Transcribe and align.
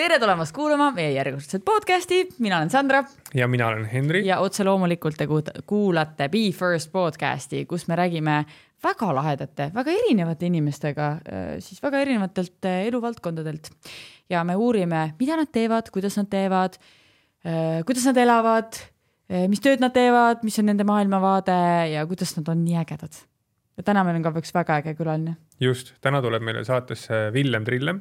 tere 0.00 0.16
tulemast 0.16 0.54
kuulama 0.56 0.86
meie 0.96 1.10
järjekordset 1.12 1.64
podcasti, 1.64 2.22
mina 2.40 2.56
olen 2.56 2.70
Sandra. 2.72 3.02
ja 3.34 3.48
mina 3.48 3.66
olen 3.68 3.84
Henri. 3.84 4.22
ja 4.26 4.38
otse 4.40 4.64
loomulikult 4.64 5.16
te 5.18 5.26
kuulate 5.66 6.28
Be 6.32 6.40
First 6.56 6.88
podcasti, 6.92 7.66
kus 7.68 7.84
me 7.88 7.98
räägime 8.00 8.36
väga 8.82 9.10
lahedate, 9.14 9.66
väga 9.74 9.92
erinevate 9.92 10.48
inimestega, 10.48 11.08
äh, 11.10 11.50
siis 11.58 11.82
väga 11.82 12.00
erinevatelt 12.00 12.64
äh, 12.64 12.86
eluvaldkondadelt. 12.88 13.68
ja 14.30 14.44
me 14.44 14.56
uurime, 14.56 15.02
mida 15.20 15.36
nad 15.36 15.50
teevad, 15.52 15.90
kuidas 15.92 16.16
nad 16.16 16.30
teevad, 16.32 16.78
äh, 17.44 17.82
kuidas 17.84 18.06
nad 18.08 18.16
elavad, 18.16 18.78
mis 19.52 19.60
tööd 19.60 19.84
nad 19.84 19.92
teevad, 19.92 20.40
mis 20.42 20.56
on 20.58 20.66
nende 20.66 20.84
maailmavaade 20.88 21.58
ja 21.92 22.06
kuidas 22.08 22.32
nad 22.38 22.48
on 22.48 22.64
nii 22.64 22.78
ägedad. 22.80 23.20
ja 23.76 23.84
täna 23.84 24.06
meil 24.08 24.16
on 24.16 24.24
ka 24.24 24.32
üks 24.40 24.54
väga 24.56 24.80
äge 24.80 24.96
külaline. 24.96 25.36
just, 25.60 25.92
täna 26.00 26.22
tuleb 26.24 26.42
meile 26.42 26.64
saatesse 26.64 27.28
Villem 27.36 27.68
Trillem 27.68 28.00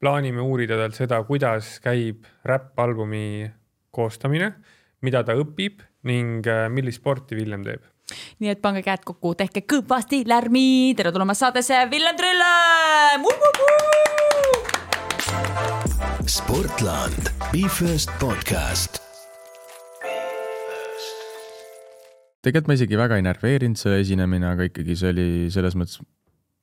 plaanime 0.00 0.40
uurida 0.40 0.78
talt 0.80 0.96
seda, 0.96 1.20
kuidas 1.28 1.74
käib 1.84 2.24
räppalbumi 2.48 3.50
koostamine, 3.92 4.54
mida 5.04 5.20
ta 5.26 5.36
õpib 5.36 5.82
ning 6.08 6.46
äh, 6.48 6.68
millist 6.72 7.02
sporti 7.02 7.36
Villem 7.36 7.66
teeb. 7.66 7.84
nii 8.40 8.50
et 8.50 8.62
pange 8.64 8.80
käed 8.82 9.04
kokku, 9.04 9.34
tehke 9.36 9.62
kõvasti 9.68 10.22
lärmi, 10.26 10.94
tere 10.96 11.12
tulemast 11.12 11.44
saatesse, 11.44 11.84
Villem 11.92 12.16
Trillem! 12.16 13.28
sportland, 16.30 17.28
Be 17.52 17.68
First 17.68 18.12
podcast. 18.22 19.02
tegelikult 22.40 22.70
ma 22.70 22.78
isegi 22.78 22.96
väga 22.96 23.18
ei 23.20 23.26
närveerinud 23.26 23.76
see 23.76 24.00
esinemine, 24.00 24.48
aga 24.54 24.64
ikkagi 24.70 24.96
see 24.96 25.12
oli 25.12 25.28
selles 25.52 25.76
mõttes, 25.76 26.00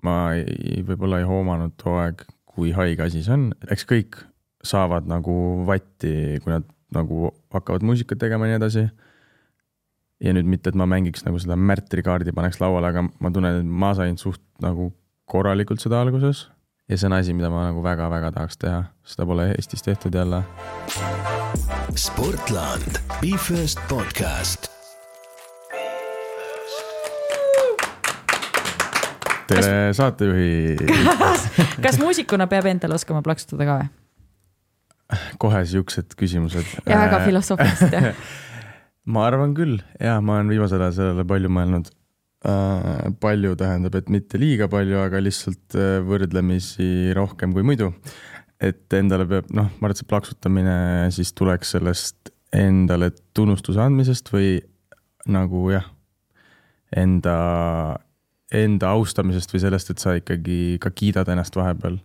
ma 0.02 0.34
ei, 0.34 0.82
võib-olla 0.88 1.22
ei 1.22 1.30
hoomanud 1.30 1.78
too 1.78 2.00
aeg 2.02 2.26
kui 2.58 2.74
haige 2.74 3.06
asi 3.06 3.22
see 3.22 3.36
on, 3.36 3.52
eks 3.70 3.86
kõik 3.86 4.18
saavad 4.66 5.06
nagu 5.10 5.34
vatti, 5.68 6.42
kui 6.42 6.52
nad 6.56 6.66
nagu 6.94 7.30
hakkavad 7.54 7.86
muusikat 7.86 8.20
tegema 8.24 8.48
ja 8.48 8.56
nii 8.56 8.64
edasi. 8.64 8.88
ja 10.24 10.34
nüüd 10.34 10.48
mitte, 10.50 10.72
et 10.72 10.78
ma 10.80 10.88
mängiks 10.90 11.22
nagu 11.28 11.38
seda 11.38 11.54
Märtri 11.54 12.02
kaardi, 12.02 12.34
paneks 12.34 12.58
lauale, 12.58 12.90
aga 12.90 13.04
ma 13.06 13.30
tunnen, 13.30 13.60
et 13.62 13.68
ma 13.84 13.92
sain 13.94 14.18
suht 14.18 14.42
nagu 14.64 14.90
korralikult 15.30 15.84
seda 15.84 16.02
alguses. 16.02 16.48
ja 16.90 16.98
see 16.98 17.10
on 17.12 17.18
asi, 17.20 17.36
mida 17.38 17.52
ma 17.54 17.68
nagu 17.70 17.84
väga-väga 17.86 18.32
tahaks 18.40 18.58
teha, 18.64 18.88
seda 19.06 19.28
pole 19.30 19.52
Eestis 19.54 19.86
tehtud 19.86 20.16
jälle. 20.16 20.42
sportland, 21.94 23.04
Be 23.22 23.38
First 23.38 23.80
podcast 23.90 24.77
tere 29.48 29.94
saatejuhi 29.98 30.90
kas 31.86 32.02
muusikuna 32.02 32.50
peab 32.52 32.68
endale 32.72 32.98
oskama 32.98 33.24
plaksutada 33.26 33.68
ka 33.70 33.80
või? 33.82 33.94
kohe 35.40 35.64
siuksed 35.72 36.18
küsimused. 36.20 36.68
ja 36.86 37.00
väga 37.06 37.24
filosoofilised 37.26 37.98
jah 37.98 38.12
ma 39.14 39.28
arvan 39.30 39.56
küll 39.58 39.80
ja 40.04 40.20
ma 40.22 40.38
olen 40.38 40.52
viimasel 40.52 40.84
ajal 40.84 40.98
sellele 41.00 41.28
palju 41.28 41.52
mõelnud 41.54 41.92
äh,. 42.48 43.12
palju 43.24 43.56
tähendab, 43.60 43.96
et 44.00 44.10
mitte 44.14 44.40
liiga 44.42 44.68
palju, 44.72 45.00
aga 45.02 45.22
lihtsalt 45.24 45.78
äh, 45.80 46.00
võrdlemisi 46.06 47.14
rohkem 47.18 47.56
kui 47.56 47.66
muidu. 47.68 47.94
et 48.60 48.94
endale 48.98 49.28
peab, 49.30 49.52
noh, 49.54 49.70
ma 49.70 49.88
arvan, 49.88 49.96
et 49.96 50.02
see 50.02 50.10
plaksutamine 50.10 50.78
siis 51.16 51.32
tuleks 51.38 51.76
sellest 51.78 52.34
endale 52.56 53.12
tunnustuse 53.36 53.80
andmisest 53.84 54.32
või 54.34 54.58
nagu 55.28 55.68
jah, 55.72 55.88
enda 56.96 57.38
enda 58.54 58.92
austamisest 58.96 59.52
või 59.54 59.64
sellest, 59.64 59.92
et 59.92 60.04
sa 60.04 60.16
ikkagi 60.18 60.78
ka 60.84 60.92
kiidad 60.96 61.28
ennast 61.32 61.56
vahepeal. 61.58 62.00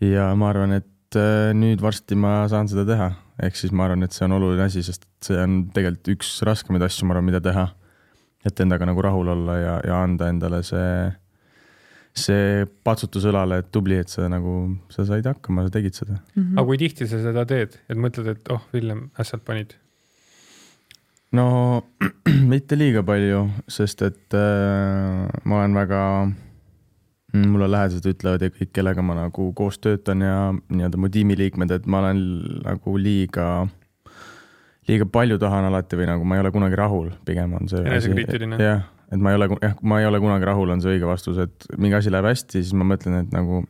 ja 0.00 0.30
ma 0.38 0.50
arvan, 0.52 0.72
et 0.78 1.18
äh, 1.18 1.50
nüüd 1.56 1.82
varsti 1.84 2.16
ma 2.16 2.46
saan 2.48 2.70
seda 2.70 2.86
teha, 2.88 3.10
ehk 3.44 3.56
siis 3.58 3.72
ma 3.72 3.88
arvan, 3.88 4.06
et 4.06 4.16
see 4.16 4.24
on 4.24 4.36
oluline 4.38 4.64
asi, 4.64 4.82
sest 4.82 5.04
see 5.24 5.38
on 5.40 5.66
tegelikult 5.74 6.14
üks 6.16 6.38
raskemaid 6.46 6.86
asju, 6.86 7.06
ma 7.06 7.16
arvan, 7.16 7.28
mida 7.28 7.42
teha. 7.44 7.68
et 8.46 8.60
endaga 8.62 8.86
nagu 8.86 9.02
rahul 9.02 9.28
olla 9.28 9.56
ja, 9.58 9.72
ja 9.84 9.96
anda 10.06 10.28
endale 10.30 10.62
see, 10.64 11.10
see 12.16 12.64
patsutus 12.86 13.26
õlale, 13.28 13.58
et 13.60 13.72
tubli, 13.74 13.98
et 13.98 14.08
sa 14.08 14.28
nagu, 14.30 14.78
sa 14.94 15.04
said 15.04 15.26
hakkama, 15.26 15.66
sa 15.66 15.74
tegid 15.74 15.98
seda 15.98 16.14
mm. 16.14 16.42
-hmm. 16.42 16.54
aga 16.56 16.66
kui 16.70 16.78
tihti 16.78 17.10
sa 17.10 17.20
seda 17.20 17.44
teed, 17.44 17.76
et 17.90 17.98
mõtled, 17.98 18.30
et 18.30 18.52
oh, 18.54 18.62
Villem, 18.72 19.10
ässad 19.18 19.44
panid 19.44 19.74
no 21.36 21.46
mitte 22.52 22.78
liiga 22.78 23.02
palju, 23.06 23.46
sest 23.70 24.04
et 24.06 24.36
äh, 24.36 25.24
ma 25.44 25.60
olen 25.60 25.76
väga, 25.76 26.02
mulle 27.38 27.70
lähedased 27.70 28.06
ütlevad 28.12 28.44
ja 28.46 28.52
kõik, 28.54 28.72
kellega 28.76 29.04
ma 29.04 29.18
nagu 29.18 29.50
koos 29.56 29.80
töötan 29.82 30.24
ja 30.24 30.36
nii-öelda 30.54 31.00
mu 31.00 31.10
tiimiliikmed, 31.12 31.74
et 31.74 31.88
ma 31.90 32.02
olen 32.04 32.22
nagu 32.64 32.96
liiga, 33.00 33.48
liiga 34.88 35.08
palju 35.12 35.40
tahan 35.42 35.68
alati 35.68 35.98
või 36.00 36.08
nagu 36.10 36.28
ma 36.28 36.38
ei 36.38 36.44
ole 36.44 36.54
kunagi 36.54 36.78
rahul, 36.80 37.10
pigem 37.28 37.58
on 37.58 37.68
see. 37.70 37.84
enesekriitiline. 37.84 38.60
jah, 38.62 38.86
et 39.12 39.20
ma 39.20 39.34
ei 39.34 39.40
ole, 39.40 39.50
jah, 39.60 39.76
ma 39.82 40.00
ei 40.00 40.08
ole 40.08 40.22
kunagi 40.24 40.48
rahul, 40.48 40.72
on 40.72 40.84
see 40.84 40.96
õige 40.96 41.10
vastus, 41.10 41.40
et 41.44 41.68
mingi 41.76 42.00
asi 42.00 42.14
läheb 42.14 42.30
hästi, 42.30 42.62
siis 42.62 42.72
ma 42.76 42.88
mõtlen, 42.88 43.20
et 43.24 43.36
nagu 43.36 43.64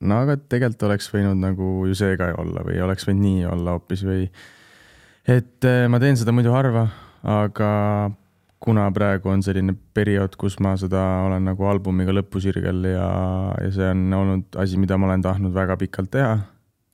no 0.00 0.22
aga 0.24 0.38
tegelikult 0.40 0.88
oleks 0.88 1.10
võinud 1.12 1.38
nagu 1.40 1.74
ju 1.88 1.96
see 1.98 2.16
ka 2.18 2.32
olla 2.40 2.64
või 2.66 2.80
oleks 2.82 3.06
võinud 3.08 3.26
nii 3.26 3.44
olla 3.50 3.76
hoopis 3.76 4.02
või 4.08 4.24
et 5.30 5.66
äh, 5.68 5.86
ma 5.90 6.00
teen 6.02 6.18
seda 6.18 6.32
muidu 6.34 6.52
harva, 6.54 6.88
aga 7.22 7.70
kuna 8.60 8.86
praegu 8.92 9.30
on 9.32 9.42
selline 9.44 9.74
periood, 9.96 10.34
kus 10.40 10.58
ma 10.60 10.74
seda 10.80 11.00
olen 11.26 11.46
nagu 11.48 11.68
albumiga 11.70 12.12
lõpusirgel 12.12 12.90
ja, 12.90 13.06
ja 13.56 13.70
see 13.72 13.92
on 13.94 14.02
olnud 14.16 14.58
asi, 14.60 14.80
mida 14.80 14.98
ma 15.00 15.08
olen 15.08 15.24
tahtnud 15.24 15.54
väga 15.56 15.78
pikalt 15.80 16.10
teha. 16.16 16.34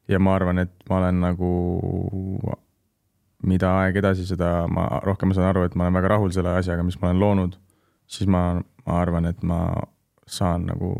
ja 0.06 0.20
ma 0.22 0.36
arvan, 0.38 0.60
et 0.62 0.74
ma 0.90 1.00
olen 1.00 1.18
nagu, 1.24 1.48
mida 3.50 3.72
aeg 3.80 3.98
edasi, 4.02 4.26
seda 4.28 4.68
ma 4.70 4.86
rohkem 5.02 5.34
saan 5.34 5.50
aru, 5.50 5.64
et 5.66 5.74
ma 5.74 5.88
olen 5.88 5.98
väga 5.98 6.12
rahul 6.14 6.30
selle 6.34 6.54
asjaga, 6.60 6.84
mis 6.86 7.00
ma 7.00 7.10
olen 7.10 7.22
loonud. 7.24 7.58
siis 8.06 8.30
ma, 8.30 8.60
ma 8.86 9.00
arvan, 9.00 9.26
et 9.26 9.42
ma 9.42 9.64
saan 10.26 10.68
nagu 10.70 10.92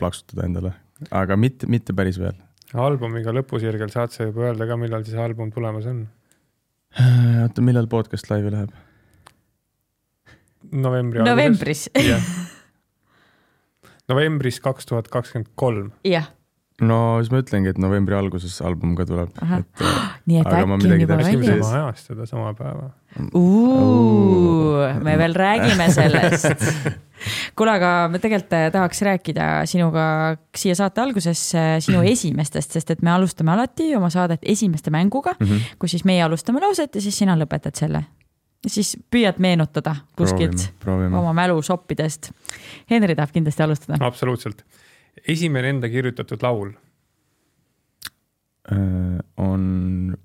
plaksutada 0.00 0.46
endale, 0.48 0.72
aga 1.10 1.36
mitte, 1.36 1.68
mitte 1.68 1.92
päris 1.92 2.22
veel. 2.22 2.38
albumiga 2.72 3.34
lõpusirgel 3.34 3.92
saad 3.92 4.14
sa 4.14 4.30
juba 4.30 4.48
öelda 4.48 4.70
ka, 4.70 4.80
millal 4.80 5.04
siis 5.04 5.20
album 5.20 5.52
tulemas 5.52 5.90
on 5.90 6.06
oota, 7.00 7.64
millal 7.64 7.88
podcast 7.90 8.28
laivi 8.30 8.52
läheb? 8.52 8.72
novembri 10.72 11.24
novembris. 11.26 11.88
novembris 14.12 14.60
kaks 14.62 14.88
tuhat 14.88 15.10
kakskümmend 15.12 15.50
kolm. 15.58 15.92
jah. 16.06 16.30
no 16.80 16.98
siis 17.20 17.32
ma 17.32 17.42
ütlengi, 17.42 17.72
et 17.72 17.80
novembri 17.82 18.16
alguses 18.16 18.58
album 18.64 18.96
ka 18.98 19.06
tuleb. 19.08 19.32
Et, 19.58 19.84
nii 20.30 20.42
et 20.42 20.50
äkki 20.50 20.68
on 20.68 21.00
juba 21.04 21.18
väljas. 21.20 21.64
sama 21.66 21.86
ajastada, 21.86 22.26
sama 22.30 22.52
päeva. 22.58 22.90
me 25.02 25.16
veel 25.20 25.34
räägime 25.36 25.90
sellest 25.92 26.66
kuule, 27.58 27.74
aga 27.78 27.90
me 28.12 28.20
tegelikult 28.22 28.54
eh, 28.56 28.68
tahaks 28.74 29.02
rääkida 29.06 29.48
sinuga 29.70 30.04
siia 30.56 30.74
saate 30.78 31.02
alguses 31.02 31.42
eh, 31.54 31.76
sinu 31.84 32.00
mhm. 32.00 32.12
esimestest, 32.12 32.76
sest 32.78 32.94
et 32.94 33.04
me 33.04 33.12
alustame 33.14 33.52
alati 33.54 33.90
oma 33.98 34.10
saadet 34.12 34.42
esimeste 34.42 34.90
mänguga 34.94 35.34
mm, 35.38 35.46
-hmm. 35.46 35.76
kus 35.78 35.96
siis 35.96 36.04
meie 36.08 36.22
alustame 36.22 36.60
lauset 36.60 36.94
ja 36.94 37.00
siis 37.04 37.18
sina 37.18 37.36
lõpetad 37.38 37.78
selle. 37.78 38.04
siis 38.66 38.96
püüad 39.10 39.38
meenutada 39.42 39.96
kuskilt 40.16 40.68
oma 40.86 41.32
mälu 41.32 41.62
soppidest. 41.62 42.30
Henri 42.90 43.14
tahab 43.14 43.32
kindlasti 43.32 43.62
alustada. 43.62 43.98
absoluutselt. 44.06 44.64
esimene 45.28 45.68
enda 45.68 45.88
kirjutatud 45.88 46.42
laul 46.42 46.70
äh, 48.72 49.18
on, 49.36 50.16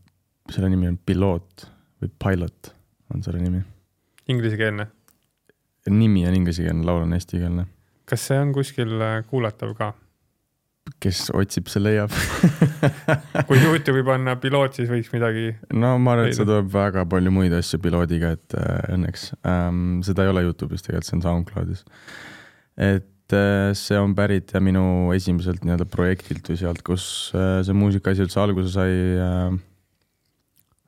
selle 0.52 0.70
nimi 0.70 0.88
on 0.88 1.00
Piloot 1.06 1.72
või 2.02 2.10
Pilot 2.24 2.74
on 3.14 3.24
selle 3.24 3.40
nimi. 3.40 3.62
Inglisekeelne 4.28 4.88
nimi 5.90 6.26
on 6.28 6.36
inglisekeelne, 6.38 6.86
laul 6.88 7.06
on 7.06 7.16
eestikeelne. 7.18 7.68
kas 8.08 8.28
see 8.30 8.40
on 8.42 8.54
kuskil 8.56 9.00
äh, 9.02 9.22
kuulatav 9.30 9.74
ka? 9.78 9.94
kes 11.04 11.28
otsib, 11.36 11.68
see 11.72 11.82
leiab 11.84 12.14
kui 13.50 13.60
Youtube'i 13.60 14.06
panna 14.08 14.38
piloot, 14.42 14.78
siis 14.78 14.90
võiks 14.92 15.12
midagi. 15.14 15.52
no 15.76 15.96
ma 16.02 16.16
arvan, 16.16 16.32
et 16.32 16.38
see 16.38 16.48
tuleb 16.48 16.72
väga 16.74 17.06
palju 17.10 17.34
muid 17.34 17.56
asju 17.58 17.82
piloodiga, 17.84 18.34
et 18.38 18.58
äh, 18.58 18.96
õnneks 18.96 19.30
ähm,. 19.48 20.02
seda 20.08 20.26
ei 20.26 20.34
ole 20.34 20.48
Youtube'is 20.48 20.86
tegelikult, 20.86 21.10
see 21.10 21.20
on 21.20 21.26
SoundCloudis. 21.26 21.86
et 22.90 23.38
äh, 23.38 23.72
see 23.78 24.00
on 24.00 24.16
pärit 24.18 24.54
ja 24.56 24.64
minu 24.64 25.14
esimeselt 25.16 25.66
nii-öelda 25.66 25.88
projektilt 25.92 26.52
või 26.52 26.62
sealt, 26.64 26.84
kus 26.88 27.08
äh, 27.36 27.60
see 27.68 27.78
muusikaasi 27.78 28.26
üldse 28.26 28.44
alguse 28.44 28.74
sai 28.74 28.98
äh, 29.22 29.60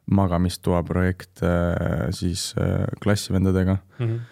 magamistoa 0.10 0.82
projekt 0.88 1.44
äh, 1.46 2.10
siis 2.16 2.54
äh, 2.58 2.88
klassivendadega 3.04 3.80
mm. 4.00 4.06
-hmm 4.06 4.28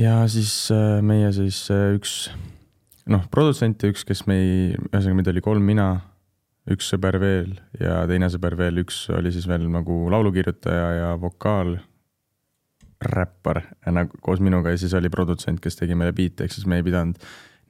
ja 0.00 0.20
siis 0.28 0.52
äh, 0.72 1.00
meie 1.04 1.32
siis 1.36 1.66
äh, 1.72 1.90
üks 1.96 2.30
noh, 3.10 3.26
produtsent 3.32 3.82
ja 3.82 3.90
üks, 3.92 4.04
kes 4.08 4.24
me 4.30 4.38
ei, 4.38 4.54
ühesõnaga 4.88 5.18
meid 5.18 5.30
oli 5.32 5.42
kolm, 5.44 5.66
mina, 5.66 5.88
üks 6.70 6.90
sõber 6.92 7.18
veel 7.22 7.54
ja 7.80 8.02
teine 8.08 8.30
sõber 8.32 8.56
veel, 8.60 8.82
üks 8.84 9.02
oli 9.16 9.32
siis 9.34 9.48
veel 9.50 9.66
nagu 9.72 10.02
laulukirjutaja 10.12 10.90
ja 10.98 11.10
vokaal, 11.20 11.76
räppar 13.00 13.62
nagu 13.88 14.18
koos 14.20 14.42
minuga 14.44 14.74
ja 14.74 14.80
siis 14.80 14.94
oli 14.96 15.08
produtsent, 15.12 15.60
kes 15.62 15.78
tegi 15.78 15.96
meile 15.96 16.12
biite, 16.16 16.44
ehk 16.44 16.52
siis 16.52 16.68
me 16.68 16.80
ei 16.80 16.86
pidanud 16.86 17.20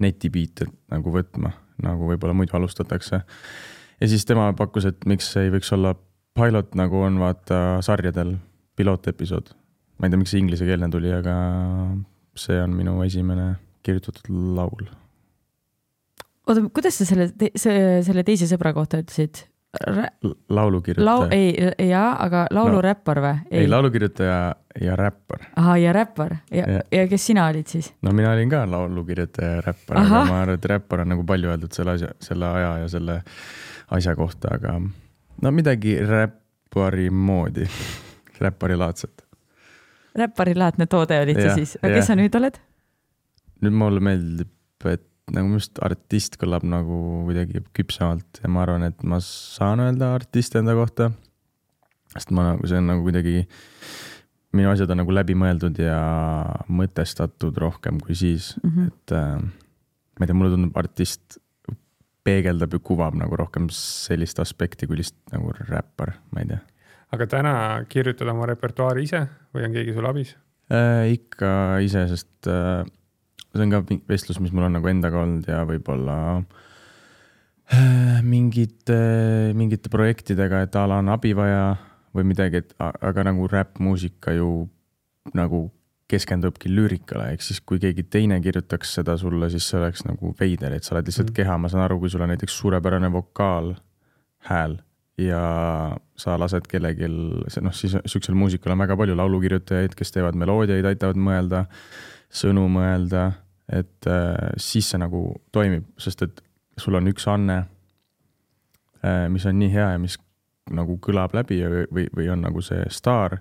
netibiite 0.02 0.66
nagu 0.90 1.12
võtma, 1.14 1.52
nagu 1.84 2.08
võib-olla 2.08 2.34
muidu 2.34 2.56
alustatakse. 2.58 3.22
ja 4.00 4.10
siis 4.10 4.26
tema 4.26 4.48
pakkus, 4.58 4.88
et 4.90 5.06
miks 5.06 5.30
ei 5.38 5.52
võiks 5.54 5.70
olla 5.76 5.94
pilot, 6.34 6.74
nagu 6.78 7.02
on 7.06 7.18
vaata 7.22 7.80
sarjadel, 7.84 8.36
pilootepisood. 8.76 9.54
ma 9.98 10.06
ei 10.06 10.10
tea, 10.10 10.18
miks 10.18 10.34
see 10.34 10.42
inglisekeelne 10.42 10.90
tuli, 10.90 11.12
aga 11.14 11.36
see 12.36 12.58
on 12.62 12.74
minu 12.76 13.00
esimene 13.02 13.54
kirjutatud 13.82 14.30
laul. 14.56 14.88
oota, 16.46 16.66
kuidas 16.74 17.00
sa 17.00 17.08
selle, 17.08 17.30
selle 17.56 18.26
teise 18.26 18.48
sõbra 18.50 18.74
kohta 18.76 19.02
ütlesid? 19.02 19.46
laulukirjutaja. 20.48 21.06
lau-, 21.06 21.28
ei, 21.30 21.88
jaa, 21.88 22.16
aga 22.24 22.46
lauluräppar 22.50 23.20
või? 23.22 23.36
ei, 23.54 23.68
laulukirjutaja 23.70 24.38
ja 24.82 24.96
räppar. 24.98 25.44
ahah, 25.56 25.78
ja 25.80 25.92
räppar 25.94 26.34
ja, 26.50 26.64
ja., 26.66 26.80
ja 26.90 27.04
kes 27.08 27.26
sina 27.30 27.46
olid 27.46 27.70
siis? 27.70 27.92
no 28.02 28.12
mina 28.16 28.32
olin 28.34 28.50
ka 28.50 28.64
laulukirjutaja 28.70 29.52
ja 29.60 29.62
räppar, 29.68 30.00
aga 30.02 30.24
ma 30.26 30.40
arvan, 30.42 30.58
et 30.58 30.66
räppar 30.74 31.04
on 31.04 31.14
nagu 31.14 31.26
palju 31.26 31.52
öeldud 31.52 31.76
selle 31.76 31.94
asja, 31.94 32.10
selle 32.18 32.50
aja 32.50 32.72
ja 32.82 32.90
selle 32.90 33.20
asja 33.94 34.16
kohta, 34.18 34.56
aga 34.58 34.74
no 35.42 35.54
midagi 35.54 35.96
räppari 36.02 37.10
moodi 37.10 37.68
räpparilaadset. 38.42 39.22
Räpparilaadne 40.18 40.86
toode 40.90 41.20
olid 41.22 41.38
sa 41.40 41.54
siis, 41.54 41.76
aga 41.80 41.94
kes 41.98 42.10
sa 42.10 42.16
nüüd 42.18 42.36
oled? 42.38 42.58
nüüd 43.64 43.76
mulle 43.76 44.02
meeldib, 44.04 44.52
et 44.88 45.04
nagu 45.34 45.46
minu 45.46 45.60
arust 45.60 45.80
artist 45.84 46.38
kõlab 46.40 46.64
nagu 46.66 47.00
kuidagi 47.28 47.62
küpsemalt 47.76 48.40
ja 48.42 48.50
ma 48.52 48.64
arvan, 48.64 48.86
et 48.88 49.02
ma 49.06 49.20
saan 49.24 49.82
öelda 49.84 50.14
artist 50.16 50.56
enda 50.58 50.74
kohta. 50.78 51.10
sest 52.14 52.32
ma 52.34 52.50
nagu, 52.52 52.66
see 52.66 52.80
on 52.80 52.88
nagu 52.90 53.04
kuidagi, 53.06 53.44
minu 54.56 54.72
asjad 54.72 54.90
on 54.90 55.02
nagu 55.04 55.14
läbimõeldud 55.14 55.78
ja 55.82 56.00
mõtestatud 56.66 57.58
rohkem 57.62 58.00
kui 58.02 58.16
siis 58.18 58.56
mm, 58.62 58.70
-hmm. 58.70 58.88
et 58.88 59.14
äh, 59.14 59.36
ma 60.18 60.24
ei 60.24 60.26
tea, 60.26 60.36
mulle 60.36 60.56
tundub 60.56 60.76
artist 60.76 61.38
peegeldab 62.24 62.74
ja 62.74 62.80
kuvab 62.84 63.14
nagu 63.16 63.36
rohkem 63.36 63.68
sellist 63.72 64.40
aspekti 64.42 64.86
kui 64.86 64.98
lihtsalt 65.00 65.36
nagu 65.36 65.54
räppar, 65.68 66.18
ma 66.34 66.42
ei 66.42 66.50
tea. 66.50 66.58
aga 67.12 67.26
täna 67.26 67.54
kirjutad 67.88 68.28
oma 68.28 68.46
repertuaari 68.46 69.06
ise 69.06 69.26
või 69.54 69.66
on 69.66 69.76
keegi 69.76 69.96
sul 69.96 70.08
abis 70.10 70.34
äh,? 70.70 71.10
ikka 71.16 71.52
ise, 71.84 72.06
sest 72.10 72.50
äh, 72.50 72.84
see 73.50 73.66
on 73.66 73.74
ka 73.74 73.82
vestlus, 74.10 74.40
mis 74.42 74.54
mul 74.54 74.68
on 74.68 74.76
nagu 74.78 74.90
endaga 74.90 75.22
olnud 75.24 75.48
ja 75.50 75.62
võib-olla 75.68 76.16
äh, 77.74 78.20
mingite, 78.26 79.00
mingite 79.58 79.92
projektidega, 79.92 80.64
et 80.66 80.78
a 80.78 80.86
la 80.90 81.00
on 81.02 81.10
abi 81.12 81.34
vaja 81.36 81.74
või 82.16 82.30
midagi, 82.32 82.64
et 82.64 82.74
aga 82.80 83.26
nagu 83.30 83.46
räppmuusika 83.50 84.34
ju 84.34 84.68
nagu 85.36 85.68
keskendubki 86.10 86.70
lüürikale, 86.72 87.28
ehk 87.34 87.44
siis 87.46 87.60
kui 87.62 87.78
keegi 87.82 88.02
teine 88.10 88.40
kirjutaks 88.42 88.96
seda 88.98 89.14
sulle, 89.20 89.46
siis 89.52 89.68
see 89.70 89.78
oleks 89.78 90.02
nagu 90.08 90.32
veider, 90.38 90.74
et 90.74 90.86
sa 90.86 90.96
oled 90.96 91.06
lihtsalt 91.06 91.30
mm. 91.30 91.36
keha, 91.36 91.58
ma 91.62 91.70
saan 91.70 91.84
aru, 91.84 92.00
kui 92.02 92.10
sul 92.10 92.24
on 92.26 92.32
näiteks 92.32 92.56
suurepärane 92.62 93.12
vokaal, 93.14 93.76
hääl 94.50 94.80
ja 95.20 95.42
sa 96.18 96.36
lased 96.40 96.66
kellelgi, 96.70 97.08
noh, 97.08 97.74
siis 97.76 97.96
sihukesel 97.98 98.38
muusikal 98.38 98.74
on 98.74 98.84
väga 98.84 98.96
palju 98.96 99.16
laulukirjutajaid, 99.18 99.96
kes 99.98 100.14
teevad 100.14 100.38
meloodiaid, 100.38 100.86
aitavad 100.88 101.20
mõelda 101.20 101.64
sõnu 102.30 102.66
mõelda, 102.70 103.30
et 103.70 104.06
äh, 104.08 104.54
siis 104.60 104.88
see 104.92 105.00
nagu 105.02 105.24
toimib, 105.54 105.86
sest 106.00 106.24
et 106.26 106.42
sul 106.80 106.96
on 106.98 107.10
üks 107.10 107.26
anne 107.30 107.62
äh,, 109.04 109.26
mis 109.32 109.46
on 109.46 109.58
nii 109.58 109.70
hea 109.74 109.92
ja 109.94 110.02
mis 110.02 110.16
nagu 110.70 110.96
kõlab 111.02 111.34
läbi 111.34 111.60
või, 111.90 112.06
või 112.14 112.28
on 112.30 112.44
nagu 112.46 112.62
see 112.62 112.84
staar 112.94 113.40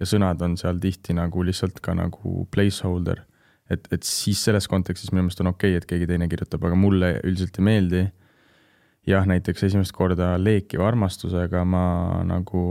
ja 0.00 0.08
sõnad 0.08 0.40
on 0.44 0.56
seal 0.60 0.80
tihti 0.80 1.14
nagu 1.16 1.44
lihtsalt 1.44 1.80
ka 1.84 1.94
nagu 1.96 2.46
placeholder. 2.52 3.26
et, 3.70 3.86
et 3.92 4.02
siis 4.02 4.40
selles 4.42 4.66
kontekstis 4.68 5.12
minu 5.12 5.26
meelest 5.26 5.42
on 5.44 5.52
okei 5.52 5.76
okay,, 5.76 5.78
et 5.78 5.86
keegi 5.86 6.08
teine 6.10 6.28
kirjutab, 6.28 6.64
aga 6.66 6.74
mulle 6.74 7.12
üldiselt 7.22 7.60
ei 7.60 7.66
meeldi. 7.68 8.00
Jah, 9.08 9.26
näiteks 9.28 9.64
esimest 9.70 9.94
korda 9.96 10.34
Leekiva 10.40 10.88
armastusega 10.88 11.64
ma 11.64 11.84
nagu 12.28 12.62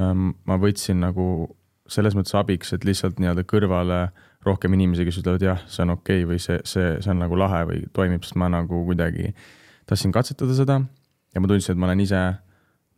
ähm,, 0.00 0.32
ma 0.48 0.58
võtsin 0.60 1.02
nagu 1.02 1.26
selles 1.92 2.16
mõttes 2.16 2.34
abiks, 2.38 2.72
et 2.72 2.86
lihtsalt 2.86 3.18
nii-öelda 3.20 3.44
kõrvale 3.48 4.02
rohkem 4.46 4.74
inimesi, 4.74 5.04
kes 5.06 5.20
ütlevad 5.20 5.44
jah, 5.44 5.60
see 5.70 5.84
on 5.84 5.94
okei 5.96 6.22
okay, 6.22 6.28
või 6.30 6.40
see, 6.42 6.58
see, 6.68 6.96
see 7.02 7.12
on 7.12 7.20
nagu 7.22 7.38
lahe 7.38 7.62
või 7.68 7.82
toimib, 7.94 8.24
sest 8.26 8.38
ma 8.40 8.48
nagu 8.52 8.82
kuidagi 8.86 9.32
tahtsin 9.90 10.14
katsetada 10.14 10.56
seda. 10.56 10.80
Ja 11.32 11.40
ma 11.40 11.48
tundsin, 11.50 11.74
et 11.74 11.80
ma 11.80 11.88
olen 11.88 12.02
ise 12.04 12.22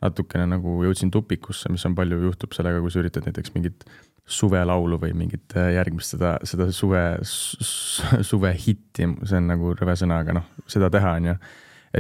natukene 0.04 0.46
nagu 0.50 0.78
jõudsin 0.84 1.12
tupikusse, 1.14 1.70
mis 1.72 1.84
on 1.88 1.94
palju 1.96 2.18
juhtub 2.26 2.54
sellega, 2.56 2.80
kui 2.82 2.92
sa 2.92 3.00
üritad 3.02 3.26
näiteks 3.28 3.54
mingit 3.54 3.86
suvelaulu 4.24 4.98
või 5.02 5.12
mingit 5.16 5.52
äh, 5.58 5.74
järgmist 5.76 6.14
seda, 6.14 6.36
seda 6.48 6.70
suve, 6.72 7.02
suvehitti, 7.24 9.08
see 9.28 9.40
on 9.40 9.50
nagu 9.52 9.74
rõve 9.76 9.96
sõna, 10.00 10.22
aga 10.24 10.38
noh, 10.38 10.46
seda 10.70 10.88
teha, 10.92 11.16
on 11.18 11.28
ju. 11.28 11.34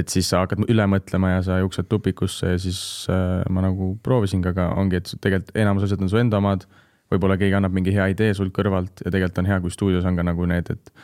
et 0.00 0.12
siis 0.12 0.30
sa 0.32 0.40
hakkad 0.44 0.64
üle 0.72 0.86
mõtlema 0.90 1.34
ja 1.34 1.42
sa 1.44 1.58
jooksed 1.60 1.90
tupikusse 1.90 2.54
ja 2.54 2.60
siis 2.60 2.80
äh, 3.12 3.42
ma 3.52 3.66
nagu 3.66 3.92
proovisin 4.02 4.42
ka, 4.44 4.54
aga 4.56 4.70
ongi, 4.80 5.02
et 5.02 5.12
tegelikult 5.18 5.52
enamus 5.60 5.86
asjad 5.88 6.04
on 6.04 6.12
su 6.12 6.20
enda 6.20 6.40
omad 6.40 6.64
võib-olla 7.12 7.36
keegi 7.40 7.58
annab 7.58 7.74
mingi 7.76 7.92
hea 7.94 8.08
idee 8.14 8.32
sul 8.36 8.50
kõrvalt 8.54 9.04
ja 9.04 9.12
tegelikult 9.12 9.42
on 9.42 9.50
hea, 9.50 9.60
kui 9.60 9.74
stuudios 9.74 10.08
on 10.08 10.16
ka 10.16 10.24
nagu 10.26 10.48
need, 10.48 10.70
et 10.72 10.94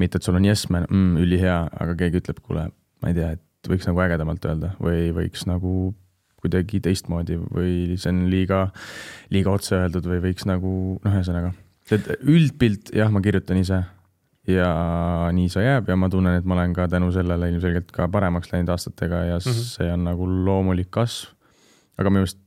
mitte, 0.00 0.20
et 0.20 0.26
sul 0.26 0.38
on 0.38 0.46
yes 0.46 0.68
man 0.70 0.86
mm,, 0.86 1.18
ülihea, 1.24 1.64
aga 1.82 1.96
keegi 1.98 2.22
ütleb, 2.22 2.38
kuule, 2.44 2.68
ma 3.02 3.10
ei 3.10 3.18
tea, 3.18 3.34
et 3.36 3.70
võiks 3.70 3.88
nagu 3.90 4.00
ägedamalt 4.06 4.46
öelda 4.46 4.74
või 4.80 5.10
võiks 5.16 5.44
nagu 5.50 5.90
kuidagi 6.42 6.80
teistmoodi 6.84 7.38
või 7.42 7.96
see 8.00 8.12
on 8.12 8.26
liiga, 8.32 8.66
liiga 9.34 9.54
otse 9.54 9.76
öeldud 9.78 10.06
või 10.10 10.20
võiks 10.28 10.46
nagu 10.48 10.74
noh, 10.98 11.14
ühesõnaga, 11.14 11.54
et 11.92 12.12
üldpilt 12.20 12.94
jah, 12.96 13.10
ma 13.12 13.22
kirjutan 13.24 13.60
ise 13.60 13.82
ja 14.50 14.70
nii 15.36 15.50
see 15.52 15.64
jääb 15.64 15.90
ja 15.90 15.98
ma 16.00 16.08
tunnen, 16.12 16.38
et 16.40 16.48
ma 16.48 16.56
olen 16.56 16.74
ka 16.76 16.88
tänu 16.90 17.10
sellele 17.14 17.50
ilmselgelt 17.52 17.92
ka 17.94 18.08
paremaks 18.12 18.52
läinud 18.52 18.72
aastatega 18.72 19.24
ja 19.28 19.38
mm 19.38 19.46
-hmm. 19.46 19.68
see 19.76 19.92
on 19.92 20.04
nagu 20.04 20.26
loomulik 20.44 20.90
kasv. 20.90 21.32
aga 21.98 22.10
minu 22.10 22.24
meelest 22.24 22.38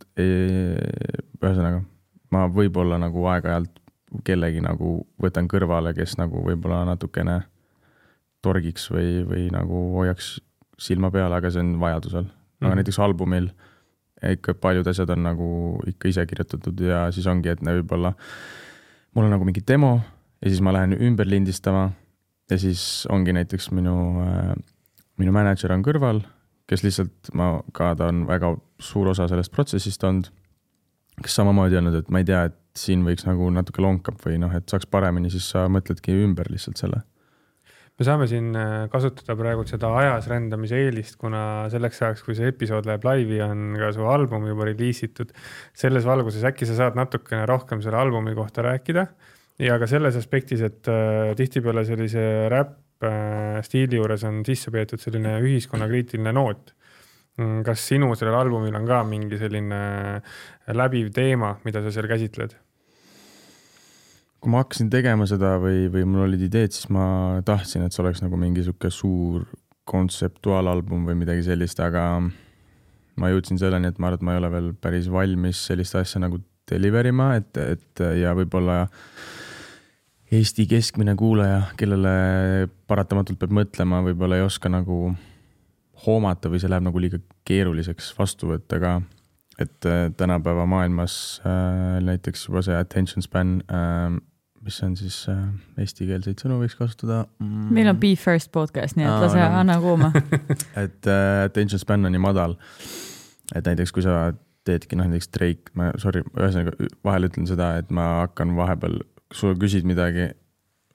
ühesõnaga 1.44 1.84
ma 2.32 2.48
võib-olla 2.50 2.98
nagu 3.02 3.26
aeg-ajalt 3.30 3.80
kellegi 4.26 4.62
nagu 4.62 5.08
võtan 5.22 5.48
kõrvale, 5.50 5.94
kes 5.98 6.18
nagu 6.20 6.44
võib-olla 6.46 6.84
natukene 6.86 7.42
torgiks 8.46 8.90
või, 8.92 9.24
või 9.28 9.48
nagu 9.54 9.88
hoiaks 9.98 10.36
silma 10.80 11.10
peal, 11.14 11.34
aga 11.34 11.52
see 11.54 11.64
on 11.64 11.78
vajadusel. 11.82 12.28
aga 12.62 12.70
mm. 12.70 12.80
näiteks 12.82 13.00
albumil 13.00 13.50
ikka 14.32 14.56
paljud 14.64 14.88
asjad 14.88 15.10
on 15.16 15.24
nagu 15.28 15.48
ikka 15.90 16.12
ise 16.12 16.26
kirjutatud 16.30 16.80
ja 16.88 17.06
siis 17.12 17.28
ongi, 17.28 17.52
et 17.54 17.64
võib-olla 17.64 18.14
mul 19.14 19.28
on 19.28 19.36
nagu 19.36 19.48
mingi 19.48 19.64
demo 19.68 19.98
ja 20.42 20.50
siis 20.50 20.62
ma 20.64 20.74
lähen 20.76 20.96
ümber 20.98 21.30
lindistama 21.30 21.90
ja 22.52 22.60
siis 22.60 23.06
ongi 23.12 23.36
näiteks 23.36 23.72
minu 23.72 23.98
äh,, 24.24 24.54
minu 25.22 25.34
mänedžer 25.36 25.74
on 25.76 25.84
kõrval, 25.86 26.24
kes 26.70 26.86
lihtsalt 26.86 27.34
ma 27.38 27.58
ka, 27.74 27.94
ta 28.00 28.10
on 28.12 28.26
väga 28.30 28.56
suur 28.82 29.12
osa 29.14 29.28
sellest 29.32 29.54
protsessist 29.54 30.04
olnud 30.04 30.32
kes 31.22 31.36
samamoodi 31.36 31.78
öelnud, 31.78 31.96
et 32.00 32.10
ma 32.10 32.22
ei 32.22 32.28
tea, 32.28 32.44
et 32.50 32.60
siin 32.78 33.04
võiks 33.06 33.28
nagu 33.28 33.50
natuke 33.54 33.84
lonkab 33.84 34.18
või 34.24 34.40
noh, 34.42 34.54
et 34.56 34.70
saaks 34.70 34.88
paremini, 34.90 35.30
siis 35.34 35.46
sa 35.54 35.68
mõtledki 35.72 36.16
ümber 36.24 36.50
lihtsalt 36.52 36.82
selle. 36.82 37.04
Me 38.00 38.08
saame 38.08 38.28
siin 38.30 38.52
äh, 38.58 38.74
kasutada 38.92 39.36
praegu 39.40 39.66
seda 39.70 39.92
ajas 40.00 40.28
rändamise 40.32 40.80
eelist, 40.86 41.18
kuna 41.22 41.70
selleks 41.74 42.02
ajaks, 42.02 42.24
kui 42.26 42.38
see 42.38 42.50
episood 42.52 42.88
läheb 42.90 43.06
laivi, 43.08 43.42
on 43.46 43.78
ka 43.80 43.92
su 43.96 44.08
album 44.10 44.48
juba 44.50 44.70
reliisitud. 44.72 45.34
selles 45.74 46.08
valguses 46.10 46.46
äkki 46.50 46.70
sa 46.70 46.78
saad 46.80 47.00
natukene 47.00 47.46
rohkem 47.50 47.82
selle 47.86 48.02
albumi 48.02 48.36
kohta 48.38 48.66
rääkida 48.66 49.08
ja 49.62 49.80
ka 49.80 49.90
selles 49.90 50.18
aspektis, 50.20 50.62
et 50.62 50.90
äh, 50.90 51.34
tihtipeale 51.38 51.86
sellise 51.86 52.48
räpp 52.54 53.06
äh, 53.06 53.84
juures 53.98 54.24
on 54.24 54.42
sisse 54.46 54.72
peetud 54.72 55.02
selline 55.02 55.38
ühiskonnakriitiline 55.44 56.34
noot 56.34 56.74
Mm, 57.42 57.64
kas 57.66 57.82
sinu 57.90 58.12
sellel 58.14 58.36
albumil 58.38 58.76
on 58.78 58.84
ka 58.86 59.00
mingi 59.10 59.40
selline 59.42 59.78
läbiv 60.78 61.10
teema, 61.16 61.56
mida 61.66 61.82
sa 61.82 61.94
seal 61.96 62.06
käsitled? 62.12 62.54
Kui 64.44 64.52
ma 64.52 64.60
hakkasin 64.60 64.90
tegema 64.92 65.24
seda 65.30 65.54
või, 65.64 65.86
või 65.92 66.04
mul 66.04 66.26
olid 66.26 66.42
ideed, 66.50 66.74
siis 66.76 66.90
ma 66.92 67.40
tahtsin, 67.48 67.86
et 67.86 67.96
see 67.96 68.02
oleks 68.04 68.20
nagu 68.20 68.36
mingi 68.40 68.66
sihuke 68.66 68.90
suur 68.92 69.46
kontseptuaalalbum 69.88 71.06
või 71.08 71.16
midagi 71.22 71.46
sellist, 71.48 71.80
aga 71.84 72.04
ma 73.20 73.30
jõudsin 73.32 73.60
selleni, 73.62 73.88
et 73.88 74.02
ma 74.04 74.10
arvan, 74.10 74.20
et 74.20 74.26
ma 74.28 74.34
ei 74.36 74.42
ole 74.42 74.50
veel 74.52 74.68
päris 74.84 75.08
valmis 75.12 75.62
sellist 75.70 75.96
asja 75.96 76.20
nagu 76.24 76.42
deliver 76.68 77.08
ima, 77.08 77.34
et, 77.40 77.56
et 77.56 78.04
ja 78.20 78.34
võib-olla 78.36 78.84
Eesti 80.34 80.66
keskmine 80.66 81.14
kuulaja, 81.16 81.60
kellele 81.78 82.68
paratamatult 82.90 83.38
peab 83.40 83.54
mõtlema, 83.54 84.00
võib-olla 84.04 84.40
ei 84.40 84.46
oska 84.48 84.72
nagu 84.72 85.14
hoomata 86.08 86.50
või 86.50 86.60
see 86.60 86.72
läheb 86.72 86.88
nagu 86.88 87.00
liiga 87.00 87.20
keeruliseks 87.48 88.12
vastu 88.18 88.50
võtta 88.50 88.80
ka. 88.82 88.94
et 89.62 89.86
äh, 89.86 90.08
tänapäeva 90.18 90.66
maailmas 90.66 91.40
äh, 91.46 92.02
näiteks 92.02 92.48
juba 92.48 92.64
see 92.66 92.76
attention 92.76 93.22
span 93.22 93.62
äh,, 93.70 94.18
mis 94.64 94.80
on 94.86 94.96
siis 95.00 95.18
äh, 95.32 95.42
eestikeelseid 95.84 96.40
sõnu 96.44 96.60
võiks 96.62 96.78
kasutada 96.80 97.24
mm.? 97.42 97.72
meil 97.76 97.92
on 97.92 98.00
Be 98.00 98.14
First 98.20 98.52
podcast, 98.56 98.98
nii 99.00 99.08
et 99.08 99.26
lase 99.26 99.40
no. 99.40 99.50
anna 99.62 99.80
kuuma 99.84 100.12
et 100.84 101.10
äh, 101.10 101.44
attention 101.48 101.82
span 101.82 102.06
on 102.08 102.14
nii 102.16 102.24
madal, 102.24 102.56
et 103.56 103.66
näiteks 103.68 103.96
kui 103.96 104.06
sa 104.06 104.32
teedki 104.68 104.96
noh, 105.00 105.10
näiteks 105.12 105.34
Drake, 105.36 105.74
ma 105.80 105.92
sorry, 106.02 106.24
ühesõnaga 106.38 106.92
vahel 107.04 107.28
ütlen 107.28 107.50
seda, 107.50 107.74
et 107.82 107.92
ma 107.94 108.24
hakkan 108.24 108.56
vahepeal, 108.56 109.02
kui 109.28 109.40
sa 109.42 109.56
küsid 109.60 109.88
midagi 109.88 110.30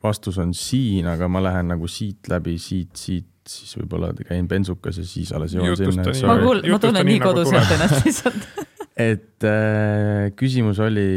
vastus 0.02 0.38
on 0.40 0.54
siin, 0.56 1.08
aga 1.10 1.28
ma 1.30 1.42
lähen 1.42 1.72
nagu 1.72 1.88
siit 1.90 2.30
läbi, 2.30 2.56
siit, 2.62 2.94
siit, 2.96 3.28
siis 3.48 3.76
võib-olla 3.80 4.12
käin 4.22 4.48
bensukas 4.48 5.00
ja 5.00 5.06
siis 5.08 5.32
alles 5.36 5.56
jõuan 5.56 5.76
sinna, 5.76 6.06
ma 6.30 6.38
kuul-, 6.40 6.64
ma 6.70 6.80
tunnen 6.82 7.04
nii, 7.04 7.18
nii 7.18 7.22
nagu 7.22 7.32
koduselt 7.32 7.66
tuleb. 7.66 7.76
ennast 7.76 8.06
lihtsalt. 8.06 8.66
et 9.10 9.46
äh, 9.46 10.28
küsimus 10.38 10.80
oli 10.84 11.08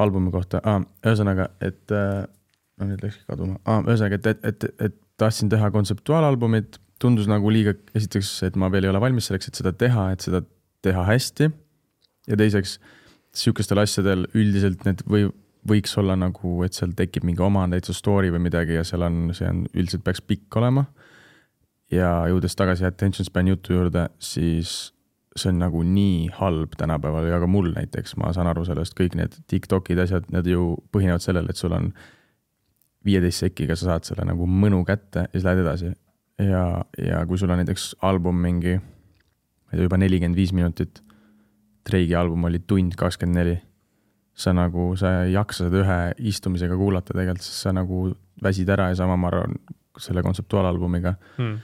albumi 0.00 0.32
kohta 0.34 0.60
ah,, 0.66 0.82
ühesõnaga, 1.06 1.50
et 1.62 1.94
äh, 1.94 2.24
no 2.80 2.88
nüüd 2.88 3.04
läkski 3.04 3.26
kaduma 3.30 3.60
ah,, 3.64 3.82
ühesõnaga, 3.84 4.18
et, 4.20 4.26
et, 4.26 4.48
et, 4.50 4.82
et 4.88 4.98
tahtsin 5.20 5.50
teha 5.52 5.70
kontseptuaalalbumit, 5.74 6.80
tundus 7.02 7.28
nagu 7.30 7.50
liiga, 7.52 7.76
esiteks, 7.94 8.36
et 8.48 8.58
ma 8.58 8.70
veel 8.72 8.88
ei 8.88 8.92
ole 8.92 9.02
valmis 9.02 9.28
selleks, 9.28 9.50
et 9.50 9.60
seda 9.60 9.74
teha, 9.76 10.10
et 10.14 10.24
seda 10.24 10.42
teha 10.84 11.06
hästi. 11.08 11.50
ja 12.30 12.38
teiseks, 12.40 12.78
sihukestel 13.34 13.82
asjadel 13.82 14.28
üldiselt 14.34 14.84
need 14.86 15.02
või 15.10 15.26
võiks 15.68 15.94
olla 16.00 16.16
nagu, 16.18 16.58
et 16.64 16.76
seal 16.76 16.92
tekib 16.96 17.24
mingi 17.24 17.42
oma 17.42 17.64
täitsa 17.72 17.94
story 17.96 18.30
või 18.32 18.44
midagi 18.46 18.76
ja 18.76 18.84
seal 18.86 19.04
on, 19.06 19.28
see 19.36 19.48
on 19.48 19.64
üldiselt 19.72 20.04
peaks 20.04 20.22
pikk 20.24 20.60
olema. 20.60 20.86
ja 21.92 22.24
jõudes 22.30 22.56
tagasi 22.56 22.86
attention 22.88 23.26
span 23.26 23.48
jutu 23.48 23.74
juurde, 23.76 24.08
siis 24.18 24.93
see 25.34 25.50
on 25.50 25.58
nagu 25.58 25.82
nii 25.82 26.28
halb 26.36 26.76
tänapäeval 26.78 27.26
ja 27.26 27.40
ka 27.42 27.48
mul 27.50 27.72
näiteks, 27.74 28.14
ma 28.22 28.30
saan 28.32 28.46
aru 28.46 28.64
sellest, 28.68 28.94
kõik 28.98 29.16
need 29.18 29.34
Tiktokid, 29.50 29.98
asjad, 29.98 30.28
need 30.30 30.46
ju 30.46 30.74
põhinevad 30.94 31.24
sellel, 31.24 31.48
et 31.50 31.58
sul 31.58 31.74
on 31.74 31.90
viieteist 33.04 33.42
sekiga 33.42 33.76
sa 33.76 33.90
saad 33.92 34.06
selle 34.08 34.26
nagu 34.28 34.46
mõnu 34.48 34.84
kätte 34.86 35.26
ja 35.26 35.32
siis 35.34 35.46
lähed 35.46 35.64
edasi. 35.64 35.92
ja, 36.38 36.64
ja 36.98 37.24
kui 37.26 37.38
sul 37.38 37.50
on 37.50 37.60
näiteks 37.62 37.96
album 38.06 38.38
mingi, 38.46 38.78
ma 38.78 39.74
ei 39.74 39.78
tea, 39.78 39.88
juba 39.88 39.98
nelikümmend 40.00 40.38
viis 40.38 40.54
minutit, 40.56 41.02
Drake'i 41.84 42.14
album 42.16 42.46
oli 42.48 42.62
tund 42.64 42.94
kakskümmend 42.96 43.38
neli, 43.38 43.56
sa 44.34 44.54
nagu, 44.56 44.92
sa 44.96 45.24
ei 45.24 45.34
jaksa 45.34 45.66
seda 45.68 45.82
ühe 45.82 45.98
istumisega 46.30 46.78
kuulata 46.78 47.12
tegelikult, 47.12 47.44
sest 47.44 47.66
sa 47.66 47.74
nagu 47.74 48.06
väsid 48.42 48.70
ära 48.70 48.88
ja 48.90 49.02
sama 49.02 49.18
ma 49.20 49.30
arvan 49.30 49.58
selle 50.00 50.22
kontseptuaalalbumiga 50.26 51.14
Hmm. 51.36 51.58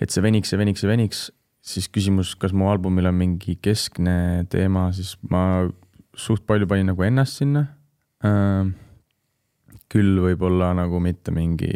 et 0.00 0.10
see 0.10 0.22
veniks 0.22 0.52
ja 0.52 0.58
veniks 0.58 0.82
ja 0.82 0.88
veniks, 0.88 1.28
siis 1.64 1.88
küsimus, 1.92 2.34
kas 2.38 2.54
mu 2.56 2.68
albumil 2.70 3.10
on 3.10 3.16
mingi 3.18 3.56
keskne 3.62 4.46
teema, 4.52 4.88
siis 4.96 5.16
ma 5.30 5.68
suht 6.18 6.46
palju 6.48 6.68
panin 6.70 6.90
nagu 6.92 7.04
ennast 7.06 7.42
sinna. 7.42 7.66
küll 9.88 10.18
võib-olla 10.20 10.74
nagu 10.76 10.98
mitte 11.00 11.32
mingi 11.32 11.70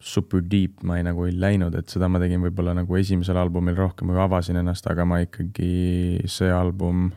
super 0.00 0.40
deep 0.40 0.82
ma 0.86 0.96
ei 0.96 1.04
nagu 1.04 1.26
ei 1.26 1.34
läinud, 1.34 1.74
et 1.74 1.90
seda 1.90 2.08
ma 2.08 2.20
tegin 2.22 2.40
võib-olla 2.46 2.72
nagu 2.78 2.96
esimesel 2.96 3.36
albumil 3.36 3.76
rohkem 3.76 4.12
avasin 4.14 4.60
ennast, 4.60 4.86
aga 4.86 5.04
ma 5.04 5.18
ikkagi 5.24 6.22
see 6.30 6.52
album 6.54 7.10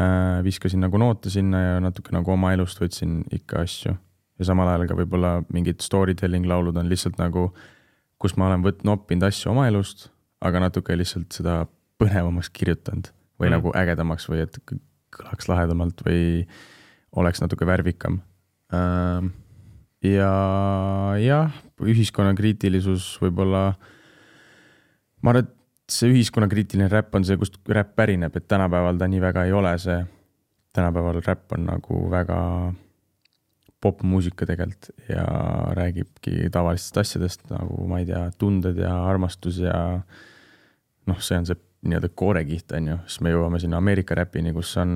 äh, 0.00 0.40
viskasin 0.46 0.80
nagu 0.80 0.98
noote 0.98 1.30
sinna 1.30 1.60
ja 1.60 1.80
natuke 1.84 2.14
nagu 2.16 2.32
oma 2.32 2.54
elust 2.56 2.80
võtsin 2.80 3.20
ikka 3.36 3.62
asju 3.66 3.94
ja 4.38 4.46
samal 4.48 4.70
ajal 4.72 4.88
ka 4.88 4.96
võib-olla 4.98 5.32
mingid 5.54 5.82
story 5.84 6.14
telling 6.18 6.46
laulud 6.48 6.76
on 6.78 6.88
lihtsalt 6.90 7.18
nagu, 7.20 7.50
kus 8.18 8.36
ma 8.38 8.48
olen 8.48 8.64
võtnud, 8.64 8.86
noppinud 8.88 9.28
asju 9.28 9.52
oma 9.52 9.66
elust, 9.68 10.08
aga 10.40 10.60
natuke 10.68 10.96
lihtsalt 10.96 11.32
seda 11.34 11.62
põnevamaks 11.98 12.50
kirjutanud 12.54 13.10
või 13.38 13.48
Mm. 13.48 13.54
nagu 13.56 13.72
ägedamaks 13.74 14.28
või 14.30 14.42
et 14.42 14.58
kõlaks 15.14 15.48
lahedamalt 15.48 16.02
või 16.06 16.46
oleks 17.16 17.40
natuke 17.40 17.66
värvikam. 17.66 18.20
ja 20.02 20.32
jah, 21.18 21.54
ühiskonnakriitilisus 21.80 23.18
võib-olla, 23.22 23.72
ma 25.22 25.30
arvan, 25.32 25.46
et 25.48 25.54
see 25.88 26.10
ühiskonnakriitiline 26.12 26.90
räpp 26.92 27.14
on 27.16 27.24
see, 27.24 27.38
kust 27.40 27.56
räpp 27.68 27.96
pärineb, 27.96 28.36
et 28.36 28.48
tänapäeval 28.48 28.98
ta 28.98 29.08
nii 29.08 29.20
väga 29.20 29.44
ei 29.48 29.52
ole 29.52 29.78
see. 29.78 30.04
tänapäeval 30.72 31.22
räpp 31.24 31.52
on 31.56 31.64
nagu 31.66 32.10
väga 32.10 32.74
popmuusika 33.80 34.46
tegelikult 34.48 35.08
ja 35.08 35.24
räägibki 35.78 36.48
tavalistest 36.52 36.98
asjadest 37.04 37.46
nagu 37.52 37.86
ma 37.90 38.00
ei 38.02 38.08
tea, 38.08 38.24
tunded 38.38 38.80
ja 38.82 38.94
armastus 39.06 39.60
ja 39.62 39.78
noh, 41.08 41.20
see 41.22 41.38
on 41.38 41.46
see 41.46 41.58
nii-öelda 41.88 42.10
koorekiht 42.18 42.74
on 42.74 42.90
ju, 42.92 42.98
siis 43.06 43.22
me 43.24 43.32
jõuame 43.32 43.60
sinna 43.62 43.78
Ameerika 43.78 44.16
räpini, 44.18 44.52
kus 44.56 44.72
on 44.82 44.92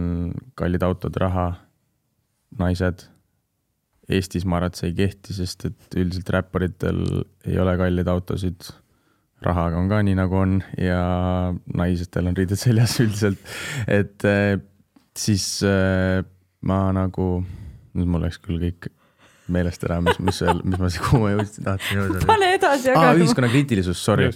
kallid 0.58 0.82
autod, 0.82 1.16
raha, 1.22 1.52
naised. 2.58 3.06
Eestis 4.12 4.44
ma 4.44 4.58
arvan, 4.58 4.72
et 4.72 4.80
see 4.80 4.88
ei 4.90 4.96
kehti, 4.98 5.34
sest 5.36 5.68
et 5.68 5.96
üldiselt 5.96 6.32
räpparitel 6.34 6.98
ei 7.46 7.58
ole 7.62 7.76
kalleid 7.78 8.10
autosid. 8.10 8.72
rahaga 9.42 9.78
on 9.78 9.88
ka 9.90 9.96
nii 10.06 10.14
nagu 10.14 10.36
on 10.38 10.52
ja 10.78 10.98
naistel 11.74 12.28
on 12.30 12.36
riided 12.36 12.58
seljas 12.58 12.98
üldiselt, 13.02 13.38
et 13.90 14.26
eh, 14.26 14.58
siis 15.18 15.46
eh, 15.66 16.22
ma 16.62 16.78
nagu, 16.94 17.42
nüüd 17.98 18.10
mul 18.10 18.24
läks 18.26 18.40
küll 18.42 18.60
kõik 18.62 18.90
meelest 19.52 19.82
ära, 19.84 19.98
mis, 20.04 20.18
mis 20.22 20.40
mis 20.62 20.78
ma, 20.80 20.90
kuhu 21.06 21.22
ma 21.24 21.32
jõudsin, 21.34 21.66
tahtsin 21.66 22.00
jõuda. 22.00 22.24
pane 22.32 22.52
edasi, 22.56 22.92
aga 22.94 23.12
ühiskonnakriitilisus, 23.18 24.00
sorry. 24.00 24.30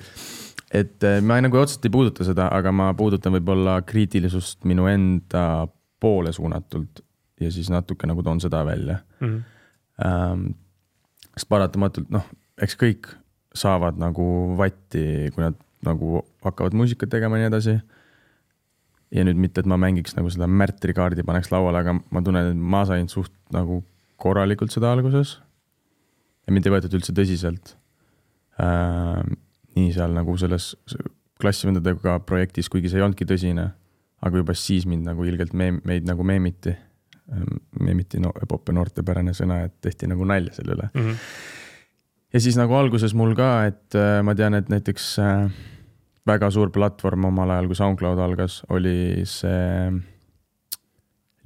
et 0.75 1.07
eh, 1.07 1.19
ma 1.25 1.39
nagu 1.45 1.61
otseselt 1.61 1.87
ei 1.89 1.95
puuduta 1.95 2.27
seda, 2.27 2.51
aga 2.53 2.73
ma 2.75 2.91
puudutan 2.99 3.35
võib-olla 3.39 3.79
kriitilisust 3.87 4.67
minu 4.69 4.89
enda 4.91 5.67
poole 6.03 6.33
suunatult 6.37 7.05
ja 7.41 7.53
siis 7.53 7.71
natuke 7.73 8.09
nagu 8.09 8.25
toon 8.27 8.41
seda 8.43 8.65
välja 8.67 9.01
Hmm. 9.21 9.45
ähm,. 10.05 10.49
sest 11.37 11.49
paratamatult 11.49 12.11
noh, 12.13 12.25
eks 12.61 12.77
kõik 12.77 13.09
saavad 13.57 13.97
nagu 14.01 14.27
vatti, 14.59 15.31
kui 15.33 15.41
nad 15.45 15.57
nagu 15.87 16.21
hakkavad 16.45 16.77
muusikat 16.77 17.11
tegema 17.13 17.39
ja 17.39 17.47
nii 17.47 17.53
edasi. 17.55 17.77
Ja 19.15 19.25
nüüd 19.27 19.39
mitte, 19.39 19.63
et 19.63 19.71
ma 19.71 19.79
mängiks 19.81 20.17
nagu 20.17 20.31
seda 20.33 20.49
märtrikaardi, 20.51 21.25
paneks 21.27 21.53
lauale, 21.53 21.83
aga 21.83 21.97
ma 21.99 22.23
tunnen, 22.25 22.53
et 22.53 22.63
ma 22.75 22.83
sain 22.89 23.09
suht 23.13 23.35
nagu 23.55 23.83
korralikult 24.21 24.75
seda 24.75 24.93
alguses. 24.95 25.39
ja 26.47 26.55
mind 26.55 26.67
ei 26.67 26.75
võetud 26.77 26.97
üldse 26.99 27.15
tõsiselt 27.15 27.77
ähm,. 28.63 29.37
nii 29.77 29.91
seal 29.93 30.15
nagu 30.17 30.33
selles 30.41 30.73
klassivendadega 31.41 32.21
projektis, 32.25 32.71
kuigi 32.73 32.89
see 32.89 32.97
ei 33.01 33.05
olnudki 33.05 33.27
tõsine, 33.29 33.67
aga 34.25 34.41
juba 34.41 34.55
siis 34.57 34.87
mind 34.89 35.05
nagu 35.05 35.27
ilgelt 35.29 35.53
meem-, 35.53 35.83
meid 35.85 36.07
nagu 36.09 36.25
meemiti. 36.25 36.75
meemiti 37.81 38.21
no, 38.23 38.31
ja 38.39 38.73
noortepärane 38.73 39.33
sõna, 39.35 39.65
et 39.67 39.75
tehti 39.83 40.07
nagu 40.07 40.25
nalja 40.25 40.53
selle 40.55 40.77
üle. 40.77 40.91
Hmm. 40.95 41.17
ja 42.33 42.41
siis 42.41 42.57
nagu 42.57 42.75
alguses 42.79 43.15
mul 43.19 43.35
ka, 43.35 43.67
et 43.67 43.97
äh, 43.99 44.21
ma 44.23 44.35
tean, 44.39 44.55
et 44.55 44.71
näiteks 44.71 45.09
äh, 45.19 45.51
väga 46.27 46.51
suur 46.51 46.73
platvorm 46.75 47.29
omal 47.31 47.53
ajal, 47.55 47.71
kui 47.71 47.79
SoundCloud 47.79 48.21
algas, 48.23 48.61
oli 48.75 49.25
see 49.29 49.91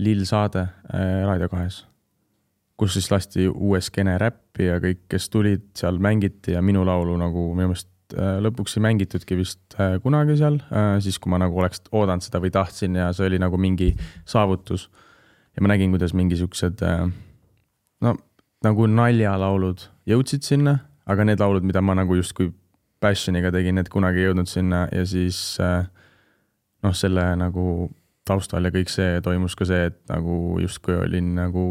Lill 0.01 0.25
saade 0.25 0.63
äh, 0.65 1.21
Raadio 1.29 1.51
kahes, 1.53 1.83
kus 2.81 2.95
siis 2.97 3.11
lasti 3.13 3.49
uue 3.51 3.83
skeene 3.85 4.17
räppi 4.21 4.71
ja 4.71 4.79
kõik, 4.81 5.05
kes 5.13 5.29
tulid, 5.33 5.67
seal 5.77 6.01
mängiti 6.01 6.55
ja 6.57 6.63
minu 6.65 6.87
laulu 6.89 7.19
nagu 7.21 7.51
minu 7.53 7.75
meelest 7.75 8.17
äh, 8.17 8.39
lõpuks 8.41 8.79
ei 8.79 8.87
mängitudki 8.87 9.37
vist 9.37 9.77
äh, 9.77 9.99
kunagi 10.01 10.39
seal 10.41 10.57
siis 11.05 11.21
kui 11.21 11.33
ma 11.33 11.43
nagu 11.43 11.61
oleks 11.61 11.85
oodanud 11.93 12.25
seda 12.25 12.41
või 12.41 12.53
tahtsin 12.55 12.97
ja 12.97 13.11
see 13.17 13.29
oli 13.29 13.43
nagu 13.43 13.61
mingi 13.61 13.93
saavutus. 14.25 14.89
ja 15.53 15.61
ma 15.61 15.75
nägin, 15.75 15.93
kuidas 15.93 16.17
mingi 16.17 16.41
siuksed 16.41 16.81
no 18.01 18.17
nagu 18.65 18.87
naljalaulud 18.89 19.85
jõudsid 20.09 20.45
sinna, 20.45 20.79
aga 21.05 21.29
need 21.29 21.41
laulud, 21.41 21.65
mida 21.69 21.83
ma 21.85 21.97
nagu 21.99 22.17
justkui 22.17 22.51
passion'iga 23.01 23.53
tegin, 23.55 23.79
need 23.79 23.89
kunagi 23.93 24.23
ei 24.23 24.29
jõudnud 24.29 24.51
sinna 24.51 24.85
ja 24.93 25.05
siis 25.09 25.41
äh, 25.65 25.85
noh, 26.85 26.97
selle 26.97 27.25
nagu 27.41 27.91
taustal 28.29 28.67
ja 28.67 28.73
kõik 28.75 28.91
see 28.93 29.21
toimus 29.25 29.57
ka 29.59 29.67
see, 29.69 29.91
et 29.91 30.01
nagu 30.11 30.59
justkui 30.63 30.97
olin 31.01 31.35
nagu 31.39 31.65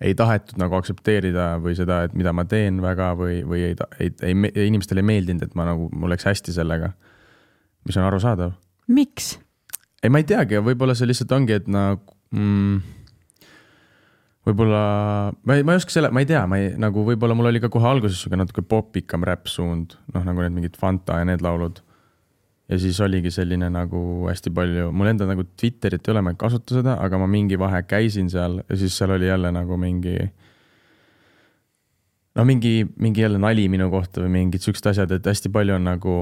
ei 0.00 0.14
tahetud 0.16 0.56
nagu 0.60 0.78
aktsepteerida 0.78 1.52
või 1.60 1.74
seda, 1.76 2.04
et 2.06 2.14
mida 2.16 2.32
ma 2.32 2.46
teen 2.48 2.80
väga 2.82 3.12
või, 3.18 3.42
või 3.46 3.66
ei, 3.68 3.76
ei, 4.00 4.12
ei, 4.24 4.36
ei, 4.54 4.66
inimestele 4.70 5.04
ei 5.04 5.08
meeldinud, 5.10 5.44
et 5.44 5.56
ma 5.58 5.68
nagu, 5.68 5.90
mul 5.92 6.12
läks 6.14 6.24
hästi 6.28 6.56
sellega. 6.56 6.94
mis 7.84 7.96
on 7.96 8.08
arusaadav. 8.08 8.56
miks? 8.88 9.34
ei, 10.02 10.08
ma 10.08 10.22
ei 10.22 10.24
teagi, 10.24 10.60
võib-olla 10.64 10.96
see 10.96 11.10
lihtsalt 11.10 11.36
ongi, 11.36 11.60
et 11.60 11.68
nagu 11.68 12.16
mm, 12.32 12.80
võib-olla, 14.50 14.80
ma 15.46 15.56
ei, 15.56 15.64
ma 15.66 15.74
ei 15.74 15.80
oska 15.80 15.94
selle, 15.94 16.10
ma 16.14 16.22
ei 16.22 16.28
tea, 16.28 16.42
ma 16.50 16.58
ei 16.60 16.72
nagu 16.80 17.04
võib-olla 17.06 17.36
mul 17.38 17.50
oli 17.50 17.62
ka 17.62 17.70
kohe 17.72 17.88
alguses 17.88 18.20
sihuke 18.20 18.38
natuke 18.38 18.64
popikam 18.66 19.24
räpp-suund, 19.26 19.96
noh 20.14 20.26
nagu 20.26 20.44
need 20.44 20.58
mingid 20.58 20.76
Fanta 20.80 21.20
ja 21.22 21.28
need 21.28 21.44
laulud. 21.44 21.80
ja 22.70 22.78
siis 22.78 23.00
oligi 23.02 23.32
selline 23.34 23.66
nagu 23.74 24.00
hästi 24.28 24.52
palju, 24.54 24.90
mul 24.94 25.10
endal 25.10 25.32
nagu 25.32 25.42
Twitterit 25.58 26.06
ei 26.06 26.12
ole, 26.12 26.22
ma 26.22 26.34
ei 26.34 26.38
kasuta 26.38 26.76
seda, 26.78 26.98
aga 27.02 27.18
ma 27.18 27.26
mingi 27.30 27.58
vahe 27.58 27.82
käisin 27.82 28.30
seal 28.30 28.60
ja 28.62 28.76
siis 28.78 28.94
seal 28.98 29.16
oli 29.16 29.26
jälle 29.26 29.50
nagu 29.54 29.78
mingi 29.80 30.14
no 32.36 32.44
mingi, 32.46 32.86
mingi 32.96 33.24
jälle 33.24 33.40
nali 33.42 33.66
minu 33.68 33.90
kohta 33.90 34.22
või 34.22 34.36
mingid 34.36 34.62
siuksed 34.62 34.86
asjad, 34.92 35.10
et 35.16 35.26
hästi 35.26 35.50
palju 35.50 35.74
on 35.78 35.88
nagu 35.88 36.14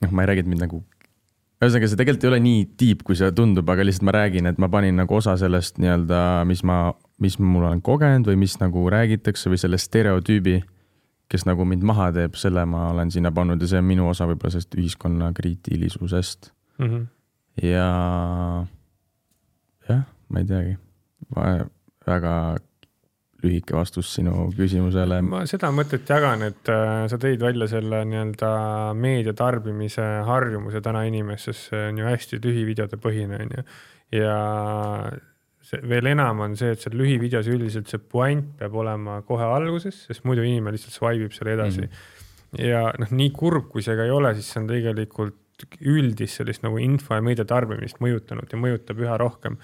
noh, 0.00 0.10
ma 0.10 0.24
ei 0.24 0.32
räägi, 0.32 0.46
et 0.46 0.50
mind 0.54 0.64
nagu 0.64 0.82
ühesõnaga, 1.60 1.88
see 1.90 2.00
tegelikult 2.00 2.24
ei 2.24 2.30
ole 2.30 2.40
nii 2.44 2.60
deep, 2.80 3.02
kui 3.06 3.18
see 3.18 3.30
tundub, 3.36 3.68
aga 3.72 3.84
lihtsalt 3.84 4.06
ma 4.08 4.16
räägin, 4.16 4.48
et 4.48 4.60
ma 4.62 4.70
panin 4.72 4.96
nagu 4.96 5.16
osa 5.18 5.36
sellest 5.40 5.80
nii-öelda, 5.82 6.20
mis 6.48 6.62
ma, 6.66 6.82
mis 7.20 7.36
mul 7.42 7.66
olen 7.68 7.82
kogenud 7.84 8.30
või 8.30 8.38
mis 8.40 8.56
nagu 8.62 8.86
räägitakse 8.92 9.52
või 9.52 9.60
selle 9.60 9.80
stereotüübi, 9.80 10.60
kes 11.30 11.44
nagu 11.46 11.66
mind 11.68 11.84
maha 11.86 12.08
teeb, 12.16 12.38
selle 12.40 12.64
ma 12.66 12.88
olen 12.94 13.12
sinna 13.12 13.30
pannud 13.34 13.60
ja 13.60 13.68
see 13.70 13.82
on 13.82 13.86
minu 13.90 14.08
osa 14.10 14.26
võib-olla 14.30 14.56
sellest 14.56 14.80
ühiskonnakriitilisusest 14.80 16.54
Hmm. 16.80 17.08
ja 17.60 17.88
jah, 19.84 20.04
ma 20.32 20.40
ei 20.40 20.46
teagi. 20.48 20.76
väga 22.06 22.56
lühike 23.44 23.76
vastus 23.76 24.10
sinu 24.16 24.48
küsimusele. 24.56 25.20
ma 25.26 25.42
seda 25.48 25.70
mõtet 25.74 26.08
jagan, 26.08 26.44
et 26.48 26.70
äh, 26.72 27.06
sa 27.10 27.18
tõid 27.20 27.42
välja 27.42 27.68
selle 27.70 28.02
nii-öelda 28.08 28.52
meedia 28.98 29.34
tarbimise 29.36 30.06
harjumuse 30.28 30.82
täna 30.84 31.04
inimestes, 31.08 31.66
see 31.70 31.88
on 31.88 32.00
ju 32.00 32.08
hästi 32.08 32.40
lühivideode 32.44 33.00
põhine, 33.00 33.42
on 33.44 33.58
ju. 33.58 33.66
ja 34.20 34.38
see 35.70 35.82
veel 35.90 36.10
enam 36.12 36.42
on 36.46 36.56
see, 36.58 36.72
et 36.74 36.82
seal 36.82 36.96
lühivideos 36.98 37.50
üldiselt 37.52 37.90
see 37.90 38.00
puänt 38.00 38.56
peab 38.60 38.74
olema 38.82 39.20
kohe 39.26 39.46
alguses, 39.46 40.06
sest 40.08 40.26
muidu 40.28 40.44
inimene 40.46 40.76
lihtsalt 40.76 40.96
swipe 40.96 41.28
ib 41.28 41.36
selle 41.36 41.54
edasi 41.58 41.84
mm.. 41.84 42.64
ja 42.64 42.88
noh, 42.98 43.12
nii 43.14 43.30
kurb 43.36 43.70
kui 43.72 43.84
see 43.86 43.96
ka 43.98 44.08
ei 44.08 44.14
ole, 44.14 44.34
siis 44.38 44.50
see 44.50 44.62
on 44.62 44.70
tegelikult 44.70 45.38
üldist 45.80 46.40
sellist 46.40 46.64
nagu 46.64 46.78
info 46.82 47.16
ja 47.16 47.24
meedia 47.24 47.46
tarbimist 47.48 48.00
mõjutanud 48.02 48.50
ja 48.52 48.58
mõjutab 48.60 49.02
üha 49.04 49.16
rohkem. 49.20 49.58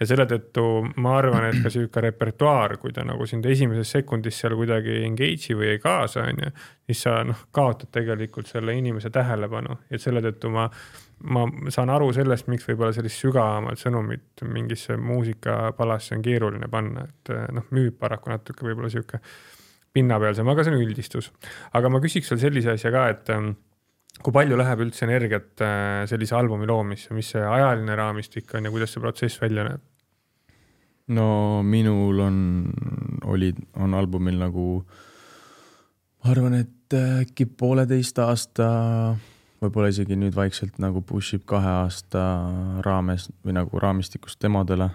ja 0.00 0.08
selle 0.08 0.26
tõttu 0.30 0.64
ma 0.96 1.16
arvan, 1.18 1.48
et 1.50 1.62
ka 1.62 1.72
sihuke 1.72 2.04
repertuaar, 2.04 2.76
kui 2.82 2.92
ta 2.92 3.04
nagu 3.06 3.26
sind 3.26 3.46
esimeses 3.46 3.94
sekundis 3.98 4.40
seal 4.40 4.56
kuidagi 4.58 5.02
engage'i 5.06 5.56
või 5.58 5.72
ei 5.74 5.80
kaasa, 5.82 6.26
on 6.28 6.44
ju, 6.46 6.52
siis 6.88 7.06
sa 7.06 7.22
noh, 7.26 7.46
kaotad 7.52 7.92
tegelikult 7.92 8.50
selle 8.50 8.76
inimese 8.78 9.10
tähelepanu, 9.10 9.78
et 9.90 10.02
selle 10.02 10.24
tõttu 10.24 10.52
ma 10.52 10.68
ma 11.22 11.44
saan 11.70 11.90
aru 11.94 12.08
sellest, 12.14 12.48
miks 12.50 12.66
võib-olla 12.66 12.90
sellist 12.96 13.20
sügavamat 13.22 13.78
sõnumit 13.78 14.42
mingisse 14.42 14.96
muusikapalasse 14.98 16.16
on 16.16 16.24
keeruline 16.24 16.66
panna, 16.70 17.04
et 17.06 17.32
noh, 17.54 17.68
müüb 17.70 17.94
paraku 18.00 18.32
natuke 18.32 18.66
võib-olla 18.66 18.90
sihuke 18.90 19.20
pinnapealsem, 19.92 20.48
aga 20.48 20.64
see 20.64 20.74
on 20.74 20.82
üldistus. 20.82 21.30
aga 21.76 21.90
ma 21.92 22.00
küsiks 22.02 22.32
veel 22.32 22.40
sellise 22.42 22.74
asja 22.74 22.92
ka, 22.94 23.04
et 23.12 23.32
kui 24.20 24.34
palju 24.34 24.58
läheb 24.58 24.84
üldse 24.84 25.06
energiat 25.06 25.62
äh, 25.64 26.02
sellise 26.10 26.36
albumi 26.38 26.68
loomisse, 26.68 27.14
mis 27.16 27.32
see 27.34 27.42
ajaline 27.42 27.96
raamistik 27.98 28.52
on 28.58 28.68
ja 28.68 28.74
kuidas 28.74 28.92
see 28.94 29.02
protsess 29.02 29.40
välja 29.42 29.64
näeb? 29.70 29.82
no 31.12 31.62
minul 31.66 32.20
on, 32.22 32.36
olid, 33.28 33.58
on 33.80 33.94
albumil 33.98 34.38
nagu, 34.40 34.66
ma 36.22 36.32
arvan, 36.32 36.56
et 36.62 36.96
äkki 36.96 37.46
pooleteist 37.58 38.20
aasta, 38.22 38.66
võib-olla 39.62 39.90
isegi 39.92 40.18
nüüd 40.18 40.36
vaikselt 40.36 40.78
nagu 40.82 41.02
push 41.06 41.36
ib 41.38 41.46
kahe 41.48 41.78
aasta 41.82 42.22
raames 42.86 43.28
või 43.44 43.56
nagu 43.58 43.82
raamistikus 43.82 44.38
demodele. 44.42 44.90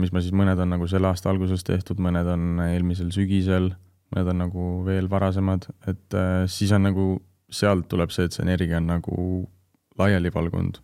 mis 0.00 0.12
ma 0.12 0.22
siis, 0.22 0.32
mõned 0.32 0.58
on 0.58 0.74
nagu 0.76 0.88
selle 0.88 1.10
aasta 1.10 1.30
alguses 1.30 1.64
tehtud, 1.64 2.00
mõned 2.00 2.28
on 2.30 2.62
eelmisel 2.64 3.10
sügisel, 3.12 3.72
mõned 4.14 4.30
on 4.32 4.42
nagu 4.46 4.68
veel 4.86 5.10
varasemad, 5.10 5.68
et 5.86 6.16
äh, 6.16 6.44
siis 6.48 6.72
on 6.72 6.86
nagu, 6.88 7.06
sealt 7.54 7.88
tuleb 7.90 8.12
see, 8.14 8.26
et 8.28 8.34
see 8.36 8.44
energia 8.44 8.80
on 8.80 8.90
nagu 8.90 9.14
laiali 9.98 10.32
valgunud. 10.34 10.80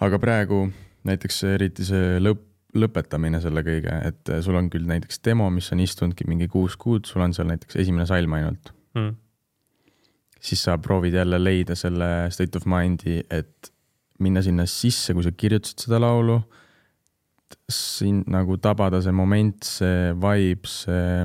aga 0.00 0.18
praegu 0.20 0.66
näiteks 1.04 1.42
eriti 1.54 1.84
see 1.84 2.20
lõpp, 2.20 2.46
lõpetamine 2.76 3.40
selle 3.42 3.64
kõige, 3.66 3.96
et 4.06 4.30
sul 4.44 4.54
on 4.56 4.68
küll 4.70 4.86
näiteks 4.86 5.18
demo, 5.26 5.48
mis 5.50 5.72
on 5.74 5.80
istunudki 5.82 6.24
mingi 6.28 6.46
kuus 6.48 6.76
kuud, 6.80 7.08
sul 7.08 7.24
on 7.24 7.34
seal 7.34 7.48
näiteks 7.50 7.76
esimene 7.82 8.06
salm 8.06 8.36
ainult, 8.38 8.72
Mm. 8.94 9.14
siis 10.40 10.62
sa 10.66 10.78
proovid 10.78 11.14
jälle 11.14 11.38
leida 11.38 11.74
selle 11.78 12.30
state 12.30 12.56
of 12.58 12.64
mind'i, 12.66 13.20
et 13.30 13.70
minna 14.18 14.42
sinna 14.42 14.66
sisse, 14.66 15.14
kui 15.14 15.22
sa 15.22 15.30
kirjutasid 15.32 15.84
seda 15.86 16.00
laulu, 16.00 16.40
sind 17.70 18.26
nagu 18.30 18.56
tabada 18.58 19.00
see 19.02 19.12
moment, 19.12 19.62
see 19.64 20.12
vibe, 20.14 20.66
see 20.68 21.24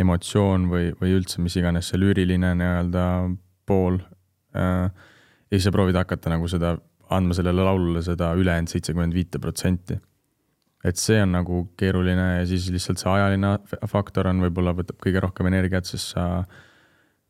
emotsioon 0.00 0.68
või, 0.70 0.90
või 1.00 1.14
üldse 1.18 1.42
mis 1.44 1.56
iganes 1.60 1.90
see 1.90 2.00
lüüriline 2.00 2.54
nii-öelda 2.58 3.06
pool. 3.68 4.00
ja 4.54 4.90
siis 5.52 5.66
sa 5.68 5.74
proovid 5.74 5.98
hakata 5.98 6.32
nagu 6.32 6.48
seda, 6.50 6.74
andma 7.14 7.36
sellele 7.36 7.66
laulule 7.66 8.02
seda 8.06 8.32
ülejäänud 8.38 8.70
seitsekümmend 8.72 9.14
viite 9.14 9.38
protsenti. 9.42 9.98
et 10.84 10.96
see 10.96 11.20
on 11.20 11.34
nagu 11.36 11.62
keeruline 11.76 12.26
ja 12.38 12.44
siis 12.48 12.70
lihtsalt 12.72 13.02
see 13.02 13.10
ajaline 13.12 13.52
faktor 13.90 14.30
on, 14.30 14.40
võib-olla 14.46 14.72
võtab 14.78 14.96
kõige 15.02 15.20
rohkem 15.20 15.50
energiat, 15.50 15.84
sest 15.84 16.14
sa 16.14 16.24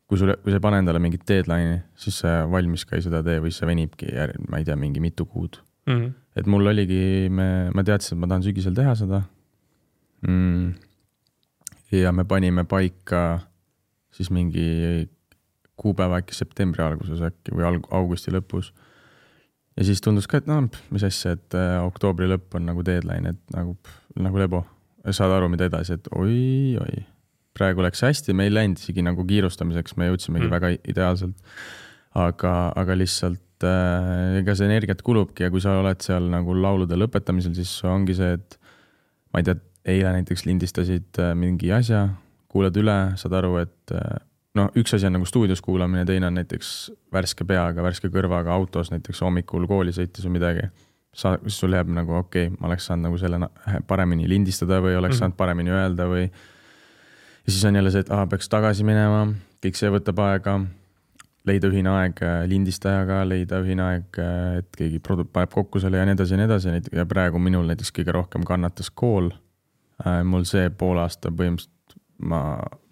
kui 0.07 0.19
sulle, 0.19 0.37
kui 0.43 0.51
sa 0.51 0.59
ei 0.59 0.63
pane 0.63 0.79
endale 0.79 0.99
mingit 1.03 1.25
deadline'i, 1.27 1.81
siis 1.99 2.21
see 2.23 2.31
valmis 2.51 2.85
ka 2.87 2.97
ei 2.97 3.03
seda 3.03 3.21
tee 3.23 3.41
või 3.43 3.51
see 3.55 3.67
venibki, 3.67 4.09
ma 4.51 4.59
ei 4.59 4.67
tea, 4.67 4.75
mingi 4.79 5.03
mitu 5.03 5.27
kuud. 5.27 5.59
Mm. 5.89 6.11
et 6.37 6.47
mul 6.47 6.69
oligi, 6.69 7.27
me, 7.33 7.45
ma 7.73 7.81
teadsin, 7.83 8.13
et 8.13 8.21
ma 8.21 8.27
tahan 8.29 8.43
sügisel 8.45 8.75
teha 8.77 8.91
seda 8.99 9.23
mm.. 10.27 10.90
Ja 11.91 12.11
me 12.15 12.25
panime 12.25 12.63
paika 12.63 13.41
siis 14.11 14.31
mingi 14.31 15.09
kuupäeva 15.81 16.19
äkki 16.21 16.35
septembri 16.37 16.83
alguses 16.85 17.21
äkki 17.25 17.55
või 17.55 17.65
alg-, 17.67 17.87
augusti 17.95 18.33
lõpus. 18.33 18.71
ja 19.77 19.87
siis 19.87 20.01
tundus 20.03 20.27
ka, 20.29 20.41
et 20.41 20.49
noh, 20.49 20.67
mis 20.93 21.05
asja, 21.07 21.35
et 21.37 21.57
äh, 21.57 21.77
oktoobri 21.83 22.29
lõpp 22.29 22.59
on 22.59 22.67
nagu 22.69 22.83
deadline, 22.85 23.33
et 23.35 23.55
nagu, 23.55 23.77
nagu 24.19 24.41
lebo. 24.41 24.65
saad 25.09 25.31
aru, 25.33 25.47
mida 25.49 25.65
edasi, 25.65 25.95
et 25.97 26.09
oi-oi, 26.13 27.05
praegu 27.57 27.81
läks 27.81 28.03
hästi, 28.05 28.35
me 28.37 28.45
ei 28.45 28.53
läinud 28.53 28.77
isegi 28.77 29.01
nagu 29.01 29.25
kiirustamiseks, 29.25 29.95
me 29.97 30.11
jõudsimegi 30.11 30.45
Mm. 30.45 30.51
väga 30.51 30.75
ideaalselt. 30.93 31.35
aga, 32.13 32.73
aga 32.75 32.95
lihtsalt 32.99 33.63
äh, 33.63 34.39
ega 34.41 34.53
see 34.55 34.67
energiat 34.67 35.01
kulubki 35.01 35.45
ja 35.45 35.49
kui 35.49 35.61
sa 35.63 35.77
oled 35.79 36.01
seal 36.03 36.27
nagu 36.29 36.53
laulude 36.53 36.97
lõpetamisel, 36.99 37.55
siis 37.55 37.71
ongi 37.87 38.13
see, 38.17 38.33
et 38.35 38.57
ma 39.31 39.39
ei 39.39 39.47
tea, 39.47 39.55
eile 39.85 40.11
näiteks 40.17 40.45
lindistasid 40.45 41.19
äh, 41.19 41.33
mingi 41.35 41.71
asja, 41.73 42.07
kuulad 42.51 42.75
üle, 42.77 42.97
saad 43.19 43.33
aru, 43.39 43.55
et 43.63 43.95
äh, 43.95 44.19
noh, 44.57 44.71
üks 44.77 44.95
asi 44.95 45.07
on 45.07 45.15
nagu 45.17 45.27
stuudios 45.29 45.61
kuulamine, 45.63 46.05
teine 46.07 46.27
on 46.27 46.39
näiteks 46.39 46.91
värske 47.13 47.47
peaga, 47.47 47.83
värske 47.85 48.11
kõrvaga 48.13 48.53
autos 48.55 48.91
näiteks 48.93 49.21
hommikul 49.25 49.67
kooli 49.69 49.93
sõites 49.95 50.25
või 50.27 50.39
midagi. 50.39 50.67
sa, 51.13 51.37
siis 51.43 51.59
sul 51.59 51.73
jääb 51.75 51.89
nagu 51.91 52.13
okei 52.15 52.47
okay,, 52.47 52.57
ma 52.59 52.69
oleks 52.69 52.85
saanud 52.87 53.09
nagu 53.09 53.17
selle 53.19 53.39
paremini 53.87 54.29
lindistada 54.29 54.79
või 54.81 54.95
oleks 54.95 55.01
mm. 55.01 55.07
-hmm. 55.15 55.19
saanud 55.19 55.37
paremini 55.37 55.71
öelda 55.71 56.07
või. 56.07 56.29
ja 57.45 57.51
siis 57.51 57.65
on 57.65 57.75
jälle 57.75 57.91
see, 57.91 57.99
et 57.99 58.11
aa, 58.11 58.27
peaks 58.27 58.49
tagasi 58.49 58.83
minema, 58.83 59.27
kõik 59.65 59.75
see 59.75 59.89
võtab 59.91 60.19
aega 60.19 60.59
leida 61.47 61.67
ühine 61.67 61.89
aeg 61.89 62.21
äh, 62.21 62.43
lindistajaga, 62.47 63.23
leida 63.25 63.59
ühine 63.63 63.83
aeg, 63.83 64.19
et 64.59 64.75
keegi 64.77 64.99
produ-, 64.99 65.25
paneb 65.25 65.51
kokku 65.53 65.79
selle 65.79 65.97
ja 65.97 66.05
nii 66.05 66.13
edasi 66.13 66.33
ja 66.33 66.37
nii 66.37 66.49
edasi 66.49 66.97
ja 66.99 67.05
praegu 67.05 67.39
minul 67.39 67.65
näiteks 67.65 67.91
kõige 67.91 68.11
rohkem 68.11 68.45
kannatas 68.47 68.91
kool. 68.93 69.31
Mul 70.27 70.45
see 70.49 70.69
pool 70.77 70.99
aasta 71.01 71.29
põhimõtteliselt 71.29 71.97
ma 72.21 72.41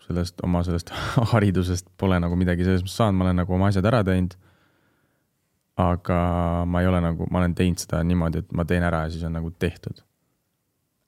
sellest, 0.07 0.41
oma 0.45 0.61
sellest 0.65 0.91
haridusest 1.33 1.89
pole 1.99 2.19
nagu 2.21 2.37
midagi 2.39 2.65
selles 2.65 2.83
mõttes 2.83 2.97
saanud, 2.99 3.19
ma 3.19 3.27
olen 3.27 3.41
nagu 3.43 3.55
oma 3.55 3.69
asjad 3.69 3.87
ära 3.89 4.03
teinud. 4.07 4.35
aga 5.79 6.19
ma 6.67 6.81
ei 6.81 6.89
ole 6.89 6.99
nagu, 6.99 7.27
ma 7.31 7.39
olen 7.39 7.53
teinud 7.55 7.79
seda 7.79 8.01
niimoodi, 8.03 8.43
et 8.43 8.49
ma 8.51 8.65
teen 8.67 8.83
ära 8.83 9.05
ja 9.05 9.11
siis 9.13 9.23
on 9.27 9.37
nagu 9.37 9.51
tehtud. 9.51 10.01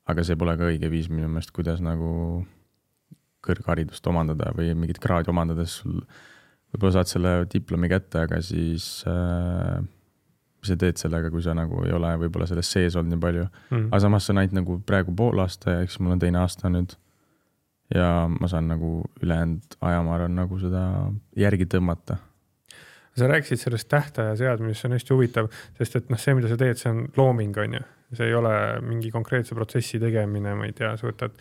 aga 0.07 0.25
see 0.27 0.37
pole 0.39 0.57
ka 0.57 0.69
õige 0.69 0.89
viis 0.91 1.09
minu 1.09 1.29
meelest, 1.29 1.53
kuidas 1.55 1.81
nagu 1.83 2.43
kõrgharidust 3.41 4.05
omandada 4.07 4.51
või 4.53 4.75
mingit 4.77 4.99
kraadi 5.01 5.31
omandades 5.33 5.79
sul 5.81 5.97
võib-olla 6.71 6.93
saad 6.99 7.09
selle 7.09 7.31
diplomi 7.51 7.89
kätte, 7.91 8.27
aga 8.27 8.37
siis 8.45 9.01
äh, 9.09 9.81
sa 10.67 10.77
teed 10.79 10.99
sellega, 11.01 11.31
kui 11.33 11.43
sa 11.43 11.55
nagu 11.57 11.83
ei 11.85 11.93
ole 11.95 12.11
võib-olla 12.23 12.47
selles 12.49 12.69
sees 12.69 12.97
olnud 12.99 13.15
nii 13.15 13.21
palju. 13.21 13.45
Mm. 13.71 13.87
aga 13.89 14.01
samas 14.05 14.27
see 14.27 14.35
on 14.35 14.41
ainult 14.41 14.57
nagu 14.59 14.79
praegu 14.87 15.15
pool 15.17 15.41
aasta 15.43 15.77
ja 15.77 15.85
eks 15.85 15.99
mul 16.01 16.15
on 16.15 16.21
teine 16.21 16.41
aasta 16.41 16.71
nüüd. 16.71 16.97
ja 17.91 18.09
ma 18.31 18.47
saan 18.47 18.69
nagu 18.71 19.01
ülejäänud 19.19 19.79
aja, 19.83 20.03
ma 20.05 20.13
arvan, 20.15 20.35
nagu 20.37 20.59
seda 20.61 20.83
järgi 21.37 21.67
tõmmata. 21.73 22.19
sa 23.17 23.27
rääkisid 23.27 23.63
sellest 23.65 23.89
tähtaja 23.91 24.35
seadmisest, 24.39 24.81
see 24.81 24.89
on 24.89 24.95
hästi 24.95 25.13
huvitav, 25.13 25.49
sest 25.79 25.97
et 25.99 26.13
noh, 26.13 26.21
see, 26.21 26.37
mida 26.37 26.51
sa 26.51 26.59
teed, 26.59 26.79
see 26.79 26.93
on 26.93 27.03
looming, 27.17 27.57
on 27.57 27.79
ju. 27.79 27.83
see 28.13 28.29
ei 28.29 28.37
ole 28.37 28.55
mingi 28.85 29.11
konkreetse 29.11 29.55
protsessi 29.55 29.99
tegemine, 29.99 30.55
ma 30.55 30.69
ei 30.69 30.77
tea, 30.77 30.93
sa 30.99 31.09
võtad 31.09 31.35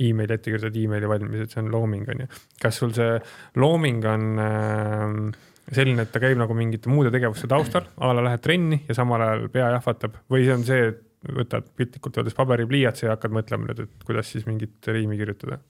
emaili 0.00 0.34
ette, 0.34 0.50
kirjutad 0.50 0.76
emaili 0.80 1.08
valmis, 1.08 1.44
et 1.44 1.52
see 1.52 1.62
on 1.62 1.70
looming, 1.72 2.08
on 2.08 2.24
ju. 2.24 2.28
kas 2.62 2.80
sul 2.80 2.94
see 2.96 3.18
looming 3.60 4.06
on 4.08 4.30
äh, 4.40 5.52
selline, 5.72 6.04
et 6.04 6.12
ta 6.12 6.20
käib 6.22 6.38
nagu 6.38 6.54
mingite 6.56 6.90
muude 6.92 7.12
tegevuste 7.14 7.48
taustal, 7.50 7.86
a 7.96 8.12
la 8.12 8.24
lähed 8.28 8.42
trenni 8.44 8.82
ja 8.88 8.96
samal 8.96 9.22
ajal 9.24 9.46
pea 9.52 9.70
jahvatab 9.76 10.18
või 10.30 10.44
see 10.44 10.56
on 10.56 10.64
see, 10.66 10.88
et 10.92 11.02
võtad 11.34 11.68
piltlikult 11.76 12.18
öeldes 12.20 12.36
paberipliiatsi 12.36 13.06
ja 13.06 13.14
hakkad 13.14 13.32
mõtlema 13.32 13.70
nüüd, 13.70 13.86
et 13.86 14.04
kuidas 14.04 14.28
siis 14.32 14.44
mingit 14.48 14.90
riimi 14.92 15.16
kirjutada? 15.20 15.60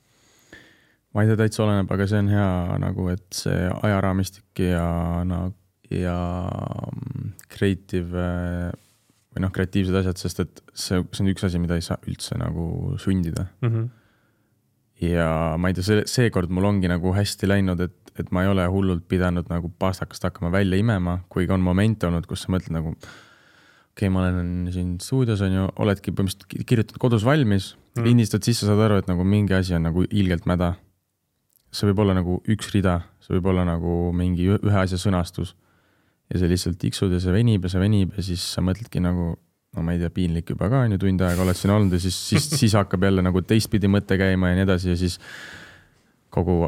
ma 1.14 1.22
ei 1.22 1.30
tea, 1.30 1.38
täitsa 1.44 1.62
oleneb, 1.62 1.90
aga 1.94 2.08
see 2.10 2.22
on 2.24 2.30
hea 2.32 2.78
nagu, 2.82 3.10
et 3.12 3.26
see 3.38 3.68
ajaraamistik 3.86 4.64
ja 4.66 4.88
no 5.28 5.44
ja 5.92 6.16
mm, 6.90 7.34
creative 7.52 8.18
äh, 8.18 8.72
või 9.34 9.42
noh, 9.42 9.52
kreatiivsed 9.54 9.98
asjad, 9.98 10.20
sest 10.20 10.42
et 10.44 10.62
see, 10.70 11.02
see 11.10 11.24
on 11.24 11.30
üks 11.32 11.44
asi, 11.46 11.60
mida 11.62 11.78
ei 11.78 11.84
saa 11.84 11.98
üldse 12.06 12.38
nagu 12.38 12.94
sundida. 13.02 13.48
Mm 13.64 13.70
-hmm. 13.72 13.88
ja 15.08 15.28
ma 15.58 15.70
ei 15.70 15.74
tea, 15.74 15.86
see, 15.86 16.04
seekord 16.06 16.50
mul 16.54 16.70
ongi 16.70 16.90
nagu 16.90 17.14
hästi 17.14 17.50
läinud, 17.50 17.80
et, 17.80 18.03
et 18.18 18.30
ma 18.30 18.44
ei 18.44 18.48
ole 18.48 18.66
hullult 18.70 19.06
pidanud 19.08 19.48
nagu 19.50 19.70
pastakast 19.78 20.22
hakkama 20.22 20.52
välja 20.54 20.78
imema, 20.78 21.20
kuigi 21.28 21.52
on 21.52 21.60
momente 21.64 22.06
olnud, 22.06 22.26
kus 22.30 22.46
sa 22.46 22.52
mõtled 22.54 22.74
nagu 22.76 22.92
okei 22.94 24.06
okay,, 24.06 24.10
ma 24.10 24.26
olen 24.26 24.68
siin 24.74 24.96
stuudios 25.02 25.42
on 25.46 25.52
ju, 25.54 25.64
oledki 25.82 26.12
põhimõtteliselt 26.12 26.46
ki- 26.50 26.64
kirjutanud 26.66 27.02
kodus 27.02 27.24
valmis 27.26 27.74
Mm. 27.94 28.04
lindistad 28.08 28.42
sisse, 28.42 28.66
saad 28.66 28.80
aru, 28.82 28.96
et 28.98 29.06
nagu 29.06 29.22
mingi 29.22 29.54
asi 29.54 29.74
on 29.76 29.84
nagu 29.86 30.02
ilgelt 30.10 30.48
mäda. 30.50 30.74
see 31.74 31.88
võib 31.88 32.00
olla 32.04 32.14
nagu 32.14 32.36
üks 32.46 32.68
rida, 32.70 33.00
see 33.22 33.34
võib 33.34 33.46
olla 33.50 33.64
nagu 33.66 34.12
mingi 34.14 34.44
ühe 34.46 34.78
asja 34.78 34.98
sõnastus. 34.98 35.54
ja 36.30 36.38
sa 36.38 36.46
lihtsalt 36.50 36.78
tiksud 36.78 37.12
ja 37.12 37.20
see 37.20 37.32
venib 37.32 37.62
ja 37.62 37.68
see 37.68 37.80
venib 37.80 38.14
ja 38.16 38.22
siis 38.22 38.40
sa 38.54 38.62
mõtledki 38.62 39.00
nagu 39.02 39.36
no 39.76 39.82
ma 39.82 39.92
ei 39.92 39.98
tea, 39.98 40.10
piinlik 40.10 40.50
juba 40.50 40.68
ka 40.70 40.80
on 40.86 40.94
ju, 40.94 40.98
tund 40.98 41.20
aega 41.20 41.42
oled 41.42 41.54
siin 41.58 41.70
olnud 41.74 41.92
ja 41.92 41.98
siis, 42.00 42.14
siis, 42.28 42.46
siis 42.50 42.74
hakkab 42.74 43.02
jälle 43.02 43.22
nagu 43.22 43.42
teistpidi 43.42 43.86
mõte 43.90 44.16
käima 44.18 44.50
ja 44.50 44.54
nii 44.58 44.66
edasi 44.66 44.90
ja 44.90 44.96
siis 44.96 45.18
kogu 46.34 46.58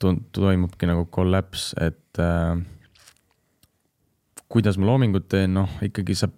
to- 0.00 0.16
toimubki 0.34 0.88
nagu 0.88 1.06
kollaps, 1.12 1.72
et 1.82 2.20
äh, 2.22 2.56
kuidas 4.52 4.78
ma 4.78 4.90
loomingut 4.90 5.28
teen, 5.32 5.54
noh 5.56 5.70
ikkagi 5.84 6.16
sa, 6.18 6.30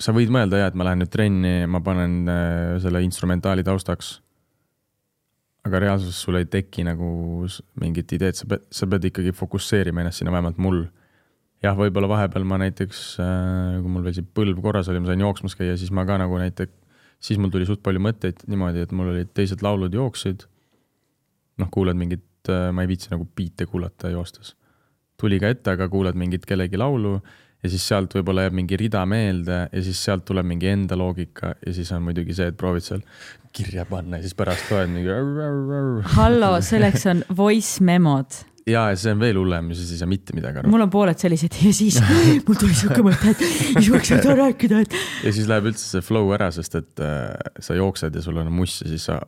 sa 0.00 0.14
võid 0.16 0.32
mõelda 0.32 0.62
ja 0.62 0.70
et 0.70 0.78
ma 0.78 0.88
lähen 0.88 1.04
nüüd 1.04 1.12
trenni, 1.12 1.54
ma 1.70 1.82
panen 1.84 2.22
äh, 2.30 2.76
selle 2.82 3.04
instrumentaali 3.04 3.66
taustaks. 3.66 4.20
aga 5.64 5.78
reaalsuses 5.80 6.18
sul 6.20 6.36
ei 6.36 6.44
teki 6.44 6.82
nagu 6.84 7.06
mingit 7.80 8.10
ideed, 8.12 8.36
sa 8.36 8.44
pead, 8.48 8.66
sa 8.68 8.84
pead 8.84 9.06
ikkagi 9.08 9.32
fokusseerima 9.32 10.02
ennast 10.02 10.20
sinna, 10.20 10.32
vähemalt 10.34 10.58
mul. 10.60 10.82
jah, 11.64 11.76
võib-olla 11.76 12.08
vahepeal 12.08 12.44
ma 12.44 12.58
näiteks 12.60 13.04
äh,, 13.24 13.76
kui 13.80 13.92
mul 13.92 14.04
veel 14.04 14.16
see 14.18 14.32
põlv 14.36 14.60
korras 14.64 14.90
oli, 14.92 15.00
ma 15.00 15.08
sain 15.12 15.24
jooksmas 15.24 15.56
käia, 15.56 15.76
siis 15.80 15.92
ma 15.92 16.04
ka 16.08 16.18
nagu 16.20 16.40
näiteks, 16.40 16.72
siis 17.24 17.40
mul 17.40 17.52
tuli 17.52 17.68
suht 17.68 17.80
palju 17.84 18.02
mõtteid 18.04 18.44
niimoodi, 18.48 18.84
et 18.84 18.92
mul 18.92 19.12
olid 19.14 19.32
teised 19.36 19.64
laulud 19.64 19.96
jooksid 19.96 20.44
noh, 21.60 21.70
kuulad 21.70 21.98
mingit, 21.98 22.50
ma 22.72 22.84
ei 22.84 22.90
viitsi 22.90 23.12
nagu 23.12 23.26
biite 23.36 23.66
kuulata 23.66 24.10
joostes. 24.12 24.54
tuli 25.20 25.38
ka 25.40 25.48
ette, 25.54 25.70
aga 25.70 25.88
kuulad 25.88 26.18
mingit 26.18 26.46
kellegi 26.46 26.76
laulu 26.76 27.18
ja 27.64 27.70
siis 27.72 27.84
sealt 27.88 28.12
võib-olla 28.18 28.44
jääb 28.44 28.56
mingi 28.58 28.78
rida 28.78 29.02
meelde 29.08 29.60
ja 29.64 29.82
siis 29.84 30.00
sealt 30.04 30.26
tuleb 30.28 30.46
mingi 30.48 30.68
enda 30.68 30.98
loogika 31.00 31.54
ja 31.64 31.74
siis 31.74 31.90
on 31.96 32.04
muidugi 32.04 32.36
see, 32.36 32.50
et 32.52 32.58
proovid 32.60 32.84
seal 32.84 33.04
kirja 33.54 33.86
panna 33.88 34.18
ja 34.18 34.26
siis 34.26 34.34
pärast 34.36 34.72
loed 34.72 34.90
mingi. 34.92 35.14
hallo, 36.16 36.56
selleks 36.64 37.06
on 37.12 37.22
voice 37.36 37.84
memod. 37.84 38.42
ja, 38.68 38.88
ja 38.92 38.98
see 39.00 39.14
on 39.14 39.22
veel 39.22 39.40
hullem 39.40 39.72
siis 39.76 39.94
ei 39.94 40.02
saa 40.02 40.10
mitte 40.10 40.36
midagi 40.36 40.60
aru. 40.60 40.72
mul 40.74 40.84
on 40.84 40.92
pooled 40.92 41.20
sellised 41.20 41.56
ja 41.62 41.72
siis 41.76 42.00
mul 42.46 42.60
tuli 42.60 42.76
siuke 42.76 43.00
mõte, 43.06 43.32
et 43.32 43.46
ma 43.78 43.86
võiks 43.86 44.12
seda 44.12 44.36
rääkida, 44.42 44.84
et 44.84 44.98
ja 45.24 45.32
siis 45.32 45.48
läheb 45.48 45.72
üldse 45.72 45.88
see 45.88 46.04
flow 46.04 46.34
ära, 46.36 46.50
sest 46.52 46.76
et 46.82 47.04
äh, 47.04 47.32
sa 47.64 47.78
jooksed 47.78 48.20
ja 48.20 48.24
sul 48.24 48.42
on 48.44 48.52
muss 48.52 48.82
ja 48.84 48.92
siis 48.92 49.08
sa 49.08 49.22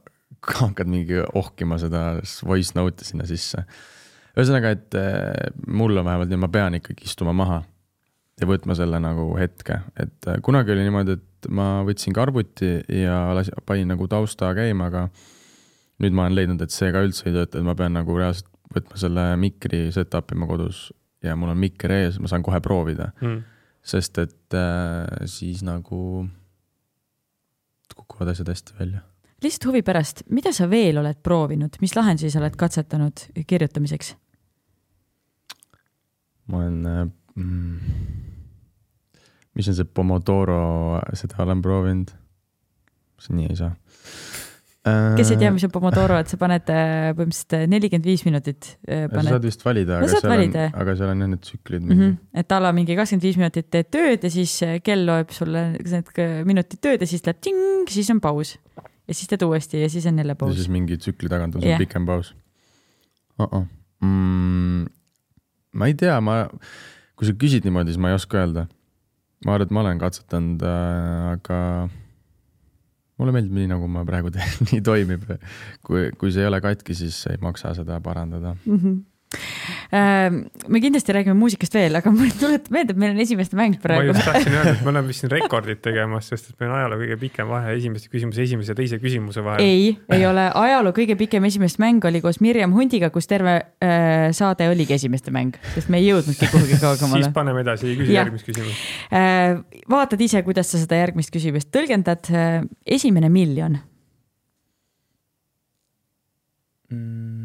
hakkad 0.47 0.91
mingi 0.91 1.21
ohkima 1.35 1.79
seda 1.83 2.19
voice 2.47 2.77
note'i 2.77 3.09
sinna 3.09 3.27
sisse. 3.29 3.65
ühesõnaga, 4.37 4.75
et 4.77 4.99
äh, 4.99 5.49
mul 5.67 5.97
on 5.97 6.05
vähemalt 6.07 6.33
nii, 6.33 6.43
ma 6.43 6.53
pean 6.53 6.77
ikkagi 6.79 7.09
istuma 7.09 7.33
maha 7.37 7.63
ja 8.41 8.49
võtma 8.49 8.77
selle 8.77 9.01
nagu 9.01 9.31
hetke, 9.41 9.81
et 9.97 10.29
äh, 10.29 10.41
kunagi 10.45 10.75
oli 10.75 10.85
niimoodi, 10.85 11.17
et 11.17 11.49
ma 11.57 11.81
võtsin 11.87 12.15
ka 12.17 12.27
arvuti 12.27 12.75
ja 12.93 13.23
las- 13.37 13.53
panin 13.67 13.89
nagu 13.95 14.09
tausta 14.11 14.53
käima, 14.57 14.91
aga 14.91 15.07
nüüd 16.05 16.13
ma 16.13 16.27
olen 16.27 16.37
leidnud, 16.37 16.63
et 16.63 16.75
see 16.75 16.93
ka 16.93 17.01
üldse 17.07 17.27
ei 17.31 17.35
tööta, 17.37 17.59
et 17.59 17.67
ma 17.67 17.75
pean 17.79 17.97
nagu 17.97 18.19
reaalselt 18.19 18.51
võtma 18.77 18.99
selle 19.01 19.27
mikri 19.41 19.87
set-up 19.95 20.35
ima 20.35 20.49
kodus 20.51 20.91
ja 21.25 21.37
mul 21.39 21.53
on 21.55 21.61
mikker 21.61 21.93
ees, 21.97 22.19
ma 22.21 22.31
saan 22.31 22.45
kohe 22.45 22.61
proovida 22.65 23.11
mm.. 23.23 23.39
sest 23.87 24.19
et 24.23 24.57
äh, 24.59 25.07
siis 25.31 25.63
nagu 25.67 26.27
kukuvad 27.97 28.35
asjad 28.35 28.51
hästi 28.53 28.77
välja. 28.79 29.01
Lihtsalt 29.47 29.71
huvi 29.71 29.83
pärast, 29.87 30.27
mida 30.35 30.53
sa 30.53 30.69
veel 30.71 30.99
oled 31.01 31.19
proovinud, 31.23 31.79
mis 31.81 31.97
lahendusi 31.97 32.33
sa 32.35 32.43
oled 32.43 32.57
katsetanud 32.59 33.29
kirjutamiseks? 33.47 34.15
ma 36.47 36.63
olen 36.63 36.87
äh, 36.87 37.07
mm,, 37.35 37.79
mis 39.57 39.69
on 39.71 39.79
see 39.79 39.89
Pomodoro, 39.89 41.01
seda 41.17 41.43
olen 41.47 41.63
proovinud. 41.65 42.13
see 43.23 43.37
nii 43.37 43.49
ei 43.51 43.57
saa. 43.59 43.73
kes 45.17 45.33
ei 45.33 45.41
tea, 45.41 45.51
mis 45.55 45.65
on 45.67 45.73
Pomodoro, 45.75 46.19
et 46.23 46.31
sa 46.31 46.39
paned 46.39 46.69
äh, 46.71 47.09
põhimõtteliselt 47.17 47.73
nelikümmend 47.73 48.07
viis 48.07 48.23
minutit 48.29 48.69
äh, 48.87 49.07
sa 49.11 49.25
saad 49.33 49.49
vist 49.49 49.65
valida, 49.67 49.99
No 49.99 50.07
aga 50.07 50.21
seal 50.21 50.31
valida, 50.31 50.67
on 50.69 50.83
aga 50.85 50.99
seal 51.01 51.15
on 51.15 51.25
jah 51.25 51.33
need 51.33 51.43
tsüklid 51.49 51.83
mm. 51.83 51.97
-hmm. 51.97 52.19
et 52.43 52.53
a 52.53 52.61
la 52.63 52.75
mingi 52.77 52.99
kakskümmend 52.99 53.27
viis 53.27 53.41
minutit 53.41 53.71
teed 53.73 53.91
tööd 53.91 54.29
ja 54.29 54.31
siis 54.31 54.61
äh, 54.63 54.79
kell 54.85 55.09
loeb 55.09 55.35
sulle 55.35 55.73
need 55.81 56.23
minutid 56.47 56.85
tööd 56.85 57.03
ja 57.03 57.11
siis 57.11 57.27
läheb 57.27 57.43
ting, 57.43 57.91
siis 57.91 58.11
on 58.15 58.21
paus. 58.21 58.59
Ja 59.07 59.15
siis 59.15 59.31
teed 59.31 59.43
uuesti 59.47 59.83
ja 59.83 59.91
siis 59.91 60.07
on 60.07 60.19
jälle 60.19 60.37
ja 60.37 60.41
paus 60.41 60.55
siis. 60.55 60.69
mingi 60.73 60.99
tsükli 60.99 61.31
tagant 61.33 61.57
on 61.57 61.63
sul 61.63 61.71
Jah. 61.71 61.79
pikem 61.79 62.07
paus 62.07 62.35
uh. 63.39 63.47
-uh. 63.47 63.65
Mm, 64.05 64.87
ma 65.73 65.87
ei 65.87 65.95
tea, 65.95 66.21
ma, 66.21 66.49
kui 67.17 67.29
sa 67.29 67.33
küsid 67.33 67.65
niimoodi, 67.65 67.95
siis 67.95 68.01
ma 68.03 68.11
ei 68.13 68.19
oska 68.19 68.39
öelda. 68.43 68.67
ma 69.47 69.55
arvan, 69.55 69.67
et 69.67 69.73
ma 69.73 69.81
olen 69.81 69.99
katsetanud 69.99 70.63
äh,, 70.63 71.33
aga 71.37 71.89
mulle 73.17 73.33
meeldib 73.33 73.57
nii, 73.57 73.69
nagu 73.73 73.89
ma 73.89 74.05
praegu 74.09 74.33
teen, 74.35 74.57
nii 74.71 74.83
toimib. 74.85 75.27
kui, 75.87 76.11
kui 76.19 76.33
see 76.33 76.45
ei 76.45 76.51
ole 76.51 76.61
katki, 76.65 76.97
siis 76.97 77.19
ei 77.31 77.41
maksa 77.43 77.75
seda 77.75 78.01
parandada. 78.01 78.57
Mm 78.65 78.79
-hmm. 78.79 78.99
Me 80.69 80.81
kindlasti 80.81 81.15
räägime 81.15 81.35
muusikast 81.39 81.75
veel, 81.75 81.99
aga 81.99 82.11
mul 82.15 82.31
tuleb 82.39 82.69
meelde, 82.75 82.95
et 82.95 83.01
meil 83.01 83.15
on 83.15 83.23
esimeste 83.23 83.59
mäng 83.59 83.77
ma 83.77 83.83
praegu. 83.83 84.13
just 84.13 84.25
tahtsin 84.27 84.55
öelda, 84.55 84.75
et 84.77 84.85
me 84.87 84.93
oleme 84.93 85.11
vist 85.11 85.25
siin 85.25 85.33
rekordit 85.37 85.83
tegemas, 85.85 86.31
sest 86.31 86.53
et 86.53 86.61
meil 86.63 86.73
on 86.73 86.79
ajaloo 86.81 87.01
kõige 87.03 87.19
pikem 87.21 87.51
vahe 87.51 87.75
esimese 87.77 88.11
küsimuse 88.13 88.45
esimese 88.47 88.73
ja 88.73 88.79
teise 88.79 89.01
küsimuse 89.03 89.45
vahel. 89.47 89.65
ei, 89.65 89.89
ei 90.15 90.27
ole, 90.29 90.47
ajaloo 90.63 90.95
kõige 90.97 91.19
pikem 91.19 91.49
esimest 91.51 91.81
mäng 91.83 92.05
oli 92.09 92.23
koos 92.25 92.41
Mirjam 92.45 92.75
Hundiga, 92.77 93.11
kus 93.15 93.31
terve 93.31 93.57
äh, 93.83 94.29
saade 94.37 94.71
oligi 94.71 94.97
esimeste 94.97 95.35
mäng, 95.35 95.59
sest 95.75 95.91
me 95.93 96.01
ei 96.03 96.11
jõudnudki 96.11 96.51
kuhugi 96.53 96.77
siis 96.77 96.85
kaugemale. 96.85 97.33
paneme 97.35 97.65
edasi, 97.67 97.93
küsi 97.99 98.15
Jah. 98.15 98.25
järgmist 98.25 98.47
küsimust. 98.49 98.87
Äh, 99.11 99.59
vaatad 99.91 100.23
ise, 100.23 100.43
kuidas 100.47 100.71
sa 100.73 100.83
seda 100.83 101.03
järgmist 101.03 101.35
küsimust 101.35 101.73
tõlgendad. 101.75 102.31
esimene 102.87 103.29
miljon, 103.33 103.79
mm,. 106.91 107.36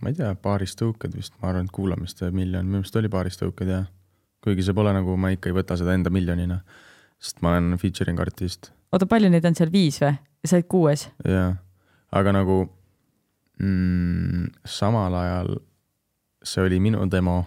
Ma 0.00 0.12
ei 0.12 0.18
tea, 0.18 0.34
paaris 0.34 0.76
tõuked 0.78 1.14
vist, 1.16 1.34
ma 1.40 1.52
arvan, 1.52 1.68
et 1.68 1.74
kuulamiste 1.74 2.30
miljon, 2.34 2.66
minu 2.66 2.80
meelest 2.80 2.96
oli 3.00 3.10
paaris 3.12 3.40
tõuked 3.40 3.70
jah. 3.70 3.86
kuigi 4.44 4.64
see 4.64 4.76
pole 4.76 4.92
nagu, 4.96 5.16
ma 5.20 5.32
ikka 5.34 5.50
ei 5.50 5.56
võta 5.60 5.76
seda 5.80 5.94
enda 5.96 6.12
miljonina, 6.12 6.60
sest 7.20 7.42
ma 7.44 7.54
olen 7.54 7.76
featuring 7.80 8.20
artist 8.20 8.72
oota, 8.92 9.06
palju 9.06 9.30
neid 9.30 9.46
on 9.46 9.56
seal, 9.58 9.72
viis 9.72 10.00
või? 10.02 10.14
sa 10.46 10.58
olid 10.58 10.68
kuues? 10.72 11.06
jaa, 11.28 11.54
aga 12.16 12.34
nagu 12.34 12.62
mm, 13.60 14.52
samal 14.64 15.16
ajal 15.20 15.56
see 16.44 16.64
oli 16.64 16.80
minu 16.80 17.04
demo 17.10 17.42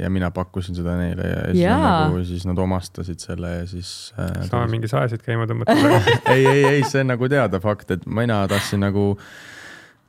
ja 0.00 0.10
mina 0.10 0.30
pakkusin 0.34 0.74
seda 0.74 0.96
neile 0.98 1.26
ja 1.28 1.42
siis, 1.46 1.60
Jaa. 1.62 1.78
nad 1.78 2.08
nagu, 2.08 2.22
siis 2.26 2.46
nad 2.46 2.58
omastasid 2.58 3.22
selle 3.22 3.52
ja 3.52 3.66
siis 3.70 3.90
äh, 4.18 4.32
saame 4.48 4.70
mingi 4.72 4.90
salasid 4.90 5.22
käima 5.22 5.46
tõmmata. 5.46 5.76
ei, 6.34 6.46
ei, 6.46 6.64
ei, 6.64 6.80
see 6.86 7.04
on 7.04 7.12
nagu 7.12 7.28
teada 7.30 7.60
fakt, 7.62 7.92
et 7.94 8.06
mina 8.06 8.40
tahtsin 8.50 8.82
nagu, 8.82 9.12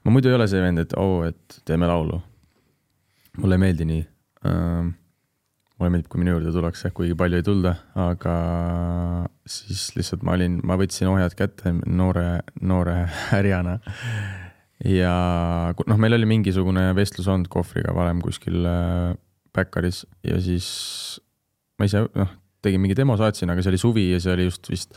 ma 0.07 0.13
muidu 0.15 0.31
ei 0.31 0.37
ole 0.37 0.47
see 0.47 0.63
vend, 0.63 0.79
et 0.79 0.93
oo 0.95 1.19
oh,, 1.19 1.25
et 1.27 1.59
teeme 1.67 1.87
laulu. 1.89 2.21
mulle 3.41 3.57
ei 3.57 3.63
meeldi 3.65 3.87
nii 3.89 4.03
ähm,. 4.47 4.93
mulle 5.75 5.91
meeldib, 5.91 6.07
kui 6.13 6.21
minu 6.21 6.31
juurde 6.37 6.53
tullakse, 6.55 6.93
kuigi 6.95 7.17
palju 7.19 7.41
ei 7.41 7.43
tulda, 7.45 7.73
aga 8.01 8.35
siis 9.45 9.89
lihtsalt 9.97 10.23
ma 10.25 10.37
olin, 10.37 10.61
ma 10.63 10.79
võtsin 10.79 11.11
ohjad 11.11 11.35
kätte 11.37 11.75
noore, 11.85 12.39
noore 12.63 12.95
härjana. 13.27 13.75
ja 14.87 15.13
noh, 15.75 15.99
meil 15.99 16.15
oli 16.15 16.31
mingisugune 16.31 16.87
vestlus 16.95 17.27
olnud 17.27 17.51
kohvriga 17.51 17.91
varem 17.97 18.23
kuskil 18.23 18.63
äh, 18.63 19.11
Backeris 19.53 20.05
ja 20.23 20.39
siis 20.39 20.69
ma 21.77 21.91
ise 21.91 22.07
noh, 22.07 22.31
tegin 22.63 22.79
mingi 22.79 22.95
demo, 22.95 23.19
saatsin, 23.19 23.51
aga 23.51 23.59
see 23.59 23.75
oli 23.75 23.83
suvi 23.83 24.09
ja 24.13 24.23
see 24.23 24.39
oli 24.39 24.47
just 24.47 24.71
vist 24.71 24.95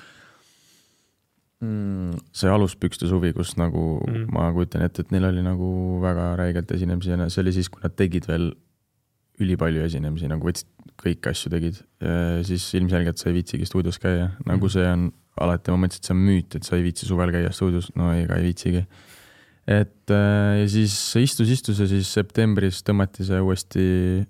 mm, 1.60 2.18
see 2.32 2.48
aluspükste 2.50 3.08
suvi, 3.10 3.32
kus 3.36 3.56
nagu 3.60 4.00
Mm. 4.06 4.16
mm. 4.16 4.26
ma 4.32 4.50
kujutan 4.52 4.82
ette, 4.86 5.02
et 5.04 5.10
neil 5.12 5.24
oli 5.28 5.42
nagu 5.44 6.00
väga 6.02 6.34
räigelt 6.40 6.70
esinemisi 6.72 7.10
ja 7.10 7.28
see 7.28 7.42
oli 7.42 7.52
siis, 7.52 7.68
kui 7.68 7.80
nad 7.84 7.94
tegid 7.96 8.26
veel 8.28 8.52
ülipalju 9.40 9.82
esinemisi, 9.86 10.28
nagu 10.28 10.44
võtsid 10.44 10.66
kõiki 11.00 11.30
asju 11.30 11.50
tegid. 11.50 11.78
siis 12.44 12.64
ilmselgelt 12.76 13.16
sa 13.18 13.30
ei 13.30 13.34
viitsigi 13.38 13.64
stuudios 13.68 13.98
käia, 13.98 14.30
nagu 14.46 14.66
Mhm. 14.66 14.72
see 14.72 14.86
on 14.92 15.12
alati, 15.40 15.70
ma 15.70 15.76
mõtlesin, 15.86 16.00
et 16.00 16.04
see 16.04 16.14
on 16.14 16.26
müüt, 16.26 16.54
et 16.56 16.64
sa 16.64 16.76
ei 16.76 16.82
viitsi 16.82 17.06
suvel 17.06 17.30
käia 17.32 17.52
stuudios, 17.52 17.90
no 17.96 18.10
ega 18.12 18.36
ei 18.36 18.42
viitsigi. 18.52 18.86
et 19.68 20.10
äh, 20.10 20.60
ja 20.60 20.66
siis 20.68 20.92
istus, 21.16 21.48
istus 21.48 21.78
ja 21.78 21.86
siis 21.86 22.08
septembris 22.12 22.82
tõmmati 22.82 23.24
see 23.24 23.38
uuesti 23.40 24.26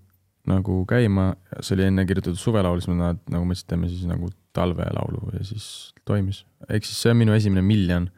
nagu 0.51 0.83
käima, 0.89 1.33
see 1.61 1.77
oli 1.77 1.89
enne 1.89 2.05
kirjutatud 2.09 2.39
suvelaul, 2.41 2.83
siis 2.83 2.97
nad 2.99 3.21
nagu 3.31 3.47
mõtlesid, 3.47 3.69
teeme 3.71 3.91
siis 3.91 4.07
nagu 4.09 4.31
talvelaulu 4.57 5.35
ja 5.37 5.45
siis 5.47 5.67
toimis. 6.09 6.45
ehk 6.69 6.87
siis 6.87 7.03
see 7.05 7.15
on 7.15 7.21
minu 7.21 7.37
esimene 7.37 7.63
miljon 7.67 8.09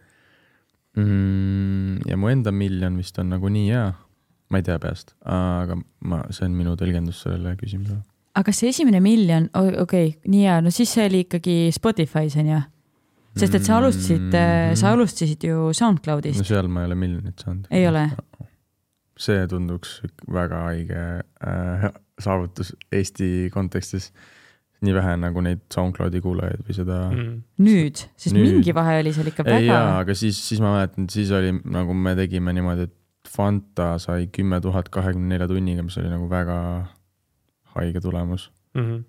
mm,. 0.97 2.09
ja 2.09 2.17
mu 2.17 2.33
enda 2.33 2.53
miljon 2.53 2.97
vist 3.01 3.19
on 3.21 3.33
nagu 3.33 3.53
nii 3.53 3.69
hea, 3.71 3.91
ma 4.51 4.61
ei 4.61 4.67
tea 4.67 4.79
peast, 4.83 5.15
aga 5.29 5.79
ma, 6.09 6.23
see 6.31 6.49
on 6.49 6.57
minu 6.57 6.75
tõlgendus 6.81 7.23
sellele 7.27 7.55
küsimusele. 7.61 8.03
aga 8.35 8.49
kas 8.49 8.63
see 8.63 8.73
esimene 8.73 9.03
miljon, 9.05 9.49
okei 9.57 9.83
okay,, 9.85 10.15
nii 10.27 10.47
hea, 10.49 10.61
no 10.65 10.75
siis 10.75 10.93
see 10.97 11.09
oli 11.11 11.27
ikkagi 11.27 11.57
Spotify's 11.77 12.39
on 12.41 12.55
ju? 12.55 12.63
sest 13.39 13.57
et 13.57 13.65
sa 13.65 13.79
alustasid 13.81 14.29
mm, 14.29 14.37
-hmm. 14.37 14.77
sa 14.77 14.93
alustasid 14.93 15.45
ju 15.45 15.73
SoundCloudist 15.73 16.39
no,, 16.39 16.45
seal 16.45 16.69
ma 16.69 16.83
ei 16.83 16.91
ole 16.91 16.95
miljonit 16.95 17.39
saanud. 17.45 17.67
ei 17.71 17.87
ole? 17.89 18.11
see 19.19 19.47
tunduks 19.49 20.01
väga 20.33 20.65
haige 20.67 21.03
äh, 21.47 21.89
saavutus 22.21 22.75
Eesti 22.93 23.51
kontekstis. 23.55 24.13
nii 24.83 24.95
vähe 24.97 25.13
nagu 25.17 25.41
neid 25.41 25.61
SoundCloudi 25.71 26.19
kuulajaid 26.25 26.65
või 26.67 26.75
seda 26.75 26.97
mm.. 27.13 27.21
Mm. 27.23 27.43
nüüd, 27.69 28.01
sest 28.19 28.35
Nüüd. 28.35 28.57
mingi 28.57 28.73
vahe 28.75 28.97
oli 28.99 29.13
seal 29.15 29.29
ikka 29.31 29.45
ei 29.47 29.53
väga 29.61 29.69
jaa, 29.69 29.93
aga 30.01 30.15
siis, 30.19 30.41
siis 30.49 30.59
ma 30.61 30.73
mäletan, 30.75 31.07
siis 31.13 31.31
oli 31.31 31.53
nagu 31.71 31.95
me 31.95 32.17
tegime 32.19 32.53
niimoodi, 32.57 32.89
et 32.91 32.99
Fanta 33.33 33.93
sai 34.03 34.27
kümme 34.35 34.59
tuhat 34.61 34.89
kahekümne 34.93 35.31
nelja 35.31 35.47
tunniga, 35.49 35.85
mis 35.87 35.95
oli 36.03 36.11
nagu 36.11 36.27
väga 36.29 36.57
haige 37.77 38.01
tulemus. 38.03 38.49
Mm 38.75 38.83
-hmm. 38.83 39.05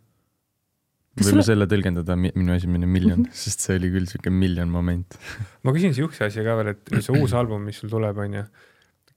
Võime 1.17 1.29
sulle- 1.29 1.43
selle 1.45 1.65
tõlgendada 1.69 2.15
mi- 2.15 2.31
minu 2.35 2.53
esimene 2.53 2.85
miljon, 2.89 3.25
sest 3.31 3.59
see 3.65 3.75
oli 3.77 3.89
küll 3.93 4.05
siuke 4.09 4.29
miljon 4.29 4.69
moment. 4.69 5.17
ma 5.63 5.71
küsin 5.73 5.93
siukse 5.93 6.25
asja 6.25 6.43
ka 6.43 6.55
veel, 6.55 6.67
et 6.75 6.89
see 7.01 7.19
uus 7.19 7.33
album, 7.33 7.61
mis 7.65 7.77
sul 7.81 7.89
tuleb, 7.89 8.17
onju. 8.17 8.45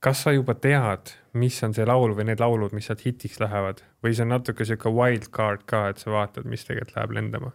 Kas 0.07 0.23
sa 0.23 0.33
juba 0.35 0.55
tead, 0.55 1.11
mis 1.35 1.57
on 1.67 1.75
see 1.75 1.87
laul 1.89 2.15
või 2.15 2.29
need 2.29 2.43
laulud, 2.43 2.75
mis 2.77 2.87
sealt 2.87 3.03
hitiks 3.03 3.41
lähevad 3.43 3.83
või 4.05 4.15
see 4.15 4.27
on 4.27 4.37
natuke 4.37 4.67
sihuke 4.69 4.93
wild 4.95 5.31
card 5.35 5.65
ka, 5.67 5.89
et 5.91 6.03
sa 6.03 6.13
vaatad, 6.15 6.47
mis 6.47 6.63
tegelikult 6.67 6.95
läheb 6.95 7.17
lendama? 7.17 7.51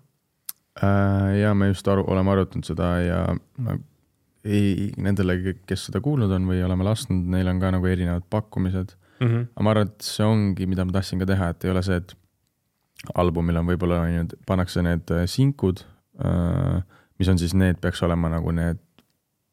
Äh, 0.84 1.38
ja 1.40 1.54
me 1.56 1.72
just 1.72 1.88
aru, 1.92 2.04
oleme 2.12 2.34
arutanud 2.34 2.68
seda 2.68 2.92
ja 3.04 3.22
ma 3.64 3.78
ei, 4.44 4.90
nendele, 5.00 5.38
kes 5.70 5.88
seda 5.88 6.02
kuulnud 6.04 6.32
on 6.36 6.50
või 6.50 6.60
oleme 6.66 6.88
lasknud, 6.88 7.24
neil 7.32 7.48
on 7.52 7.62
ka 7.62 7.72
nagu 7.76 7.88
erinevad 7.88 8.28
pakkumised. 8.34 8.98
Mm 9.22 9.28
-hmm. 9.28 9.48
aga 9.56 9.64
ma 9.64 9.74
arvan, 9.76 9.92
et 9.92 10.06
see 10.12 10.26
ongi, 10.26 10.68
mida 10.68 10.86
ma 10.86 10.96
tahtsin 10.98 11.20
ka 11.22 11.30
teha, 11.30 11.50
et 11.54 11.66
ei 11.66 11.72
ole 11.72 11.84
see, 11.86 12.02
et 12.02 12.16
albumil 13.16 13.62
on 13.62 13.68
võib-olla 13.70 14.02
on 14.02 14.16
ju, 14.16 14.40
pannakse 14.48 14.82
need 14.84 15.12
äh, 15.12 15.28
sinkud, 15.30 15.86
mis 17.18 17.30
on 17.32 17.40
siis 17.40 17.54
need, 17.58 17.80
peaks 17.82 18.04
olema 18.04 18.30
nagu 18.30 18.52
need, 18.54 18.82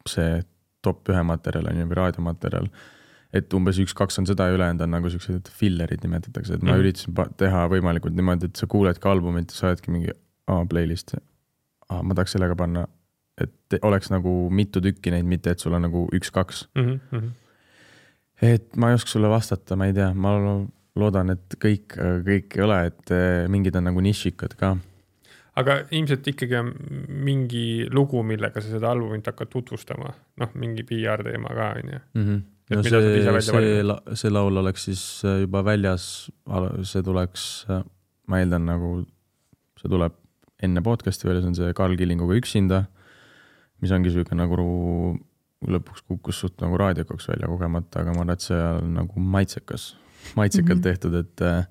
see 0.08 0.42
top 0.82 1.08
ühe 1.08 1.22
materjal 1.26 1.66
on 1.70 1.76
ju, 1.80 1.86
või 1.90 1.96
raadiomaterjal. 2.02 2.68
et 3.32 3.52
umbes 3.54 3.76
üks-kaks 3.78 4.18
on 4.18 4.26
seda 4.26 4.46
ja 4.48 4.54
ülejäänud 4.56 4.80
on 4.80 4.90
nagu 4.90 5.10
siuksed 5.12 5.48
filler'id 5.52 6.00
nimetatakse, 6.02 6.54
et 6.54 6.62
ma 6.62 6.72
Mhm. 6.72 6.80
üritasin 6.80 7.34
teha 7.36 7.66
võimalikult 7.68 8.14
niimoodi, 8.16 8.46
et 8.46 8.56
sa 8.56 8.66
kuuledki 8.66 9.08
albumit 9.08 9.50
ja 9.50 9.54
sa 9.56 9.66
oledki 9.68 9.90
mingi 9.90 10.10
aa, 10.48 10.64
playlist. 10.64 11.14
aa, 11.90 12.02
ma 12.02 12.14
tahaks 12.14 12.32
sellega 12.32 12.56
panna, 12.56 12.86
et 13.38 13.52
oleks 13.82 14.08
nagu 14.10 14.48
mitu 14.50 14.80
tükki 14.80 15.10
neid, 15.10 15.24
mitte 15.28 15.50
et 15.50 15.58
sul 15.60 15.74
on 15.74 15.82
nagu 15.82 16.08
üks-kaks 16.14 16.66
Mm 16.74 17.00
-hmm. 17.12 17.30
et 18.42 18.76
ma 18.76 18.88
ei 18.88 18.94
oska 18.94 19.10
sulle 19.10 19.28
vastata, 19.28 19.76
ma 19.76 19.86
ei 19.86 19.92
tea, 19.92 20.12
ma 20.14 20.32
lo- 20.38 20.68
loodan, 20.96 21.30
et 21.30 21.54
kõik, 21.64 21.94
kõik 22.24 22.56
ei 22.56 22.62
ole, 22.64 22.86
et 22.86 23.10
eh, 23.10 23.46
mingid 23.48 23.76
on 23.76 23.84
nagu 23.84 24.00
nišikad 24.00 24.54
ka. 24.56 24.76
Aga 25.58 25.80
ilmselt 25.96 26.26
ikkagi 26.32 26.56
on 26.58 26.70
mingi 27.26 27.88
lugu, 27.94 28.22
millega 28.26 28.62
sa 28.62 28.70
seda 28.70 28.92
albumit 28.94 29.26
hakkad 29.26 29.50
tutvustama, 29.52 30.12
noh, 30.42 30.54
mingi 30.60 30.84
PR 30.86 31.24
teema 31.26 31.54
ka 31.56 31.72
no 31.74 32.82
mida 32.82 32.82
sa 32.84 32.98
oled 33.00 33.16
ise 33.16 33.32
see, 33.32 33.40
see 33.48 33.56
valinud?, 33.56 34.12
see 34.20 34.32
laul 34.32 34.60
oleks 34.62 34.84
siis 34.90 35.04
eh, 35.24 35.40
juba 35.44 35.62
väljas, 35.66 36.04
see 36.84 37.02
tuleks, 37.06 37.46
ma 38.28 38.42
eeldan 38.42 38.68
nagu, 38.68 38.92
see 39.80 39.88
tuleb 39.88 40.14
enne 40.62 40.82
podcast'i 40.84 41.28
välja, 41.28 41.42
see 41.42 41.52
on 41.52 41.58
see 41.58 41.74
Karl 41.78 41.96
Killinguga 41.96 42.36
Üksinda, 42.38 42.82
mis 43.80 43.94
ongi 43.94 44.12
sihuke 44.12 44.36
nagu 44.36 44.58
lõpuks 45.68 46.04
kukkus 46.06 46.38
suht 46.44 46.60
nagu 46.62 46.76
raadiokaks 46.78 47.30
välja 47.32 47.48
kogemata, 47.50 48.02
aga 48.02 48.12
ma 48.14 48.22
arvan, 48.22 48.36
et 48.36 48.44
see 48.46 48.58
on 48.58 48.94
nagu 49.00 49.20
maitsekas, 49.34 49.90
maitsekalt 50.38 50.78
mm 50.78 50.78
Mhm. 50.78 50.78
-hmm. 50.78 50.82
tehtud, 50.82 51.14
et 51.14 51.40
äh, 51.42 51.66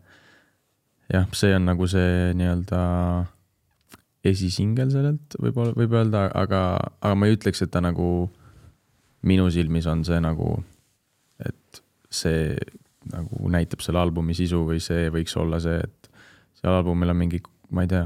jah, 1.14 1.28
see 1.32 1.56
on 1.56 1.66
nagu 1.66 1.88
see 1.88 2.34
nii-öelda 2.34 2.82
esisingel 4.32 4.92
sellelt 4.94 5.38
võib-olla, 5.42 5.74
võib 5.78 5.94
öelda, 5.98 6.28
aga, 6.36 6.62
aga 7.02 7.16
ma 7.16 7.28
ei 7.28 7.38
ütleks, 7.38 7.62
et 7.64 7.72
ta 7.74 7.82
nagu 7.84 8.30
minu 9.28 9.48
silmis 9.54 9.88
on 9.90 10.04
see 10.08 10.20
nagu, 10.24 10.64
et 11.44 11.82
see 12.14 12.54
nagu 13.12 13.50
näitab 13.52 13.84
selle 13.84 14.02
albumi 14.04 14.36
sisu 14.38 14.64
või 14.68 14.80
see 14.84 15.08
võiks 15.14 15.36
olla 15.40 15.60
see, 15.64 15.80
et 15.80 16.10
seal 16.60 16.76
albumil 16.76 17.14
on 17.14 17.20
mingi, 17.20 17.42
ma 17.72 17.86
ei 17.86 17.92
tea, 17.92 18.06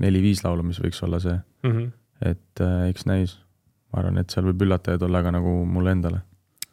neli-viis 0.00 0.44
laulu, 0.44 0.66
mis 0.66 0.80
võiks 0.82 1.02
olla 1.06 1.20
see, 1.22 1.38
Mm 1.62 1.72
-hmm. 1.72 1.90
et 2.30 2.60
äh, 2.60 2.88
eks 2.88 3.06
näis. 3.06 3.38
ma 3.92 3.98
arvan, 3.98 4.18
et 4.18 4.30
seal 4.30 4.44
võib 4.44 4.62
üllatajaid 4.62 5.02
olla 5.02 5.22
ka 5.22 5.30
nagu 5.32 5.64
mulle 5.66 5.90
endale. 5.90 6.20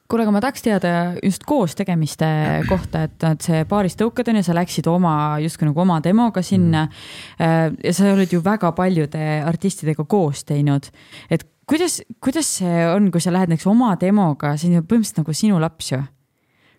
kuule, 0.09 0.25
aga 0.25 0.33
ma 0.35 0.41
tahaks 0.43 0.65
teada 0.65 0.93
just 1.23 1.45
koos 1.47 1.75
tegemiste 1.77 2.27
kohta, 2.71 3.05
et, 3.09 3.17
et 3.23 3.49
see 3.49 3.65
paaris 3.69 3.97
ja 3.97 4.43
sa 4.45 4.57
läksid 4.57 4.87
oma 4.91 5.39
justkui 5.43 5.69
nagu 5.69 5.81
oma 5.81 5.99
demoga 6.03 6.41
sinna 6.45 6.85
mm.. 6.85 7.81
ja 7.83 7.93
sa 7.93 8.13
oled 8.13 8.31
ju 8.31 8.43
väga 8.43 8.71
paljude 8.77 9.41
artistidega 9.45 10.05
koos 10.05 10.45
teinud, 10.45 10.91
et 11.29 11.47
kuidas, 11.69 12.01
kuidas 12.23 12.49
see 12.59 12.83
on, 12.89 13.09
kui 13.13 13.23
sa 13.23 13.33
lähed 13.33 13.51
näiteks 13.51 13.69
oma 13.69 13.95
demoga, 14.01 14.55
see 14.59 14.69
on 14.69 14.79
ju 14.79 14.83
põhimõtteliselt 14.85 15.23
nagu 15.23 15.37
sinu 15.37 15.61
laps 15.61 15.91
ju. 15.93 16.01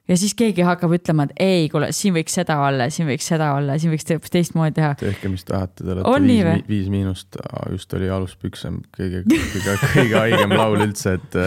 ja 0.06 0.18
siis 0.20 0.36
keegi 0.38 0.62
hakkab 0.66 0.94
ütlema, 0.94 1.26
et 1.26 1.42
ei, 1.42 1.66
kuule, 1.72 1.90
siin 1.96 2.14
võiks 2.14 2.36
seda 2.38 2.60
olla, 2.62 2.86
siin 2.94 3.08
võiks 3.10 3.26
seda 3.26 3.50
olla, 3.56 3.78
siin 3.82 3.94
võiks 3.94 4.06
hoopis 4.12 4.34
teistmoodi 4.36 4.78
teha. 4.78 4.92
tehke, 5.02 5.32
mis 5.32 5.44
tahate, 5.48 5.82
te 5.82 5.90
olete 5.90 6.06
On 6.12 6.30
viis, 6.30 6.44
või? 6.46 6.62
viis 6.68 6.88
miinust, 6.92 7.40
just 7.74 7.98
oli 7.98 8.10
aluspüksem, 8.18 8.80
kõige, 8.94 9.24
kõige, 9.26 9.76
kõige 9.96 10.18
haigem 10.22 10.54
laul 10.54 10.86
üldse, 10.86 11.18
et 11.18 11.40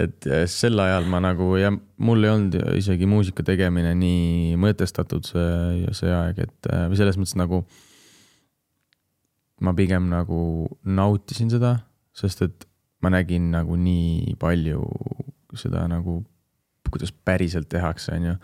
et 0.00 0.26
ja 0.28 0.42
sel 0.50 0.80
ajal 0.82 1.06
ma 1.10 1.20
nagu 1.22 1.52
ja 1.60 1.72
mul 1.72 2.24
ei 2.24 2.32
olnud 2.32 2.56
isegi 2.78 3.08
muusika 3.10 3.44
tegemine 3.46 3.94
nii 3.98 4.58
mõtestatud 4.60 5.26
see, 5.28 5.92
see 5.96 6.12
aeg, 6.12 6.42
et 6.46 6.70
äh, 6.72 6.86
või 6.90 7.00
selles 7.00 7.18
mõttes 7.20 7.36
nagu 7.38 7.62
ma 9.62 9.74
pigem 9.78 10.08
nagu 10.10 10.42
nautisin 10.82 11.52
seda, 11.52 11.76
sest 12.16 12.44
et 12.48 12.66
ma 13.02 13.12
nägin 13.14 13.50
nagu 13.52 13.76
nii 13.78 14.34
palju 14.40 14.82
seda 15.58 15.84
nagu, 15.90 16.22
kuidas 16.90 17.12
päriselt 17.12 17.68
tehakse, 17.70 18.14
onju 18.16 18.36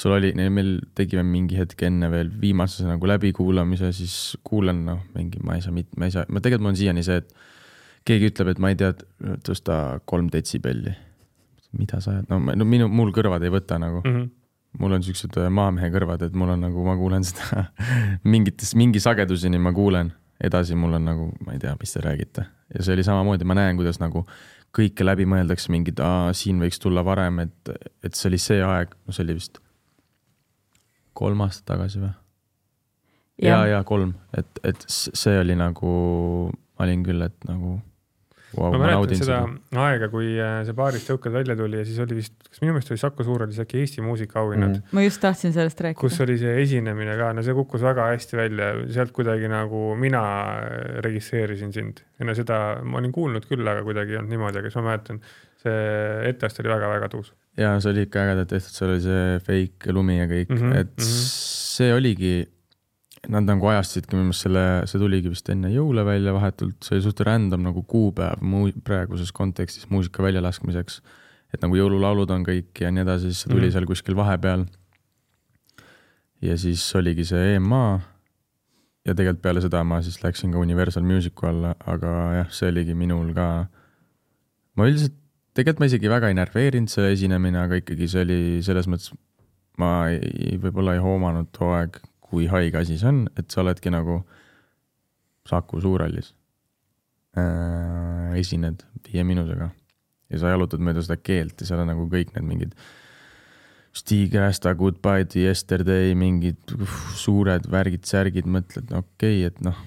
sul 0.00 0.14
oli, 0.16 0.30
meil 0.52 0.78
tegime 0.96 1.24
mingi 1.26 1.58
hetk 1.58 1.82
enne 1.88 2.08
veel 2.12 2.30
viimase 2.40 2.86
nagu 2.88 3.08
läbikuulamise, 3.10 3.90
siis 3.96 4.14
kuulan, 4.46 4.84
noh, 4.86 5.02
mingi, 5.16 5.40
ma 5.44 5.58
ei 5.58 5.64
saa, 5.64 5.74
ma 5.74 6.08
ei 6.08 6.14
saa, 6.14 6.24
ma 6.28 6.40
tegelikult 6.40 6.64
mul 6.64 6.72
on 6.72 6.78
siiani 6.80 7.04
see, 7.04 7.20
et 7.20 7.34
keegi 8.08 8.30
ütleb, 8.30 8.52
et 8.52 8.60
ma 8.62 8.72
ei 8.72 8.78
tea, 8.80 8.92
tõsta 9.46 10.00
kolm 10.08 10.30
detsibelli. 10.32 10.96
mida 11.78 12.00
sa 12.02 12.16
ajad, 12.16 12.26
no, 12.32 12.40
no 12.42 12.66
minu, 12.66 12.88
mul 12.90 13.12
kõrvad 13.14 13.44
ei 13.46 13.52
võta 13.54 13.78
nagu, 13.78 14.00
Mm 14.02 14.14
-hmm. 14.16 14.30
mul 14.78 14.92
on 14.92 15.02
siuksed 15.02 15.36
äh, 15.38 15.50
maamehe 15.50 15.90
kõrvad, 15.90 16.22
et 16.26 16.34
mul 16.34 16.48
on 16.50 16.60
nagu, 16.60 16.84
ma 16.84 16.96
kuulen 16.96 17.24
seda 17.24 17.64
mingites, 18.32 18.74
mingi 18.74 19.00
sageduseni 19.00 19.58
ma 19.58 19.72
kuulen, 19.72 20.12
edasi 20.42 20.74
mul 20.74 20.92
on 20.98 21.04
nagu, 21.04 21.32
ma 21.46 21.52
ei 21.52 21.58
tea, 21.58 21.76
mis 21.80 21.92
te 21.92 22.00
räägite. 22.00 22.46
ja 22.74 22.82
see 22.82 22.94
oli 22.94 23.04
samamoodi, 23.04 23.44
ma 23.44 23.54
näen, 23.54 23.76
kuidas 23.76 24.00
nagu 24.00 24.26
kõike 24.76 25.04
läbi 25.04 25.26
mõeldakse, 25.26 25.70
mingid, 25.70 25.98
siin 26.32 26.60
võiks 26.62 26.78
tulla 26.78 27.04
varem, 27.04 27.38
et, 27.38 27.70
et 28.04 28.14
see 28.14 28.28
oli 28.30 28.38
see 28.38 28.62
aeg, 28.62 28.94
no 29.06 29.12
see 29.12 29.24
oli 29.24 29.34
vist 29.34 29.58
kolm 31.12 31.40
aastat 31.40 31.66
tagasi 31.74 32.00
või? 32.00 32.10
ja, 33.42 33.66
ja 33.66 33.84
kolm, 33.84 34.14
et, 34.36 34.60
et 34.64 34.84
see 34.88 35.38
oli 35.38 35.54
nagu, 35.58 36.50
ma 36.78 36.86
olin 36.86 37.06
küll, 37.06 37.22
et 37.22 37.48
nagu 37.48 37.78
wow, 38.56 38.72
ma 38.74 38.80
mäletan 38.82 39.20
seda, 39.20 39.38
aega, 39.84 40.08
kui 40.12 40.32
äh, 40.40 40.60
see 40.66 40.76
paaris 40.76 41.06
tõukad 41.06 41.34
välja 41.34 41.56
tuli 41.58 41.80
ja 41.80 41.86
siis 41.88 42.00
oli 42.02 42.18
vist, 42.18 42.34
kas 42.48 42.62
minu 42.62 42.74
meelest 42.74 42.92
oli 42.94 43.02
Saku 43.02 43.26
Suur 43.26 43.44
oli 43.46 43.56
see 43.56 43.66
äkki 43.66 43.82
Eesti 43.82 44.04
muusikaauhinnad 44.04 44.72
mm, 44.72 44.80
-hmm. 44.80 44.96
ma 44.96 45.04
just 45.04 45.20
tahtsin 45.22 45.54
sellest 45.56 45.80
rääkida. 45.80 46.00
kus 46.00 46.20
oli 46.24 46.38
see 46.40 46.56
esinemine 46.62 47.16
ka, 47.20 47.32
no 47.36 47.44
see 47.46 47.56
kukkus 47.56 47.84
väga 47.86 48.08
hästi 48.12 48.40
välja, 48.40 48.70
sealt 48.94 49.12
kuidagi 49.16 49.50
nagu 49.50 49.94
mina 49.98 50.22
registreerisin 51.06 51.72
sind. 51.72 52.04
enne 52.20 52.34
seda 52.38 52.80
ma 52.82 52.98
olin 52.98 53.12
kuulnud 53.12 53.46
küll, 53.50 53.66
aga 53.66 53.84
kuidagi 53.86 54.16
ei 54.16 54.22
olnud 54.22 54.34
niimoodi, 54.34 54.62
aga 54.62 54.70
siis 54.70 54.80
ma 54.80 54.88
mäletan, 54.90 55.20
see 55.60 56.30
etteaste 56.30 56.64
oli 56.64 56.74
väga-väga 56.74 57.08
tuus. 57.12 57.34
ja 57.56 57.74
see 57.80 57.92
oli 57.92 58.06
ikka 58.08 58.24
ägedalt 58.24 58.54
tehtud, 58.54 58.76
seal 58.76 58.94
oli 58.94 59.04
see 59.04 59.26
fake 59.46 59.92
lumi 59.94 60.18
ja 60.18 60.30
kõik 60.30 60.50
mm, 60.54 60.64
-hmm, 60.64 60.80
et 60.80 60.96
mm. 60.96 61.04
-hmm. 61.04 61.28
see 61.76 61.94
oligi, 61.94 62.34
nad 63.28 63.44
nagu 63.44 63.68
ajastasidki 63.68 64.16
minu 64.16 64.28
meelest 64.30 64.46
selle, 64.46 64.64
see 64.88 65.00
tuligi 65.00 65.32
vist 65.32 65.48
enne 65.52 65.68
jõule 65.74 66.04
välja 66.06 66.32
vahetult, 66.32 66.78
see 66.84 66.96
oli 66.96 67.04
suht 67.04 67.20
random 67.26 67.66
nagu 67.66 67.82
kuupäev 67.88 68.40
muu-, 68.40 68.72
praeguses 68.86 69.32
kontekstis 69.36 69.90
muusika 69.92 70.24
väljalaskmiseks. 70.24 71.00
et 71.50 71.62
nagu 71.64 71.74
jõululaulud 71.74 72.30
on 72.30 72.44
kõik 72.46 72.78
ja 72.80 72.92
nii 72.94 73.02
edasi, 73.02 73.32
siis 73.32 73.44
see 73.44 73.50
tuli 73.50 73.66
mm 73.66 73.74
seal 73.74 73.86
kuskil 73.86 74.16
vahepeal. 74.16 74.64
ja 76.40 76.56
siis 76.56 76.84
oligi 76.96 77.24
see 77.24 77.56
EMA. 77.56 78.00
ja 79.04 79.14
tegelikult 79.14 79.42
peale 79.42 79.60
seda 79.60 79.84
ma 79.84 80.00
siis 80.02 80.22
läksin 80.24 80.52
ka 80.52 80.58
Universal 80.58 81.02
Musicu 81.04 81.46
alla, 81.46 81.74
aga 81.86 82.16
jah, 82.40 82.50
see 82.50 82.68
oligi 82.72 82.94
minul 82.94 83.34
ka, 83.34 83.66
ma 84.76 84.88
üldiselt 84.88 85.20
tegelikult 85.54 85.82
ma 85.82 85.88
isegi 85.90 86.10
väga 86.10 86.30
ei 86.30 86.38
närveerinud 86.38 86.92
see 86.92 87.10
esinemine, 87.12 87.58
aga 87.64 87.80
ikkagi 87.80 88.08
see 88.08 88.24
oli 88.24 88.40
selles 88.64 88.88
mõttes, 88.88 89.12
ma 89.80 90.08
ei, 90.12 90.56
võib-olla 90.62 90.94
ei 90.96 91.02
hoomanud 91.04 91.50
too 91.56 91.72
aeg, 91.74 91.98
kui 92.30 92.46
haige 92.50 92.80
asi 92.80 92.98
see 93.00 93.10
on, 93.10 93.24
et 93.38 93.50
sa 93.50 93.64
oledki 93.64 93.92
nagu 93.92 94.20
Saku 95.48 95.80
Suurhallis 95.82 96.32
äh,. 97.36 98.38
esined 98.38 98.86
viie 99.06 99.24
minusega 99.26 99.70
ja 100.30 100.40
sa 100.40 100.54
jalutad 100.54 100.82
mööda 100.82 101.02
seda 101.04 101.18
keelt 101.18 101.60
ja 101.60 101.68
seal 101.68 101.82
on 101.82 101.90
nagu 101.90 102.06
kõik 102.10 102.34
need 102.36 102.46
mingid 102.46 102.74
Stig 103.92 104.34
Rästa, 104.38 104.70
Goodbye 104.78 105.24
to 105.26 105.40
Yesterday, 105.42 106.12
mingid 106.14 106.76
uff, 106.76 107.08
suured 107.18 107.64
värgid-särgid, 107.66 108.46
mõtled, 108.46 108.92
okei 108.94 109.40
okay,, 109.40 109.48
et 109.48 109.58
noh, 109.66 109.80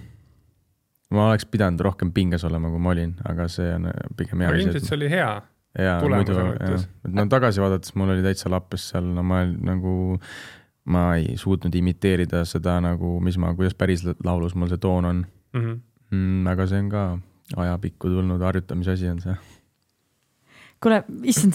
ma 1.15 1.29
oleks 1.29 1.47
pidanud 1.47 1.79
rohkem 1.87 2.11
pinges 2.11 2.43
olema, 2.47 2.71
kui 2.73 2.83
ma 2.83 2.91
olin, 2.91 3.13
aga 3.29 3.47
see 3.51 3.69
on 3.77 3.87
äh, 3.91 4.01
pigem 4.19 4.43
hea 4.43 4.51
aga 4.51 4.59
ilmselt 4.59 4.89
see 4.89 4.97
oli 4.97 5.11
hea. 5.13 5.29
jaa, 5.79 5.95
muidu 6.03 6.35
et 6.35 7.15
no 7.15 7.25
tagasi 7.31 7.63
vaadates 7.63 7.95
mul 7.99 8.11
oli 8.13 8.25
täitsa 8.25 8.51
lappes 8.51 8.89
seal, 8.91 9.07
no 9.15 9.23
ma 9.25 9.43
nagu, 9.47 9.93
ma 10.85 11.15
ei 11.15 11.37
suutnud 11.37 11.75
imiteerida 11.75 12.45
seda 12.45 12.79
nagu, 12.83 13.19
mis 13.23 13.37
ma, 13.37 13.53
kuidas 13.55 13.75
päris 13.75 14.03
laulus 14.23 14.55
mul 14.55 14.71
see 14.71 14.81
toon 14.83 15.05
on 15.05 15.25
Mm 15.53 15.61
-hmm. 15.61 15.79
mm,. 16.11 16.47
aga 16.47 16.67
see 16.67 16.79
on 16.79 16.89
ka 16.89 17.19
ajapikku 17.55 18.09
tulnud 18.09 18.41
harjutamise 18.41 18.91
asi 18.91 19.09
on 19.09 19.21
see. 19.21 19.35
kuule, 20.83 21.03
issand, 21.23 21.53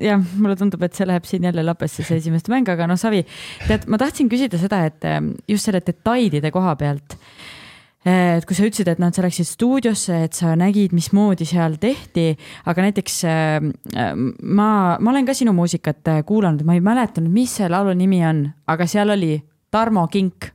jah, 0.00 0.22
mulle 0.38 0.56
tundub, 0.56 0.82
et 0.82 0.94
see 0.96 1.06
läheb 1.06 1.26
siin 1.28 1.44
jälle 1.44 1.62
lapesse, 1.66 2.02
see 2.02 2.16
esimeste 2.16 2.52
mäng, 2.52 2.68
aga 2.72 2.86
noh, 2.88 2.96
Savi, 2.96 3.20
tead, 3.68 3.84
ma 3.92 3.98
tahtsin 4.00 4.30
küsida 4.32 4.56
seda, 4.58 4.78
et 4.88 5.04
ähm, 5.04 5.34
just 5.48 5.68
selle 5.68 5.82
detailide 5.84 6.50
koha 6.54 6.72
pealt. 6.80 7.18
Et 8.06 8.46
kui 8.46 8.54
sa 8.54 8.66
ütlesid, 8.66 8.88
et 8.90 9.00
noh, 9.02 9.10
et 9.10 9.18
sa 9.18 9.24
läksid 9.24 9.48
stuudiosse, 9.48 10.18
et 10.28 10.36
sa 10.36 10.54
nägid, 10.58 10.94
mismoodi 10.94 11.46
seal 11.48 11.74
tehti, 11.82 12.28
aga 12.70 12.84
näiteks 12.86 13.16
äh, 13.26 13.56
ma, 14.42 14.68
ma 15.00 15.14
olen 15.14 15.26
ka 15.26 15.34
sinu 15.34 15.54
muusikat 15.56 16.12
äh, 16.12 16.22
kuulanud, 16.26 16.62
ma 16.66 16.76
ei 16.78 16.84
mäleta 16.84 17.24
nüüd, 17.24 17.34
mis 17.34 17.56
see 17.58 17.70
laulu 17.72 17.96
nimi 17.98 18.22
on, 18.26 18.46
aga 18.70 18.86
seal 18.90 19.10
oli 19.16 19.34
Tarmo 19.70 20.06
Kink 20.12 20.52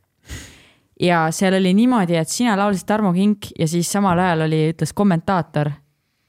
ja 1.01 1.25
seal 1.35 1.59
oli 1.59 1.75
niimoodi, 1.75 2.15
et 2.15 2.31
sina 2.31 2.55
laulsid 2.59 2.87
Tarmo 2.87 3.13
Kink 3.13 3.51
ja 3.59 3.67
siis 3.67 3.91
samal 3.91 4.19
ajal 4.19 4.47
oli, 4.47 4.67
ütles 4.71 4.95
kommentaator 4.95 5.73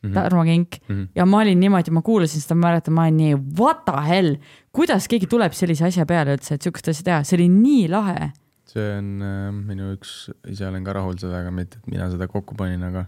Mhm. 0.02 0.12
Tarmo 0.14 0.44
Kink 0.44 0.68
mm 0.88 0.94
-hmm. 0.96 1.08
ja 1.14 1.26
ma 1.26 1.38
olin 1.38 1.60
niimoodi, 1.60 1.90
ma 1.90 2.02
kuulasin 2.02 2.40
seda, 2.40 2.54
ma 2.54 2.68
mäletan, 2.68 2.94
ma 2.94 3.02
olin 3.02 3.16
nii 3.16 3.36
what 3.58 3.84
the 3.84 4.08
hell, 4.08 4.36
kuidas 4.72 5.08
keegi 5.08 5.26
tuleb 5.26 5.52
sellise 5.52 5.84
asja 5.84 6.06
peale 6.06 6.34
üldse, 6.34 6.54
et 6.54 6.62
sihukest 6.62 6.88
asja 6.88 7.04
teha, 7.04 7.22
see 7.22 7.36
oli 7.36 7.48
nii 7.48 7.88
lahe. 7.88 8.32
See 8.72 8.88
on 8.98 9.10
äh, 9.24 9.48
minu 9.52 9.92
üks, 9.96 10.30
ise 10.48 10.66
olen 10.68 10.84
ka 10.86 10.96
rahul 10.96 11.18
sellega, 11.20 11.52
mitte 11.54 11.80
et 11.80 11.90
mina 11.92 12.08
seda 12.12 12.28
kokku 12.30 12.56
panin, 12.58 12.82
aga 12.88 13.06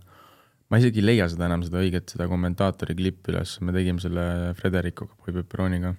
ma 0.71 0.81
isegi 0.81 1.03
ei 1.03 1.09
leia 1.09 1.29
seda 1.31 1.49
enam, 1.49 1.65
seda 1.67 1.83
õiget, 1.83 2.15
seda 2.15 2.29
kommentaatori 2.31 2.97
klippi 2.99 3.35
üles, 3.35 3.59
me 3.65 3.75
tegime 3.77 4.03
selle 4.03 4.55
Fredericoga, 4.59 5.17
Boy 5.21 5.37
Pepperoniga. 5.39 5.95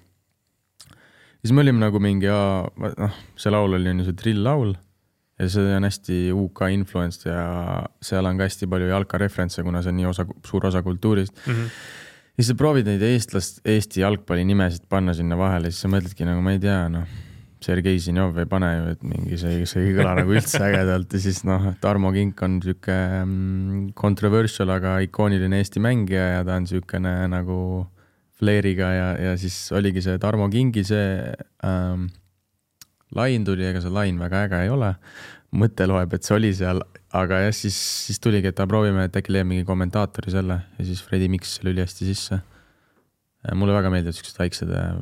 siis 1.42 1.54
me 1.54 1.66
olime 1.66 1.82
nagu 1.84 2.02
mingi, 2.02 2.30
noh, 2.30 3.22
see 3.38 3.54
laul 3.54 3.78
oli 3.78 3.92
on 3.92 4.02
ju 4.02 4.10
see 4.10 4.20
drill-laul 4.24 4.74
ja 5.40 5.52
see 5.52 5.76
on 5.76 5.84
hästi 5.84 6.18
UK 6.32 6.70
influenced 6.76 7.28
ja 7.28 7.84
seal 8.04 8.28
on 8.30 8.40
ka 8.40 8.48
hästi 8.48 8.70
palju 8.72 8.90
jalka 8.90 9.20
referentse, 9.20 9.64
kuna 9.66 9.84
see 9.84 9.92
on 9.94 10.00
nii 10.00 10.10
osa, 10.12 10.26
suur 10.48 10.68
osa 10.72 10.82
kultuurist. 10.86 11.36
mm. 11.46 11.54
-hmm. 11.54 11.70
ja 12.38 12.44
siis 12.44 12.52
sa 12.54 12.56
proovid 12.60 12.88
neid 12.88 13.04
eestlast, 13.04 13.62
Eesti 13.66 14.02
jalgpalli 14.02 14.46
nimesid 14.46 14.88
panna 14.90 15.14
sinna 15.14 15.38
vahele, 15.38 15.72
siis 15.72 15.82
sa 15.82 15.92
mõtledki 15.92 16.28
nagu 16.28 16.42
ma 16.42 16.56
ei 16.56 16.60
tea, 16.60 16.88
noh, 16.90 17.08
Sergei 17.66 17.98
Zinjov 18.02 18.38
ei 18.38 18.48
pane 18.50 18.70
ju, 18.70 18.90
et 18.94 19.06
mingi 19.08 19.40
see, 19.42 19.64
see 19.70 19.88
ei 19.88 19.94
kõla 19.96 20.14
nagu 20.20 20.36
üldse 20.36 20.62
ägedalt 20.68 21.16
ja 21.16 21.22
siis 21.24 21.42
noh, 21.48 21.72
Tarmo 21.82 22.12
Kink 22.14 22.44
on 22.46 22.60
sihuke 22.62 22.98
mm, 23.24 23.88
controversial, 23.98 24.74
aga 24.76 25.00
ikooniline 25.06 25.62
Eesti 25.64 25.82
mängija 25.82 26.28
ja 26.36 26.44
ta 26.46 26.60
on 26.60 26.68
siukene 26.70 27.16
nagu 27.32 27.58
flair'iga 28.38 28.92
ja, 28.94 29.08
ja 29.30 29.34
siis 29.40 29.58
oligi 29.76 30.04
see 30.06 30.20
Tarmo 30.22 30.50
Kingi 30.54 30.84
see 30.86 31.08
ähm, 31.66 32.10
lain 33.16 33.48
tuli, 33.48 33.66
ega 33.70 33.82
see 33.82 33.94
lain 33.94 34.20
väga 34.22 34.46
äge 34.46 34.62
ei 34.66 34.72
ole. 34.74 34.94
mõte 35.56 35.86
loeb, 35.88 36.12
et 36.12 36.26
see 36.28 36.34
oli 36.36 36.50
seal, 36.52 36.82
aga 37.16 37.38
jah, 37.46 37.54
siis, 37.56 37.76
siis 38.10 38.18
tuligi, 38.20 38.50
et 38.50 38.58
proovime, 38.68 39.06
et 39.08 39.16
äkki 39.16 39.32
leiab 39.32 39.48
mingi 39.48 39.64
kommentaatori 39.64 40.34
selle 40.34 40.58
ja 40.76 40.88
siis 40.88 41.00
Fredi 41.06 41.30
miks 41.32 41.54
selle 41.56 41.72
ülihästi 41.72 42.10
sisse. 42.10 42.42
mulle 43.54 43.78
väga 43.78 43.92
meeldivad 43.94 44.18
siuksed 44.18 44.42
väiksed 44.42 44.74
äh, 44.76 44.98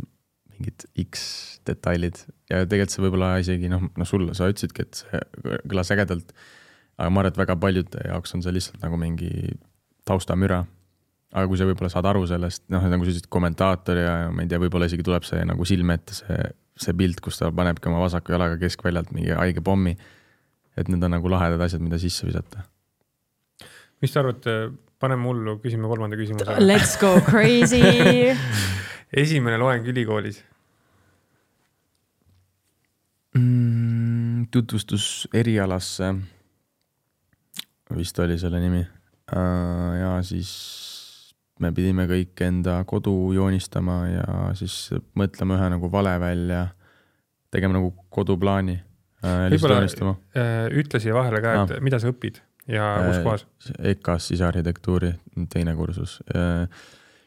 mingid 0.63 0.85
X 1.03 1.59
detailid 1.67 2.19
ja 2.51 2.63
tegelikult 2.63 2.93
see 2.93 3.03
võib-olla 3.03 3.33
isegi 3.41 3.71
noh, 3.71 3.83
no 3.99 4.07
sulle, 4.07 4.35
sa 4.37 4.47
ütlesidki, 4.51 4.85
et 4.85 5.01
see 5.03 5.21
kõlas 5.69 5.91
ägedalt. 5.95 6.31
aga 6.97 7.09
ma 7.09 7.23
arvan, 7.23 7.33
et 7.33 7.41
väga 7.41 7.57
paljude 7.59 8.05
jaoks 8.07 8.35
on 8.37 8.43
see 8.45 8.55
lihtsalt 8.55 8.83
nagu 8.83 8.99
mingi 8.99 9.57
taustamüra. 10.07 10.63
aga 11.33 11.45
kui 11.49 11.57
sa 11.59 11.67
võib-olla 11.67 11.89
saad 11.91 12.07
aru 12.09 12.25
sellest, 12.29 12.65
noh, 12.73 12.83
nagu 12.83 13.05
sa 13.05 13.13
ütlesid, 13.13 13.29
kommentaator 13.33 13.99
ja 13.99 14.13
ma 14.31 14.43
ei 14.43 14.51
tea, 14.51 14.61
võib-olla 14.61 14.89
isegi 14.89 15.05
tuleb 15.05 15.25
see 15.27 15.41
nagu 15.49 15.65
silme 15.65 15.97
ette 15.99 16.15
see, 16.17 16.51
see 16.79 16.93
pilt, 16.97 17.23
kus 17.23 17.41
ta 17.41 17.51
panebki 17.51 17.89
oma 17.91 18.03
vasaku 18.03 18.35
jalaga 18.35 18.59
keskväljalt 18.61 19.11
mingi 19.15 19.33
haige 19.35 19.63
pommi. 19.65 19.97
et 20.77 20.87
need 20.89 21.03
on 21.05 21.13
nagu 21.13 21.29
lahedad 21.29 21.61
asjad, 21.61 21.81
mida 21.81 21.99
sisse 22.01 22.25
visata. 22.27 22.63
mis 24.01 24.11
te 24.11 24.19
arvate, 24.19 24.55
paneme 24.99 25.27
hullu, 25.27 25.59
küsime 25.63 25.87
kolmanda 25.87 26.17
küsimuse. 26.19 26.59
Let's 26.59 26.97
go 26.99 27.19
crazy. 27.25 27.83
esimene 29.23 29.59
loeng 29.61 29.87
ülikoolis. 29.87 30.41
Tutvustus 34.53 35.27
erialasse, 35.33 36.13
vist 37.97 38.19
oli 38.19 38.37
selle 38.41 38.61
nimi. 38.61 38.83
ja 39.99 40.13
siis 40.25 40.49
me 41.59 41.71
pidime 41.73 42.05
kõik 42.09 42.41
enda 42.45 42.79
kodu 42.89 43.33
joonistama 43.33 43.97
ja 44.11 44.25
siis 44.57 44.91
mõtlema 45.17 45.57
ühe 45.57 45.69
nagu 45.73 45.89
vale 45.91 46.13
välja, 46.21 46.67
tegema 47.53 47.79
nagu 47.79 47.93
koduplaani. 48.09 48.79
lihtsalt 49.23 49.53
Võib-olla- 49.53 49.75
joonistama. 49.79 50.15
ütle 50.83 50.99
siia 50.99 51.13
vahele 51.13 51.41
ka, 51.41 51.53
et 51.63 51.79
mida 51.81 51.99
sa 51.99 52.11
õpid 52.11 52.41
ja 52.67 52.89
kus 53.07 53.17
Äh, 53.17 53.23
kohas? 53.23 53.45
EKA-s 53.79 54.27
sisearhitektuuri 54.27 55.13
teine 55.49 55.75
kursus. 55.75 56.21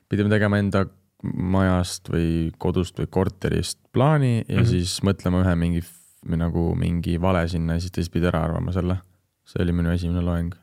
pidime 0.09 0.31
tegema 0.31 0.59
enda 0.59 0.87
majast 1.35 2.09
või 2.13 2.53
kodust 2.59 2.99
või 3.01 3.09
korterist 3.11 3.79
plaani 3.93 4.45
ja 4.45 4.45
mm. 4.45 4.63
-hmm. 4.63 4.67
siis 4.69 5.01
mõtlema 5.03 5.43
ühe 5.43 5.55
mingi 5.57 5.83
või 6.27 6.41
nagu 6.43 6.69
mingi 6.79 7.17
vale 7.23 7.47
sinna 7.49 7.77
ja 7.77 7.85
siis 7.85 7.95
teised 7.95 8.13
pidid 8.15 8.31
ära 8.33 8.45
arvama 8.49 8.75
selle. 8.75 9.01
see 9.47 9.63
oli 9.63 9.73
minu 9.73 9.93
esimene 9.95 10.23
loeng. 10.27 10.55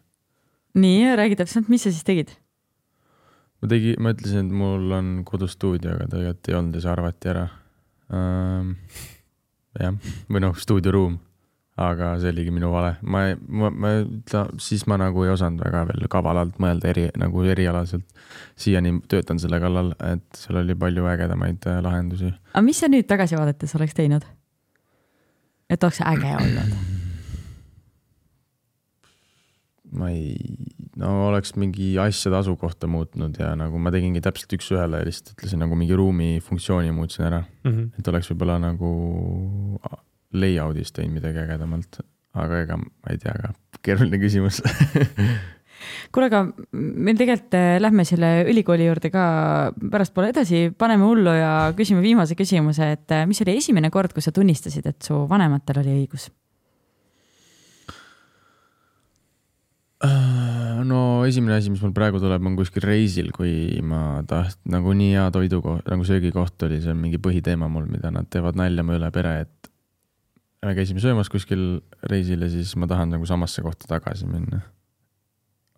nii, 0.75 1.15
räägi 1.15 1.39
täpselt, 1.39 1.69
mis 1.71 1.85
sa 1.85 1.91
siis 1.91 2.03
tegid? 2.07 2.35
ma 3.63 3.71
tegi, 3.71 3.95
ma 3.99 4.11
ütlesin, 4.11 4.49
et 4.49 4.55
mul 4.59 4.91
on 4.91 5.11
kodustuudio, 5.27 5.95
aga 5.95 6.09
tegelikult 6.11 6.49
ei 6.49 6.57
olnud 6.59 6.75
ja 6.75 6.83
see 6.83 6.93
arvati 6.93 7.31
ära 7.31 7.45
ähm,. 8.11 8.73
jah, 9.79 9.95
või 10.27 10.43
noh, 10.43 10.57
stuudioruum, 10.59 11.15
aga 11.79 12.11
see 12.21 12.33
oligi 12.33 12.51
minu 12.53 12.69
vale, 12.73 12.97
ma 13.01 13.23
ei, 13.29 13.39
ma, 13.47 13.71
ma 13.71 13.93
ütle, 14.03 14.43
siis 14.61 14.83
ma 14.91 14.99
nagu 15.01 15.23
ei 15.25 15.31
osanud 15.33 15.63
väga 15.63 15.87
veel 15.89 16.05
kavalalt 16.11 16.59
mõelda 16.61 16.91
eri, 16.91 17.07
nagu 17.17 17.47
erialaselt. 17.55 18.05
siiani 18.59 18.97
töötan 19.09 19.39
selle 19.41 19.61
kallal, 19.63 19.95
et 20.11 20.27
seal 20.37 20.59
oli 20.61 20.75
palju 20.77 21.07
ägedamaid 21.15 21.65
äh, 21.71 21.81
lahendusi. 21.85 22.35
aga 22.51 22.65
mis 22.67 22.83
sa 22.83 22.91
nüüd 22.91 23.07
tagasi 23.09 23.39
vaadates 23.39 23.79
oleks 23.79 23.95
teinud? 23.97 24.27
Et 25.69 25.83
oleks 25.83 26.01
äge 26.05 26.33
olnud. 26.39 26.75
ma 29.93 30.09
ei, 30.09 30.33
no 30.97 31.11
oleks 31.27 31.53
mingi 31.59 31.91
asjade 32.01 32.39
asukohta 32.39 32.87
muutnud 32.89 33.37
ja 33.37 33.51
nagu 33.59 33.77
ma 33.77 33.91
tegingi 33.93 34.23
täpselt 34.25 34.55
üks-ühele 34.57 35.03
ja 35.03 35.05
lihtsalt 35.05 35.35
ütlesin 35.35 35.61
nagu 35.61 35.77
mingi 35.77 35.93
ruumi 35.97 36.39
funktsiooni 36.41 36.89
muutsin 36.95 37.27
ära, 37.29 37.43
et 37.99 38.07
oleks 38.09 38.31
võib-olla 38.31 38.57
nagu 38.63 38.89
layout'is 40.33 40.95
teinud 40.95 41.19
midagi 41.19 41.43
ägedamalt, 41.43 42.01
aga 42.33 42.63
ega 42.65 42.79
ma 42.81 43.13
ei 43.13 43.21
tea 43.21 43.35
ka, 43.37 43.53
keeruline 43.85 44.17
küsimus 44.23 44.63
kuule, 46.13 46.29
aga 46.29 46.43
meil 46.73 47.17
tegelikult 47.19 47.57
äh, 47.59 47.79
lähme 47.83 48.05
selle 48.07 48.31
ülikooli 48.51 48.87
juurde 48.87 49.11
ka 49.13 49.25
pärastpoole 49.79 50.31
edasi, 50.33 50.67
paneme 50.77 51.07
hullu 51.07 51.33
ja 51.37 51.51
küsime 51.77 52.03
viimase 52.05 52.37
küsimuse, 52.39 52.93
et 52.97 53.15
äh, 53.15 53.27
mis 53.29 53.41
oli 53.45 53.57
esimene 53.59 53.91
kord, 53.93 54.15
kui 54.15 54.23
sa 54.25 54.33
tunnistasid, 54.35 54.87
et 54.89 55.01
su 55.03 55.25
vanematel 55.29 55.83
oli 55.83 55.99
õigus? 56.03 56.29
no 60.83 61.23
esimene 61.23 61.55
asi, 61.55 61.71
mis 61.71 61.81
mul 61.83 61.93
praegu 61.95 62.19
tuleb, 62.19 62.43
on 62.43 62.57
kuskil 62.59 62.83
reisil, 62.83 63.29
kui 63.35 63.79
ma 63.85 64.21
taht-, 64.27 64.59
nagu 64.69 64.91
nii 64.97 65.13
hea 65.15 65.27
toidukoht, 65.31 65.85
nagu 65.87 66.07
söögikoht 66.07 66.65
oli, 66.67 66.81
see 66.83 66.91
on 66.91 66.99
mingi 66.99 67.21
põhiteema 67.23 67.69
mul, 67.71 67.87
mida 67.91 68.11
nad 68.11 68.27
teevad 68.31 68.59
nalja 68.59 68.83
mu 68.85 68.97
üle 68.97 69.09
pere, 69.15 69.35
et 69.45 69.71
me 70.63 70.75
käisime 70.77 71.03
söömas 71.03 71.31
kuskil 71.31 71.81
reisil 72.09 72.43
ja 72.43 72.51
siis 72.51 72.75
ma 72.79 72.87
tahan 72.89 73.15
nagu 73.15 73.27
samasse 73.27 73.63
kohta 73.65 73.89
tagasi 73.89 74.27
minna. 74.29 74.63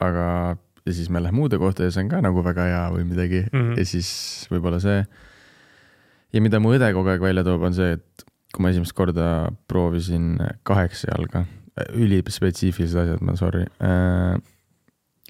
aga, 0.03 0.57
ja 0.85 0.93
siis 0.93 1.09
me 1.09 1.21
läheme 1.23 1.45
uude 1.45 1.59
kohta 1.61 1.85
ja 1.85 1.93
see 1.93 2.05
on 2.05 2.11
ka 2.11 2.21
nagu 2.23 2.43
väga 2.45 2.67
hea 2.69 2.85
või 2.93 3.05
midagi 3.07 3.43
mm. 3.45 3.59
-hmm. 3.59 3.77
ja 3.79 3.85
siis 3.85 4.09
võib-olla 4.51 4.79
see. 4.83 5.05
ja 6.33 6.41
mida 6.41 6.59
mu 6.59 6.73
õde 6.75 6.91
kogu 6.93 7.13
aeg 7.13 7.21
välja 7.21 7.43
toob, 7.43 7.63
on 7.69 7.73
see, 7.73 7.95
et 7.99 8.25
kui 8.53 8.63
ma 8.63 8.71
esimest 8.71 8.95
korda 8.95 9.51
proovisin 9.67 10.37
kaheksa 10.63 11.11
jalga, 11.11 11.45
ülispetsiifilised 11.91 13.01
asjad, 13.01 13.21
ma 13.21 13.35
sorry 13.35 13.65
äh,. 13.83 14.35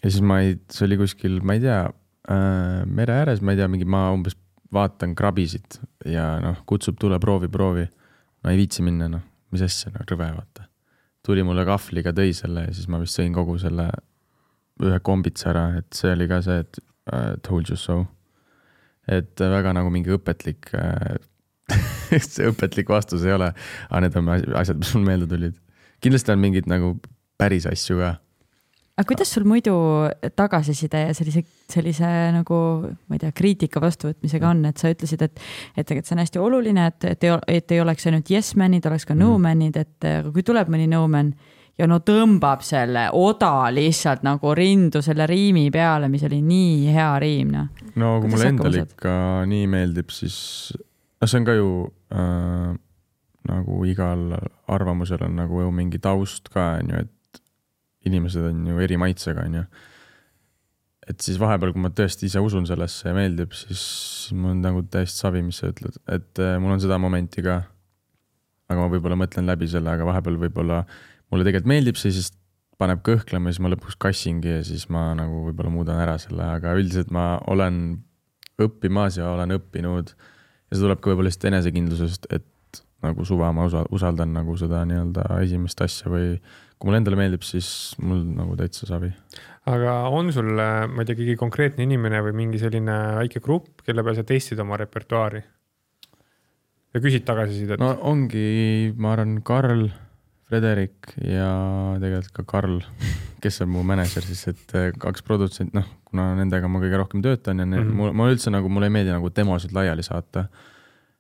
ja 0.04 0.10
siis 0.10 0.22
ma 0.22 0.42
ei, 0.42 0.58
see 0.70 0.86
oli 0.86 0.98
kuskil, 0.98 1.42
ma 1.42 1.58
ei 1.58 1.64
tea 1.64 1.84
äh,, 1.86 2.82
mere 2.86 3.22
ääres, 3.22 3.42
ma 3.42 3.54
ei 3.54 3.62
tea, 3.62 3.70
mingi 3.72 3.86
ma 3.86 4.10
umbes 4.14 4.38
vaatan 4.76 5.16
krabisid 5.16 5.80
ja 6.10 6.36
noh, 6.44 6.62
kutsub 6.70 6.98
tule 7.00 7.20
proovi, 7.22 7.50
proovi. 7.52 7.86
no 8.44 8.52
ei 8.52 8.60
viitsi 8.60 8.86
minna, 8.86 9.08
noh, 9.10 9.24
mis 9.54 9.64
asja, 9.66 9.92
no 9.94 10.06
rõve 10.10 10.28
vaata. 10.36 10.68
tuli 11.26 11.44
mulle 11.44 11.66
kahvliga, 11.66 12.14
tõi 12.14 12.34
selle 12.38 12.68
ja 12.68 12.74
siis 12.74 12.90
ma 12.92 13.00
vist 13.02 13.18
sõin 13.18 13.34
kogu 13.34 13.58
selle 13.62 13.90
ühe 14.84 15.00
kombitsa 15.00 15.52
ära, 15.54 15.66
et 15.80 15.88
see 15.96 16.12
oli 16.12 16.28
ka 16.28 16.42
see, 16.44 16.60
et 16.66 16.82
uh, 17.14 17.36
told 17.46 17.70
you 17.72 17.78
so. 17.80 18.06
et 19.08 19.40
väga 19.40 19.72
nagu 19.78 19.92
mingi 19.94 20.12
õpetlik 20.16 20.72
uh, 20.74 21.16
see 22.20 22.50
õpetlik 22.50 22.90
vastus 22.90 23.24
ei 23.26 23.34
ole, 23.36 23.54
aga 23.90 24.04
need 24.06 24.20
on 24.20 24.34
asjad, 24.36 24.78
mis 24.82 24.94
mul 24.98 25.06
meelde 25.08 25.30
tulid. 25.32 25.56
kindlasti 26.04 26.34
on 26.34 26.42
mingeid 26.44 26.68
nagu 26.70 26.96
päris 27.40 27.66
asju 27.70 27.98
ka 28.02 28.16
aga 28.96 29.08
kuidas 29.10 29.32
sul 29.34 29.44
muidu 29.44 29.74
tagasiside 30.40 31.02
ja 31.10 31.16
sellise, 31.18 31.42
sellise 31.72 32.10
nagu 32.32 32.58
ma 32.88 33.18
ei 33.18 33.24
tea, 33.26 33.34
kriitika 33.36 33.82
vastuvõtmisega 33.84 34.48
on, 34.54 34.62
et 34.70 34.80
sa 34.80 34.92
ütlesid, 34.94 35.26
et, 35.26 35.42
et 35.76 35.84
tegelikult 35.84 36.08
see 36.08 36.16
on 36.16 36.22
hästi 36.24 36.40
oluline, 36.40 36.86
et, 36.94 37.08
et 37.12 37.26
ei, 37.28 37.34
et 37.58 37.74
ei 37.76 37.82
oleks 37.84 38.08
ainult 38.08 38.32
yes 38.32 38.54
man'id, 38.56 38.88
oleks 38.88 39.06
ka 39.06 39.18
no 39.18 39.34
Mhm. 39.34 39.44
man'id, 39.50 39.82
et 39.84 40.10
kui 40.32 40.46
tuleb 40.48 40.72
mõni 40.72 40.88
no 40.88 41.04
man 41.12 41.34
ja 41.80 41.88
no 41.90 42.00
tõmbab 42.06 42.64
selle 42.66 43.08
oda 43.16 43.68
lihtsalt 43.76 44.24
nagu 44.26 44.54
rindu 44.56 45.02
selle 45.06 45.28
riimi 45.30 45.68
peale, 45.74 46.10
mis 46.12 46.24
oli 46.28 46.40
nii 46.46 46.94
hea 46.96 47.12
riim, 47.22 47.52
noh. 47.56 47.86
no 48.00 48.16
kui 48.24 48.32
mulle 48.32 48.52
endale 48.54 48.86
ikka 48.86 49.16
nii 49.50 49.68
meeldib, 49.72 50.14
siis 50.16 50.38
noh, 50.76 51.28
see 51.28 51.42
on 51.42 51.48
ka 51.48 51.58
ju 51.58 51.72
äh, 52.16 52.72
nagu 53.50 53.82
igal 53.90 54.38
arvamusel 54.72 55.26
on 55.28 55.36
nagu 55.42 55.66
ju 55.66 55.74
mingi 55.76 56.00
taust 56.02 56.50
ka, 56.54 56.76
on 56.80 56.94
ju, 56.94 57.04
et 57.04 57.44
inimesed 58.10 58.48
on 58.52 58.64
ju 58.72 58.82
eri 58.86 58.98
maitsega, 59.02 59.46
on 59.46 59.60
ju. 59.60 59.66
et 61.06 61.22
siis 61.22 61.38
vahepeal, 61.42 61.74
kui 61.74 61.84
ma 61.84 61.92
tõesti 61.94 62.26
ise 62.30 62.42
usun 62.42 62.66
sellesse 62.66 63.12
ja 63.12 63.14
meeldib, 63.18 63.52
siis 63.54 63.84
mul 64.34 64.56
on 64.56 64.64
nagu 64.64 64.82
täiesti 64.90 65.22
savi, 65.22 65.44
mis 65.46 65.60
sa 65.62 65.70
ütled, 65.70 66.00
et 66.10 66.42
äh, 66.42 66.56
mul 66.62 66.78
on 66.78 66.82
seda 66.82 66.98
momenti 67.02 67.44
ka. 67.46 67.62
aga 68.66 68.80
ma 68.80 68.88
võib-olla 68.90 69.20
mõtlen 69.20 69.46
läbi 69.46 69.68
selle, 69.70 69.92
aga 69.92 70.08
vahepeal 70.08 70.40
võib-olla 70.42 70.80
mulle 71.36 71.48
tegelikult 71.48 71.72
meeldib 71.72 72.00
see, 72.00 72.16
siis 72.16 72.32
paneb 72.80 73.04
kõhklema 73.06 73.52
ja 73.52 73.56
siis 73.56 73.64
ma 73.64 73.72
lõpuks 73.72 74.00
kassingi 74.02 74.58
ja 74.58 74.64
siis 74.68 74.88
ma 74.92 75.10
nagu 75.18 75.46
võib-olla 75.50 75.72
muudan 75.72 76.02
ära 76.02 76.18
selle, 76.22 76.48
aga 76.58 76.76
üldiselt 76.80 77.12
ma 77.16 77.36
olen 77.52 78.02
õppimas 78.62 79.20
ja 79.20 79.30
olen 79.36 79.56
õppinud. 79.56 80.12
ja 80.16 80.76
see 80.76 80.84
tuleb 80.84 81.02
ka 81.02 81.12
võib-olla 81.12 81.30
lihtsalt 81.30 81.50
enesekindlusest, 81.52 82.28
et 82.36 82.84
nagu 83.06 83.26
suva 83.28 83.52
ma 83.56 83.68
usa- 83.70 83.86
usaldan 83.94 84.34
nagu 84.36 84.56
seda 84.60 84.84
nii-öelda 84.88 85.26
esimest 85.44 85.82
asja 85.86 86.12
või 86.12 86.36
kui 86.76 86.90
mulle 86.90 87.02
endale 87.02 87.20
meeldib, 87.20 87.44
siis 87.48 87.96
mul 88.04 88.24
nagu 88.36 88.56
täitsa 88.60 88.88
savi. 88.90 89.12
aga 89.72 89.98
on 90.12 90.32
sul, 90.36 90.52
ma 90.56 91.02
ei 91.02 91.08
tea, 91.08 91.18
keegi 91.20 91.38
konkreetne 91.40 91.86
inimene 91.88 92.22
või 92.26 92.36
mingi 92.44 92.62
selline 92.62 92.98
väike 93.22 93.42
grupp, 93.44 93.86
kelle 93.86 94.04
peal 94.04 94.18
sa 94.20 94.26
testid 94.28 94.60
oma 94.60 94.80
repertuaari? 94.82 95.44
ja 96.96 97.04
küsid 97.04 97.26
tagasisidet 97.28 97.80
no 97.82 97.94
ongi, 98.08 98.94
ma 98.98 99.16
arvan, 99.16 99.40
Karl, 99.44 99.90
Frederik 100.46 101.10
ja 101.26 101.48
tegelikult 102.02 102.34
ka 102.38 102.44
Karl, 102.46 102.80
kes 103.42 103.62
on 103.66 103.72
mu 103.74 103.82
mänedžer 103.88 104.22
siis, 104.28 104.44
et 104.52 104.76
eh, 104.78 104.92
kaks 105.02 105.24
produtsenti, 105.26 105.74
noh, 105.78 105.88
kuna 106.06 106.28
nendega 106.38 106.70
ma 106.70 106.80
kõige 106.84 107.00
rohkem 107.02 107.24
töötan 107.26 107.60
ja 107.60 107.66
mm 107.66 107.72
Mhm. 107.74 107.82
-hmm. 107.90 107.96
mul, 107.98 108.14
mulle 108.14 108.36
üldse 108.36 108.52
nagu, 108.54 108.70
mulle 108.70 108.86
ei 108.86 108.94
meeldi 108.94 109.12
nagu 109.12 109.30
demosid 109.36 109.74
laiali 109.74 110.04
saata. 110.04 110.48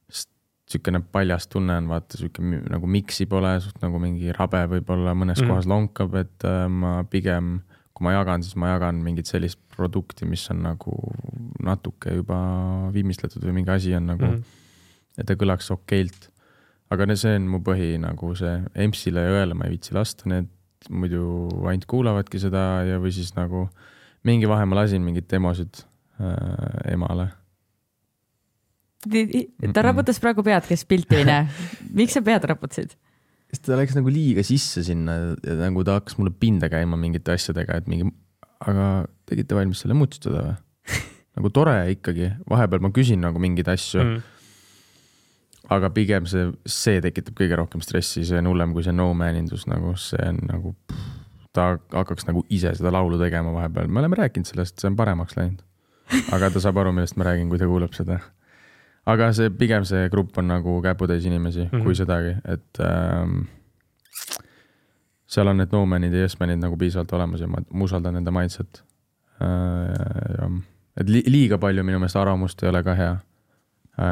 sest 0.10 0.30
niisugune 0.70 1.02
paljas 1.12 1.48
tunne 1.48 1.78
on, 1.78 1.88
vaata, 1.88 2.18
mi- 2.40 2.62
nagu 2.70 2.88
miksi 2.88 3.26
pole, 3.26 3.60
suht 3.62 3.82
nagu 3.82 4.00
mingi 4.00 4.32
rabe 4.32 4.62
võib-olla 4.68 5.14
mõnes 5.18 5.42
mm. 5.42 5.48
kohas 5.48 5.66
lonkab, 5.66 6.16
et 6.16 6.44
äh, 6.46 6.68
ma 6.70 7.04
pigem, 7.04 7.62
kui 7.94 8.04
ma 8.06 8.12
jagan, 8.14 8.44
siis 8.44 8.56
ma 8.56 8.68
jagan 8.74 8.96
mingit 9.04 9.26
sellist 9.26 9.60
produkti, 9.76 10.26
mis 10.26 10.50
on 10.52 10.62
nagu 10.64 10.94
natuke 11.64 12.14
juba 12.16 12.38
viimistletud 12.94 13.44
või 13.44 13.54
mingi 13.54 13.72
asi 13.72 13.96
on 13.96 14.06
nagu 14.06 14.26
mm. 14.26 14.34
-hmm. 14.36 15.18
et 15.18 15.26
ta 15.26 15.34
kõlaks 15.34 15.72
okeilt. 15.72 16.30
Aga 16.94 17.08
no 17.10 17.16
see 17.20 17.38
on 17.40 17.48
mu 17.50 17.62
põhi 17.66 17.96
nagu 18.02 18.34
see, 18.38 18.60
EMS-ile 18.76 19.24
ja 19.26 19.40
õele 19.40 19.58
ma 19.58 19.68
ei 19.68 19.76
viitsi 19.76 19.96
lasta, 19.98 20.28
need 20.30 20.52
muidu 20.94 21.24
ainult 21.66 21.88
kuulavadki 21.90 22.42
seda 22.42 22.84
ja, 22.86 23.00
või 23.02 23.14
siis 23.16 23.34
nagu 23.38 23.66
mingi 24.26 24.50
vahe 24.50 24.68
ma 24.70 24.82
lasin 24.82 25.02
mingeid 25.06 25.28
demosid 25.32 25.82
äh, 26.22 26.94
emale 26.94 27.32
ta 29.74 29.84
raputas 29.86 30.20
praegu 30.22 30.44
pead, 30.46 30.66
kes 30.68 30.86
pilti 30.90 31.20
ei 31.20 31.26
näe. 31.28 31.48
miks 31.94 32.16
sa 32.18 32.24
pead 32.26 32.46
raputasid? 32.50 32.96
siis 33.50 33.62
ta 33.64 33.78
läks 33.80 33.96
nagu 33.98 34.12
liiga 34.12 34.44
sisse 34.46 34.84
sinna 34.86 35.18
ja 35.46 35.58
nagu 35.62 35.84
ta 35.86 36.00
hakkas 36.00 36.18
mulle 36.20 36.34
pinda 36.34 36.70
käima 36.72 36.98
mingite 37.00 37.36
asjadega, 37.36 37.80
et 37.82 37.90
mingi, 37.92 38.10
aga 38.66 39.06
tegite 39.30 39.58
valmis 39.58 39.84
selle 39.84 39.98
mutistada 39.98 40.46
või? 40.48 40.56
nagu 41.38 41.52
tore 41.54 41.76
ikkagi, 41.94 42.32
vahepeal 42.50 42.84
ma 42.86 42.94
küsin 42.96 43.22
nagu 43.26 43.42
mingeid 43.42 43.70
asju 43.74 44.06
Mm. 44.06 44.24
Aga 45.70 45.90
pigem 45.90 46.26
see, 46.30 46.52
see 46.66 47.02
tekitab 47.02 47.36
kõige 47.40 47.58
rohkem 47.58 47.82
stressi, 47.82 48.26
see 48.26 48.38
on 48.38 48.48
hullem 48.52 48.74
kui 48.74 48.84
see 48.84 48.94
no 48.94 49.14
man 49.14 49.36
indus 49.36 49.66
nagu, 49.68 49.96
see 49.98 50.22
on 50.30 50.38
nagu, 50.50 50.76
ta 51.54 51.78
hakkaks 51.94 52.28
nagu 52.28 52.44
ise 52.50 52.74
seda 52.78 52.92
laulu 52.92 53.18
tegema 53.22 53.54
vahepeal, 53.56 53.88
me 53.88 54.00
oleme 54.04 54.16
rääkinud 54.20 54.46
sellest, 54.50 54.80
see 54.80 54.90
on 54.92 54.96
paremaks 54.96 55.38
läinud. 55.38 55.62
aga 56.36 56.50
ta 56.54 56.60
saab 56.62 56.78
aru, 56.78 56.92
millest 56.94 57.18
ma 57.18 57.26
räägin, 57.26 57.50
kui 57.50 57.58
ta 57.58 57.66
kuulab 57.66 57.94
seda. 57.98 58.20
aga 59.06 59.32
see 59.34 59.50
pigem 59.50 59.86
see 59.86 60.10
grupp 60.10 60.38
on 60.38 60.48
nagu 60.48 60.82
käputäis 60.82 61.26
inimesi 61.26 61.60
mm, 61.64 61.70
Mhm. 61.72 61.76
-hmm. 61.78 61.84
kui 61.84 61.96
sedagi, 61.96 62.36
et 62.46 62.80
ähm, 62.80 63.42
seal 65.28 65.48
on 65.48 65.58
need 65.58 65.72
no 65.74 65.86
man'id 65.86 66.14
ja 66.14 66.22
yes 66.26 66.38
man'id 66.40 66.60
nagu 66.62 66.78
piisavalt 66.78 67.12
olemas 67.14 67.42
ja 67.42 67.48
ma, 67.48 67.58
ma 67.74 67.84
usaldan 67.84 68.14
nende 68.14 68.32
mindset 68.32 68.84
äh,. 69.42 70.62
et 70.98 71.10
li, 71.10 71.24
liiga 71.28 71.58
palju 71.58 71.84
minu 71.84 72.00
meelest 72.00 72.16
arvamust 72.16 72.64
ei 72.64 72.70
ole 72.70 72.84
ka 72.84 72.94
hea. 72.96 73.16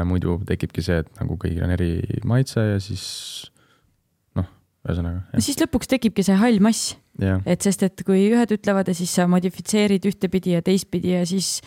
Muidu 0.08 0.38
tekibki 0.48 0.82
see, 0.84 1.02
et 1.04 1.08
nagu 1.20 1.36
kõigil 1.40 1.64
on 1.66 1.72
eri 1.74 1.90
maitse 2.24 2.60
ja 2.60 2.76
siis 2.82 3.04
noh, 4.38 4.46
ühesõnaga 4.86 5.24
no 5.32 5.42
siis 5.44 5.58
lõpuks 5.60 5.90
tekibki 5.90 6.24
see 6.26 6.36
hall 6.40 6.60
mass 6.64 6.94
et 7.46 7.62
sest, 7.62 7.82
et 7.86 8.04
kui 8.06 8.28
ühed 8.32 8.54
ütlevad 8.56 8.88
ja 8.90 8.94
siis 8.96 9.12
sa 9.14 9.26
modifitseerid 9.30 10.06
ühtepidi 10.10 10.56
ja 10.56 10.62
teistpidi 10.64 11.12
ja 11.14 11.24
siis 11.28 11.60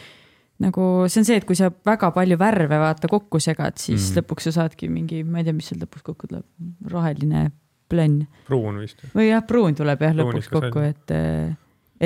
nagu 0.63 1.05
see 1.07 1.22
on 1.22 1.28
see, 1.30 1.38
et 1.38 1.45
kui 1.45 1.55
sa 1.55 1.70
väga 1.86 2.09
palju 2.15 2.38
värve 2.41 2.80
vaata 2.82 3.07
kokku 3.11 3.39
segad, 3.43 3.78
siis 3.78 4.01
mm. 4.01 4.09
Mhm. 4.09 4.18
lõpuks 4.20 4.49
sa 4.49 4.55
saadki 4.57 4.89
mingi, 4.89 5.22
ma 5.24 5.39
ei 5.39 5.47
tea, 5.47 5.53
mis 5.53 5.70
seal 5.70 5.80
lõpuks 5.84 6.05
kokku 6.07 6.30
tuleb, 6.32 6.45
roheline 6.89 7.51
plönn 7.88 8.26
pruun 8.47 8.82
vist. 8.82 9.05
või 9.13 9.30
jah, 9.30 9.45
pruun 9.47 9.78
tuleb 9.78 10.01
jah 10.01 10.18
lõpuks 10.18 10.49
Pruunikas 10.49 10.74
kokku, 10.74 10.84
et, 10.89 11.55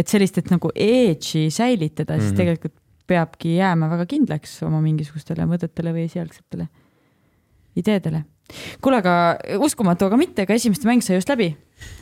et 0.04 0.12
sellist, 0.12 0.38
et 0.38 0.52
nagu 0.52 0.70
edge'i 0.76 1.48
säilitada 1.50 2.14
mm, 2.14 2.20
-hmm. 2.20 2.22
siis 2.22 2.32
Mhm. 2.36 2.42
tegelikult 2.44 2.76
peabki 3.08 3.56
jääma 3.58 3.90
väga 3.92 4.06
kindlaks 4.10 4.60
oma 4.68 4.82
mingisugustele 4.84 5.46
mõtetele 5.50 5.94
või 5.96 6.08
esialgsetele 6.10 6.68
ideedele. 7.76 8.24
kuule, 8.82 9.00
aga 9.00 9.14
uskumatu, 9.64 10.10
aga 10.10 10.18
mitte, 10.20 10.44
aga 10.44 10.58
esimeste 10.58 10.88
mäng 10.90 11.04
sai 11.04 11.16
just 11.16 11.30
läbi. 11.32 11.54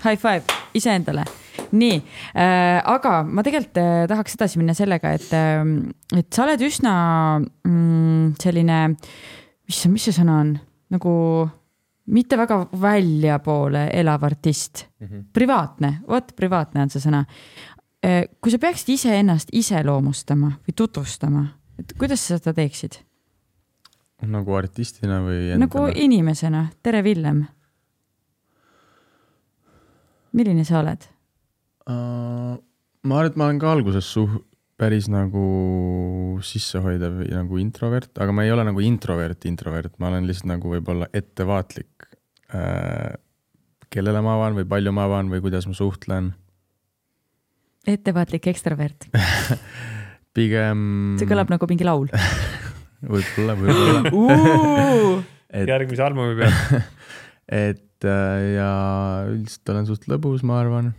High 0.04 0.18
five 0.18 0.44
iseendale. 0.74 1.26
nii 1.70 2.00
äh,, 2.34 2.80
aga 2.82 3.20
ma 3.24 3.44
tegelikult 3.46 3.78
äh, 3.78 4.08
tahaks 4.10 4.34
edasi 4.34 4.58
minna 4.58 4.74
sellega, 4.74 5.12
et 5.14 5.30
äh,, 5.38 5.62
et 6.18 6.34
sa 6.34 6.48
oled 6.48 6.64
üsna 6.66 6.94
mm, 7.38 8.40
selline, 8.42 8.80
mis, 9.70 9.82
mis 9.92 10.08
see 10.08 10.16
sõna 10.16 10.40
on, 10.42 10.56
nagu 10.90 11.14
mitte 12.10 12.40
väga 12.40 12.64
väljapoole 12.82 13.84
elav 13.94 14.26
artist 14.26 14.88
mm, 14.88 15.08
-hmm. 15.08 15.26
privaatne, 15.34 15.92
vot 16.08 16.34
privaatne 16.36 16.88
on 16.88 16.90
see 16.90 17.04
sõna. 17.04 17.26
Kui 18.00 18.52
sa 18.54 18.60
peaksid 18.62 18.94
iseennast 18.96 19.54
iseloomustama 19.56 20.54
või 20.64 20.76
tutvustama, 20.76 21.46
et 21.82 21.94
kuidas 22.00 22.24
sa 22.24 22.40
seda 22.40 22.56
teeksid? 22.56 23.02
nagu 24.28 24.56
artistina 24.58 25.22
või 25.24 25.54
nagu 25.60 25.86
inimesena, 25.96 26.66
tere 26.84 27.04
Villem. 27.04 27.46
milline 30.36 30.66
sa 30.68 30.82
oled? 30.82 31.08
uh,? 31.88 32.58
ma 33.04 33.20
arvan, 33.20 33.32
et 33.32 33.40
ma 33.40 33.48
olen 33.48 33.62
ka 33.62 33.72
alguses 33.72 34.10
suh-, 34.12 34.42
päris 34.80 35.08
nagu 35.12 36.40
sissehoidev 36.46 37.22
või 37.22 37.32
nagu 37.36 37.62
introvert, 37.62 38.12
aga 38.20 38.36
ma 38.36 38.46
ei 38.46 38.52
ole 38.52 38.64
nagu 38.68 38.84
introvert, 38.84 39.48
introvert, 39.50 39.96
ma 40.00 40.12
olen 40.12 40.28
lihtsalt 40.28 40.52
nagu 40.54 40.76
võib-olla 40.76 41.10
ettevaatlik 41.14 42.10
uh,. 42.54 43.16
kellele 43.90 44.22
ma 44.24 44.36
avan 44.38 44.60
või 44.60 44.68
palju 44.70 44.94
ma 44.94 45.08
avan 45.10 45.32
või 45.32 45.42
kuidas 45.48 45.66
ma 45.68 45.74
suhtlen. 45.74 46.34
Ettevaatlik 47.88 48.50
ekstravert, 48.52 49.08
pigem. 50.36 51.16
see 51.20 51.30
kõlab 51.30 51.52
nagu 51.54 51.70
mingi 51.70 51.88
laul 51.88 52.10
võib-olla, 53.14 53.56
võib-olla. 53.60 54.12
uh!. 54.12 55.22
et, 55.50 55.70
järgmise 55.70 56.04
albumi 56.04 56.36
peal. 56.40 56.84
et 57.70 58.08
äh, 58.08 58.44
ja 58.56 58.72
üldiselt 59.30 59.74
olen 59.74 59.88
suht 59.90 60.08
lõbus, 60.12 60.44
ma 60.48 60.60
arvan. 60.64 60.94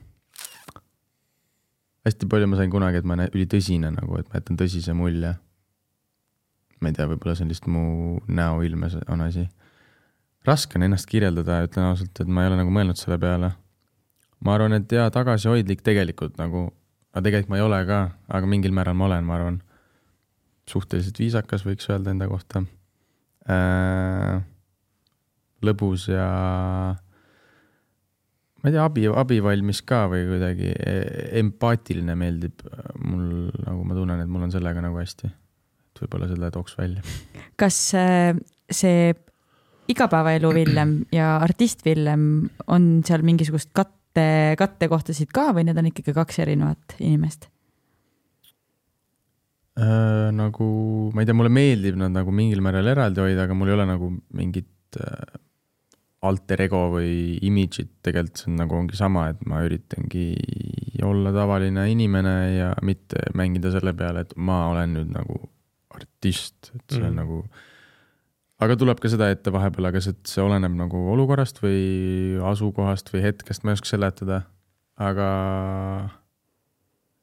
hästi 2.06 2.28
palju 2.30 2.48
ma 2.50 2.58
sain 2.60 2.72
kunagi, 2.72 3.00
et 3.00 3.08
ma 3.08 3.18
olen 3.18 3.32
ülitõsine 3.34 3.92
nagu, 3.94 4.18
et 4.20 4.28
ma 4.30 4.40
jätan 4.40 4.58
tõsise 4.60 4.96
mulje. 4.96 5.34
ma 6.80 6.88
ei 6.88 6.96
tea, 6.96 7.08
võib-olla 7.10 7.36
see 7.36 7.44
on 7.44 7.52
lihtsalt 7.52 7.72
mu 7.74 7.86
näoilmes 8.28 9.00
on 9.08 9.26
asi. 9.26 9.48
raske 10.48 10.78
on 10.78 10.88
ennast 10.88 11.08
kirjeldada, 11.10 11.62
ütlen 11.68 11.90
ausalt, 11.92 12.14
et 12.16 12.28
ma 12.28 12.44
ei 12.44 12.52
ole 12.52 12.62
nagu 12.62 12.72
mõelnud 12.72 13.00
selle 13.00 13.20
peale. 13.20 13.52
Ma 14.44 14.54
arvan, 14.56 14.76
et 14.78 14.92
jaa, 14.92 15.10
tagasihoidlik 15.14 15.82
tegelikult 15.86 16.38
nagu, 16.40 16.68
aga 17.12 17.24
tegelikult 17.26 17.52
ma 17.52 17.60
ei 17.60 17.66
ole 17.66 17.80
ka, 17.88 18.00
aga 18.28 18.50
mingil 18.50 18.74
määral 18.76 18.96
ma 18.98 19.08
olen, 19.10 19.26
ma 19.26 19.36
arvan. 19.38 19.60
suhteliselt 20.70 21.18
viisakas, 21.18 21.64
võiks 21.66 21.88
öelda 21.90 22.12
enda 22.12 22.28
kohta 22.30 22.62
äh,. 23.50 24.42
lõbus 25.66 26.06
ja 26.08 26.26
ma 28.60 28.68
ei 28.68 28.74
tea, 28.76 28.84
abi, 28.84 29.08
abivalmis 29.08 29.80
ka 29.88 30.04
või 30.12 30.26
kuidagi 30.28 30.70
e- 30.70 31.26
empaatiline 31.40 32.14
meeldib 32.16 32.62
mul, 33.02 33.50
nagu 33.64 33.84
ma 33.88 33.96
tunnen, 33.96 34.22
et 34.22 34.30
mul 34.30 34.46
on 34.46 34.54
sellega 34.54 34.84
nagu 34.84 35.00
hästi. 35.00 35.32
et 35.90 36.04
võib-olla 36.04 36.30
selle 36.30 36.52
tooks 36.54 36.78
välja. 36.78 37.02
kas 37.60 37.80
äh, 37.98 38.36
see 38.70 39.10
igapäevaelu 39.90 40.54
Villem 40.54 40.94
ja 41.12 41.36
artist 41.42 41.84
Villem 41.84 42.50
on 42.70 42.92
seal 43.06 43.24
mingisugust 43.26 43.72
katte, 44.10 44.56
kattekohtasid 44.58 45.30
ka 45.32 45.52
või 45.54 45.64
need 45.68 45.78
on 45.78 45.86
ikkagi 45.90 46.14
kaks 46.16 46.40
erinevat 46.42 46.96
inimest? 46.98 47.48
Äh, 49.80 50.30
nagu 50.34 50.66
ma 51.14 51.22
ei 51.22 51.28
tea, 51.28 51.36
mulle 51.36 51.52
meeldib 51.54 51.96
nad 51.96 52.12
nagu 52.12 52.32
mingil 52.34 52.60
määral 52.64 52.90
eraldi 52.90 53.22
hoida, 53.22 53.46
aga 53.46 53.54
mul 53.56 53.70
ei 53.70 53.76
ole 53.76 53.86
nagu 53.88 54.10
mingit 54.36 54.98
äh, 54.98 55.38
alter 56.26 56.60
ego 56.66 56.82
või 56.92 57.38
image'it 57.46 57.92
tegelikult 58.04 58.42
see 58.42 58.50
on 58.50 58.58
nagu 58.60 58.76
ongi 58.76 58.98
sama, 58.98 59.28
et 59.30 59.40
ma 59.48 59.62
üritangi 59.64 60.26
olla 61.06 61.32
tavaline 61.32 61.86
inimene 61.94 62.34
ja 62.58 62.74
mitte 62.84 63.22
mängida 63.38 63.70
selle 63.72 63.94
peale, 63.96 64.26
et 64.26 64.34
ma 64.36 64.66
olen 64.74 64.98
nüüd 64.98 65.14
nagu 65.14 65.38
artist, 65.96 66.74
et 66.74 66.84
see 66.90 67.00
on 67.06 67.14
Mhm. 67.14 67.20
nagu. 67.22 67.44
Aga 68.60 68.76
tuleb 68.76 69.00
ka 69.00 69.10
seda 69.12 69.30
ette 69.32 69.52
vahepeal, 69.54 69.90
aga 69.90 70.02
see, 70.04 70.16
see 70.28 70.42
oleneb 70.44 70.74
nagu 70.78 71.04
olukorrast 71.14 71.62
või 71.62 72.40
asukohast 72.52 73.12
või 73.14 73.24
hetkest, 73.24 73.64
ma 73.64 73.72
ei 73.72 73.78
oska 73.78 73.92
seletada, 73.92 74.42
aga. 75.00 75.28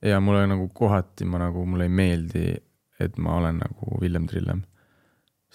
ja 0.06 0.22
mulle 0.22 0.48
nagu 0.50 0.70
kohati 0.74 1.26
ma 1.26 1.42
nagu, 1.42 1.66
mulle 1.66 1.90
ei 1.90 1.94
meeldi, 1.94 2.48
et 3.00 3.18
ma 3.22 3.38
olen 3.42 3.62
nagu 3.62 4.02
Villem 4.02 4.26
Trillem 4.30 4.66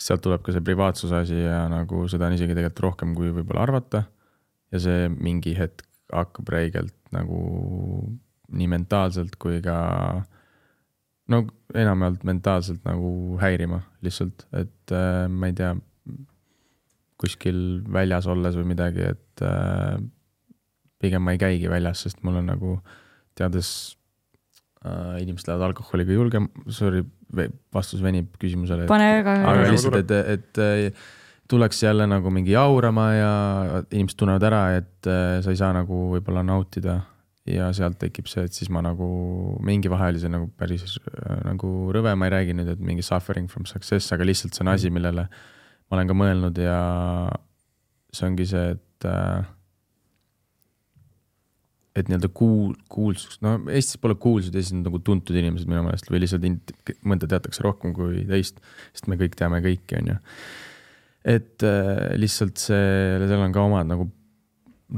sealt 0.02 0.22
tuleb 0.24 0.42
ka 0.44 0.54
see 0.54 0.64
privaatsuse 0.64 1.22
asi 1.22 1.38
ja 1.44 1.64
nagu 1.70 2.06
seda 2.10 2.28
on 2.28 2.36
isegi 2.36 2.56
tegelikult 2.56 2.84
rohkem, 2.86 3.14
kui 3.16 3.32
võib-olla 3.34 3.66
arvata. 3.66 4.04
ja 4.72 4.80
see 4.80 5.08
mingi 5.12 5.52
hetk 5.52 5.84
hakkab 6.12 6.48
räigelt 6.48 6.94
nagu 7.12 7.38
nii 8.52 8.68
mentaalselt 8.72 9.36
kui 9.40 9.60
ka 9.64 9.76
no 11.32 11.42
enamjaolt 11.76 12.24
mentaalselt 12.28 12.84
nagu 12.88 13.36
häirima 13.40 13.82
lihtsalt, 14.06 14.46
et 14.58 14.94
äh, 14.94 15.24
ma 15.30 15.50
ei 15.50 15.56
tea, 15.58 15.72
kuskil 17.22 17.58
väljas 17.92 18.26
olles 18.30 18.56
või 18.58 18.72
midagi, 18.72 19.06
et 19.14 19.44
äh, 19.46 19.96
pigem 21.02 21.24
ma 21.24 21.34
ei 21.34 21.40
käigi 21.42 21.70
väljas, 21.70 22.04
sest 22.06 22.22
mul 22.26 22.40
on 22.40 22.50
nagu 22.50 22.76
teades 23.38 23.70
äh, 24.84 25.22
inimesed 25.22 25.50
lähevad 25.50 25.70
alkoholiga 25.70 26.16
julgem, 26.16 26.48
sorry, 26.70 27.04
vastus 27.72 28.02
venib 28.04 28.34
küsimusele. 28.40 28.86
pane 28.90 29.08
väga 29.20 29.36
aga 29.52 29.68
lihtsalt, 29.70 30.00
et, 30.02 30.16
et 30.36 30.62
äh, 30.62 31.04
tuleks 31.52 31.82
jälle 31.82 32.06
nagu 32.08 32.30
mingi 32.32 32.54
jaurama 32.54 33.06
ja 33.14 33.32
inimesed 33.90 34.18
tunnevad 34.18 34.48
ära, 34.48 34.62
et 34.80 35.08
äh, 35.10 35.38
sa 35.44 35.52
ei 35.52 35.60
saa 35.60 35.72
nagu 35.76 36.04
võib-olla 36.14 36.44
nautida 36.46 37.00
ja 37.48 37.70
sealt 37.74 37.98
tekib 37.98 38.28
see, 38.30 38.44
et 38.46 38.54
siis 38.54 38.70
ma 38.70 38.82
nagu 38.84 39.06
mingi 39.66 39.90
vahe 39.90 40.12
oli 40.12 40.20
see 40.22 40.30
nagu 40.30 40.46
päris 40.58 40.84
äh, 40.86 41.40
nagu 41.48 41.72
rõve, 41.94 42.14
ma 42.14 42.28
ei 42.28 42.36
räägi 42.36 42.54
nüüd, 42.54 42.70
et 42.76 42.82
mingi 42.82 43.02
suffering 43.06 43.50
from 43.50 43.66
success, 43.66 44.12
aga 44.14 44.26
lihtsalt 44.28 44.54
see 44.54 44.62
on 44.62 44.70
asi, 44.74 44.92
millele 44.94 45.26
ma 45.26 45.98
olen 45.98 46.12
ka 46.12 46.16
mõelnud 46.16 46.62
ja 46.62 46.78
see 48.14 48.28
ongi 48.28 48.46
see, 48.52 48.76
et 48.76 49.08
äh, 49.10 49.42
et 51.98 52.08
nii-öelda 52.08 52.30
kuul-, 52.32 52.76
kuulsus, 52.92 53.36
no 53.44 53.58
Eestis 53.68 53.98
pole 54.00 54.16
kuulsad, 54.20 54.54
Eestis 54.56 54.76
on 54.78 54.84
nagu 54.86 55.00
tuntud 55.04 55.36
inimesed 55.36 55.68
minu 55.68 55.82
meelest 55.84 56.08
või 56.08 56.22
lihtsalt 56.22 56.46
int- 56.48 56.72
mõnda 57.04 57.28
teatakse 57.28 57.64
rohkem 57.66 57.92
kui 57.96 58.22
teist, 58.28 58.62
sest 58.94 59.10
me 59.12 59.18
kõik 59.20 59.36
teame 59.36 59.60
kõiki, 59.64 59.98
on 60.00 60.14
ju. 60.14 60.18
et 61.34 61.66
äh, 61.68 62.14
lihtsalt 62.22 62.62
see, 62.62 62.86
seal 63.26 63.44
on 63.44 63.52
ka 63.54 63.66
omad 63.66 63.90
nagu, 63.90 64.08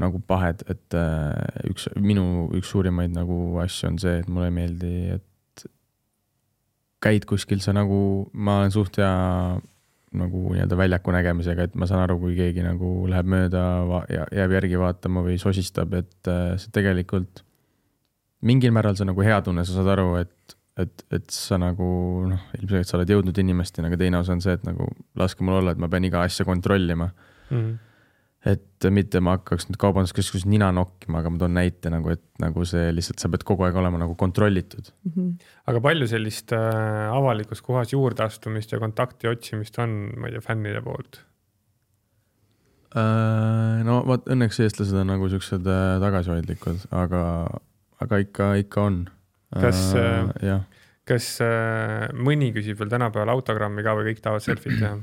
nagu 0.01 0.19
pahed, 0.27 0.65
et 0.71 0.97
äh, 0.97 1.69
üks, 1.71 1.87
minu 2.01 2.49
üks 2.57 2.73
suurimaid 2.73 3.13
nagu 3.15 3.59
asju 3.63 3.93
on 3.93 4.01
see, 4.01 4.19
et 4.21 4.27
mulle 4.31 4.49
ei 4.51 4.57
meeldi, 4.57 4.95
et 5.15 5.65
käid 7.05 7.27
kuskil, 7.29 7.61
sa 7.63 7.73
nagu, 7.75 7.97
ma 8.33 8.59
olen 8.61 8.73
suht 8.73 8.99
hea 9.01 9.13
nagu 10.15 10.41
nii-öelda 10.53 10.77
väljaku 10.79 11.11
nägemisega, 11.11 11.67
et 11.67 11.73
ma 11.75 11.87
saan 11.89 12.05
aru, 12.05 12.17
kui 12.21 12.35
keegi 12.37 12.63
nagu 12.63 12.91
läheb 13.11 13.27
mööda 13.29 13.63
ja 14.11 14.27
jääb 14.31 14.53
järgi 14.55 14.79
vaatama 14.79 15.25
või 15.25 15.35
sosistab, 15.41 15.93
et 15.99 16.31
äh, 16.31 16.55
see 16.61 16.71
tegelikult 16.75 17.43
mingil 18.45 18.73
määral 18.75 18.95
see 18.95 19.05
on 19.05 19.11
nagu 19.13 19.25
hea 19.25 19.39
tunne, 19.45 19.65
sa 19.67 19.77
saad 19.77 19.89
aru, 19.95 20.07
et, 20.21 20.55
et, 20.81 21.05
et 21.17 21.25
sa 21.33 21.59
nagu 21.61 21.87
noh, 22.29 22.47
ilmselgelt 22.59 22.89
sa 22.89 22.99
oled 22.99 23.11
jõudnud 23.15 23.41
inimesteni, 23.41 23.89
aga 23.89 23.99
teine 24.01 24.21
osa 24.21 24.35
on 24.35 24.43
see, 24.43 24.55
et 24.57 24.65
nagu 24.67 24.87
laske 25.19 25.45
mul 25.45 25.59
olla, 25.61 25.75
et 25.75 25.81
ma 25.81 25.89
pean 25.91 26.07
iga 26.07 26.23
asja 26.25 26.47
kontrollima. 26.47 27.11
Mhm. 27.49 27.75
Et 28.45 28.85
mitte 28.93 29.19
ma 29.25 29.35
hakkaks 29.39 29.65
nüüd 29.67 29.79
kaubanduskeskuses 29.81 30.45
nina 30.49 30.67
nokkima, 30.75 31.19
aga 31.21 31.31
ma 31.33 31.41
toon 31.41 31.55
näite 31.57 31.89
nagu, 31.89 32.11
et 32.13 32.23
nagu 32.41 32.65
see 32.69 32.91
lihtsalt, 32.93 33.21
sa 33.21 33.31
pead 33.33 33.45
kogu 33.47 33.65
aeg 33.65 33.77
olema 33.81 33.97
nagu 34.01 34.13
kontrollitud. 34.19 34.91
aga 35.65 35.81
palju 35.81 36.09
sellist 36.11 36.53
äh, 36.53 37.07
avalikus 37.09 37.63
kohas 37.65 37.95
juurdeastumist 37.95 38.75
ja 38.75 38.81
kontakti 38.81 39.31
otsimist 39.31 39.79
on, 39.81 39.95
ma 40.19 40.29
ei 40.29 40.37
tea, 40.37 40.45
fännide 40.45 40.83
poolt? 40.85 41.23
Äh, 42.95 43.81
no 43.87 44.03
vot, 44.07 44.29
õnneks 44.31 44.61
eestlased 44.63 45.01
on 45.01 45.09
nagu 45.11 45.27
siuksed 45.31 45.65
äh, 45.65 45.97
tagasihoidlikud, 46.03 46.85
aga, 46.95 47.23
aga 48.05 48.21
ikka, 48.23 48.53
ikka 48.61 48.85
on. 48.91 49.01
Kas, 49.55 49.89
äh, 49.97 50.29
jah, 50.45 50.63
kas 51.09 51.33
äh, 51.43 52.07
mõni 52.13 52.53
küsib 52.55 52.77
veel 52.79 52.93
tänapäeval 52.93 53.33
autogrammi 53.35 53.83
ka 53.85 53.97
või 53.97 54.11
kõik 54.11 54.23
tahavad 54.23 54.45
selfit 54.45 54.77
teha? 54.77 54.95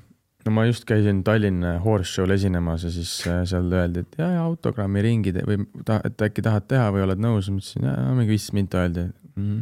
No 0.47 0.55
ma 0.55 0.65
just 0.67 0.87
käisin 0.89 1.23
Tallinna 1.27 1.77
Horse 1.85 2.13
Show'l 2.13 2.35
esinemas 2.35 2.87
ja 2.87 2.91
siis 2.95 3.13
äh, 3.31 3.43
seal 3.49 3.71
öeldi, 3.73 4.07
et 4.07 4.19
ja, 4.19 4.31
ja 4.37 4.47
autogrammi 4.47 5.03
ringid 5.05 5.39
või 5.49 5.63
ta, 5.87 6.01
et 6.07 6.23
äkki 6.27 6.45
tahad 6.45 6.67
teha 6.71 6.89
või 6.95 7.07
oled 7.07 7.23
nõus, 7.23 7.51
ma 7.53 7.63
ütlesin, 7.63 7.87
ja, 7.87 7.97
mingi 8.17 8.35
viisteist 8.35 8.57
minta 8.59 8.83
öeldi 8.83 9.07
mm,. 9.37 9.61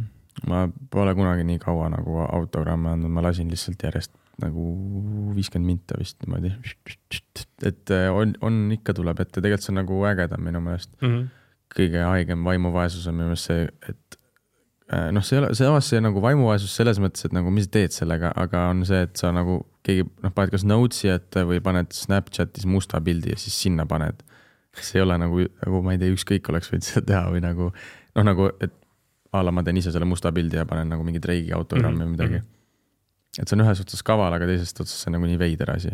ma 0.49 0.63
pole 0.93 1.13
kunagi 1.17 1.45
nii 1.47 1.61
kaua 1.61 1.91
nagu 1.93 2.23
autogramme 2.25 2.95
andnud, 2.95 3.13
ma 3.13 3.25
lasin 3.27 3.51
lihtsalt 3.51 3.83
järjest 3.87 4.15
nagu 4.41 4.63
viiskümmend 5.35 5.67
minta 5.67 5.99
vist 5.99 6.17
niimoodi. 6.23 6.53
et 7.67 7.93
äh, 7.93 8.07
on, 8.13 8.33
on 8.41 8.63
ikka 8.73 8.95
tuleb 8.97 9.19
ette, 9.21 9.37
tegelikult 9.39 9.65
see 9.67 9.73
on 9.73 9.81
nagu 9.83 10.01
ägedam 10.09 10.41
minu 10.47 10.61
meelest. 10.63 10.91
Mm 11.01 11.11
-hmm. 11.11 11.27
kõige 11.75 12.01
haigem 12.03 12.43
vaimuvaesus 12.43 13.07
on 13.07 13.15
minu 13.15 13.31
meelest 13.31 13.51
see, 13.51 13.67
et 13.89 14.17
äh, 14.93 15.11
noh, 15.11 15.23
see 15.23 15.37
ei 15.37 15.43
ole, 15.43 15.53
samas 15.55 15.89
see 15.89 16.01
nagu 16.01 16.21
vaimuvaesus 16.21 16.75
selles 16.75 16.99
mõttes, 16.99 17.25
et 17.25 17.33
nagu 17.33 17.51
mis 17.51 17.69
sa 17.69 17.75
teed 17.77 17.95
sellega, 17.95 18.33
aga 18.35 18.69
on 18.73 18.85
see, 18.85 19.01
et 19.07 19.15
sa 19.15 19.31
nagu 19.31 19.61
keegi 19.85 20.05
noh, 20.23 20.33
paned 20.35 20.53
kas 20.53 20.65
notes'i 20.67 21.09
ette 21.13 21.45
või 21.47 21.61
paned 21.63 21.93
Snapchatis 21.95 22.67
musta 22.69 23.01
pildi 23.01 23.33
ja 23.33 23.39
siis 23.41 23.55
sinna 23.63 23.85
paned. 23.89 24.21
see 24.77 24.99
ei 24.99 25.03
ole 25.03 25.17
nagu, 25.19 25.41
nagu 25.65 25.81
ma 25.83 25.95
ei 25.95 25.99
tea, 25.99 26.13
ükskõik 26.15 26.47
oleks 26.49 26.69
võinud 26.71 26.85
seda 26.87 27.01
teha 27.09 27.23
või 27.33 27.41
nagu 27.43 27.71
noh, 27.71 28.23
nagu 28.23 28.51
et 28.63 28.75
a 29.31 29.41
la 29.43 29.51
ma 29.51 29.63
teen 29.63 29.79
ise 29.79 29.91
selle 29.91 30.07
musta 30.07 30.31
pildi 30.35 30.59
ja 30.59 30.65
panen 30.67 30.89
nagu 30.91 31.03
mingi 31.07 31.21
Drake'i 31.23 31.53
autogrammi 31.55 31.97
Mhm, 31.97 32.05
või 32.05 32.15
midagi 32.15 32.37
mhm. 32.39 32.47
et 33.39 33.47
see 33.47 33.57
on 33.57 33.65
ühes 33.65 33.83
otsas 33.83 34.03
kaval, 34.03 34.33
aga 34.35 34.47
teisest 34.47 34.79
otsast 34.83 35.03
see 35.03 35.11
on 35.11 35.17
nagu 35.19 35.27
nii 35.29 35.39
veider 35.39 35.71
asi. 35.71 35.91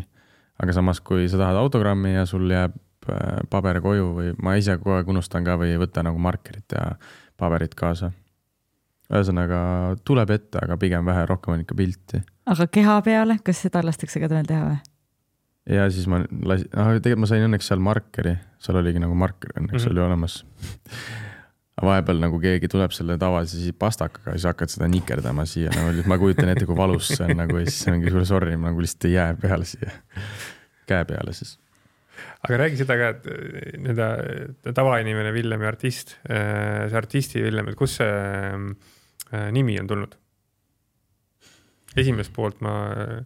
aga 0.57 0.73
samas, 0.73 0.99
kui 1.05 1.27
sa 1.29 1.38
tahad 1.38 1.57
autogrammi 1.59 2.15
ja 2.15 2.25
sul 2.25 2.49
jääb 2.49 2.73
äh, 3.09 3.41
paber 3.49 3.81
koju 3.81 4.13
või 4.15 4.31
ma 4.41 4.55
ise 4.57 4.77
kogu 4.77 4.97
aeg 4.97 5.09
unustan 5.09 5.45
ka 5.45 5.57
või 5.57 5.75
ei 5.75 5.81
võta 5.81 6.03
nagu 6.03 6.17
markerit 6.17 6.73
ja 6.73 6.95
paberit 7.38 7.75
kaasa. 7.77 8.11
Ühesõnaga 9.08 9.60
tuleb 10.08 10.32
ette, 10.36 10.60
aga 10.64 10.78
pigem 10.80 11.08
vähe, 11.08 11.26
rohkem 11.30 11.55
on 11.55 11.64
ikka 11.64 11.78
pilti. 11.80 12.22
aga 12.45 12.68
keha 12.72 12.99
peale, 13.05 13.39
kas 13.43 13.64
seda 13.68 13.84
lastakse 13.86 14.20
ka 14.24 14.30
teil 14.32 14.47
teha 14.47 14.66
või? 14.66 14.80
ja 15.78 15.88
siis 15.91 16.08
ma 16.12 16.22
lasin, 16.24 16.70
noh 16.74 16.91
tegelikult 16.97 17.24
ma 17.24 17.30
sain 17.30 17.45
õnneks 17.47 17.72
seal 17.72 17.84
markeri, 17.84 18.36
seal 18.64 18.80
oligi 18.82 19.03
nagu 19.03 19.16
marker 19.20 19.55
õnneks 19.55 19.80
mm. 19.80 19.86
-hmm. 19.86 19.95
oli 19.95 20.03
olemas 20.05 20.41
aga 21.78 21.88
vahepeal 21.91 22.20
nagu 22.24 22.39
keegi 22.41 22.70
tuleb 22.72 22.95
selle 22.95 23.20
tavalise 23.22 23.72
pastakaga 23.80 24.34
ja 24.34 24.39
siis 24.39 24.49
hakkad 24.49 24.74
seda 24.74 24.89
nikerdama 24.91 25.45
siia 25.45 25.72
nagu, 25.76 26.03
ma 26.10 26.18
kujutan 26.20 26.51
ette, 26.53 26.66
kui 26.66 26.78
valus 26.78 27.12
see 27.14 27.28
on 27.28 27.38
nagu 27.43 27.62
ja 27.62 27.70
siis 27.70 27.88
ongi 27.93 28.12
sulle 28.12 28.26
sorry, 28.26 28.58
ma 28.58 28.72
nagu 28.72 28.84
lihtsalt 28.84 29.08
ei 29.10 29.16
jää 29.16 29.38
peale 29.41 29.70
siia, 29.70 29.95
käe 30.89 31.05
peale 31.05 31.36
siis. 31.38 31.58
aga 32.47 32.60
räägi 32.64 32.82
seda 32.82 32.97
ka, 32.97 33.12
et 33.14 33.32
äh, 33.32 33.72
nii-öelda 33.84 34.74
tavainimene 34.74 35.34
Villem 35.36 35.64
ja 35.64 35.72
artist, 35.72 36.18
see 36.28 36.97
artisti 36.97 37.43
Villem, 37.45 37.70
et 37.70 37.78
kust 37.80 38.01
see 38.01 38.10
äh, 38.10 38.68
nimi 39.51 39.80
on 39.82 39.88
tulnud? 39.89 40.17
esimest 41.97 42.34
poolt 42.36 42.59
ma 42.65 42.73
äh, 42.93 43.23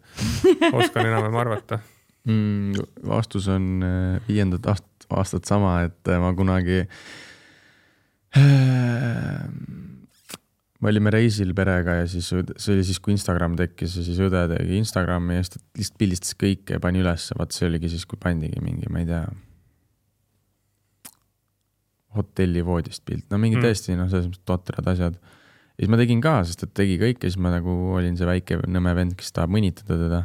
oskan 0.72 1.06
enam-vähem 1.08 1.40
arvata. 1.42 1.80
mm,? 2.28 2.72
vastus 3.08 3.50
on 3.52 3.84
äh, 3.86 4.22
viiendat 4.28 4.68
aast- 4.74 5.08
aastat 5.10 5.50
sama, 5.50 5.82
et 5.88 6.08
äh, 6.08 6.22
ma 6.22 6.34
kunagi 6.38 6.86
me 10.82 10.90
olime 10.90 11.12
reisil 11.12 11.52
perega 11.58 11.98
ja 12.00 12.06
siis 12.10 12.30
see 12.32 12.74
oli 12.74 12.86
siis, 12.88 13.00
kui 13.04 13.12
Instagram 13.14 13.58
tekkis 13.60 13.98
ja 14.00 14.06
siis 14.06 14.22
õde 14.24 14.46
tegi 14.54 14.80
Instagrami 14.80 15.36
ja 15.36 15.44
siis 15.44 15.54
ta 15.58 15.60
lihtsalt 15.82 15.98
pildistas 16.00 16.38
kõike 16.40 16.78
ja 16.78 16.84
pani 16.84 17.04
ülesse, 17.04 17.36
vaat 17.38 17.52
see 17.56 17.68
oligi 17.68 17.92
siis, 17.92 18.08
kui 18.08 18.22
pandigi 18.22 18.64
mingi, 18.64 18.88
ma 18.90 19.04
ei 19.04 19.10
tea. 19.10 19.26
hotellivoodist 22.16 23.06
pilt, 23.08 23.28
no 23.32 23.38
mingi 23.40 23.56
mm. 23.56 23.64
tõesti 23.68 23.94
noh, 23.96 24.10
selles 24.12 24.28
mõttes 24.28 24.48
totrad 24.48 24.88
asjad. 24.92 25.20
Ja 25.78 25.86
siis 25.86 25.92
ma 25.94 26.00
tegin 26.02 26.22
ka, 26.22 26.36
sest 26.48 26.68
et 26.68 26.74
tegi 26.78 27.00
kõike, 27.02 27.30
siis 27.30 27.40
ma 27.42 27.54
nagu 27.54 27.74
olin 27.96 28.18
see 28.20 28.28
väike 28.28 28.62
nõme 28.68 28.94
vend, 28.98 29.16
kes 29.20 29.34
tahab 29.36 29.54
mõnitada 29.56 29.98
teda. 30.02 30.22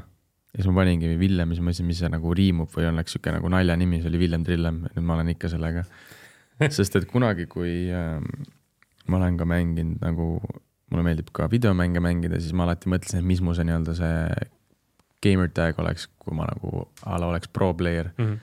ja 0.53 0.61
siis 0.61 0.68
ma 0.70 0.82
paningi 0.82 1.14
Villem 1.20 1.55
siis 1.55 1.62
ma 1.62 1.70
mõtlesin, 1.70 1.86
mis 1.86 2.03
see 2.03 2.12
nagu 2.12 2.34
riimub 2.34 2.70
või 2.74 2.90
oleks 2.90 3.16
sihuke 3.16 3.32
nagu 3.34 3.49
naljanimi, 3.53 4.03
see 4.03 4.12
oli 4.12 4.22
Villem 4.24 4.44
Trillem, 4.44 4.84
nüüd 4.92 5.07
ma 5.07 5.16
olen 5.18 5.32
ikka 5.34 5.53
sellega. 5.53 5.86
sest 6.78 6.97
et 6.97 7.09
kunagi, 7.11 7.49
kui 7.53 7.88
äh, 7.92 8.20
ma 9.07 9.20
olen 9.20 9.36
ka 9.36 9.49
mänginud 9.49 10.03
nagu, 10.05 10.28
mulle 10.90 11.07
meeldib 11.07 11.30
ka 11.36 11.49
videomänge 11.53 12.03
mängida, 12.03 12.40
siis 12.40 12.57
ma 12.57 12.66
alati 12.66 12.90
mõtlesin, 12.90 13.22
et 13.22 13.28
mis 13.28 13.42
mu 13.44 13.55
see 13.57 13.66
nii-öelda 13.68 13.97
see 13.99 14.51
gamer 15.24 15.51
tag 15.53 15.78
oleks, 15.82 16.09
kui 16.20 16.36
ma 16.36 16.47
nagu 16.49 16.86
a 17.05 17.18
la 17.20 17.30
oleks 17.32 17.49
pro 17.49 17.72
player 17.74 18.12
Mm 18.18 18.26
-hmm. 18.26 18.38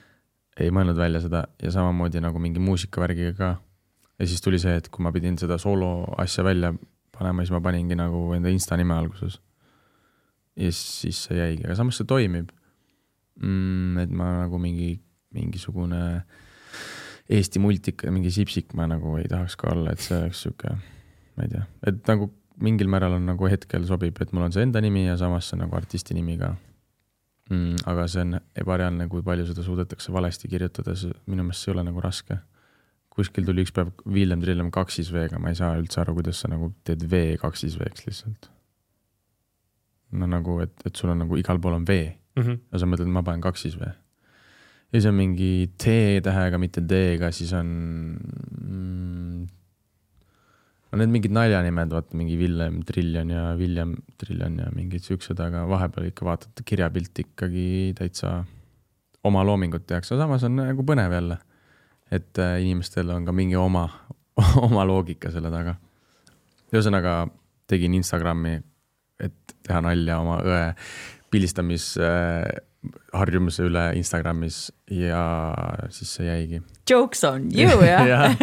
ei 0.60 0.70
mõelnud 0.70 0.96
välja 0.96 1.20
seda 1.20 1.44
ja 1.62 1.70
samamoodi 1.70 2.20
nagu 2.20 2.38
mingi 2.38 2.60
muusikavärgiga 2.60 3.32
ka. 3.32 3.56
ja 4.18 4.26
siis 4.26 4.40
tuli 4.40 4.58
see, 4.58 4.76
et 4.76 4.88
kui 4.88 5.02
ma 5.02 5.12
pidin 5.12 5.38
seda 5.38 5.58
soolo 5.58 6.14
asja 6.18 6.44
välja 6.44 6.74
panema, 7.16 7.44
siis 7.44 7.54
ma 7.54 7.62
paningi 7.64 7.96
nagu 7.98 8.26
enda 8.36 8.52
insta 8.52 8.78
nime 8.80 8.96
alguses. 8.96 9.40
ja 10.56 10.70
siis 10.72 11.24
see 11.26 11.38
jäigi, 11.38 11.64
aga 11.66 11.78
samas 11.78 11.98
see 11.98 12.06
toimib 12.06 12.52
mm,. 13.40 13.98
et 14.04 14.10
ma 14.14 14.30
nagu 14.44 14.60
mingi 14.62 14.96
mingisugune 15.34 16.00
Eesti 17.34 17.58
multika, 17.58 18.10
mingi 18.12 18.28
sipsik 18.30 18.74
ma 18.76 18.84
nagu 18.86 19.16
ei 19.16 19.24
tahaks 19.30 19.56
ka 19.56 19.70
olla, 19.72 19.94
et 19.94 20.02
see 20.04 20.18
oleks 20.18 20.42
sihuke, 20.44 20.74
ma 21.38 21.46
ei 21.46 21.54
tea, 21.54 21.62
et 21.88 22.02
nagu 22.10 22.28
mingil 22.60 22.90
määral 22.92 23.16
on 23.16 23.24
nagu 23.26 23.48
hetkel 23.50 23.86
sobib, 23.88 24.20
et 24.20 24.34
mul 24.36 24.44
on 24.46 24.54
see 24.54 24.62
enda 24.66 24.82
nimi 24.84 25.06
ja 25.06 25.16
samas 25.18 25.48
see 25.48 25.56
on 25.56 25.64
nagu 25.64 25.78
artisti 25.78 26.14
nimi 26.14 26.36
ka 26.38 26.52
mm,. 27.50 27.84
aga 27.90 28.06
see 28.10 28.24
on 28.24 28.38
ebareaalne, 28.60 29.08
kui 29.10 29.24
palju 29.26 29.48
seda 29.50 29.64
suudetakse 29.66 30.12
valesti 30.14 30.50
kirjutada, 30.52 30.96
see 30.98 31.14
minu 31.26 31.46
meelest 31.46 31.64
see 31.64 31.72
ei 31.72 31.78
ole 31.78 31.86
nagu 31.88 32.04
raske. 32.04 32.38
Kuskil 33.14 33.46
tuli 33.46 33.62
üks 33.64 33.72
päev 33.74 33.92
Villem 34.10 34.42
Trillem 34.42 34.70
kaksis 34.74 35.12
V-ga, 35.14 35.38
ma 35.42 35.52
ei 35.52 35.58
saa 35.58 35.76
üldse 35.78 36.00
aru, 36.02 36.16
kuidas 36.18 36.42
sa 36.42 36.50
nagu 36.50 36.72
teed 36.86 37.04
V 37.10 37.38
kaksis 37.40 37.78
V-ks 37.78 38.08
lihtsalt. 38.08 38.50
no 40.14 40.28
nagu, 40.30 40.60
et, 40.62 40.74
et 40.86 40.94
sul 40.94 41.10
on 41.10 41.24
nagu 41.24 41.38
igal 41.38 41.58
pool 41.62 41.74
on 41.78 41.86
V 41.86 41.98
mm. 42.36 42.42
-hmm. 42.42 42.58
ja 42.72 42.78
sa 42.78 42.86
mõtled, 42.86 43.10
ma 43.10 43.22
panen 43.22 43.42
kaksis 43.42 43.78
V. 43.78 43.82
ja 43.86 44.94
siis 45.00 45.06
on 45.10 45.14
mingi 45.14 45.70
T-tähega, 45.78 46.58
mitte 46.58 46.80
D-ga, 46.80 47.30
siis 47.32 47.52
on 47.52 47.66
mm,. 48.60 49.46
no 50.90 50.98
need 50.98 51.14
mingid 51.14 51.32
naljanimed, 51.34 51.90
vaata 51.90 52.16
mingi 52.16 52.38
Villem 52.38 52.82
Triljon 52.82 53.30
ja 53.30 53.54
William 53.58 53.94
Triljon 54.18 54.58
ja 54.58 54.70
mingid 54.74 55.06
siuksed, 55.06 55.38
aga 55.40 55.66
vahepeal 55.70 56.10
ikka 56.10 56.26
vaatad 56.26 56.66
kirjapilti 56.66 57.28
ikkagi 57.30 57.94
täitsa 57.98 58.44
oma 59.24 59.44
loomingut 59.46 59.86
tehakse, 59.86 60.16
samas 60.18 60.44
on 60.44 60.56
nagu 60.56 60.82
põnev 60.82 61.12
jälle. 61.14 61.38
Et 62.10 62.38
äh, 62.38 62.58
inimestel 62.62 63.10
on 63.14 63.24
ka 63.24 63.32
mingi 63.32 63.56
oma, 63.56 63.86
oma 64.66 64.84
loogika 64.88 65.32
selle 65.34 65.52
taga. 65.52 65.76
ühesõnaga 66.74 67.24
tegin 67.70 67.94
Instagrami, 67.94 68.58
et 69.22 69.56
teha 69.64 69.80
nalja 69.84 70.18
oma 70.20 70.40
õe 70.44 70.64
pildistamisharjumuse 73.14 73.64
üle 73.68 73.82
Instagramis 73.98 74.58
ja 74.90 75.22
siis 75.92 76.14
see 76.16 76.26
jäigi. 76.26 76.60
Jokes 76.90 77.24
on 77.24 77.46
you 77.56 77.80
jah. 77.86 78.34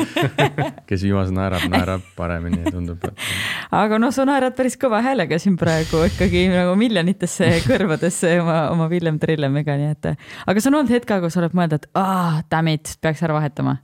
kes 0.90 1.04
viimase 1.04 1.34
naerab, 1.36 1.68
naerab 1.70 2.06
paremini, 2.18 2.64
tundub, 2.72 3.04
et 3.06 3.26
aga 3.72 4.00
noh, 4.02 4.14
sa 4.16 4.26
naerad 4.26 4.56
päris 4.58 4.78
kõva 4.82 5.02
häälega 5.06 5.38
siin 5.42 5.58
praegu 5.62 6.04
ikkagi 6.08 6.48
nagu 6.54 6.74
miljonitesse 6.80 7.52
kõrvadesse 7.68 8.34
oma, 8.42 8.64
oma 8.74 8.90
Villem 8.92 9.20
Trillemiga, 9.22 9.78
nii 9.78 9.94
et. 9.94 10.12
aga 10.48 10.64
see 10.64 10.72
on 10.72 10.82
olnud 10.82 10.94
hetk 10.96 11.12
aega, 11.12 11.28
kus 11.28 11.38
sa 11.38 11.44
oled 11.44 11.58
mõelnud, 11.58 11.78
et 11.78 11.90
aa, 12.00 12.42
damn 12.52 12.72
it, 12.74 12.96
peaks 13.02 13.22
ära 13.28 13.38
vahetama. 13.38 13.78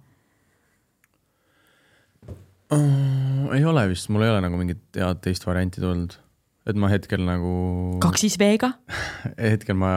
oh, 2.74 3.54
ei 3.56 3.68
ole 3.68 3.86
vist, 3.92 4.10
mul 4.10 4.26
ei 4.26 4.34
ole 4.34 4.42
nagu 4.48 4.58
mingit 4.60 4.82
head 4.98 5.22
teist 5.22 5.46
varianti 5.48 5.84
tulnud. 5.84 6.18
et 6.68 6.76
ma 6.76 6.90
hetkel 6.92 7.22
nagu, 7.24 7.54
kaksis 8.04 8.40
V-ga. 8.42 8.74
hetkel 9.54 9.78
ma 9.78 9.94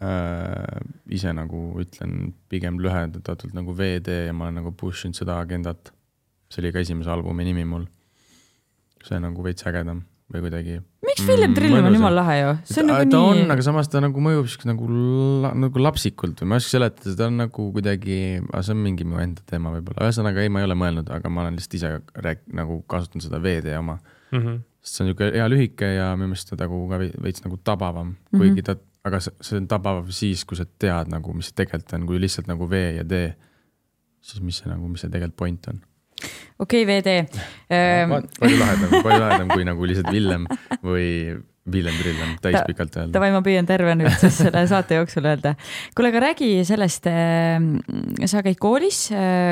äh, 0.00 0.80
ise 1.08 1.32
nagu 1.36 1.62
ütlen 1.82 2.32
pigem 2.48 2.80
lühendatult 2.82 3.54
nagu 3.56 3.76
VD 3.76 4.26
ja 4.26 4.34
ma 4.36 4.48
olen 4.48 4.60
nagu 4.62 4.72
push 4.72 5.06
inud 5.06 5.18
seda 5.18 5.40
agendat. 5.40 5.92
see 6.50 6.62
oli 6.62 6.72
ka 6.72 6.78
esimese 6.78 7.10
albumi 7.10 7.44
nimi 7.44 7.64
mul. 7.64 7.86
see 9.04 9.16
on 9.16 9.26
nagu 9.28 9.42
veits 9.42 9.66
ägedam 9.66 10.04
või 10.32 10.42
kuidagi 10.42 10.80
miks 11.06 11.22
Villem 11.26 11.50
Mm, 11.50 11.56
Trillem 11.56 11.86
on 11.86 11.94
jumala 11.94 12.22
lahe 12.22 12.36
ju, 12.40 12.52
see 12.66 12.82
on 12.82 12.88
ta, 12.90 12.94
nagu 12.98 13.10
ta 13.10 13.20
on, 13.22 13.38
nii. 13.40 13.50
aga 13.54 13.64
samas 13.64 13.90
ta 13.90 14.02
nagu 14.02 14.22
mõjub 14.22 14.48
siukse 14.50 14.68
nagu, 14.68 14.88
nagu 15.62 15.82
lapsikult 15.82 16.42
või 16.42 16.50
ma 16.50 16.58
ei 16.58 16.64
oska 16.64 16.74
seletada, 16.74 17.14
ta 17.20 17.28
on 17.30 17.38
nagu 17.40 17.66
kuidagi, 17.76 18.18
see 18.42 18.74
on 18.74 18.82
mingi 18.82 19.06
mu 19.08 19.20
enda 19.22 19.44
teema 19.48 19.72
võib-olla, 19.76 20.08
ühesõnaga 20.08 20.42
ei, 20.42 20.52
ma 20.52 20.62
ei 20.62 20.68
ole 20.68 20.78
mõelnud, 20.78 21.12
aga 21.14 21.32
ma 21.32 21.44
olen 21.44 21.58
lihtsalt 21.58 21.78
ise 21.78 21.92
rääk-, 22.26 22.44
nagu 22.58 22.80
kasutanud 22.90 23.26
seda 23.28 23.40
VD 23.42 23.76
oma. 23.78 23.98
Mm 24.34 24.42
-hmm. 24.42 24.58
sest 24.82 24.98
see 24.98 25.04
on 25.04 25.10
niisugune 25.10 25.38
hea 25.38 25.48
lühike 25.48 25.88
ja 25.94 26.10
minu 26.18 26.32
meelest 26.32 26.50
ta 26.50 26.58
nagu 26.58 26.82
ka 26.90 26.98
vei- 26.98 27.14
veits 27.22 27.44
nagu 27.44 27.56
tabavam 27.62 28.08
mm. 28.08 28.16
-hmm. 28.16 28.38
kuigi 28.38 28.62
ta, 28.66 28.74
aga 29.06 29.20
see, 29.22 29.58
on 29.58 29.68
tabav 29.70 30.06
siis, 30.14 30.44
kui 30.48 30.58
sa 30.58 30.66
tead 30.66 31.10
nagu, 31.12 31.34
mis 31.36 31.50
see 31.50 31.60
tegelikult 31.62 31.98
on, 31.98 32.06
kui 32.08 32.22
lihtsalt 32.22 32.48
nagu 32.50 32.68
V 32.70 32.80
ja 32.98 33.04
D, 33.06 33.26
siis 34.24 34.42
mis 34.42 34.62
see 34.62 34.70
nagu, 34.72 34.88
mis 34.90 35.04
see 35.04 35.12
tegelikult 35.12 35.38
point 35.38 35.70
on 35.72 35.84
okei, 36.58 36.86
VD. 36.88 37.18
Ehm, 37.68 38.14
palju 38.40 38.56
lahedam, 38.60 38.94
palju 39.04 39.20
lahedam 39.20 39.52
kui 39.52 39.66
nagu 39.68 39.88
lihtsalt 39.88 40.08
Villem 40.14 40.46
või 40.84 41.08
Villem 41.72 41.96
Trillem 41.98 42.36
täispikalt 42.42 42.94
öelda. 42.94 43.12
Davai, 43.16 43.32
ma 43.34 43.42
püüan 43.44 43.66
terve 43.68 43.96
nüüd 43.98 44.14
siis 44.20 44.38
selle 44.44 44.62
saate 44.70 45.00
jooksul 45.00 45.26
öelda. 45.26 45.56
kuule, 45.96 46.12
aga 46.12 46.22
räägi 46.28 46.50
sellest, 46.68 47.08
sa 48.30 48.44
käid 48.46 48.60
koolis, 48.62 49.08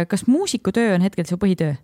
kas 0.09 0.27
muusikutöö 0.31 0.95
on 0.95 1.05
hetkel 1.07 1.27
su 1.29 1.41
põhitöö? 1.43 1.75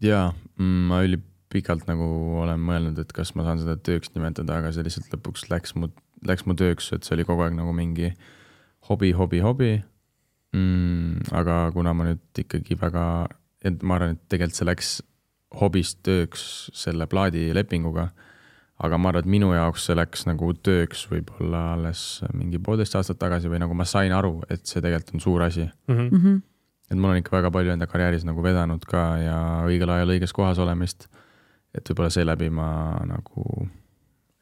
jaa, 0.00 0.30
ma 0.56 1.02
ülipikalt 1.50 1.86
nagu 1.88 2.06
olen 2.42 2.60
mõelnud, 2.62 2.98
et 3.02 3.12
kas 3.12 3.34
ma 3.34 3.42
saan 3.42 3.58
seda 3.58 3.76
tööks 3.76 4.12
nimetada, 4.14 4.60
aga 4.60 4.70
see 4.72 4.84
lihtsalt 4.86 5.10
lõpuks 5.10 5.48
läks 5.50 5.74
mu, 5.74 5.88
läks 6.26 6.46
mu 6.46 6.54
tööks, 6.54 6.92
et 6.94 7.02
see 7.02 7.16
oli 7.16 7.24
kogu 7.26 7.42
aeg 7.42 7.56
nagu 7.56 7.72
mingi 7.74 8.12
hobi, 8.88 9.12
hobi, 9.12 9.40
hobi 9.40 9.82
mm,. 10.54 11.32
aga 11.34 11.72
kuna 11.74 11.92
ma 11.92 12.06
nüüd 12.06 12.22
ikkagi 12.38 12.78
väga, 12.78 13.26
et 13.64 13.82
ma 13.82 13.98
arvan, 13.98 14.14
et 14.14 14.22
tegelikult 14.30 14.60
see 14.60 14.68
läks 14.68 14.90
hobist 15.60 16.04
tööks 16.06 16.70
selle 16.72 17.08
plaadilepinguga, 17.10 18.12
aga 18.78 18.98
ma 18.98 19.10
arvan, 19.10 19.26
et 19.26 19.34
minu 19.34 19.50
jaoks 19.50 19.88
see 19.88 19.98
läks 19.98 20.28
nagu 20.30 20.52
tööks 20.54 21.08
võib-olla 21.10 21.72
alles 21.74 22.22
mingi 22.30 22.62
poolteist 22.62 22.94
aastat 22.94 23.18
tagasi 23.18 23.50
või 23.50 23.58
nagu 23.64 23.74
ma 23.74 23.88
sain 23.88 24.14
aru, 24.14 24.38
et 24.46 24.62
see 24.70 24.78
tegelikult 24.78 25.18
on 25.18 25.26
suur 25.26 25.42
asi. 25.48 25.66
Mm 25.90 26.06
-hmm. 26.06 26.42
et 26.90 26.98
mul 26.98 27.10
on 27.10 27.24
ikka 27.24 27.36
väga 27.36 27.50
palju 27.50 27.72
enda 27.74 27.90
karjääris 27.90 28.24
nagu 28.24 28.42
vedanud 28.42 28.86
ka 28.86 29.16
ja 29.18 29.40
õigel 29.66 29.90
ajal 29.90 30.14
õiges 30.14 30.32
kohas 30.32 30.62
olemist. 30.62 31.10
Et 31.74 31.90
võib-olla 31.90 32.10
seeläbi 32.12 32.50
ma 32.54 32.68
nagu 33.08 33.46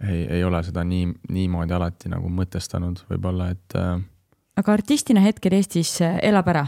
ei, 0.04 0.24
ei 0.38 0.44
ole 0.44 0.62
seda 0.66 0.84
nii, 0.86 1.10
niimoodi 1.34 1.74
alati 1.76 2.10
nagu 2.12 2.30
mõtestanud 2.32 3.04
võib-olla, 3.10 3.50
et 3.54 3.78
äh, 3.78 3.96
aga 4.60 4.76
artistina 4.78 5.22
hetkel 5.24 5.58
Eestis 5.58 5.96
äh, 6.04 6.18
elab 6.28 6.50
ära, 6.54 6.66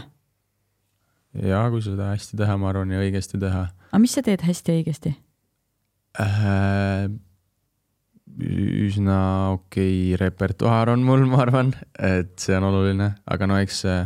ja 1.47 1.63
kui 1.71 1.83
seda 1.85 2.11
hästi 2.11 2.39
teha, 2.39 2.57
ma 2.59 2.71
arvan, 2.71 2.91
ja 2.93 3.03
õigesti 3.03 3.39
teha 3.41 3.67
aga 3.91 3.99
mis 3.99 4.15
sa 4.15 4.23
teed 4.25 4.45
hästi 4.47 4.71
ja 4.71 4.79
õigesti? 4.79 5.11
äh,. 6.19 7.11
üsna 8.41 9.17
okei 9.57 10.15
repertuaar 10.19 10.93
on 10.93 11.03
mul, 11.03 11.25
ma 11.27 11.41
arvan, 11.43 11.73
et 11.99 12.37
see 12.39 12.55
on 12.55 12.69
oluline, 12.69 13.09
aga 13.27 13.47
no 13.49 13.57
eks 13.59 13.81
see, 13.83 13.97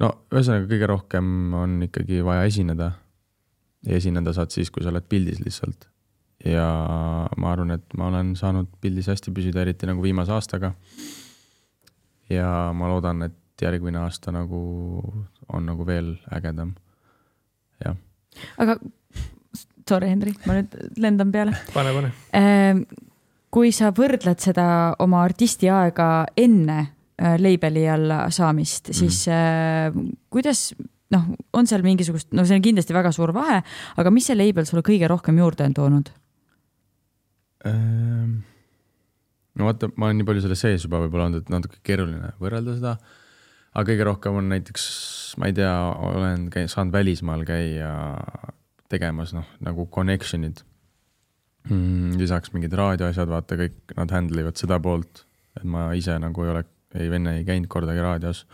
no 0.00 0.14
ühesõnaga 0.32 0.68
kõige 0.70 0.88
rohkem 0.88 1.26
on 1.56 1.76
ikkagi 1.88 2.22
vaja 2.24 2.46
esineda. 2.48 2.88
Ja 3.86 3.96
esineda 3.96 4.32
saad 4.36 4.54
siis, 4.54 4.70
kui 4.70 4.84
sa 4.84 4.92
oled 4.92 5.06
pildis 5.08 5.40
lihtsalt. 5.44 5.88
ja 6.44 6.66
ma 7.38 7.52
arvan, 7.52 7.70
et 7.76 7.94
ma 7.98 8.08
olen 8.10 8.34
saanud 8.36 8.70
pildis 8.82 9.08
hästi 9.12 9.30
püsida, 9.34 9.62
eriti 9.62 9.86
nagu 9.86 10.02
viimase 10.02 10.32
aastaga. 10.34 10.72
ja 12.30 12.72
ma 12.74 12.88
loodan, 12.90 13.22
et 13.28 13.62
järgmine 13.62 14.00
aasta 14.02 14.32
nagu 14.34 14.62
on 15.52 15.66
nagu 15.66 15.86
veel 15.86 16.16
ägedam. 16.34 16.74
aga 18.58 18.76
sorry, 19.88 20.08
Henri, 20.08 20.34
ma 20.46 20.58
nüüd 20.58 20.76
lendan 21.02 21.32
peale. 21.34 21.54
pane, 21.74 21.92
pane. 21.96 22.12
Ehm, 22.38 22.82
kui 23.52 23.72
sa 23.74 23.92
võrdled 23.94 24.40
seda 24.42 24.66
oma 25.04 25.22
artistiaega 25.26 26.08
enne 26.40 26.78
äh, 26.80 27.36
label'i 27.40 27.84
alla 27.90 28.24
saamist, 28.32 28.92
siis 28.96 29.24
äh, 29.30 29.92
kuidas 30.32 30.70
noh, 31.12 31.28
on 31.52 31.68
seal 31.68 31.84
mingisugust, 31.84 32.30
no 32.36 32.46
see 32.48 32.58
on 32.58 32.64
kindlasti 32.64 32.96
väga 32.96 33.12
suur 33.14 33.34
vahe, 33.36 33.60
aga 34.00 34.14
mis 34.14 34.28
see 34.30 34.38
label 34.38 34.68
sulle 34.68 34.84
kõige 34.86 35.10
rohkem 35.10 35.38
juurde 35.40 35.66
on 35.68 35.76
toonud? 35.76 36.12
Ehm, 37.68 38.38
no 39.58 39.68
vaata, 39.68 39.90
ma 39.96 40.08
olen 40.08 40.22
nii 40.22 40.28
palju 40.28 40.44
selle 40.46 40.58
sees 40.58 40.86
juba 40.86 41.02
võib-olla 41.04 41.28
olnud, 41.30 41.44
et 41.44 41.52
natuke 41.52 41.82
keeruline 41.86 42.32
võrrelda 42.42 42.78
seda. 42.78 42.96
aga 43.72 43.86
kõige 43.88 44.08
rohkem 44.08 44.40
on 44.40 44.50
näiteks, 44.52 44.88
ma 45.40 45.48
ei 45.48 45.56
tea, 45.56 45.72
olen 46.10 46.48
käi-, 46.52 46.68
saanud 46.68 46.92
välismaal 46.92 47.46
käia 47.48 47.92
tegemas 48.92 49.32
noh, 49.32 49.46
nagu 49.64 49.86
connection'id 49.94 50.60
mm,. 51.70 52.18
lisaks 52.20 52.52
mingid 52.54 52.74
raadioasjad, 52.78 53.30
vaata 53.30 53.58
kõik 53.60 53.96
nad 53.98 54.12
handle 54.14 54.44
ivad 54.44 54.60
seda 54.60 54.78
poolt, 54.82 55.24
et 55.58 55.64
ma 55.68 55.90
ise 55.98 56.18
nagu 56.20 56.44
ei 56.44 56.52
ole, 56.54 56.66
ei 56.98 57.08
enne 57.20 57.38
ei 57.38 57.48
käinud 57.48 57.70
kordagi 57.72 58.04
raadios. 58.04 58.44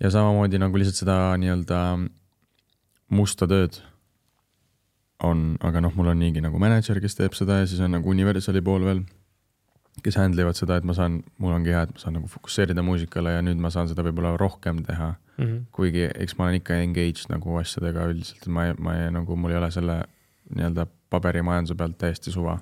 Ja 0.00 0.10
samamoodi 0.12 0.60
nagu 0.60 0.78
lihtsalt 0.78 1.02
seda 1.04 1.18
nii-öelda 1.40 1.80
musta 3.16 3.46
tööd 3.50 3.78
on, 5.24 5.54
aga 5.64 5.80
noh, 5.80 5.94
mul 5.96 6.10
on 6.12 6.18
niigi 6.20 6.42
nagu 6.44 6.58
mänedžer, 6.60 7.00
kes 7.00 7.16
teeb 7.16 7.36
seda 7.36 7.62
ja 7.62 7.68
siis 7.68 7.80
on 7.84 7.94
nagu 7.96 8.10
Universali 8.12 8.60
pool 8.64 8.84
veel, 8.84 9.00
kes 10.04 10.18
handle 10.20 10.44
ivad 10.44 10.58
seda, 10.58 10.76
et 10.76 10.84
ma 10.88 10.92
saan, 10.96 11.22
mul 11.40 11.54
ongi 11.56 11.72
hea, 11.72 11.86
et 11.86 11.94
ma 11.94 12.02
saan 12.02 12.18
nagu 12.18 12.28
fokusseerida 12.28 12.84
muusikale 12.84 13.32
ja 13.38 13.44
nüüd 13.44 13.60
ma 13.62 13.70
saan 13.72 13.88
seda 13.88 14.04
võib-olla 14.04 14.34
rohkem 14.40 14.82
teha. 14.84 15.14
Mm 15.36 15.44
-hmm. 15.44 15.64
kuigi 15.72 16.04
eks 16.14 16.36
ma 16.36 16.44
olen 16.44 16.60
ikka 16.60 16.76
engaged 16.80 17.28
nagu 17.28 17.56
asjadega 17.60 18.06
üldiselt, 18.08 18.46
ma 18.48 18.66
ei, 18.66 18.74
ma 18.78 18.94
ei 18.96 19.10
nagu, 19.12 19.36
mul 19.36 19.52
ei 19.52 19.58
ole 19.58 19.70
selle 19.70 20.02
nii-öelda 20.54 20.86
paberimajanduse 21.10 21.74
pealt 21.74 21.98
täiesti 21.98 22.32
suva. 22.32 22.58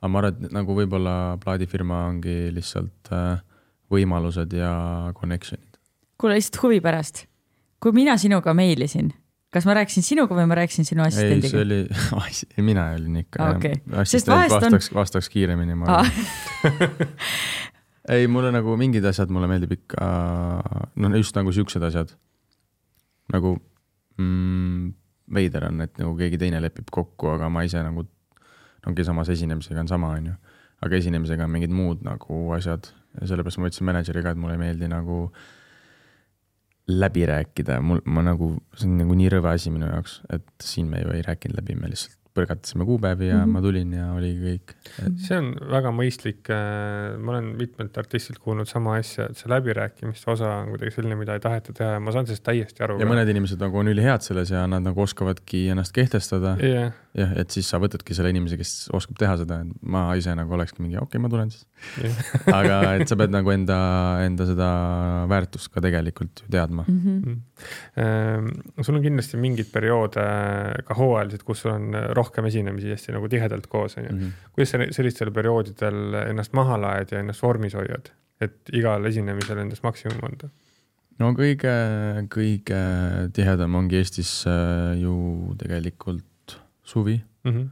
aga 0.00 0.08
ma 0.08 0.18
arvan, 0.18 0.44
et 0.44 0.52
nagu 0.52 0.74
võib-olla 0.74 1.38
plaadifirma 1.44 2.06
ongi 2.06 2.54
lihtsalt 2.54 3.12
äh, 3.12 3.40
võimalused 3.90 4.52
ja 4.52 4.72
connection'id. 5.14 5.65
Kuule 6.20 6.36
lihtsalt 6.38 6.62
huvi 6.62 6.80
pärast, 6.84 7.24
kui 7.82 7.92
mina 7.96 8.16
sinuga 8.20 8.54
meilisin, 8.56 9.10
kas 9.52 9.66
ma 9.68 9.76
rääkisin 9.78 10.04
sinuga 10.04 10.36
või 10.36 10.48
ma 10.50 10.58
rääkisin 10.58 10.88
sinu 10.88 11.04
ei, 11.04 11.12
see 11.14 11.28
assistendiga? 11.36 12.16
oli, 12.18 12.64
mina 12.70 12.88
olin 12.96 13.20
ikka 13.22 13.50
jah. 13.52 13.62
Sest 13.62 14.28
assistent 14.28 14.34
vahest 14.34 14.56
on- 14.56 14.62
vastaks, 14.66 14.90
vastaks 14.96 15.30
kiiremini, 15.32 15.76
ma 15.78 16.00
arvan. 16.00 17.06
ei, 18.16 18.26
mulle 18.30 18.52
nagu 18.54 18.76
mingid 18.80 19.04
asjad 19.08 19.32
mulle 19.34 19.48
meeldib 19.50 19.76
ikka, 19.78 20.10
noh 21.02 21.16
just 21.20 21.36
nagu 21.38 21.52
siuksed 21.52 21.82
asjad. 21.88 22.12
nagu 23.32 23.56
mm, 24.22 24.92
veider 25.34 25.64
on, 25.66 25.80
et 25.82 25.96
nagu 25.98 26.12
keegi 26.18 26.38
teine 26.38 26.60
lepib 26.62 26.92
kokku, 26.94 27.32
aga 27.34 27.48
ma 27.50 27.64
ise 27.66 27.82
nagu, 27.82 28.06
ongi 28.86 29.04
samas 29.04 29.32
esinemisega 29.34 29.82
on 29.82 29.90
sama, 29.90 30.12
onju. 30.14 30.36
aga 30.86 31.00
esinemisega 31.00 31.44
on 31.44 31.50
mingid 31.50 31.72
muud 31.74 32.04
nagu 32.06 32.44
asjad 32.54 32.86
ja 33.16 33.26
sellepärast 33.26 33.58
ma 33.58 33.70
ütlesin 33.70 33.88
mänedžeriga, 33.88 34.34
et 34.34 34.38
mulle 34.40 34.54
ei 34.58 34.60
meeldi 34.60 34.90
nagu 34.92 35.30
läbi 36.88 37.26
rääkida, 37.26 37.80
mul, 37.82 38.00
ma 38.06 38.22
nagu, 38.22 38.52
see 38.76 38.86
on 38.86 39.00
nagu 39.00 39.16
nii 39.18 39.32
rõve 39.34 39.50
asi 39.56 39.72
minu 39.74 39.88
jaoks, 39.90 40.20
et 40.30 40.46
siin 40.62 40.86
me 40.90 41.02
ju 41.02 41.10
ei 41.16 41.24
rääkinud 41.26 41.58
läbi, 41.58 41.74
me 41.80 41.90
lihtsalt 41.90 42.18
põrgatasime 42.36 42.84
kuupäevi 42.86 43.28
ja 43.30 43.38
mm. 43.38 43.42
-hmm. 43.42 43.54
ma 43.54 43.62
tulin 43.64 43.92
ja 43.96 44.06
oligi 44.12 44.42
kõik. 44.44 44.74
see 45.24 45.38
on 45.38 45.48
väga 45.72 45.92
mõistlik, 45.94 46.50
ma 47.18 47.32
olen 47.34 47.50
mitmelt 47.60 47.96
artistilt 47.98 48.40
kuulnud 48.44 48.68
sama 48.70 48.96
asja, 49.00 49.30
et 49.30 49.40
see 49.40 49.50
läbirääkimiste 49.52 50.30
osa 50.30 50.52
on 50.60 50.74
kuidagi 50.74 50.94
selline, 50.96 51.18
mida 51.18 51.36
ei 51.36 51.44
taheta 51.44 51.72
teha 51.76 51.96
ja 51.96 52.02
ma 52.02 52.14
saan 52.14 52.28
sellest 52.28 52.44
täiesti 52.46 52.84
aru. 52.84 52.98
ja 53.00 53.08
mõned 53.08 53.32
inimesed 53.32 53.62
nagu 53.62 53.80
on 53.82 53.92
ülihead 53.92 54.26
selles 54.26 54.52
ja 54.52 54.66
nad 54.70 54.84
nagu 54.84 55.02
oskavadki 55.06 55.66
ennast 55.74 55.96
kehtestada. 55.96 56.56
jah, 56.62 56.92
jah, 57.16 57.32
et 57.40 57.52
siis 57.54 57.68
sa 57.70 57.78
võtadki 57.80 58.14
selle 58.16 58.30
inimese, 58.32 58.58
kes 58.60 58.72
oskab 58.96 59.18
teha 59.20 59.36
seda, 59.40 59.60
ma 59.88 60.04
ise 60.18 60.34
nagu 60.36 60.52
olekski 60.56 60.82
mingi, 60.84 60.98
okei 61.00 61.16
okay,, 61.16 61.22
ma 61.22 61.30
tulen 61.32 61.52
siis. 61.52 61.64
aga 62.58 62.78
et 62.98 63.08
sa 63.08 63.18
pead 63.18 63.32
nagu 63.32 63.52
enda, 63.52 63.78
enda 64.26 64.46
seda 64.48 64.68
väärtust 65.30 65.70
ka 65.74 65.82
tegelikult 65.84 66.44
ju 66.44 66.52
teadma. 66.52 66.84
Mhm. 66.90 67.38
Ehm, 68.02 68.50
sul 68.84 68.98
on 68.98 69.04
kindlasti 69.04 69.40
mingeid 69.40 69.72
perioode 69.72 70.26
ka 70.86 70.98
hooajaliselt, 70.98 71.46
kus 71.48 71.64
sul 71.64 71.72
on 71.72 71.96
rohkem 72.18 72.50
esinemisi 72.50 72.92
hästi 72.92 73.16
nagu 73.16 73.32
tihedalt 73.32 73.70
koos, 73.72 73.96
onju. 74.00 74.12
Mhm. 74.12 74.36
kuidas 74.52 74.74
sa 74.74 74.84
sellistel 75.00 75.32
perioodidel 75.32 76.20
ennast 76.26 76.54
maha 76.56 76.78
laed 76.80 77.16
ja 77.16 77.24
ennast 77.24 77.42
vormis 77.42 77.74
hoiad, 77.78 78.12
et 78.44 78.76
igal 78.76 79.04
esinemisel 79.08 79.64
endast 79.64 79.84
maksimum 79.86 80.22
anda? 80.28 80.52
no 81.22 81.32
kõige, 81.32 81.72
kõige 82.32 82.80
tihedam 83.36 83.78
ongi 83.78 84.00
Eestis 84.02 84.42
äh, 84.50 84.96
ju 85.00 85.54
tegelikult 85.56 86.24
suvi, 86.86 87.16
Mhm. 87.44 87.66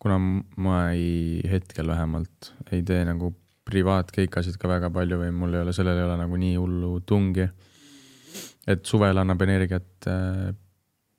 kuna 0.00 0.16
m- 0.18 0.44
ma 0.60 0.78
ei, 0.92 1.40
hetkel 1.48 1.86
vähemalt 1.88 2.52
ei 2.72 2.82
tee 2.82 3.04
nagu 3.08 3.30
privaatkeikasid 3.64 4.58
ka 4.60 4.68
väga 4.68 4.90
palju 4.92 5.16
või 5.22 5.30
mul 5.32 5.54
ei 5.56 5.62
ole, 5.64 5.72
sellel 5.72 5.96
ei 6.00 6.04
ole 6.04 6.16
nagu 6.20 6.36
nii 6.36 6.56
hullu 6.60 7.00
tungi. 7.08 7.48
et 8.66 8.84
suvel 8.88 9.16
annab 9.20 9.42
energiat 9.44 10.06
äh, 10.08 10.52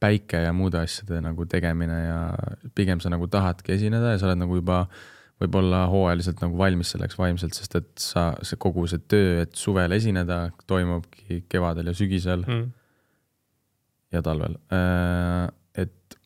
päike 0.01 0.39
ja 0.43 0.51
muude 0.53 0.79
asjade 0.81 1.19
nagu 1.21 1.45
tegemine 1.45 1.97
ja 2.07 2.17
pigem 2.75 2.99
sa 2.99 3.09
nagu 3.13 3.27
tahadki 3.31 3.71
esineda 3.77 4.11
ja 4.11 4.17
sa 4.17 4.25
oled 4.27 4.39
nagu 4.41 4.55
juba 4.57 4.79
võib-olla 5.41 5.83
hooajaliselt 5.91 6.41
nagu 6.41 6.57
valmis 6.57 6.89
selleks 6.95 7.17
vaimselt, 7.19 7.53
sest 7.53 7.75
et 7.75 7.91
sa, 8.01 8.23
see 8.41 8.57
kogu 8.57 8.87
see 8.89 8.97
töö, 9.11 9.41
et 9.43 9.53
suvel 9.55 9.91
esineda, 9.95 10.51
toimubki 10.67 11.43
kevadel 11.49 11.91
ja 11.91 11.93
sügisel 11.93 12.45
Mm. 12.47 12.65
ja 14.11 14.21
talvel. 14.25 14.55
et, 15.75 16.17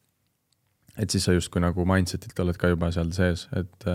et 1.00 1.14
siis 1.14 1.26
sa 1.26 1.36
justkui 1.36 1.64
nagu 1.64 1.86
mindset'ilt 1.88 2.40
oled 2.44 2.60
ka 2.60 2.72
juba 2.74 2.92
seal 2.96 3.12
sees, 3.16 3.46
et, 3.58 3.88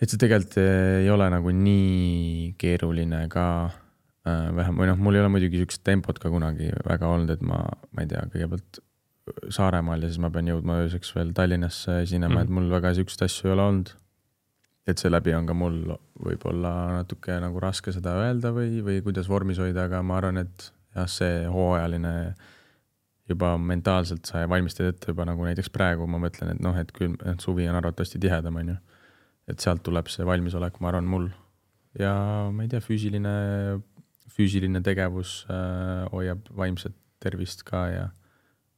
et 0.00 0.10
see 0.10 0.20
tegelikult 0.20 0.58
ei 0.62 1.10
ole 1.12 1.28
nagu 1.32 1.52
nii 1.54 2.54
keeruline 2.60 3.26
ka 3.32 3.46
äh, 3.66 4.48
vähem, 4.56 4.80
või 4.80 4.90
noh, 4.90 4.98
mul 4.98 5.18
ei 5.18 5.22
ole 5.22 5.32
muidugi 5.36 5.62
siukest 5.62 5.84
tempot 5.86 6.18
ka 6.22 6.32
kunagi 6.32 6.72
väga 6.86 7.12
olnud, 7.12 7.32
et 7.36 7.44
ma, 7.46 7.62
ma 7.92 8.04
ei 8.04 8.10
tea, 8.12 8.26
kõigepealt 8.34 8.82
Saaremaal 9.50 10.04
ja 10.04 10.08
siis 10.10 10.20
ma 10.22 10.28
pean 10.30 10.46
jõudma 10.46 10.76
ööseks 10.84 11.08
veel 11.16 11.32
Tallinnasse 11.34 11.96
esinema 12.04 12.30
mm, 12.30 12.36
-hmm. 12.36 12.44
et 12.46 12.52
mul 12.54 12.68
väga 12.70 12.92
siukseid 12.94 13.24
asju 13.26 13.48
ei 13.48 13.54
ole 13.56 13.62
olnud. 13.62 13.88
et 14.86 15.02
seeläbi 15.02 15.32
on 15.34 15.46
ka 15.46 15.54
mul 15.54 15.80
võib-olla 16.22 16.72
natuke 17.00 17.40
nagu 17.42 17.58
raske 17.60 17.90
seda 17.92 18.12
öelda 18.22 18.52
või, 18.54 18.84
või 18.86 19.00
kuidas 19.02 19.26
vormis 19.28 19.58
hoida, 19.58 19.88
aga 19.88 20.02
ma 20.02 20.20
arvan, 20.20 20.38
et 20.44 20.68
jah, 20.94 21.08
see 21.10 21.40
hooajaline 21.50 22.12
juba 23.30 23.54
mentaalselt 23.58 24.28
sa 24.28 24.44
valmistad 24.50 24.90
ette 24.90 25.10
juba 25.10 25.26
nagu 25.26 25.46
näiteks 25.46 25.70
praegu 25.74 26.06
ma 26.10 26.20
mõtlen, 26.22 26.54
et 26.54 26.62
noh, 26.62 26.76
et 26.78 26.92
küll 26.94 27.16
et 27.26 27.42
suvi 27.42 27.66
on 27.70 27.78
arvatavasti 27.78 28.20
tihedam, 28.22 28.60
onju. 28.62 28.76
et 29.50 29.62
sealt 29.62 29.82
tuleb 29.86 30.10
see 30.10 30.26
valmisolek, 30.26 30.78
ma 30.80 30.92
arvan, 30.92 31.08
mul. 31.10 31.30
ja 31.98 32.12
ma 32.52 32.66
ei 32.66 32.70
tea, 32.70 32.82
füüsiline, 32.84 33.34
füüsiline 34.36 34.82
tegevus 34.84 35.40
äh, 35.50 36.06
hoiab 36.12 36.46
vaimset 36.56 36.94
tervist 37.22 37.64
ka 37.66 37.86
ja 37.90 38.06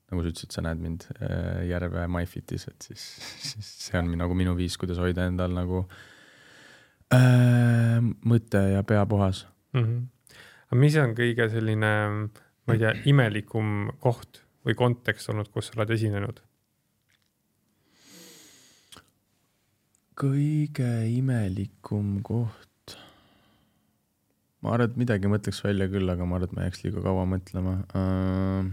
nagu 0.08 0.22
sa 0.24 0.32
ütlesid, 0.32 0.54
sa 0.54 0.64
näed 0.64 0.80
mind 0.80 1.04
äh, 1.18 1.66
Järve 1.68 2.06
MyFitis, 2.08 2.68
et 2.70 2.88
siis, 2.88 3.04
siis 3.50 3.72
see 3.88 4.00
on 4.00 4.14
nagu 4.16 4.36
minu 4.38 4.56
viis, 4.56 4.78
kuidas 4.80 5.00
hoida 5.02 5.26
endal 5.28 5.52
nagu 5.52 5.84
äh, 7.12 8.00
mõte 8.24 8.64
ja 8.72 8.84
pea 8.88 9.04
puhas 9.08 9.44
Mm 9.72 9.84
-hmm. 9.84 10.36
aga 10.70 10.80
mis 10.80 10.96
on 10.96 11.14
kõige 11.14 11.48
selline, 11.50 11.92
ma 12.68 12.76
ei 12.76 12.82
tea, 12.84 12.92
imelikum 13.08 13.88
koht 14.04 14.42
või 14.66 14.76
kontekst 14.76 15.30
olnud, 15.32 15.48
kus 15.52 15.70
sa 15.70 15.78
oled 15.78 15.96
esinenud? 15.96 16.42
kõige 20.18 20.88
imelikum 21.14 22.16
koht. 22.26 22.96
ma 24.58 24.72
arvan, 24.74 24.90
et 24.90 24.96
midagi 24.98 25.30
mõtleks 25.30 25.60
välja 25.62 25.86
küll, 25.92 26.10
aga 26.10 26.26
ma 26.26 26.38
arvan, 26.38 26.50
et 26.50 26.56
ma 26.56 26.66
jääks 26.66 26.82
liiga 26.82 27.04
kaua 27.04 27.22
mõtlema 27.30 27.74
uh,. 27.94 28.66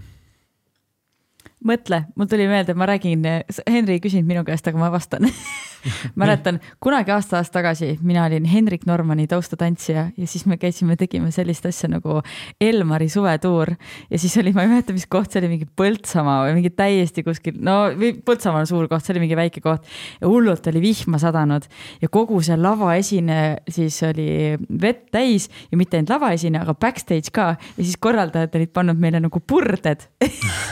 mõtle, 1.70 2.02
mul 2.18 2.32
tuli 2.32 2.50
meelde, 2.50 2.74
ma 2.74 2.90
räägin, 2.90 3.30
Henri 3.70 4.00
ei 4.00 4.02
küsinud 4.02 4.26
minu 4.32 4.42
käest, 4.48 4.66
aga 4.72 4.82
ma 4.82 4.90
vastan. 4.94 5.30
mäletan 6.22 6.60
kunagi 6.84 7.14
aasta 7.16 7.40
aasta 7.40 7.60
tagasi 7.60 7.96
mina 8.02 8.26
olin 8.26 8.46
Hendrik 8.46 8.86
Normani 8.86 9.28
taustatantsija 9.28 10.08
ja 10.18 10.28
siis 10.28 10.46
me 10.46 10.58
käisime, 10.58 10.96
tegime 11.00 11.32
sellist 11.32 11.66
asja 11.66 11.90
nagu 11.92 12.20
Elmari 12.62 13.10
suvetuur. 13.10 13.74
Ja 14.10 14.20
siis 14.20 14.38
oli, 14.42 14.54
ma 14.56 14.66
ei 14.66 14.72
mäleta, 14.72 14.94
mis 14.96 15.08
koht 15.10 15.32
see 15.32 15.42
oli, 15.42 15.52
mingi 15.56 15.68
Põltsamaa 15.78 16.46
või 16.48 16.58
mingi 16.60 16.72
täiesti 16.76 17.24
kuskil, 17.26 17.58
no 17.64 17.78
Põltsamaa 18.26 18.64
on 18.64 18.70
suur 18.70 18.90
koht, 18.92 19.06
see 19.06 19.16
oli 19.16 19.26
mingi 19.26 19.38
väike 19.40 19.64
koht. 19.64 19.86
Ja 20.22 20.30
hullult 20.32 20.68
oli 20.72 20.82
vihma 20.84 21.20
sadanud 21.22 21.68
ja 22.02 22.12
kogu 22.12 22.42
see 22.46 22.58
lavaesine 22.60 23.40
siis 23.72 23.98
oli 24.08 24.56
vett 24.82 25.10
täis 25.14 25.48
ja 25.72 25.80
mitte 25.80 26.00
ainult 26.00 26.14
lavaesine, 26.16 26.62
aga 26.62 26.76
backstage 26.78 27.34
ka. 27.36 27.52
Ja 27.78 27.84
siis 27.84 27.98
korraldajad 28.02 28.56
olid 28.58 28.74
pannud 28.76 29.00
meile 29.02 29.22
nagu 29.24 29.42
purded. 29.42 30.06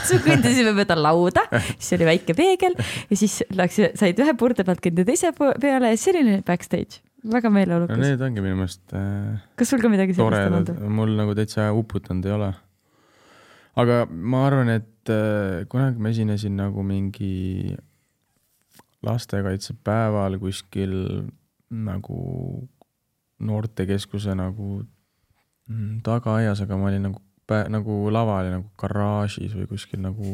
Siis 0.04 0.20
me 0.20 0.34
kõndisime 0.34 0.74
mööda 0.76 0.96
lauda, 0.98 1.44
siis 1.78 1.94
oli 1.96 2.06
väike 2.08 2.34
peegel 2.36 2.74
ja 2.76 3.16
siis 3.16 3.38
läks, 3.56 3.78
said 3.96 4.18
ühe 4.20 4.34
purde 4.36 4.64
pealt 4.66 4.82
kõndida 4.84 5.03
teise 5.08 5.32
po- 5.36 5.54
peale 5.60 5.94
selline 6.00 6.40
backstage, 6.46 7.00
väga 7.34 7.52
meeleolukas. 7.54 8.02
need 8.02 8.22
ongi 8.26 8.44
minu 8.44 8.58
meelest 8.60 8.96
uh, 8.96 9.40
kas 9.58 9.72
sul 9.72 9.82
ka 9.84 9.92
midagi 9.92 10.16
sellist 10.16 10.50
on 10.50 10.58
olnud?, 10.60 10.84
mul 11.00 11.16
nagu 11.18 11.36
täitsa 11.38 11.70
uputanud 11.76 12.26
ei 12.28 12.36
ole. 12.36 12.52
aga 13.80 14.04
ma 14.10 14.44
arvan, 14.48 14.74
et 14.80 15.14
uh, 15.14 15.64
kunagi 15.70 16.02
ma 16.02 16.14
esinesin 16.14 16.56
nagu 16.60 16.84
mingi 16.86 17.74
lastekaitsepäeval 19.04 20.38
kuskil 20.40 20.94
nagu 21.74 22.18
noortekeskuse 23.44 24.34
nagu 24.38 24.82
mm, 25.68 26.00
tagaaias, 26.06 26.62
aga 26.64 26.78
ma 26.78 26.88
olin 26.90 27.08
nagu, 27.08 27.20
nagu 27.72 27.98
lava 28.14 28.40
oli 28.42 28.52
nagu 28.54 28.68
garaažis 28.80 29.54
või 29.56 29.68
kuskil 29.70 30.02
nagu, 30.04 30.30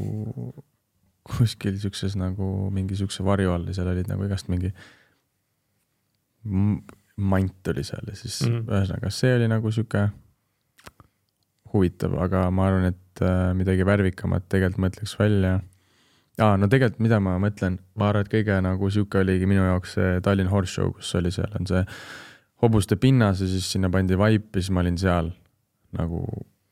kuskil 1.30 1.78
siukses 1.80 2.16
nagu 2.18 2.70
mingi 2.74 2.98
siukse 2.98 3.24
varju 3.26 3.54
all 3.54 3.68
ja 3.70 3.76
seal 3.78 3.92
olid 3.92 4.10
nagu 4.10 4.26
igast 4.26 4.50
mingi 4.52 4.72
mant 7.20 7.72
oli 7.72 7.84
seal 7.84 8.08
ja 8.08 8.16
siis 8.16 8.40
mm. 8.46 8.54
Mhm. 8.54 8.68
ühesõnaga 8.70 9.12
see 9.14 9.34
oli 9.36 9.48
nagu 9.50 9.72
sihuke 9.74 10.08
huvitav, 11.70 12.16
aga 12.18 12.48
ma 12.50 12.66
arvan, 12.66 12.88
et 12.90 13.22
äh, 13.22 13.52
midagi 13.54 13.84
värvikamat 13.86 14.48
tegelikult 14.50 14.84
mõtleks 14.86 15.12
välja 15.20 15.60
aa, 16.40 16.56
no 16.58 16.66
tegelikult, 16.70 17.02
mida 17.04 17.20
ma 17.22 17.36
mõtlen, 17.42 17.76
ma 18.00 18.08
arvan, 18.10 18.26
et 18.26 18.32
kõige 18.32 18.56
nagu 18.64 18.90
sihuke 18.90 19.20
oligi 19.20 19.46
minu 19.50 19.62
jaoks 19.68 19.94
see 19.98 20.16
Tallinn 20.24 20.50
Horse 20.50 20.72
Show, 20.78 20.94
kus 20.96 21.12
oli 21.20 21.32
seal 21.34 21.52
on 21.58 21.68
see 21.70 21.84
hobuste 22.64 22.98
pinnas 23.00 23.40
ja 23.40 23.48
siis 23.48 23.68
sinna 23.72 23.90
pandi 23.92 24.18
vaip 24.18 24.50
ja 24.50 24.62
siis 24.62 24.72
ma 24.74 24.82
olin 24.82 24.98
seal 25.00 25.30
nagu, 25.96 26.24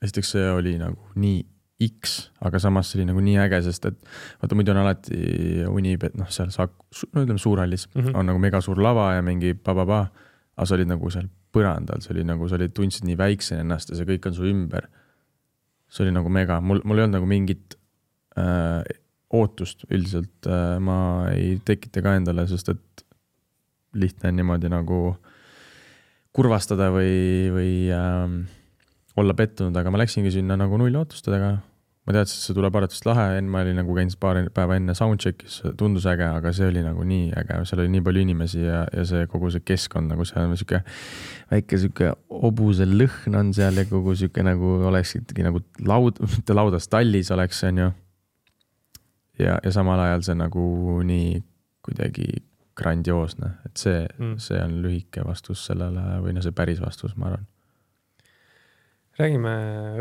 esiteks 0.04 0.34
see 0.34 0.50
oli 0.50 0.74
nagu 0.80 1.12
nii 1.20 1.44
X, 1.78 2.30
aga 2.42 2.58
samas 2.58 2.88
see 2.90 2.98
oli 2.98 3.06
nagu 3.06 3.20
nii 3.22 3.36
äge, 3.38 3.60
sest 3.68 3.84
et 3.86 3.98
vaata 4.42 4.56
muidu 4.58 4.72
on 4.72 4.80
alati 4.80 5.18
Unibet, 5.70 6.16
noh, 6.18 6.26
seal 6.34 6.50
saab, 6.50 6.72
no 7.14 7.22
ütleme 7.22 7.38
Suurhallis 7.38 7.86
mm. 7.86 8.00
-hmm. 8.00 8.16
on 8.18 8.26
nagu 8.26 8.40
megasuur 8.42 8.80
lava 8.82 9.12
ja 9.14 9.22
mingi 9.22 9.54
pa-pa-pa, 9.54 10.00
aga 10.56 10.66
sa 10.66 10.74
olid 10.74 10.90
nagu 10.90 11.10
seal 11.14 11.28
põrandal, 11.54 12.02
see 12.02 12.16
oli 12.16 12.24
nagu, 12.26 12.48
sa 12.50 12.58
olid, 12.58 12.74
tundsid 12.74 13.06
nii 13.06 13.18
väiksena 13.18 13.62
ennast 13.62 13.92
ja 13.92 13.98
see 13.98 14.08
kõik 14.08 14.26
on 14.26 14.34
su 14.34 14.48
ümber. 14.50 14.88
see 15.88 16.04
oli 16.04 16.12
nagu 16.12 16.28
mega, 16.28 16.58
mul, 16.60 16.82
mul 16.84 16.98
ei 16.98 17.06
olnud 17.06 17.16
nagu 17.16 17.30
mingit 17.30 17.78
äh, 18.36 18.82
ootust 19.30 19.86
üldiselt 19.88 20.50
äh,, 20.50 20.76
ma 20.80 21.30
ei 21.30 21.60
tekita 21.64 22.02
ka 22.02 22.16
endale, 22.18 22.46
sest 22.50 22.68
et 22.74 23.04
lihtne 23.94 24.32
on 24.32 24.36
niimoodi 24.36 24.68
nagu 24.68 25.16
kurvastada 26.34 26.90
või, 26.90 27.48
või 27.54 27.72
äh, 27.94 28.36
olla 29.18 29.34
pettunud, 29.34 29.76
aga 29.76 29.90
ma 29.90 30.02
läksingi 30.02 30.32
sinna 30.34 30.58
nagu 30.58 30.78
nullootustega. 30.78 31.56
Ma 32.08 32.14
teadsin, 32.16 32.38
et 32.38 32.46
see 32.46 32.54
tuleb 32.56 32.76
arvatavasti 32.78 33.08
lahe, 33.10 33.24
enne 33.36 33.52
ma 33.52 33.60
olin 33.60 33.76
nagu 33.82 33.92
käinud 33.92 34.16
paar 34.22 34.38
päeva 34.56 34.78
enne 34.80 34.94
soundcheck'is, 34.96 35.58
tundus 35.76 36.06
äge, 36.08 36.24
aga 36.24 36.54
see 36.56 36.70
oli 36.70 36.80
nagu 36.80 37.04
nii 37.04 37.34
äge, 37.36 37.58
seal 37.68 37.82
oli 37.84 37.92
nii 37.92 38.04
palju 38.06 38.22
inimesi 38.24 38.62
ja, 38.62 38.86
ja 38.96 39.04
see 39.10 39.26
kogu 39.28 39.50
see 39.52 39.64
keskkond 39.68 40.08
nagu 40.14 40.24
seal 40.28 40.46
on 40.46 40.56
sihuke 40.56 40.80
väike 41.50 41.80
sihuke 41.82 42.14
hobuse 42.32 42.88
lõhn 42.88 43.36
on 43.36 43.52
seal 43.56 43.76
ja 43.76 43.84
kogu 43.90 44.16
sihuke 44.16 44.44
nagu 44.46 44.78
oleksidki 44.88 45.44
nagu 45.44 45.60
laud, 45.84 46.22
mitte 46.38 46.56
laudas, 46.56 46.88
tallis 46.88 47.28
oleks, 47.36 47.60
on 47.68 47.82
ju. 47.84 47.90
ja, 49.44 49.60
ja 49.60 49.74
samal 49.76 50.00
ajal 50.06 50.24
see 50.30 50.38
nagu 50.40 50.64
nii 51.12 51.42
kuidagi 51.84 52.30
grandioosne, 52.78 53.52
et 53.68 53.76
see 53.76 54.00
mm., 54.06 54.40
see 54.40 54.64
on 54.64 54.80
lühike 54.80 55.28
vastus 55.28 55.66
sellele 55.68 56.22
või 56.24 56.32
no 56.32 56.44
see 56.46 56.56
päris 56.56 56.80
vastus, 56.80 57.18
ma 57.20 57.34
arvan 57.34 57.44
räägime 59.18 59.54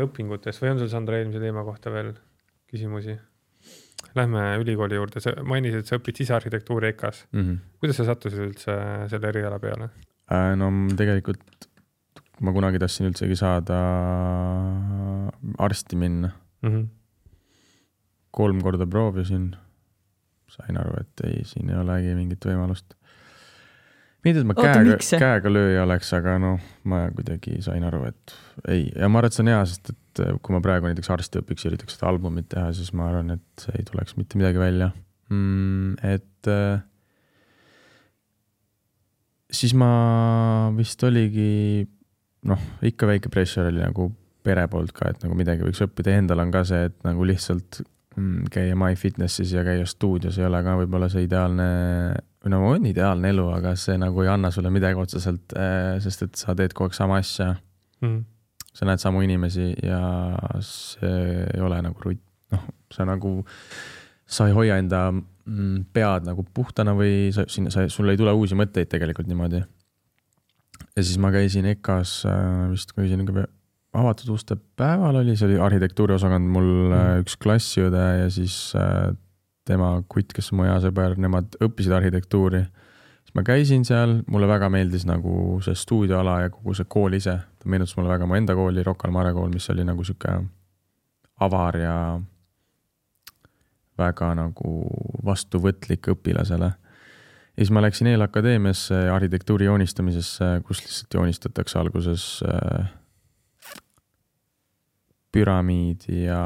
õpingutest 0.04 0.62
või 0.62 0.74
on 0.74 0.82
sul, 0.82 0.90
Sandra, 0.92 1.18
eelmise 1.18 1.42
teema 1.42 1.64
kohta 1.66 1.92
veel 1.94 2.12
küsimusi? 2.70 3.16
Lähme 4.14 4.42
ülikooli 4.62 4.98
juurde, 4.98 5.20
sa 5.20 5.34
mainisid, 5.46 5.82
et 5.82 5.90
sa 5.90 5.98
õpid 5.98 6.20
sisearhitektuuri 6.22 6.92
EKA-s 6.92 7.24
mm. 7.32 7.40
-hmm. 7.40 7.56
kuidas 7.82 7.98
sa 7.98 8.06
sattusid 8.08 8.44
üldse 8.44 8.76
selle 9.10 9.32
eriala 9.32 9.58
peale 9.58 9.90
äh,? 10.32 10.54
no 10.56 10.70
tegelikult 10.96 11.68
ma 12.40 12.54
kunagi 12.54 12.78
tahtsin 12.78 13.08
üldsegi 13.10 13.36
saada 13.38 13.78
arsti 15.58 15.96
minna 15.96 16.30
mm. 16.62 16.70
-hmm. 16.70 16.86
kolm 18.30 18.62
korda 18.62 18.86
proovisin, 18.86 19.56
sain 20.48 20.78
aru, 20.78 21.00
et 21.00 21.26
ei, 21.26 21.44
siin 21.44 21.70
ei 21.70 21.80
olegi 21.82 22.14
mingit 22.14 22.44
võimalust 22.44 22.94
mitte, 24.26 24.42
et 24.42 24.48
ma 24.48 24.56
Oota, 24.56 24.82
käega, 24.82 24.98
käega 25.22 25.52
lööja 25.52 25.84
oleks, 25.86 26.12
aga 26.16 26.36
noh, 26.42 26.68
ma 26.90 27.04
kuidagi 27.14 27.58
sain 27.64 27.86
aru, 27.86 28.04
et 28.10 28.36
ei, 28.66 28.88
ja 28.90 29.10
ma 29.10 29.20
arvan, 29.20 29.30
et 29.30 29.38
see 29.38 29.44
on 29.44 29.52
hea, 29.52 29.60
sest 29.70 29.92
et 29.94 30.22
äh, 30.24 30.36
kui 30.42 30.56
ma 30.56 30.62
praegu 30.64 30.90
näiteks 30.90 31.12
arsti 31.14 31.42
õpiks 31.42 31.66
ja 31.66 31.72
üritaks 31.72 31.98
seda 31.98 32.10
albumit 32.10 32.50
teha, 32.54 32.70
siis 32.76 32.90
ma 32.96 33.10
arvan, 33.12 33.36
et 33.38 33.68
ei 33.76 33.86
tuleks 33.88 34.18
mitte 34.18 34.40
midagi 34.40 34.62
välja. 34.62 34.92
Mm,. 35.28 35.98
et 36.08 36.48
äh, 36.48 36.80
siis 39.52 39.74
ma 39.76 39.90
vist 40.76 41.02
oligi 41.04 41.84
noh, 42.48 42.64
ikka 42.86 43.08
väike 43.10 43.30
pressure 43.32 43.68
oli 43.72 43.82
nagu 43.82 44.08
pere 44.46 44.64
poolt 44.70 44.94
ka, 44.96 45.12
et 45.12 45.24
nagu 45.24 45.36
midagi 45.36 45.64
võiks 45.66 45.82
õppida. 45.84 46.16
Endal 46.16 46.40
on 46.44 46.52
ka 46.54 46.64
see, 46.68 46.88
et 46.88 46.96
nagu 47.04 47.26
lihtsalt 47.28 47.82
käia 48.52 48.76
MyFitnesse'is 48.78 49.52
ja 49.54 49.64
käia 49.66 49.86
stuudios 49.88 50.38
ei 50.38 50.46
ole 50.48 50.60
ka 50.64 50.76
võib-olla 50.80 51.08
see 51.12 51.26
ideaalne 51.26 51.68
või 52.44 52.52
no 52.52 52.60
on 52.70 52.88
ideaalne 52.88 53.32
elu, 53.32 53.46
aga 53.56 53.74
see 53.78 53.98
nagu 54.00 54.22
ei 54.22 54.30
anna 54.32 54.50
sulle 54.54 54.70
midagi 54.74 55.00
otseselt, 55.00 55.54
äh, 55.58 55.96
sest 56.02 56.26
et 56.26 56.40
sa 56.40 56.54
teed 56.58 56.74
kogu 56.76 56.88
aeg 56.88 56.98
sama 56.98 57.18
asja 57.22 57.52
mm.. 58.04 58.20
sa 58.72 58.88
näed 58.88 59.02
samu 59.02 59.22
inimesi 59.26 59.72
ja 59.84 60.02
see 60.64 61.44
ei 61.44 61.64
ole 61.64 61.80
nagu 61.84 62.04
rutt, 62.04 62.22
noh, 62.54 62.68
sa 62.94 63.06
nagu, 63.08 63.40
sa 64.26 64.48
ei 64.48 64.56
hoia 64.56 64.78
enda 64.80 65.08
mm, 65.12 65.88
pead 65.94 66.28
nagu 66.28 66.46
puhtana 66.54 66.94
või 66.98 67.28
sa, 67.34 67.48
sinna, 67.50 67.74
sa, 67.74 67.88
sul 67.92 68.12
ei 68.12 68.20
tule 68.20 68.34
uusi 68.36 68.58
mõtteid 68.58 68.90
tegelikult 68.94 69.30
niimoodi. 69.30 69.64
ja 70.94 71.02
siis 71.02 71.18
ma 71.18 71.34
käisin 71.34 71.68
EKA-s 71.74 72.22
äh, 72.30 72.66
vist, 72.72 72.94
käisin 72.96 73.26
avatud 73.96 74.34
uste 74.34 74.56
päeval 74.76 75.22
oli, 75.22 75.36
see 75.36 75.48
oli 75.48 75.58
arhitektuuriosakond 75.64 76.50
mul 76.52 76.68
mm. 76.90 77.22
üks 77.24 77.38
klassiõde 77.40 78.04
ja 78.22 78.28
siis 78.32 78.58
tema 79.68 79.92
kutt, 80.08 80.32
kes 80.36 80.52
on 80.52 80.60
mu 80.60 80.68
hea 80.68 80.76
sõber, 80.82 81.16
nemad 81.20 81.56
õppisid 81.64 81.94
arhitektuuri. 81.96 82.62
siis 83.22 83.36
ma 83.36 83.44
käisin 83.44 83.84
seal, 83.84 84.20
mulle 84.30 84.48
väga 84.48 84.70
meeldis 84.72 85.04
nagu 85.08 85.58
see 85.64 85.76
stuudioala 85.76 86.40
ja 86.44 86.50
kogu 86.52 86.74
see 86.76 86.88
kool 86.88 87.16
ise, 87.18 87.38
ta 87.58 87.70
meenutas 87.70 87.96
mulle 87.98 88.12
väga 88.12 88.28
mu 88.28 88.38
enda 88.38 88.56
kooli, 88.56 88.84
Rocca 88.86 89.08
al 89.08 89.14
Mare 89.16 89.32
kool, 89.36 89.52
mis 89.52 89.68
oli 89.72 89.84
nagu 89.84 90.04
sihuke 90.04 90.38
avar 91.44 91.78
ja 91.78 91.96
väga 93.98 94.32
nagu 94.38 94.74
vastuvõtlik 95.26 96.12
õpilasele. 96.14 96.70
ja 96.70 97.64
siis 97.64 97.72
ma 97.74 97.82
läksin 97.82 98.12
Eelakadeemiasse 98.12 99.08
arhitektuuri 99.10 99.66
joonistamisesse, 99.66 100.60
kus 100.66 100.84
lihtsalt 100.84 101.20
joonistatakse 101.20 101.78
alguses 101.78 102.28
äh, 102.46 102.92
püramiidi 105.34 106.24
ja 106.26 106.42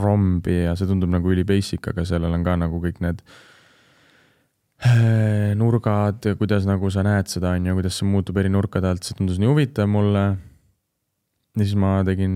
rombi 0.00 0.62
ja 0.62 0.76
see 0.78 0.88
tundub 0.88 1.10
nagu 1.12 1.32
üli 1.32 1.44
basic, 1.46 1.84
aga 1.90 2.04
sellel 2.08 2.32
on 2.36 2.46
ka 2.46 2.54
nagu 2.60 2.80
kõik 2.80 3.02
need 3.04 3.20
äh, 4.86 5.52
nurgad 5.58 6.30
kuidas 6.40 6.66
nagu 6.68 6.90
sa 6.94 7.04
näed 7.06 7.28
seda, 7.32 7.56
on 7.58 7.68
ju, 7.68 7.76
kuidas 7.80 8.00
see 8.00 8.08
muutub 8.08 8.40
eri 8.40 8.52
nurkade 8.52 8.88
alt, 8.88 9.04
see 9.04 9.18
tundus 9.18 9.42
nii 9.42 9.50
huvitav 9.50 9.90
mulle. 9.90 10.24
ja 11.52 11.66
siis 11.66 11.76
ma 11.76 11.98
tegin 12.08 12.34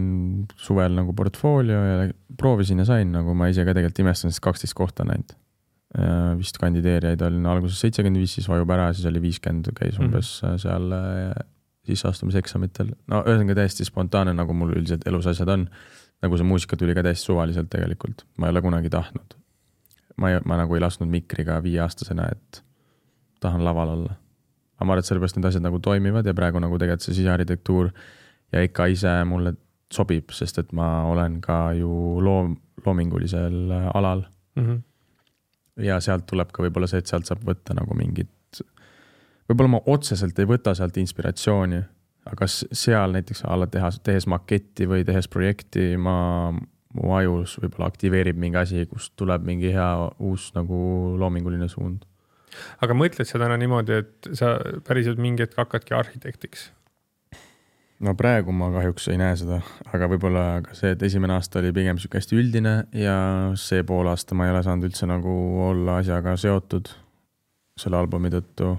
suvel 0.61 0.99
nagu 0.99 1.17
portfoolio 1.17 1.81
ja 1.81 1.97
proovisin 2.37 2.85
ja 2.85 2.89
sain, 2.89 3.13
nagu 3.15 3.35
ma 3.35 3.49
ise 3.49 3.65
ka 3.65 3.73
tegelikult 3.73 4.05
imestan, 4.05 4.35
sest 4.35 4.45
kaksteist 4.45 4.77
kohta 4.77 5.07
on 5.07 5.17
ainult. 5.17 5.37
Äh, 5.97 6.33
vist 6.37 6.59
kandideerijaid 6.61 7.23
oli 7.25 7.41
alguses 7.49 7.79
seitsekümmend 7.81 8.21
viis, 8.21 8.35
siis 8.37 8.49
vajub 8.51 8.69
ära, 8.75 8.91
siis 8.93 9.07
oli 9.09 9.23
viiskümmend, 9.23 9.71
käis 9.79 9.97
mhm. 9.97 10.11
umbes 10.11 10.41
mm 10.43 10.49
-hmm. 10.51 10.65
seal 10.67 11.47
sisseastumiseksamitel. 11.87 12.93
no 13.12 13.22
ühesõnaga 13.24 13.61
täiesti 13.62 13.87
spontaanne, 13.89 14.34
nagu 14.37 14.55
mul 14.57 14.74
üldiselt 14.76 15.07
elus 15.09 15.28
asjad 15.30 15.53
on 15.55 15.68
nagu 16.24 16.39
see 16.39 16.49
muusika 16.49 16.76
tuli 16.76 16.95
ka 16.97 17.05
täiesti 17.07 17.28
suvaliselt 17.30 17.68
tegelikult, 17.72 18.24
ma 18.37 18.49
ei 18.49 18.55
ole 18.55 18.62
kunagi 18.64 18.93
tahtnud. 18.93 19.37
ma 20.16 20.30
ei, 20.30 20.41
ma 20.49 20.57
nagu 20.57 20.74
ei 20.74 20.80
lasknud 20.80 21.11
mikriga 21.12 21.59
viieaastasena, 21.62 22.28
et 22.32 22.62
tahan 23.41 23.64
laval 23.64 23.93
olla. 23.97 24.14
aga 24.76 24.84
ma 24.84 24.95
arvan, 24.95 25.05
et 25.05 25.11
sellepärast 25.11 25.39
need 25.39 25.49
asjad 25.51 25.64
nagu 25.64 25.80
toimivad 25.80 26.26
ja 26.26 26.34
praegu 26.34 26.61
nagu 26.62 26.78
tegelikult 26.78 27.07
see 27.07 27.18
sisearhitektuur 27.20 27.91
ja 28.53 28.62
ikka 28.64 28.87
ise 28.93 29.12
mulle 29.28 29.55
sobib, 29.93 30.32
sest 30.34 30.59
et 30.62 30.72
ma 30.76 31.05
olen 31.07 31.41
ka 31.45 31.72
ju 31.78 31.91
loom, 32.22 32.57
loomingulisel 32.84 33.70
alal 33.95 34.24
mm. 34.57 34.64
-hmm. 34.64 34.80
ja 35.84 36.01
sealt 36.01 36.26
tuleb 36.26 36.53
ka 36.53 36.64
võib-olla 36.64 36.89
see, 36.91 36.99
et 36.99 37.07
sealt 37.12 37.28
saab 37.28 37.45
võtta 37.47 37.76
nagu 37.78 37.95
mingit, 37.95 38.30
võib-olla 39.49 39.77
ma 39.77 39.85
otseselt 39.87 40.39
ei 40.39 40.49
võta 40.49 40.75
sealt 40.75 40.97
inspiratsiooni 41.01 41.83
aga 42.27 42.43
kas 42.43 42.61
seal 42.75 43.15
näiteks 43.15 43.45
alla 43.47 43.69
teha, 43.71 43.91
tehes 44.05 44.27
maketti 44.31 44.89
või 44.91 45.07
tehes 45.07 45.29
projekti, 45.31 45.95
ma, 46.01 46.51
mu 46.97 47.15
ajus 47.17 47.57
võib-olla 47.63 47.91
aktiveerib 47.93 48.39
mingi 48.41 48.61
asi, 48.61 48.87
kust 48.91 49.15
tuleb 49.21 49.47
mingi 49.47 49.73
hea 49.75 49.91
uus 50.27 50.51
nagu 50.57 50.79
loominguline 51.21 51.69
suund. 51.71 52.05
aga 52.83 52.95
mõtled 52.97 53.29
sa 53.29 53.39
täna 53.43 53.59
niimoodi, 53.61 54.01
et 54.03 54.31
sa 54.39 54.57
päriselt 54.87 55.21
mingi 55.23 55.45
hetk 55.45 55.59
hakkadki 55.61 55.95
arhitektiks? 55.95 56.71
no 58.01 58.15
praegu 58.19 58.53
ma 58.53 58.73
kahjuks 58.75 59.09
ei 59.13 59.21
näe 59.21 59.37
seda, 59.39 59.61
aga 59.93 60.09
võib-olla 60.11 60.45
ka 60.67 60.75
see, 60.77 60.97
et 60.97 61.03
esimene 61.07 61.37
aasta 61.39 61.63
oli 61.63 61.73
pigem 61.77 62.01
sihuke 62.01 62.19
hästi 62.19 62.41
üldine 62.41 62.75
ja 62.97 63.17
see 63.61 63.87
pool 63.87 64.11
aasta 64.11 64.35
ma 64.35 64.49
ei 64.49 64.55
ole 64.57 64.65
saanud 64.67 64.91
üldse 64.91 65.09
nagu 65.09 65.37
olla 65.69 66.01
asjaga 66.03 66.35
seotud 66.41 66.91
selle 67.77 67.99
albumi 68.01 68.33
tõttu. 68.33 68.75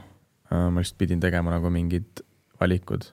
Ma 0.51 0.79
lihtsalt 0.79 0.99
pidin 1.01 1.23
tegema 1.23 1.51
nagu 1.51 1.71
mingid 1.73 2.23
valikud 2.61 3.09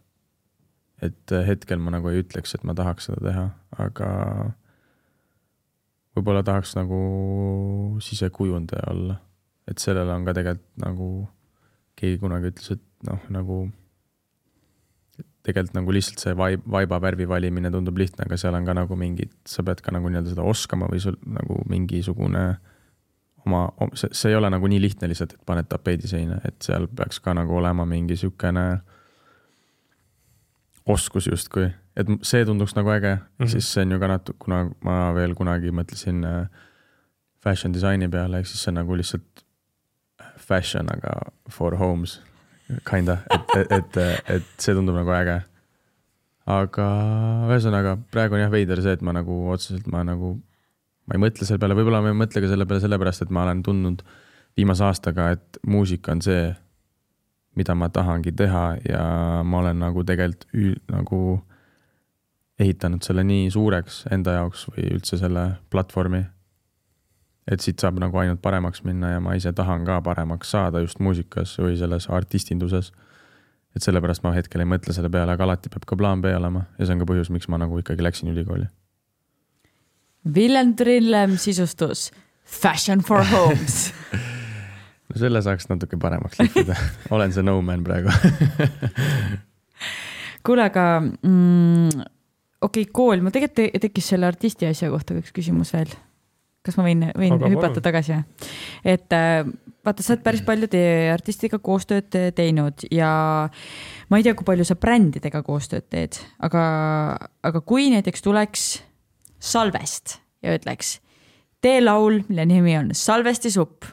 et 1.05 1.33
äh, 1.33 1.47
hetkel 1.47 1.81
ma 1.83 1.93
nagu 1.95 2.11
ei 2.11 2.23
ütleks, 2.23 2.55
et 2.57 2.65
ma 2.67 2.75
tahaks 2.77 3.11
seda 3.11 3.23
teha, 3.25 3.45
aga 3.83 4.09
võib-olla 6.15 6.45
tahaks 6.47 6.75
nagu 6.79 6.99
sisekujundaja 8.05 8.91
olla. 8.93 9.21
et 9.65 9.81
sellele 9.81 10.13
on 10.13 10.27
ka 10.27 10.35
tegelikult 10.37 10.83
nagu, 10.83 11.09
keegi 11.97 12.19
kunagi 12.21 12.51
ütles, 12.53 12.75
et 12.75 13.09
noh, 13.09 13.23
nagu 13.33 13.63
tegelikult 15.45 15.79
nagu 15.79 15.95
lihtsalt 15.97 16.21
see 16.21 16.35
vaib, 16.37 16.67
vaiba 16.69 16.99
värvi 17.01 17.27
valimine 17.29 17.73
tundub 17.73 17.97
lihtne, 18.01 18.27
aga 18.27 18.37
seal 18.41 18.57
on 18.59 18.69
ka 18.69 18.75
nagu 18.77 18.99
mingid, 19.01 19.33
sa 19.49 19.65
pead 19.65 19.81
ka 19.85 19.95
nagu 19.97 20.13
nii-öelda 20.13 20.35
seda 20.35 20.45
oskama 20.45 20.89
või 20.93 21.01
sul 21.01 21.17
nagu 21.25 21.63
mingisugune 21.71 22.45
oma, 23.47 23.69
see, 23.95 24.11
see 24.13 24.33
ei 24.33 24.37
ole 24.39 24.51
nagu 24.51 24.69
nii 24.71 24.81
lihtne 24.81 25.09
lihtsalt, 25.11 25.37
et 25.37 25.47
paned 25.47 25.69
tapeedi 25.69 26.09
seina, 26.11 26.41
et 26.45 26.57
seal 26.65 26.87
peaks 26.89 27.21
ka 27.21 27.35
nagu 27.37 27.57
olema 27.61 27.87
mingi 27.89 28.17
äh, 28.17 28.77
oskus 30.87 31.27
justkui, 31.27 31.71
et 31.97 32.11
see 32.23 32.45
tunduks 32.45 32.75
nagu 32.77 32.91
äge 32.91 33.15
mm, 33.15 33.23
-hmm. 33.39 33.51
siis 33.51 33.73
see 33.73 33.83
on 33.83 33.93
ju 33.93 33.99
ka 33.99 34.09
natuke, 34.09 34.39
kuna 34.39 34.71
ma 34.85 35.15
veel 35.15 35.35
kunagi 35.35 35.71
mõtlesin 35.71 36.25
äh, 36.25 36.49
fashion 37.45 37.75
disaini 37.75 38.09
peale, 38.09 38.39
ehk 38.39 38.47
siis 38.47 38.63
see 38.63 38.71
on 38.71 38.81
nagu 38.81 38.97
lihtsalt 38.97 39.45
fashion, 40.39 40.89
aga 40.93 41.33
for 41.51 41.77
homes, 41.77 42.21
kinda, 42.91 43.19
et, 43.31 43.57
et, 43.57 43.73
et, 43.73 43.97
et 44.37 44.47
see 44.59 44.75
tundub 44.75 44.97
nagu 44.97 45.13
äge. 45.17 45.43
aga 46.47 46.87
ühesõnaga, 47.49 47.97
praegu 48.13 48.37
on 48.37 48.43
jah 48.43 48.51
veider 48.53 48.83
see, 48.85 48.93
et 48.93 49.03
ma 49.03 49.15
nagu 49.17 49.37
otseselt 49.53 49.87
ma 49.89 50.03
nagu, 50.05 50.35
ma 51.07 51.17
ei 51.17 51.25
mõtle 51.27 51.47
selle 51.47 51.61
peale, 51.63 51.77
võib-olla 51.79 52.03
ma 52.05 52.13
ei 52.13 52.21
mõtle 52.25 52.43
ka 52.45 52.51
selle 52.51 52.67
peale 52.67 52.85
sellepärast, 52.85 53.25
et 53.25 53.33
ma 53.35 53.45
olen 53.45 53.63
tundnud 53.63 54.05
viimase 54.57 54.85
aastaga, 54.87 55.31
et 55.35 55.59
muusika 55.67 56.15
on 56.15 56.23
see 56.25 56.53
mida 57.55 57.75
ma 57.75 57.89
tahangi 57.89 58.33
teha 58.33 58.65
ja 58.89 59.03
ma 59.45 59.59
olen 59.59 59.79
nagu 59.79 60.05
tegelikult 60.05 60.91
nagu 60.91 61.21
ehitanud 62.59 63.03
selle 63.03 63.25
nii 63.27 63.51
suureks 63.51 64.05
enda 64.15 64.39
jaoks 64.39 64.69
või 64.71 64.87
üldse 64.97 65.19
selle 65.19 65.47
platvormi. 65.71 66.25
et 67.51 67.61
siit 67.61 67.79
saab 67.79 67.99
nagu 68.01 68.17
ainult 68.19 68.41
paremaks 68.43 68.85
minna 68.89 69.11
ja 69.11 69.21
ma 69.21 69.35
ise 69.37 69.53
tahan 69.53 69.85
ka 69.85 70.01
paremaks 70.01 70.51
saada 70.51 70.81
just 70.81 71.01
muusikas 71.01 71.59
või 71.59 71.77
selles 71.79 72.09
artistinduses. 72.11 72.93
et 73.77 73.83
sellepärast 73.83 74.23
ma 74.23 74.33
hetkel 74.33 74.61
ei 74.61 74.71
mõtle 74.71 74.93
selle 74.93 75.11
peale, 75.11 75.33
aga 75.33 75.45
alati 75.45 75.69
peab 75.69 75.85
ka 75.87 75.97
plaan 75.97 76.23
B 76.23 76.35
olema 76.37 76.67
ja 76.79 76.87
see 76.87 76.95
on 76.95 77.03
ka 77.03 77.11
põhjus, 77.13 77.31
miks 77.31 77.49
ma 77.49 77.59
nagu 77.59 77.79
ikkagi 77.79 78.03
läksin 78.03 78.31
ülikooli 78.31 78.67
Villem 80.25 80.75
Trillem 80.77 81.39
sisustus 81.39 82.11
Fashion 82.45 83.03
for 83.05 83.25
homes 83.33 83.93
no 85.09 85.21
selle 85.21 85.43
saaks 85.45 85.69
natuke 85.71 85.99
paremaks 86.01 86.41
lihvida 86.41 86.77
olen 87.15 87.35
see 87.35 87.45
no 87.45 87.59
man 87.65 87.85
praegu 87.85 88.13
kuule, 90.45 90.65
aga 90.69 90.87
mm, 91.01 92.05
okei 92.65 92.85
okay,, 92.85 92.91
kool, 92.93 93.23
mul 93.25 93.35
tegelikult 93.35 93.73
te 93.75 93.85
tekkis 93.87 94.11
selle 94.15 94.29
artisti 94.29 94.69
asja 94.69 94.91
kohta 94.93 95.17
üks 95.19 95.33
küsimus 95.35 95.73
veel. 95.75 95.93
kas 96.65 96.79
ma 96.79 96.87
võin, 96.87 97.07
võin 97.17 97.37
aga 97.37 97.53
hüpata 97.53 97.79
palun. 97.79 97.87
tagasi? 97.89 98.19
et 98.95 99.17
äh, 99.17 99.45
vaata, 99.85 100.05
sa 100.05 100.15
oled 100.15 100.25
päris 100.25 100.45
paljude 100.47 100.83
artistidega 101.13 101.61
koostööd 101.65 102.17
teinud 102.37 102.87
ja 102.93 103.11
ma 104.09 104.21
ei 104.21 104.27
tea, 104.27 104.37
kui 104.37 104.49
palju 104.49 104.67
sa 104.69 104.79
brändidega 104.81 105.45
koostööd 105.47 105.89
teed, 105.93 106.21
aga, 106.45 106.65
aga 107.45 107.65
kui 107.65 107.91
näiteks 107.93 108.25
tuleks 108.25 108.69
Salvest 109.45 110.19
ja 110.45 110.55
ütleks, 110.57 110.99
tee 111.65 111.81
laul, 111.83 112.23
mille 112.29 112.47
nimi 112.49 112.77
on 112.79 112.93
Salvesti 112.97 113.53
supp. 113.53 113.85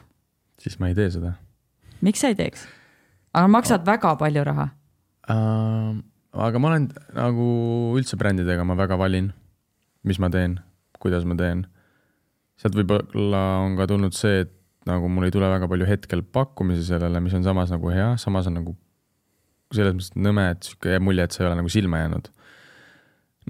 siis 0.60 0.78
ma 0.80 0.90
ei 0.90 0.96
tee 0.96 1.10
seda. 1.12 1.34
miks 2.00 2.22
sa 2.24 2.32
ei 2.32 2.38
teeks? 2.38 2.64
aga 3.32 3.50
maksad 3.52 3.82
oh. 3.82 3.86
väga 3.92 4.14
palju 4.20 4.44
raha 4.48 4.68
uh,. 5.32 5.92
aga 6.32 6.62
ma 6.62 6.72
olen 6.72 6.88
nagu 7.16 7.46
üldse 7.98 8.16
brändidega 8.20 8.64
ma 8.64 8.76
väga 8.78 8.98
valin, 9.00 9.32
mis 10.08 10.20
ma 10.22 10.30
teen, 10.32 10.58
kuidas 11.02 11.26
ma 11.28 11.36
teen. 11.38 11.66
sealt 12.60 12.76
võib-olla 12.78 13.42
on 13.66 13.76
ka 13.80 13.88
tulnud 13.90 14.16
see, 14.16 14.46
et 14.46 14.52
nagu 14.88 15.08
mul 15.12 15.28
ei 15.28 15.34
tule 15.34 15.50
väga 15.50 15.68
palju 15.70 15.86
hetkel 15.86 16.24
pakkumisi 16.24 16.86
sellele, 16.88 17.20
mis 17.22 17.34
on 17.38 17.44
samas 17.46 17.70
nagu 17.70 17.92
hea, 17.92 18.14
samas 18.18 18.48
on 18.50 18.58
nagu 18.60 18.74
selles 19.72 19.94
mõttes 19.96 20.12
nõme, 20.18 20.48
et 20.52 20.66
sihuke 20.66 20.92
jääb 20.92 21.04
mulje, 21.04 21.24
et 21.24 21.34
see 21.34 21.44
ei 21.44 21.48
ole 21.48 21.58
nagu 21.60 21.70
silma 21.72 22.02
jäänud. 22.02 22.28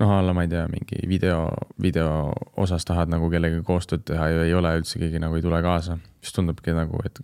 Noh, 0.01 0.15
alla 0.17 0.33
ma 0.33 0.47
ei 0.47 0.49
tea, 0.53 0.65
mingi 0.73 1.03
video, 1.09 1.45
video 1.83 2.33
osas 2.57 2.87
tahad 2.89 3.13
nagu 3.13 3.29
kellegagi 3.33 3.65
koostööd 3.67 4.07
teha 4.09 4.29
ja 4.33 4.47
ei 4.47 4.55
ole 4.57 4.73
üldse 4.81 5.01
keegi 5.03 5.21
nagu 5.23 5.37
ei 5.37 5.45
tule 5.45 5.61
kaasa, 5.65 5.99
siis 6.23 6.37
tundubki 6.37 6.75
nagu, 6.77 7.01
et 7.05 7.21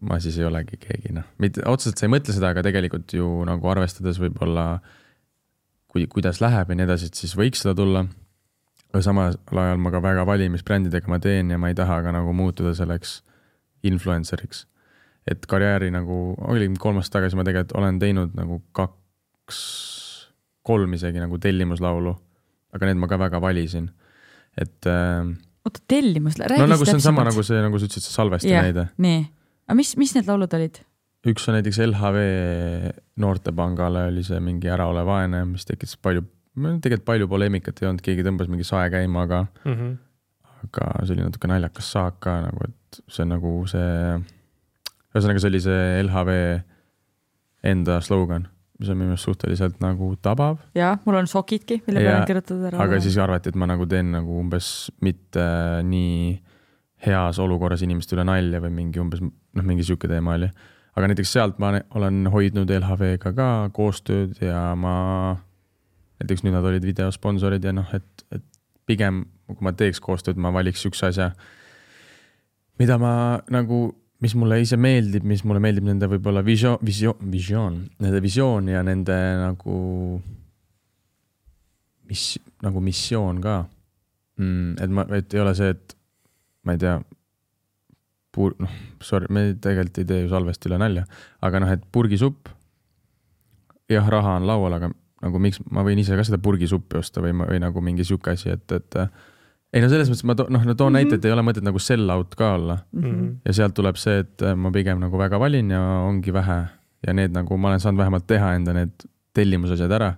ma 0.00 0.20
siis 0.22 0.38
ei 0.38 0.46
olegi 0.46 0.78
keegi 0.80 1.12
noh, 1.16 1.26
mitte 1.42 1.64
otseselt 1.66 1.98
sa 1.98 2.06
ei 2.06 2.14
mõtle 2.14 2.34
seda, 2.34 2.52
aga 2.54 2.62
tegelikult 2.66 3.14
ju 3.16 3.26
nagu 3.48 3.72
arvestades 3.72 4.20
võib-olla 4.22 4.68
kui, 5.88 6.06
kuidas 6.10 6.42
läheb 6.44 6.70
ja 6.70 6.78
nii 6.78 6.86
edasi, 6.86 7.10
et 7.10 7.18
siis 7.18 7.34
võiks 7.38 7.64
seda 7.64 7.74
tulla. 7.78 8.04
Aga 8.88 9.02
samal 9.04 9.34
ajal 9.36 9.80
ma 9.82 9.92
ka 9.92 10.00
väga 10.04 10.24
valin, 10.28 10.52
mis 10.54 10.64
brändidega 10.64 11.10
ma 11.10 11.18
teen 11.20 11.50
ja 11.52 11.58
ma 11.60 11.68
ei 11.72 11.76
taha 11.76 11.98
ka 12.04 12.12
nagu 12.14 12.32
muutuda 12.36 12.72
selleks 12.76 13.22
influencer'iks. 13.84 14.66
et 15.28 15.44
karjääri 15.44 15.90
nagu, 15.92 16.34
oli 16.48 16.70
kolm 16.80 17.02
aastat 17.02 17.18
tagasi 17.18 17.36
ma 17.36 17.44
tegelikult 17.44 17.74
olen 17.76 17.98
teinud 18.00 18.30
nagu 18.32 18.62
kaks, 18.72 19.58
kolm 20.66 20.94
isegi 20.98 21.22
nagu 21.22 21.38
tellimuslaulu, 21.42 22.14
aga 22.74 22.90
need 22.90 23.00
ma 23.00 23.08
ka 23.10 23.20
väga 23.20 23.40
valisin, 23.42 23.90
et 24.58 24.88
äh,. 24.88 25.30
oota, 25.64 25.84
tellimus, 25.88 26.38
räägi 26.40 26.64
no 26.64 26.72
nagu 26.74 26.88
see 26.88 26.98
on 26.98 27.04
sama 27.04 27.26
nagu 27.28 27.44
see, 27.46 27.60
nagu 27.64 27.78
sa 27.78 27.88
ütlesid, 27.88 28.06
see 28.06 28.16
salvesti 28.16 28.52
yeah, 28.52 28.66
näide. 28.68 28.88
nii, 28.98 29.24
aga 29.68 29.78
mis, 29.78 29.94
mis 30.00 30.14
need 30.16 30.30
laulud 30.30 30.58
olid? 30.58 30.82
üks 31.28 31.48
on 31.50 31.58
näiteks 31.58 31.80
LHV 31.84 32.18
Noortepangale 33.20 34.06
oli 34.12 34.22
see 34.24 34.38
mingi 34.40 34.70
Ära 34.70 34.86
ole 34.88 35.02
vaene, 35.06 35.42
mis 35.50 35.66
tekitas 35.68 35.98
palju 36.00 36.24
tegelikult 36.58 37.06
palju 37.06 37.28
poleemikat 37.30 37.82
ei 37.82 37.88
olnud, 37.88 38.02
keegi 38.04 38.24
tõmbas 38.26 38.50
mingi 38.50 38.66
sae 38.66 38.90
käima, 38.90 39.24
aga 39.26 39.44
mm, 39.64 39.74
-hmm. 39.74 39.96
aga 40.66 40.90
see 41.04 41.14
oli 41.16 41.26
natuke 41.26 41.50
naljakas 41.50 41.92
saak 41.92 42.20
ka 42.24 42.40
nagu, 42.42 42.68
et 42.68 43.00
see 43.06 43.22
on 43.22 43.32
nagu 43.36 43.52
see, 43.70 44.18
ühesõnaga, 45.14 45.42
see 45.42 45.52
oli 45.52 45.62
see 45.62 46.02
LHV 46.02 46.38
enda 47.72 48.00
slogan, 48.04 48.48
mis 48.78 48.90
on 48.92 48.98
minu 48.98 49.10
meelest 49.10 49.26
suhteliselt 49.26 49.80
nagu 49.82 50.12
tabav. 50.22 50.60
jah, 50.78 50.98
mul 51.06 51.18
on 51.18 51.26
sokidki, 51.30 51.80
mille 51.86 52.02
peale 52.04 52.20
on 52.20 52.28
kirjutatud 52.30 52.66
ära. 52.70 52.82
aga 52.84 53.00
siis 53.04 53.18
arvati, 53.18 53.52
et 53.52 53.58
ma 53.58 53.68
nagu 53.70 53.86
teen 53.90 54.12
nagu 54.14 54.38
umbes 54.40 54.90
mitte 55.04 55.44
nii 55.88 56.38
heas 57.06 57.38
olukorras 57.42 57.82
inimeste 57.86 58.16
üle 58.16 58.26
nalja 58.26 58.62
või 58.62 58.74
mingi 58.74 59.02
umbes 59.02 59.22
noh, 59.22 59.64
mingi 59.66 59.86
sihuke 59.86 60.10
teema 60.10 60.36
oli. 60.38 60.50
aga 60.98 61.10
näiteks 61.10 61.32
sealt 61.36 61.58
ma 61.62 61.74
olen 61.98 62.26
hoidnud 62.32 62.70
LHV-ga 62.78 63.34
ka 63.34 63.50
koostööd 63.74 64.40
ja 64.42 64.72
ma 64.78 64.94
näiteks 66.18 66.42
nüüd 66.44 66.56
nad 66.56 66.66
olid 66.66 66.86
videosponsorid 66.86 67.64
ja 67.64 67.74
noh, 67.74 67.90
et, 67.94 68.26
et 68.34 68.44
pigem 68.88 69.24
kui 69.48 69.64
ma 69.64 69.72
teeks 69.76 70.00
koostööd, 70.04 70.38
ma 70.40 70.52
valiks 70.52 70.82
sihukese 70.84 71.08
asja, 71.08 71.28
mida 72.80 72.98
ma 73.00 73.12
nagu, 73.52 73.88
mis 74.24 74.34
mulle 74.34 74.58
ise 74.62 74.78
meeldib, 74.80 75.26
mis 75.28 75.44
mulle 75.46 75.62
meeldib 75.62 75.86
nende 75.86 76.08
võib-olla 76.10 76.42
visioon, 76.46 76.80
visioon, 76.84 77.30
visioon, 77.32 77.78
nende 78.02 78.22
visioon 78.22 78.70
ja 78.72 78.82
nende 78.86 79.16
nagu 79.38 79.76
mis, 82.08 82.24
nagu 82.64 82.82
missioon 82.82 83.38
ka 83.44 83.60
mm,. 84.40 84.74
et 84.82 84.94
ma, 84.94 85.06
et 85.18 85.36
ei 85.36 85.44
ole 85.44 85.54
see, 85.58 85.70
et 85.76 85.96
ma 86.66 86.74
ei 86.74 86.82
tea, 86.82 86.96
pur-, 88.34 88.56
noh, 88.62 88.78
sorry, 89.04 89.30
me 89.32 89.52
tegelikult 89.54 90.02
ei 90.02 90.08
tee 90.08 90.22
ju 90.24 90.32
salvest 90.32 90.66
üle 90.68 90.80
nalja, 90.80 91.06
aga 91.44 91.62
noh, 91.62 91.74
et 91.74 91.84
purgisupp, 91.94 92.50
jah, 93.92 94.10
raha 94.14 94.38
on 94.40 94.48
laual, 94.48 94.78
aga 94.80 94.90
nagu 95.24 95.40
miks 95.42 95.62
ma 95.74 95.82
võin 95.86 95.98
ise 96.02 96.18
ka 96.18 96.26
seda 96.26 96.38
purgisuppi 96.42 97.00
osta 97.00 97.22
või, 97.24 97.34
või 97.40 97.62
nagu 97.62 97.82
mingi 97.82 98.06
sihuke 98.06 98.34
asi, 98.36 98.52
et, 98.54 98.66
et 98.74 98.98
ei 99.72 99.82
no 99.84 99.90
selles 99.92 100.08
mõttes 100.10 100.24
ma 100.28 100.36
to, 100.38 100.46
noh, 100.52 100.64
no 100.64 100.74
toon 100.74 100.92
mm 100.92 100.96
-hmm. 100.96 101.08
näite, 101.08 101.18
et 101.18 101.24
ei 101.24 101.34
ole 101.34 101.44
mõtet 101.44 101.64
nagu 101.66 101.78
sell 101.82 102.10
out 102.10 102.34
ka 102.34 102.54
olla 102.54 102.78
mm. 102.92 103.02
-hmm. 103.02 103.36
ja 103.44 103.52
sealt 103.52 103.74
tuleb 103.74 103.96
see, 103.96 104.18
et 104.24 104.44
ma 104.56 104.70
pigem 104.72 105.00
nagu 105.00 105.18
väga 105.18 105.40
valin 105.40 105.70
ja 105.70 105.82
ongi 106.06 106.32
vähe 106.32 106.58
ja 107.06 107.14
need 107.14 107.32
nagu 107.32 107.56
ma 107.56 107.68
olen 107.68 107.80
saanud 107.80 107.98
vähemalt 107.98 108.26
teha 108.26 108.54
enda 108.54 108.72
need 108.72 109.08
tellimusasjad 109.34 109.92
ära 109.92 110.14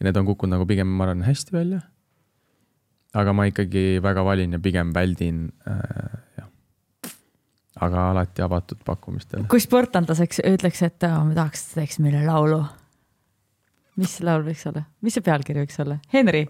ja 0.00 0.04
need 0.04 0.16
on 0.16 0.26
kukkunud 0.26 0.56
nagu 0.56 0.66
pigem, 0.66 0.86
ma 0.86 1.04
arvan, 1.04 1.22
hästi 1.22 1.52
välja. 1.52 1.80
aga 3.14 3.32
ma 3.32 3.44
ikkagi 3.44 4.02
väga 4.02 4.24
valin 4.24 4.52
ja 4.52 4.58
pigem 4.58 4.92
väldin 4.94 5.52
äh, 5.68 6.44
aga 7.80 8.10
alati 8.10 8.42
avatud 8.42 8.82
pakkumistel. 8.84 9.46
kui 9.48 9.60
sportlandlaseks 9.60 10.42
ütleks, 10.44 10.82
et 10.82 11.02
oh, 11.02 11.24
ma 11.24 11.34
tahaks, 11.34 11.68
et 11.68 11.80
teeks 11.80 11.98
meile 11.98 12.26
laulu 12.26 12.64
mis 13.98 14.18
laul 14.22 14.44
võiks 14.46 14.66
olla, 14.70 14.84
mis 15.02 15.16
see 15.16 15.24
pealkiri 15.26 15.64
võiks 15.64 15.80
olla? 15.82 15.98
Henri, 16.12 16.46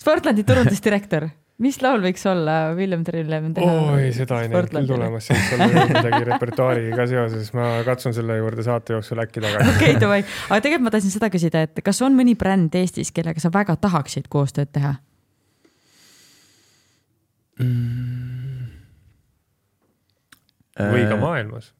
Sportlandi 0.00 0.46
turundusdirektor, 0.48 1.26
mis 1.60 1.78
laul 1.84 2.02
võiks 2.04 2.24
olla 2.30 2.56
Villem 2.76 3.02
Trillem 3.06 3.50
teha? 3.56 3.76
oi, 3.94 4.08
seda 4.16 4.40
ei 4.44 4.50
näinud 4.52 4.72
küll 4.74 4.88
tulemas, 4.90 5.28
võiks 5.32 5.54
olla 5.56 5.86
midagi 5.90 6.20
repertuaariga 6.30 7.06
seoses, 7.10 7.52
ma 7.56 7.68
katsun 7.86 8.16
selle 8.16 8.38
juurde 8.40 8.64
saate 8.66 8.96
jooksul 8.96 9.22
äkki 9.24 9.44
tagasi. 9.44 9.76
okei 9.76 9.96
davai, 10.00 10.20
aga 10.48 10.60
tegelikult 10.66 10.88
ma 10.88 10.94
tahtsin 10.96 11.14
seda 11.14 11.30
küsida, 11.32 11.64
et 11.68 11.82
kas 11.86 12.02
on 12.06 12.18
mõni 12.18 12.36
bränd 12.40 12.76
Eestis, 12.80 13.12
kellega 13.16 13.42
sa 13.42 13.52
väga 13.54 13.76
tahaksid 13.80 14.30
koostööd 14.32 14.72
teha 14.76 14.94
mm.? 17.60 18.70
või 20.80 21.04
ka 21.10 21.20
maailmas? 21.20 21.74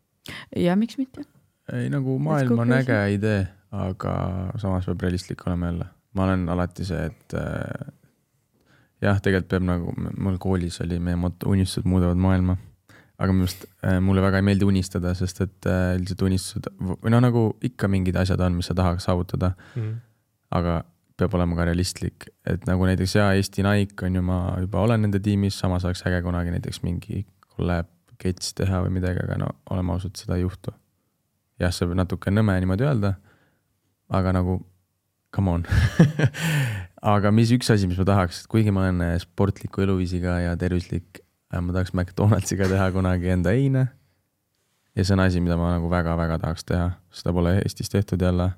ja 0.56 0.76
miks 0.78 1.00
mitte? 1.00 1.24
ei, 1.72 1.88
nagu 1.92 2.18
maailm 2.22 2.66
on 2.66 2.78
äge 2.80 3.00
idee 3.16 3.40
aga 3.70 4.12
samas 4.58 4.86
peab 4.88 5.02
realistlik 5.06 5.46
olema 5.46 5.66
jälle. 5.66 5.86
ma 6.14 6.24
olen 6.24 6.48
alati 6.48 6.84
see, 6.84 7.04
et 7.06 7.34
äh, 7.38 7.92
jah, 9.04 9.20
tegelikult 9.22 9.50
peab 9.52 9.66
nagu, 9.66 9.94
mul 10.20 10.36
koolis 10.42 10.80
oli 10.84 10.98
meie 11.02 11.18
moto 11.20 11.50
unistused 11.52 11.88
muudavad 11.88 12.20
maailma. 12.20 12.56
aga 13.20 13.34
minu 13.34 13.44
arust 13.44 13.66
äh, 13.84 13.98
mulle 14.00 14.22
väga 14.24 14.40
ei 14.40 14.46
meeldi 14.48 14.64
unistada, 14.64 15.12
sest 15.14 15.42
et 15.44 15.68
äh, 15.68 15.96
üldiselt 15.98 16.22
unistused 16.24 16.70
või 16.80 17.12
noh, 17.12 17.20
nagu 17.20 17.42
ikka 17.68 17.88
mingid 17.92 18.16
asjad 18.16 18.40
on, 18.46 18.56
mis 18.56 18.70
sa 18.70 18.76
tahaks 18.76 19.04
saavutada 19.08 19.52
mm. 19.52 19.82
-hmm. 19.82 19.98
aga 20.56 20.82
peab 21.20 21.34
olema 21.36 21.56
ka 21.58 21.66
realistlik, 21.68 22.30
et 22.48 22.64
nagu 22.64 22.86
näiteks 22.88 23.14
jaa, 23.18 23.32
Eesti 23.36 23.62
Nike 23.66 24.06
on 24.06 24.14
ju, 24.16 24.22
ma 24.24 24.56
juba 24.60 24.80
olen 24.80 25.02
nende 25.04 25.20
tiimis, 25.20 25.58
samas 25.58 25.84
oleks 25.84 26.06
äge 26.08 26.22
kunagi 26.24 26.54
näiteks 26.54 26.82
mingi 26.82 27.26
kolläb 27.56 27.88
kets 28.20 28.54
teha 28.54 28.80
või 28.84 28.94
midagi, 28.96 29.20
aga 29.24 29.36
no 29.40 29.50
oleme 29.70 29.92
ausad, 29.92 30.16
seda 30.16 30.36
ei 30.36 30.46
juhtu. 30.46 30.72
jah, 31.60 31.72
see 31.72 31.92
natuke 31.94 32.32
nõme 32.32 32.56
niimoodi 32.60 32.88
öelda 32.88 33.14
aga 34.10 34.32
nagu 34.32 34.60
come 35.36 35.50
on 35.50 35.66
aga 37.00 37.32
mis 37.32 37.50
üks 37.54 37.70
asi, 37.72 37.88
mis 37.88 37.98
ma 38.00 38.06
tahaks, 38.08 38.44
kuigi 38.50 38.72
ma 38.74 38.84
olen 38.86 39.04
äh, 39.04 39.16
sportliku 39.22 39.84
eluviisiga 39.84 40.38
ja 40.44 40.56
tervislik, 40.60 41.22
äh, 41.52 41.60
ma 41.60 41.74
tahaks 41.76 41.94
McDonaldsiga 41.96 42.68
teha 42.70 42.90
kunagi 42.94 43.32
enda 43.32 43.54
eine. 43.56 43.88
ja 44.96 45.04
see 45.04 45.14
on 45.14 45.22
asi, 45.24 45.40
mida 45.40 45.56
ma 45.56 45.76
nagu 45.76 45.88
väga-väga 45.90 46.40
tahaks 46.42 46.66
teha, 46.68 46.90
seda 47.14 47.32
pole 47.32 47.56
Eestis 47.60 47.92
tehtud 47.92 48.20
jälle 48.22 48.50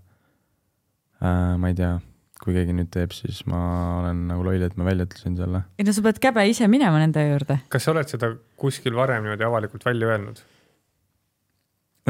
äh,. 1.23 1.59
ma 1.59 1.71
ei 1.71 1.77
tea, 1.79 1.99
kui 2.43 2.57
keegi 2.57 2.75
nüüd 2.75 2.91
teeb, 2.91 3.13
siis 3.15 3.45
ma 3.47 3.61
olen 4.01 4.25
nagu 4.31 4.47
loll, 4.47 4.65
et 4.65 4.79
ma 4.81 4.89
välja 4.89 5.07
ütlesin 5.07 5.37
selle. 5.39 5.63
ei 5.79 5.87
no 5.87 5.95
sa 5.95 6.07
pead 6.09 6.19
käbe 6.23 6.47
ise 6.51 6.69
minema 6.73 6.99
nende 7.03 7.23
juurde. 7.29 7.61
kas 7.69 7.87
sa 7.87 7.95
oled 7.95 8.11
seda 8.11 8.33
kuskil 8.59 8.97
varem 8.99 9.23
niimoodi 9.27 9.47
avalikult 9.47 9.87
välja 9.87 10.11
öelnud? 10.15 10.43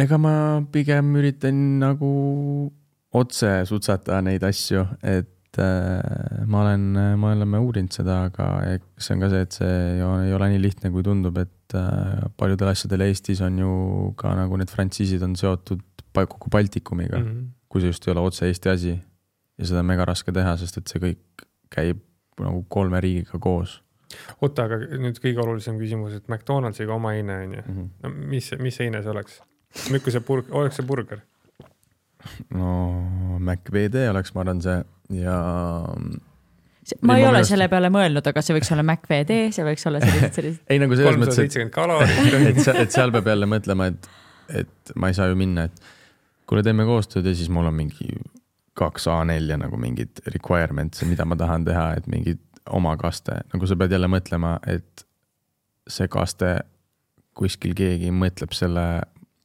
ega 0.01 0.17
ma 0.17 0.35
pigem 0.73 1.13
üritan 1.21 1.59
nagu 1.83 2.13
otse 3.13 3.51
sutsata 3.69 4.23
neid 4.25 4.45
asju, 4.49 4.87
et 5.05 5.32
äh, 5.61 6.45
ma 6.47 6.63
olen, 6.63 6.85
me 7.21 7.33
oleme 7.33 7.59
uurinud 7.61 7.93
seda, 7.93 8.23
aga 8.31 8.49
eks 8.77 9.07
see 9.09 9.17
on 9.17 9.25
ka 9.25 9.31
see, 9.33 9.43
et 9.47 9.57
see 9.59 9.73
ei 10.01 10.35
ole 10.37 10.49
nii 10.53 10.61
lihtne, 10.63 10.91
kui 10.95 11.05
tundub, 11.07 11.39
et 11.43 11.77
äh, 11.79 12.23
paljudel 12.41 12.73
asjadel 12.73 13.07
Eestis 13.09 13.43
on 13.45 13.59
ju 13.59 13.73
ka 14.21 14.35
nagu 14.39 14.57
need 14.61 14.73
frantsiisid 14.73 15.23
on 15.27 15.37
seotud 15.37 15.83
kogu 16.13 16.51
Baltikumiga 16.53 17.19
mm, 17.19 17.27
-hmm. 17.27 17.47
kui 17.69 17.81
see 17.81 17.89
just 17.89 18.09
ei 18.09 18.13
ole 18.13 18.21
otse 18.21 18.47
Eesti 18.47 18.69
asi. 18.69 18.99
ja 19.59 19.67
seda 19.67 19.81
on 19.81 19.87
mega 19.87 20.05
raske 20.05 20.33
teha, 20.33 20.57
sest 20.57 20.77
et 20.79 20.89
see 20.89 21.01
kõik 21.01 21.47
käib 21.71 22.01
nagu 22.41 22.65
kolme 22.69 23.01
riigiga 23.01 23.39
koos. 23.39 23.83
oota, 24.41 24.65
aga 24.65 24.77
nüüd 25.01 25.17
kõige 25.21 25.41
olulisem 25.41 25.79
küsimus, 25.81 26.13
et 26.17 26.29
McDonaldsiga 26.29 26.95
oma 26.95 27.11
heine 27.17 27.37
on 27.45 27.55
ju, 27.55 27.63
Mhm. 27.69 27.89
no 28.03 28.11
mis, 28.11 28.51
mis 28.61 28.79
heine 28.79 29.03
see 29.03 29.11
oleks? 29.11 29.41
milline 29.91 30.13
see 30.13 30.21
burg, 30.21 30.51
oleks 30.51 30.77
see 30.77 30.87
burger? 30.87 31.21
No 32.57 33.39
MacVD 33.43 34.09
oleks, 34.11 34.35
ma 34.37 34.45
arvan, 34.45 34.63
see 34.65 34.79
ja 35.23 35.39
ma 37.03 37.17
Ei, 37.17 37.23
ei 37.23 37.29
ole 37.29 37.41
minu 37.41 37.49
selle 37.49 37.69
peale 37.71 37.93
mõelnud, 37.95 38.27
aga 38.27 38.43
see 38.43 38.57
võiks 38.57 38.73
olla 38.75 38.85
MacVD, 38.87 39.39
see 39.55 39.67
võiks 39.67 39.87
olla 39.91 40.03
sellised, 40.03 40.35
sellised. 40.39 40.63
ei 40.73 40.83
nagu 40.83 40.99
selles 40.99 41.21
mõttes, 41.23 41.41
et 41.43 42.53
et 42.53 42.63
seal, 42.65 42.81
et 42.83 42.95
seal 42.95 43.15
peab 43.15 43.33
jälle 43.33 43.49
mõtlema, 43.51 43.91
et, 43.93 44.09
et 44.63 44.95
ma 44.99 45.13
ei 45.13 45.19
saa 45.19 45.31
ju 45.31 45.39
minna, 45.39 45.69
et 45.71 45.93
kuule, 46.51 46.65
teeme 46.67 46.87
koostööd 46.89 47.29
ja 47.29 47.35
siis 47.39 47.53
mul 47.53 47.71
on 47.71 47.77
mingi 47.79 48.11
kaks 48.79 49.07
A4-ja 49.13 49.59
nagu 49.61 49.79
mingid 49.81 50.23
requirements'e, 50.33 51.07
mida 51.09 51.27
ma 51.29 51.37
tahan 51.39 51.67
teha, 51.69 51.87
et 52.01 52.09
mingid 52.11 52.41
oma 52.73 52.97
kaste, 53.01 53.43
nagu 53.53 53.69
sa 53.69 53.77
pead 53.79 53.95
jälle 53.95 54.09
mõtlema, 54.11 54.57
et 54.71 55.07
see 55.91 56.09
kaste, 56.11 56.61
kuskil 57.37 57.75
keegi 57.77 58.13
mõtleb 58.15 58.53
selle 58.57 58.87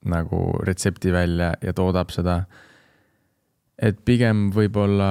nagu 0.07 0.41
retsepti 0.67 1.11
välja 1.11 1.53
ja 1.63 1.73
toodab 1.75 2.11
seda. 2.13 2.43
Et 3.77 3.97
pigem 4.07 4.47
võib-olla, 4.53 5.07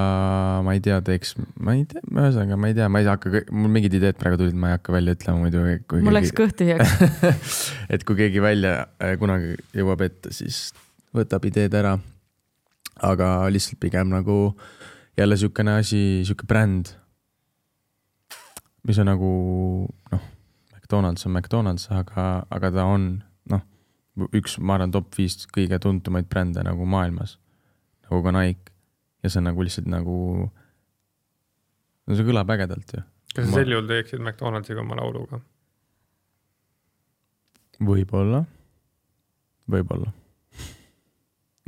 ma 0.65 0.73
ei 0.75 0.81
tea, 0.83 0.97
teeks, 1.05 1.37
ma 1.63 1.77
ei 1.77 1.85
tea, 1.87 2.01
ühesõnaga 2.11 2.57
ma 2.59 2.71
ei 2.71 2.75
tea, 2.75 2.89
ma 2.91 2.99
ei 2.99 3.07
hakka, 3.07 3.45
mul 3.55 3.71
mingid 3.71 3.95
ideed 3.95 4.19
praegu 4.19 4.41
tulid, 4.41 4.57
ma 4.59 4.73
ei 4.73 4.75
hakka 4.75 4.95
välja 4.95 5.15
ütlema 5.15 5.45
muidu. 5.45 5.63
mul 6.03 6.17
läks 6.17 6.33
kõht 6.35 6.57
tühjaks. 6.59 6.97
et 7.93 8.03
kui 8.07 8.19
keegi 8.19 8.43
välja 8.43 8.73
äh, 8.99 9.15
kunagi 9.21 9.55
jõuab 9.77 10.03
ette, 10.09 10.35
siis 10.35 10.73
võtab 11.15 11.47
ideed 11.47 11.79
ära. 11.79 11.95
aga 13.07 13.47
lihtsalt 13.53 13.79
pigem 13.79 14.09
nagu 14.09 14.57
jälle 15.17 15.37
sihukene 15.37 15.77
asi, 15.79 16.23
sihuke 16.25 16.47
bränd, 16.49 16.91
mis 18.83 18.99
on 18.99 19.07
nagu 19.07 19.31
noh, 20.11 20.27
McDonalds 20.75 21.25
on 21.25 21.35
McDonalds, 21.37 21.87
aga, 21.93 22.27
aga 22.51 22.71
ta 22.73 22.85
on 22.89 23.09
noh, 23.51 23.63
üks, 24.35 24.57
ma 24.59 24.75
arvan, 24.75 24.91
top 24.91 25.15
viis 25.15 25.45
kõige 25.53 25.79
tuntumaid 25.79 26.27
brände 26.27 26.63
nagu 26.67 26.85
maailmas, 26.89 27.37
nagu 28.07 28.23
ka 28.23 28.33
Nike 28.35 28.73
ja 29.23 29.31
see 29.31 29.41
on 29.41 29.49
nagu 29.49 29.65
lihtsalt 29.65 29.89
nagu, 29.91 30.17
no 32.07 32.17
see 32.17 32.27
kõlab 32.27 32.51
ägedalt 32.55 32.95
ju. 32.95 33.03
kas 33.33 33.49
sa 33.49 33.59
sel 33.59 33.73
juhul 33.75 33.89
teeksid 33.89 34.23
McDonaldsiga 34.23 34.83
oma 34.83 34.97
lauluga? 34.99 35.41
võib-olla, 37.83 38.43
võib-olla. 39.69 40.11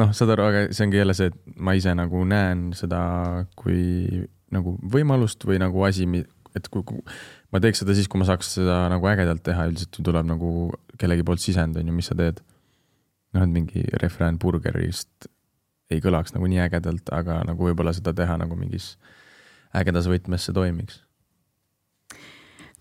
noh, 0.02 0.14
saad 0.16 0.34
aru, 0.36 0.50
aga 0.50 0.66
see 0.72 0.88
ongi 0.88 1.02
jälle 1.02 1.16
see, 1.18 1.32
et 1.34 1.58
ma 1.60 1.76
ise 1.78 1.94
nagu 1.98 2.24
näen 2.26 2.70
seda 2.78 3.02
kui 3.60 4.26
nagu 4.54 4.78
võimalust 4.82 5.44
või 5.46 5.60
nagu 5.62 5.84
asi, 5.86 6.08
et 6.58 6.70
kui, 6.74 6.86
kui 6.88 7.04
ma 7.54 7.62
teeks 7.62 7.84
seda 7.84 7.94
siis, 7.98 8.10
kui 8.10 8.22
ma 8.22 8.30
saaks 8.30 8.56
seda 8.58 8.82
nagu 8.94 9.10
ägedalt 9.12 9.44
teha, 9.46 9.68
üldiselt 9.70 10.00
ju 10.00 10.06
tuleb 10.08 10.30
nagu 10.30 10.54
kellegi 11.02 11.26
poolt 11.26 11.44
sisend 11.44 11.78
on 11.78 11.92
ju, 11.92 11.98
mis 11.98 12.10
sa 12.10 12.18
teed. 12.18 12.42
noh, 13.36 13.44
et 13.46 13.52
mingi 13.54 13.84
refrään 14.02 14.40
burgerist 14.42 15.30
ei 15.90 16.02
kõlaks 16.04 16.36
nagu 16.36 16.50
nii 16.50 16.62
ägedalt, 16.68 17.10
aga 17.16 17.42
nagu 17.48 17.70
võib-olla 17.70 17.94
seda 17.98 18.14
teha 18.16 18.38
nagu 18.40 18.58
mingis 18.58 18.94
ägedas 19.76 20.10
võtmes 20.10 20.46
see 20.46 20.56
toimiks. 20.56 21.02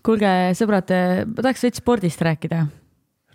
kuulge, 0.05 0.29
sõbrad, 0.57 0.93
ma 1.29 1.41
tahaks 1.41 1.65
veits 1.65 1.81
spordist 1.81 2.21
rääkida. 2.25 2.67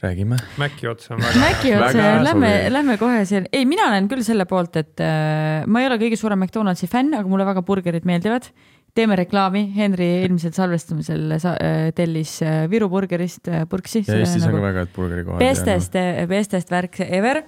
räägime. 0.04 0.38
Maci 0.60 0.88
otsa 0.90 1.14
on 1.14 1.20
väga 1.24 1.40
Mäki 1.40 1.74
otsa 1.74 1.98
Väga 1.98 2.06
ja 2.06 2.22
lähme 2.22 2.52
lähme 2.70 2.98
kohe 3.00 3.24
siin, 3.28 3.48
ei, 3.52 3.66
mina 3.66 3.88
olen 3.90 4.08
küll 4.10 4.24
selle 4.26 4.46
poolt, 4.46 4.76
et 4.76 5.00
äh, 5.02 5.66
ma 5.66 5.82
ei 5.82 5.90
ole 5.90 5.98
kõige 6.02 6.18
suurem 6.20 6.40
McDonaldsi 6.40 6.90
fänn, 6.90 7.14
aga 7.14 7.28
mulle 7.28 7.46
väga 7.46 7.62
burgerid 7.66 8.06
meeldivad. 8.06 8.50
Teeme 8.94 9.16
reklaami, 9.18 9.64
Henri 9.74 10.06
eelmisel 10.20 10.54
salvestamisel 10.54 11.34
sa, 11.42 11.54
äh, 11.58 11.88
tellis 11.96 12.36
äh, 12.46 12.64
Viru 12.70 12.88
burgerist 12.92 13.50
äh, 13.50 13.64
purksi. 13.70 14.04
ja 14.06 14.20
Eestis 14.22 14.46
on 14.46 14.54
ka 14.54 14.62
väga 14.62 14.84
head 14.84 14.94
burgerikohad. 14.94 15.42
Bestest, 15.42 15.98
bestest 16.30 16.70
värk 16.70 17.00
ever 17.06 17.42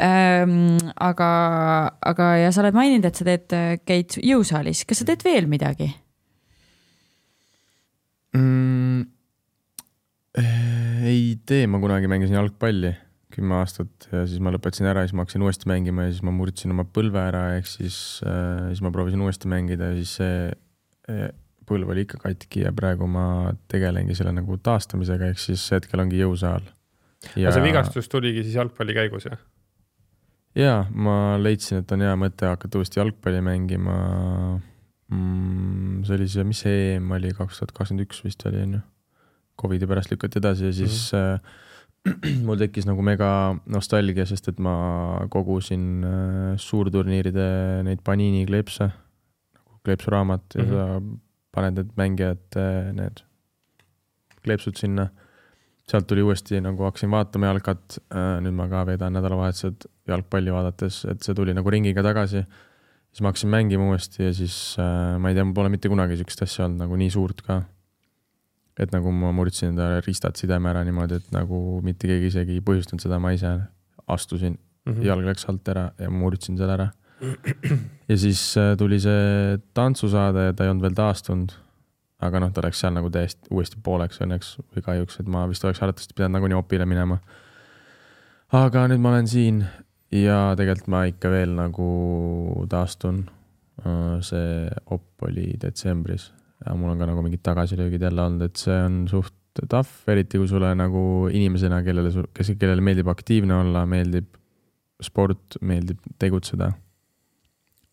ähm,. 0.00 0.78
aga, 0.96 1.30
aga 2.00 2.30
ja 2.40 2.52
sa 2.52 2.64
oled 2.64 2.78
maininud, 2.78 3.08
et 3.08 3.20
sa 3.20 3.28
teed, 3.28 3.56
käid 3.84 4.18
jõusaalis, 4.24 4.86
kas 4.88 5.02
sa 5.02 5.10
teed 5.12 5.24
veel 5.26 5.50
midagi? 5.50 5.90
mm,? 8.36 9.04
ei 10.36 11.36
tee, 11.48 11.64
ma 11.68 11.80
kunagi 11.80 12.08
mängisin 12.12 12.36
jalgpalli 12.36 12.96
kümme 13.36 13.58
aastat 13.58 14.08
ja 14.08 14.24
siis 14.28 14.40
ma 14.40 14.48
lõpetasin 14.54 14.88
ära 14.88 15.02
siis 15.04 15.12
ma 15.16 15.24
hakkasin 15.26 15.44
uuesti 15.44 15.68
mängima 15.68 16.06
ja 16.06 16.12
siis 16.12 16.24
ma 16.24 16.32
murdsin 16.32 16.72
oma 16.72 16.86
põlve 16.88 17.20
ära, 17.20 17.50
ehk 17.58 17.68
siis 17.68 18.22
äh,, 18.24 18.70
siis 18.70 18.80
ma 18.84 18.92
proovisin 18.94 19.20
uuesti 19.24 19.50
mängida 19.52 19.92
ja 19.92 19.98
siis 20.00 20.14
see 20.20 20.38
äh, 20.46 20.54
põlv 21.66 21.90
oli 21.92 22.06
ikka 22.06 22.20
katki 22.22 22.64
ja 22.64 22.72
praegu 22.76 23.08
ma 23.10 23.52
tegelengi 23.70 24.14
selle 24.18 24.32
nagu 24.36 24.58
taastamisega, 24.62 25.32
ehk 25.32 25.42
siis 25.42 25.64
hetkel 25.74 26.02
ongi 26.04 26.20
jõusaal. 26.22 26.64
aga 27.34 27.52
see 27.54 27.64
vigastus 27.64 28.08
tuligi 28.12 28.44
siis 28.46 28.58
jalgpalli 28.58 28.94
käigus 28.96 29.28
jah? 29.30 29.38
jaa, 30.56 30.80
ma 30.92 31.36
leidsin, 31.40 31.82
et 31.82 31.92
on 31.92 32.04
hea 32.06 32.14
mõte 32.20 32.48
hakata 32.48 32.80
uuesti 32.80 33.00
jalgpalli 33.00 33.42
mängima 33.44 33.96
mm,. 35.12 36.02
see 36.06 36.18
oli 36.18 36.28
see, 36.32 36.46
mis 36.48 36.64
see 36.64 36.82
EM 36.96 37.14
oli, 37.18 37.32
kaks 37.36 37.60
tuhat 37.60 37.74
kakskümmend 37.76 38.06
üks 38.06 38.22
vist 38.24 38.46
oli, 38.48 38.62
onju. 38.64 38.82
Covidi 39.56 39.88
pärast 39.88 40.10
lükati 40.12 40.36
edasi 40.36 40.66
ja 40.68 40.72
siis 40.76 41.12
mm 41.12 41.18
-hmm. 41.18 42.34
äh, 42.36 42.42
mul 42.46 42.58
tekkis 42.60 42.86
nagu 42.86 43.02
mega 43.02 43.56
nostalgia, 43.66 44.26
sest 44.26 44.48
et 44.48 44.58
ma 44.58 45.26
kogusin 45.32 46.04
äh, 46.04 46.56
suurturniiride 46.56 47.82
neid 47.82 48.04
Panini 48.04 48.46
kleepse, 48.46 48.90
kleepsuraamat 49.86 50.58
ja 50.58 50.62
mm 50.64 50.68
Mhm. 50.68 50.74
-hmm. 50.74 51.14
sa 51.14 51.20
paned 51.56 51.74
need 51.78 51.90
mängijate 51.96 52.66
need 52.92 53.22
kleepsud 54.44 54.76
sinna 54.76 55.08
sealt 55.88 56.06
tuli 56.10 56.22
uuesti 56.22 56.60
nagu 56.60 56.82
hakkasin 56.82 57.10
vaatama 57.10 57.46
jalkat, 57.46 57.98
nüüd 58.42 58.54
ma 58.58 58.66
ka 58.68 58.80
veedan 58.88 59.12
nädalavahetused 59.14 59.86
jalgpalli 60.10 60.50
vaadates, 60.52 61.04
et 61.10 61.22
see 61.22 61.34
tuli 61.34 61.54
nagu 61.54 61.70
ringiga 61.70 62.02
tagasi. 62.02 62.42
siis 63.10 63.22
ma 63.22 63.28
hakkasin 63.30 63.50
mängima 63.50 63.86
uuesti 63.88 64.22
ja 64.26 64.32
siis 64.34 64.76
äh, 64.82 65.16
ma 65.18 65.28
ei 65.30 65.34
tea, 65.34 65.44
mul 65.44 65.54
pole 65.54 65.68
mitte 65.72 65.88
kunagi 65.88 66.16
siukest 66.18 66.42
asja 66.42 66.64
olnud 66.66 66.78
nagu 66.82 66.96
nii 66.96 67.10
suurt 67.10 67.40
ka. 67.46 67.62
et 68.78 68.92
nagu 68.92 69.12
ma 69.12 69.30
murdsin 69.32 69.68
enda 69.72 70.00
ristad 70.04 70.36
sideme 70.36 70.68
ära 70.68 70.82
niimoodi, 70.84 71.14
et 71.22 71.30
nagu 71.32 71.80
mitte 71.82 72.06
keegi 72.10 72.26
isegi 72.26 72.52
ei 72.58 72.60
põhjustanud 72.60 73.00
seda, 73.00 73.18
ma 73.18 73.30
ise 73.32 73.54
astusin 74.08 74.58
Mhm. 74.58 74.92
mm, 74.94 75.00
-hmm. 75.00 75.06
jalg 75.06 75.24
läks 75.24 75.48
alt 75.48 75.68
ära 75.68 75.90
ja 75.98 76.10
murdsin 76.10 76.56
selle 76.58 76.72
ära. 76.72 76.90
Ja 78.08 78.16
siis 78.16 78.40
äh, 78.60 78.74
tuli 78.78 78.98
see 79.00 79.58
tantsusaade 79.74 80.50
ja 80.50 80.56
ta 80.56 80.66
ei 80.66 80.72
olnud 80.72 80.84
veel 80.84 80.98
taastunud 80.98 81.54
aga 82.24 82.40
noh, 82.40 82.52
ta 82.52 82.64
läks 82.64 82.80
seal 82.80 82.94
nagu 82.96 83.10
täiesti 83.12 83.50
uuesti 83.52 83.80
pooleks 83.84 84.22
õnneks 84.24 84.54
või 84.72 84.84
kahjuks, 84.84 85.20
et 85.20 85.28
ma 85.32 85.44
vist 85.50 85.64
oleks 85.66 85.82
arvatavasti 85.82 86.16
pidanud 86.16 86.38
nagunii 86.38 86.58
opile 86.58 86.86
minema. 86.88 87.18
aga 88.56 88.86
nüüd 88.90 89.02
ma 89.04 89.12
olen 89.12 89.28
siin 89.28 89.64
ja 90.14 90.54
tegelikult 90.56 90.92
ma 90.92 91.04
ikka 91.10 91.32
veel 91.32 91.56
nagu 91.56 91.88
taastun. 92.72 93.26
see 94.24 94.68
op 94.88 95.22
oli 95.28 95.50
detsembris 95.60 96.30
ja 96.64 96.72
mul 96.74 96.94
on 96.94 96.98
ka 96.98 97.06
nagu 97.10 97.22
mingid 97.22 97.42
tagasilöögid 97.44 98.00
jälle 98.00 98.22
olnud, 98.22 98.46
et 98.48 98.56
see 98.56 98.76
on 98.80 99.04
suht 99.10 99.34
tough, 99.68 100.08
eriti 100.08 100.38
kui 100.40 100.48
sulle 100.48 100.70
nagu 100.76 101.28
inimesena, 101.32 101.82
kellele, 101.84 102.10
kes, 102.32 102.54
kellele 102.56 102.80
meeldib 102.80 103.08
aktiivne 103.08 103.54
olla, 103.56 103.84
meeldib 103.88 104.32
sport, 105.04 105.58
meeldib 105.60 106.00
tegutseda 106.18 106.70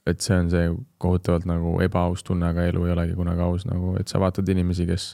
et 0.08 0.24
see 0.24 0.36
on 0.36 0.50
see 0.52 0.72
kohutavalt 1.02 1.46
nagu 1.48 1.78
ebaaus 1.84 2.24
tunne, 2.28 2.50
aga 2.52 2.66
elu 2.68 2.88
ei 2.88 2.96
olegi 2.96 3.16
kunagi 3.18 3.46
aus 3.46 3.68
nagu, 3.70 3.96
et 4.00 4.12
sa 4.12 4.20
vaatad 4.24 4.50
inimesi, 4.52 4.88
kes 4.90 5.06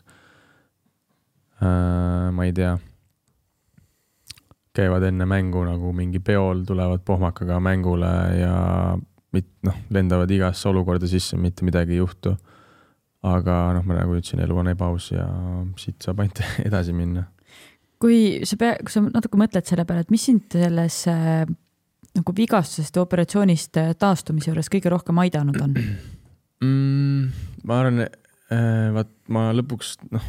äh,, 1.62 2.30
ma 2.34 2.48
ei 2.48 2.56
tea, 2.58 2.74
käivad 4.80 5.06
enne 5.10 5.28
mängu 5.30 5.64
nagu 5.68 5.94
mingi 5.96 6.22
peol, 6.24 6.64
tulevad 6.68 7.04
pohmakaga 7.06 7.60
mängule 7.64 8.12
ja 8.40 8.56
mit-, 9.36 9.56
noh, 9.66 9.78
lendavad 9.94 10.32
igasse 10.32 10.70
olukorda 10.72 11.10
sisse, 11.10 11.38
mitte 11.38 11.66
midagi 11.68 11.98
ei 11.98 12.04
juhtu. 12.04 12.38
aga 13.20 13.54
noh, 13.76 13.84
ma 13.84 13.98
nagu 13.98 14.14
ütlesin, 14.16 14.40
elu 14.46 14.56
on 14.62 14.70
ebaaus 14.72 15.10
ja 15.12 15.26
siit 15.76 15.98
saab 16.06 16.22
ainult 16.24 16.40
edasi 16.70 16.96
minna. 16.96 17.26
kui 18.00 18.40
sa 18.48 18.58
pea, 18.58 18.78
kui 18.80 18.94
sa 18.94 19.04
natuke 19.04 19.38
mõtled 19.38 19.68
selle 19.68 19.84
peale, 19.86 20.06
et 20.06 20.14
mis 20.14 20.24
sind 20.30 20.48
selles 20.56 21.02
äh, 21.12 21.44
nagu 22.18 22.36
vigastusest 22.36 22.96
ja 22.96 23.06
operatsioonist 23.06 23.80
äh, 23.82 23.94
taastumise 24.00 24.52
juures 24.52 24.72
kõige 24.72 24.92
rohkem 24.94 25.22
aidanud 25.26 25.62
on? 25.64 25.78
mm,? 26.66 27.48
ma 27.68 27.80
arvan, 27.84 28.06
vaat 28.96 29.10
ma 29.30 29.50
lõpuks 29.54 29.96
noh, 30.14 30.26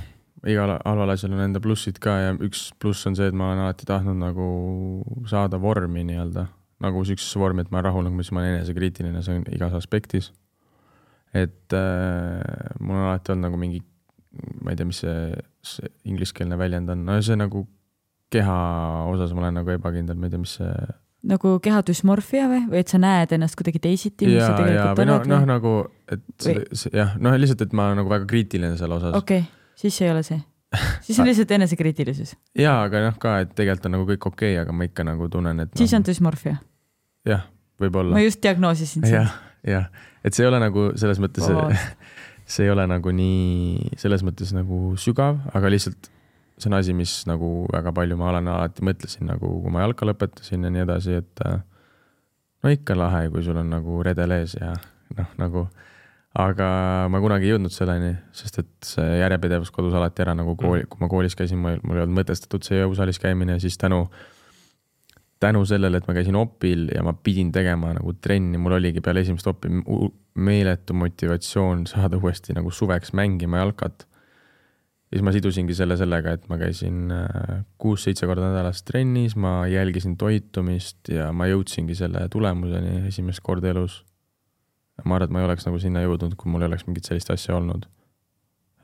igal 0.50 0.74
halval 0.78 1.14
asjal 1.14 1.34
on 1.36 1.44
enda 1.46 1.60
plussid 1.62 2.00
ka 2.02 2.16
ja 2.20 2.32
üks 2.36 2.70
pluss 2.80 3.06
on 3.08 3.16
see, 3.16 3.28
et 3.30 3.36
ma 3.36 3.50
olen 3.50 3.66
alati 3.66 3.88
tahtnud 3.88 4.18
nagu 4.20 4.48
saada 5.30 5.60
vormi 5.60 6.04
nii-öelda 6.08 6.46
nagu 6.80 7.02
siuksesse 7.04 7.40
vormi, 7.40 7.64
et 7.64 7.72
ma 7.72 7.80
olen 7.80 7.88
rahul, 7.88 8.08
ütlesin, 8.08 8.36
ma 8.36 8.42
olen 8.42 8.56
enesekriitiline, 8.58 9.22
see 9.24 9.40
on 9.40 9.44
igas 9.52 9.76
aspektis. 9.76 10.30
et 11.30 11.74
äh, 11.76 12.40
mul 12.80 12.96
on 12.96 13.04
alati 13.04 13.30
olnud 13.30 13.46
nagu 13.46 13.58
mingi, 13.60 13.84
ma 14.64 14.72
ei 14.72 14.78
tea, 14.78 14.88
mis 14.88 14.98
see, 15.04 15.28
see 15.62 15.90
ingliskeelne 16.10 16.58
väljend 16.58 16.90
on, 16.90 17.04
no 17.06 17.18
see 17.22 17.36
nagu 17.38 17.62
keha 18.34 18.56
osas 19.12 19.34
ma 19.34 19.44
olen 19.44 19.60
nagu 19.60 19.70
ebakindel, 19.70 20.18
ma 20.18 20.26
ei 20.26 20.34
tea, 20.34 20.42
mis 20.42 20.56
see 20.58 20.72
nagu 21.26 21.54
kehadüsmorfia 21.62 22.46
või, 22.48 22.60
või 22.70 22.80
et 22.80 22.92
sa 22.92 23.00
näed 23.00 23.32
ennast 23.36 23.56
kuidagi 23.58 23.80
teisiti, 23.82 24.28
mis 24.28 24.40
sa 24.40 24.54
tegelikult 24.56 25.02
noh, 25.04 25.18
oled 25.18 25.28
noh 25.30 25.42
nagu, 25.48 25.72
et 26.08 26.46
jah, 26.96 27.16
noh, 27.20 27.36
lihtsalt, 27.40 27.66
et 27.66 27.74
ma 27.76 27.90
olen 27.90 28.00
nagu 28.00 28.12
väga 28.12 28.28
kriitiline 28.30 28.78
selle 28.80 28.96
osas 28.96 29.16
okay.. 29.18 29.42
okei, 29.44 29.74
siis 29.82 29.98
see 30.00 30.08
ei 30.08 30.14
ole 30.14 30.22
see. 30.26 30.40
siis 31.04 31.20
on 31.20 31.28
lihtsalt 31.30 31.52
enesekriitilisus, 31.58 32.34
jaa, 32.58 32.78
aga 32.86 33.04
noh 33.08 33.18
ka, 33.20 33.36
et 33.44 33.52
tegelikult 33.58 33.90
on 33.90 33.96
nagu 33.98 34.08
kõik 34.08 34.28
okei 34.32 34.54
okay,, 34.54 34.62
aga 34.62 34.76
ma 34.76 34.88
ikka 34.88 35.06
nagu 35.10 35.28
tunnen, 35.32 35.60
et 35.66 35.76
siis 35.76 35.92
noh, 35.92 36.00
on 36.00 36.08
düsmorfia. 36.08 36.56
jah, 37.28 37.44
võib-olla 37.82 38.16
ma. 38.16 38.24
just 38.24 38.40
diagnoosisin 38.46 39.04
sind 39.04 39.12
jah, 39.12 39.36
jah, 39.68 39.90
et 40.24 40.36
see 40.36 40.46
ei 40.46 40.52
ole 40.52 40.62
nagu 40.62 40.88
selles 41.00 41.20
mõttes, 41.20 41.44
see 42.54 42.64
ei 42.64 42.72
ole 42.72 42.88
nagu 42.88 43.12
nii 43.12 43.92
selles 44.00 44.24
mõttes 44.24 44.56
nagu 44.56 44.94
sügav, 45.00 45.42
aga 45.52 45.74
lihtsalt 45.76 46.08
see 46.62 46.70
on 46.70 46.78
asi, 46.78 46.94
mis 46.96 47.14
nagu 47.28 47.66
väga 47.72 47.92
palju 47.96 48.18
ma 48.20 48.30
olen 48.32 48.48
alati 48.52 48.84
mõtlesin 48.86 49.28
nagu, 49.30 49.52
kui 49.64 49.74
ma 49.74 49.84
jalka 49.84 50.08
lõpetasin 50.08 50.66
ja 50.66 50.72
nii 50.72 50.86
edasi, 50.86 51.20
et 51.22 51.44
äh, 51.46 51.60
no 52.62 52.74
ikka 52.74 52.96
lahe, 52.98 53.28
kui 53.32 53.44
sul 53.46 53.60
on 53.60 53.70
nagu 53.72 54.02
redel 54.06 54.36
ees 54.40 54.56
ja 54.58 54.74
noh, 55.18 55.30
nagu 55.40 55.68
aga 56.40 56.66
ma 57.10 57.20
kunagi 57.22 57.48
ei 57.48 57.54
jõudnud 57.56 57.74
selleni, 57.74 58.12
sest 58.36 58.60
et 58.62 58.74
see 58.86 59.16
järjepidevus 59.18 59.72
kodus 59.74 59.96
alati 59.98 60.22
ära 60.22 60.36
nagu 60.38 60.54
kooli, 60.58 60.84
kui 60.90 61.02
ma 61.02 61.08
koolis 61.10 61.34
käisin, 61.38 61.58
mul 61.58 61.96
ei 61.96 62.04
olnud 62.04 62.20
mõtestatud 62.20 62.66
see 62.66 62.78
jõusaalis 62.84 63.18
käimine 63.22 63.56
ja 63.56 63.62
siis 63.62 63.78
tänu 63.80 64.04
tänu 65.40 65.64
sellele, 65.64 65.98
et 65.98 66.08
ma 66.08 66.14
käisin 66.14 66.36
opil 66.36 66.90
ja 66.92 67.02
ma 67.02 67.14
pidin 67.16 67.50
tegema 67.52 67.94
nagu 67.96 68.12
trenni, 68.20 68.60
mul 68.60 68.76
oligi 68.76 69.00
peale 69.04 69.24
esimest 69.24 69.48
opi 69.48 69.72
meeletu 70.40 70.94
motivatsioon 70.94 71.86
saada 71.88 72.20
uuesti 72.20 72.54
nagu 72.56 72.70
suveks 72.70 73.14
mängima 73.16 73.62
jalkat. 73.62 74.06
Ja 75.10 75.18
siis 75.18 75.24
ma 75.26 75.32
sidusingi 75.34 75.74
selle 75.74 75.96
sellega, 75.98 76.36
et 76.36 76.44
ma 76.50 76.56
käisin 76.60 77.10
äh, 77.10 77.62
kuus-seitse 77.82 78.28
korda 78.30 78.52
nädalas 78.52 78.84
trennis, 78.86 79.34
ma 79.34 79.64
jälgisin 79.66 80.14
toitumist 80.18 81.10
ja 81.10 81.32
ma 81.34 81.48
jõudsingi 81.50 81.96
selle 81.98 82.28
tulemuseni 82.30 83.08
esimest 83.08 83.42
korda 83.42 83.72
elus. 83.74 84.04
ma 85.02 85.16
arvan, 85.16 85.26
et 85.26 85.32
ma 85.34 85.40
ei 85.40 85.48
oleks 85.48 85.66
nagu 85.66 85.80
sinna 85.82 86.04
jõudnud, 86.04 86.36
kui 86.38 86.52
mul 86.52 86.62
ei 86.62 86.70
oleks 86.70 86.86
mingit 86.86 87.08
sellist 87.08 87.32
asja 87.34 87.56
olnud. 87.56 87.88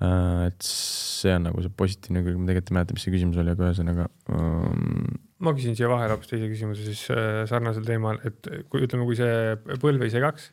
et 0.01 0.67
see 0.67 1.33
on 1.33 1.47
nagu 1.47 1.63
see 1.63 1.73
positiivne 1.73 2.25
külg, 2.27 2.41
ma 2.41 2.51
tegelikult 2.51 2.73
ei 2.73 2.77
mäleta, 2.81 2.97
mis 2.97 3.07
see 3.07 3.15
küsimus 3.15 3.39
oli, 3.41 3.55
aga 3.55 3.71
ühesõnaga 3.71 4.11
um, 4.35 5.15
ma 5.47 5.55
küsin 5.57 5.79
siia 5.79 5.89
vahele 5.89 6.13
hoopis 6.13 6.33
teise 6.33 6.51
küsimuse 6.51 6.85
siis 6.91 7.07
äh, 7.15 7.47
sarnasel 7.49 7.87
teemal, 7.87 8.19
et 8.27 8.51
kui 8.69 8.83
ütleme, 8.85 9.07
kui 9.09 9.17
see 9.17 9.57
põlv 9.81 10.05
ei 10.05 10.13
segaks, 10.13 10.51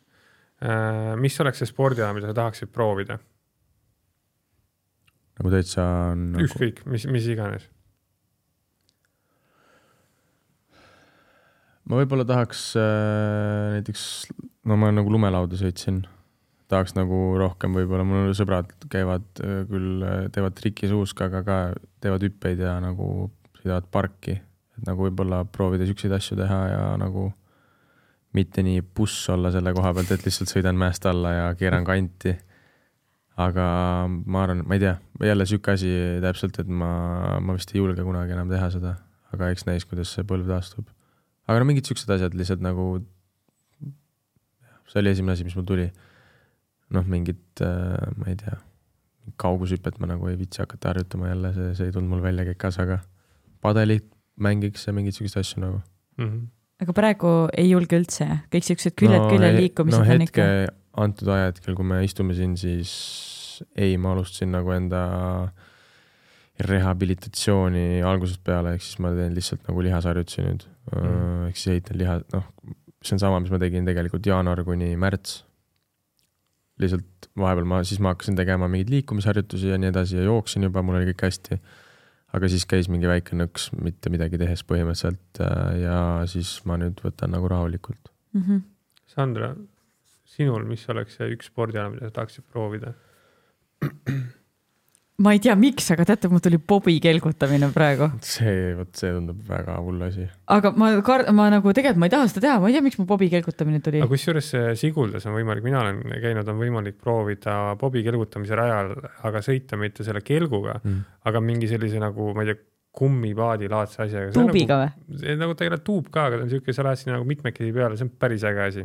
mis 1.20 1.36
oleks 1.44 1.60
see 1.60 1.68
spordiala, 1.68 2.14
mida 2.16 2.30
sa 2.30 2.38
tahaksid 2.38 2.70
proovida? 2.72 3.18
Nagu 5.39 5.53
täitsa 5.53 5.85
on 6.14 6.31
nagu... 6.35 6.47
ükskõik, 6.47 6.84
mis, 6.89 7.07
mis 7.11 7.30
iganes. 7.34 7.69
ma 11.89 11.99
võib-olla 11.99 12.23
tahaks 12.27 12.65
äh, 12.80 13.77
näiteks, 13.77 14.03
no 14.69 14.77
ma 14.80 14.93
nagu 14.95 15.11
lumelauda 15.11 15.60
sõitsin, 15.60 16.03
tahaks 16.72 16.95
nagu 16.95 17.34
rohkem 17.41 17.76
võib-olla, 17.76 18.05
mul 18.07 18.31
sõbrad 18.38 18.72
käivad 18.93 19.26
äh, 19.43 19.64
küll, 19.69 20.05
teevad 20.34 20.55
trikisuuskaga 20.60 21.43
ka, 21.43 21.60
teevad 22.03 22.23
hüppeid 22.23 22.64
ja 22.64 22.77
nagu 22.84 23.30
sõidavad 23.60 23.89
parki, 23.91 24.38
et 24.77 24.88
nagu 24.88 25.10
võib-olla 25.10 25.43
proovida 25.49 25.88
siukseid 25.89 26.15
asju 26.15 26.39
teha 26.39 26.61
ja 26.72 26.84
nagu 27.01 27.31
mitte 28.34 28.64
nii 28.65 28.81
buss 28.95 29.30
olla 29.30 29.51
selle 29.53 29.73
koha 29.76 29.93
pealt, 29.93 30.11
et 30.15 30.26
lihtsalt 30.26 30.51
sõidan 30.51 30.77
mäest 30.80 31.05
alla 31.10 31.34
ja 31.35 31.45
keeran 31.57 31.85
kanti. 31.85 32.34
Aga 33.38 33.68
ma 34.10 34.43
arvan, 34.43 34.65
ma 34.68 34.76
ei 34.77 34.84
tea, 34.84 34.97
jälle 35.26 35.45
sihuke 35.49 35.73
asi 35.73 35.93
täpselt, 36.22 36.60
et 36.60 36.68
ma, 36.68 37.39
ma 37.41 37.55
vist 37.57 37.72
ei 37.73 37.81
julge 37.81 38.03
kunagi 38.05 38.35
enam 38.35 38.51
teha 38.51 38.69
seda, 38.73 38.97
aga 39.34 39.49
eks 39.53 39.65
näis, 39.65 39.88
kuidas 39.89 40.11
see 40.14 40.26
põlv 40.27 40.49
taastub 40.51 40.89
aga 41.47 41.60
no 41.60 41.68
mingid 41.68 41.88
siuksed 41.89 42.11
asjad 42.15 42.35
lihtsalt 42.38 42.64
nagu, 42.64 42.88
see 44.91 45.01
oli 45.01 45.11
esimene 45.11 45.35
asi, 45.35 45.47
mis 45.47 45.57
mul 45.60 45.68
tuli. 45.68 45.89
noh, 46.93 47.05
mingit 47.10 47.61
äh,, 47.65 48.10
ma 48.19 48.27
ei 48.30 48.35
tea, 48.38 48.53
kaugushüpet 49.41 49.95
ma 49.97 50.11
nagu 50.11 50.27
ei 50.30 50.35
viitsi 50.38 50.61
hakata 50.61 50.91
harjutama 50.91 51.31
jälle, 51.31 51.49
see, 51.55 51.69
see 51.80 51.88
ei 51.89 51.93
tulnud 51.95 52.11
mul 52.11 52.22
välja 52.22 52.43
kekas, 52.51 52.77
aga 52.84 52.99
padelit 53.65 54.05
mängiks 54.38 54.85
ja 54.85 54.93
mingeid 54.93 55.18
siukseid 55.18 55.41
asju 55.41 55.64
nagu. 55.64 55.80
Mm 56.19 56.27
-hmm. 56.27 56.43
Aga 56.84 56.95
praegu 56.95 57.34
ei 57.57 57.72
julge 57.72 57.97
üldse, 57.99 58.27
kõik 58.53 58.68
siuksed 58.69 58.95
küljed 58.99 59.19
no, 59.19 59.30
küljel 59.31 59.60
liikumised 59.61 60.03
no 60.03 60.15
on 60.15 60.26
ikka, 60.27 60.47
antud 61.03 61.31
ajahetkel, 61.34 61.77
kui 61.77 61.88
me 61.89 62.01
istume 62.05 62.35
siin, 62.38 62.55
siis 62.60 62.93
ei, 63.77 63.95
ma 64.01 64.14
alustasin 64.14 64.51
nagu 64.53 64.73
enda 64.76 65.03
rehabilitatsiooni 66.64 68.03
algusest 68.05 68.43
peale, 68.45 68.76
ehk 68.76 68.85
siis 68.85 68.99
ma 69.01 69.11
teen 69.15 69.34
lihtsalt 69.34 69.65
nagu 69.69 69.84
lihasharjutusi 69.85 70.43
nüüd 70.45 70.65
mm.. 70.91 71.47
ehk 71.49 71.57
siis 71.57 71.72
ehitan 71.73 71.97
liha, 72.01 72.19
noh, 72.35 72.45
see 73.03 73.15
on 73.15 73.23
sama, 73.23 73.39
mis 73.41 73.53
ma 73.53 73.60
tegin 73.61 73.88
tegelikult 73.89 74.27
jaanuar 74.30 74.61
kuni 74.68 74.93
märts. 74.99 75.41
lihtsalt 76.81 77.30
vahepeal 77.39 77.68
ma, 77.69 77.81
siis 77.88 78.01
ma 78.03 78.14
hakkasin 78.14 78.38
tegema 78.38 78.69
mingeid 78.69 78.91
liikumisharjutusi 78.93 79.73
ja 79.73 79.80
nii 79.81 79.89
edasi 79.93 80.19
ja 80.19 80.27
jooksin 80.27 80.68
juba, 80.68 80.84
mul 80.85 80.99
oli 80.99 81.10
kõik 81.11 81.26
hästi. 81.27 81.60
Aga 82.34 82.49
siis 82.49 82.65
käis 82.69 82.89
mingi 82.91 83.10
väike 83.10 83.38
nõks 83.38 83.69
mitte 83.77 84.11
midagi 84.14 84.39
tehes 84.41 84.65
põhimõtteliselt 84.68 85.41
äh, 85.43 85.84
ja 85.84 85.97
siis 86.30 86.55
ma 86.69 86.80
nüüd 86.81 87.03
võtan 87.05 87.34
nagu 87.35 87.49
rahulikult. 87.51 88.11
mm. 88.34 88.41
-hmm. 88.41 88.61
Sandra, 89.14 89.53
sinul, 90.26 90.64
mis 90.65 90.88
oleks 90.89 91.19
see 91.19 91.34
üks 91.35 91.51
spordiala, 91.51 91.91
mida 91.93 92.10
sa 92.10 92.19
tahaksid 92.22 92.47
proovida? 92.49 92.95
Ma 95.22 95.31
ei 95.35 95.40
tea, 95.40 95.53
miks, 95.60 95.91
aga 95.94 96.07
teate, 96.10 96.27
mul 96.31 96.41
tuli 96.41 96.57
bobi 96.57 96.95
kelgutamine 97.03 97.68
praegu, 97.76 98.07
see, 98.26 98.72
vot 98.73 98.90
see 98.98 99.11
tundub 99.14 99.44
väga 99.45 99.76
hull 99.85 100.02
asi. 100.07 100.26
aga 100.56 100.72
ma 100.73 100.90
kar-, 101.06 101.27
ma 101.38 101.45
nagu 101.53 101.69
tegelikult 101.69 102.02
ma 102.02 102.10
ei 102.10 102.14
taha 102.15 102.31
seda 102.31 102.41
teha, 102.48 102.56
ma 102.64 102.72
ei 102.72 102.77
tea, 102.77 102.81
miks 102.88 102.98
mul 102.98 103.10
bobi 103.11 103.30
kelgutamine 103.30 103.81
tuli 103.85 104.02
aga. 104.02 104.10
kusjuures 104.10 104.49
Siguldas 104.81 105.27
on 105.30 105.38
võimalik, 105.38 105.64
mina 105.68 105.84
olen 105.84 106.02
käinud, 106.23 106.49
on 106.49 106.57
võimalik 106.57 106.98
proovida 106.98 107.60
bobi 107.80 108.02
kelgutamise 108.07 108.57
rajal, 108.57 108.95
aga 109.30 109.44
sõita 109.45 109.77
mitte 109.80 110.06
selle 110.07 110.23
kelguga, 110.26 110.80
Mm. 110.84 111.03
aga 111.30 111.40
mingi 111.40 111.68
sellise 111.69 111.99
nagu, 112.02 112.34
ma 112.34 112.41
ei 112.44 112.49
tea, 112.52 112.64
kummipaadilaadse 112.94 114.02
asjaga. 114.06 114.34
tuubiga 114.35 114.80
või? 114.81 115.18
see 115.22 115.38
nagu 115.40 115.56
ta 115.57 115.65
ei 115.65 115.72
ole 115.72 115.80
tuub 115.85 116.10
ka, 116.14 116.27
aga 116.30 116.41
ta 116.41 116.45
on 116.48 116.52
siuke, 116.52 116.73
sa 116.76 116.85
lähed 116.85 116.99
sinna 117.02 117.15
nagu 117.18 117.26
mitmekesi 117.30 117.73
peale, 117.73 117.98
see 117.98 118.06
on 118.06 118.11
päris 118.22 118.44
äge 118.49 118.61
asi. 118.65 118.84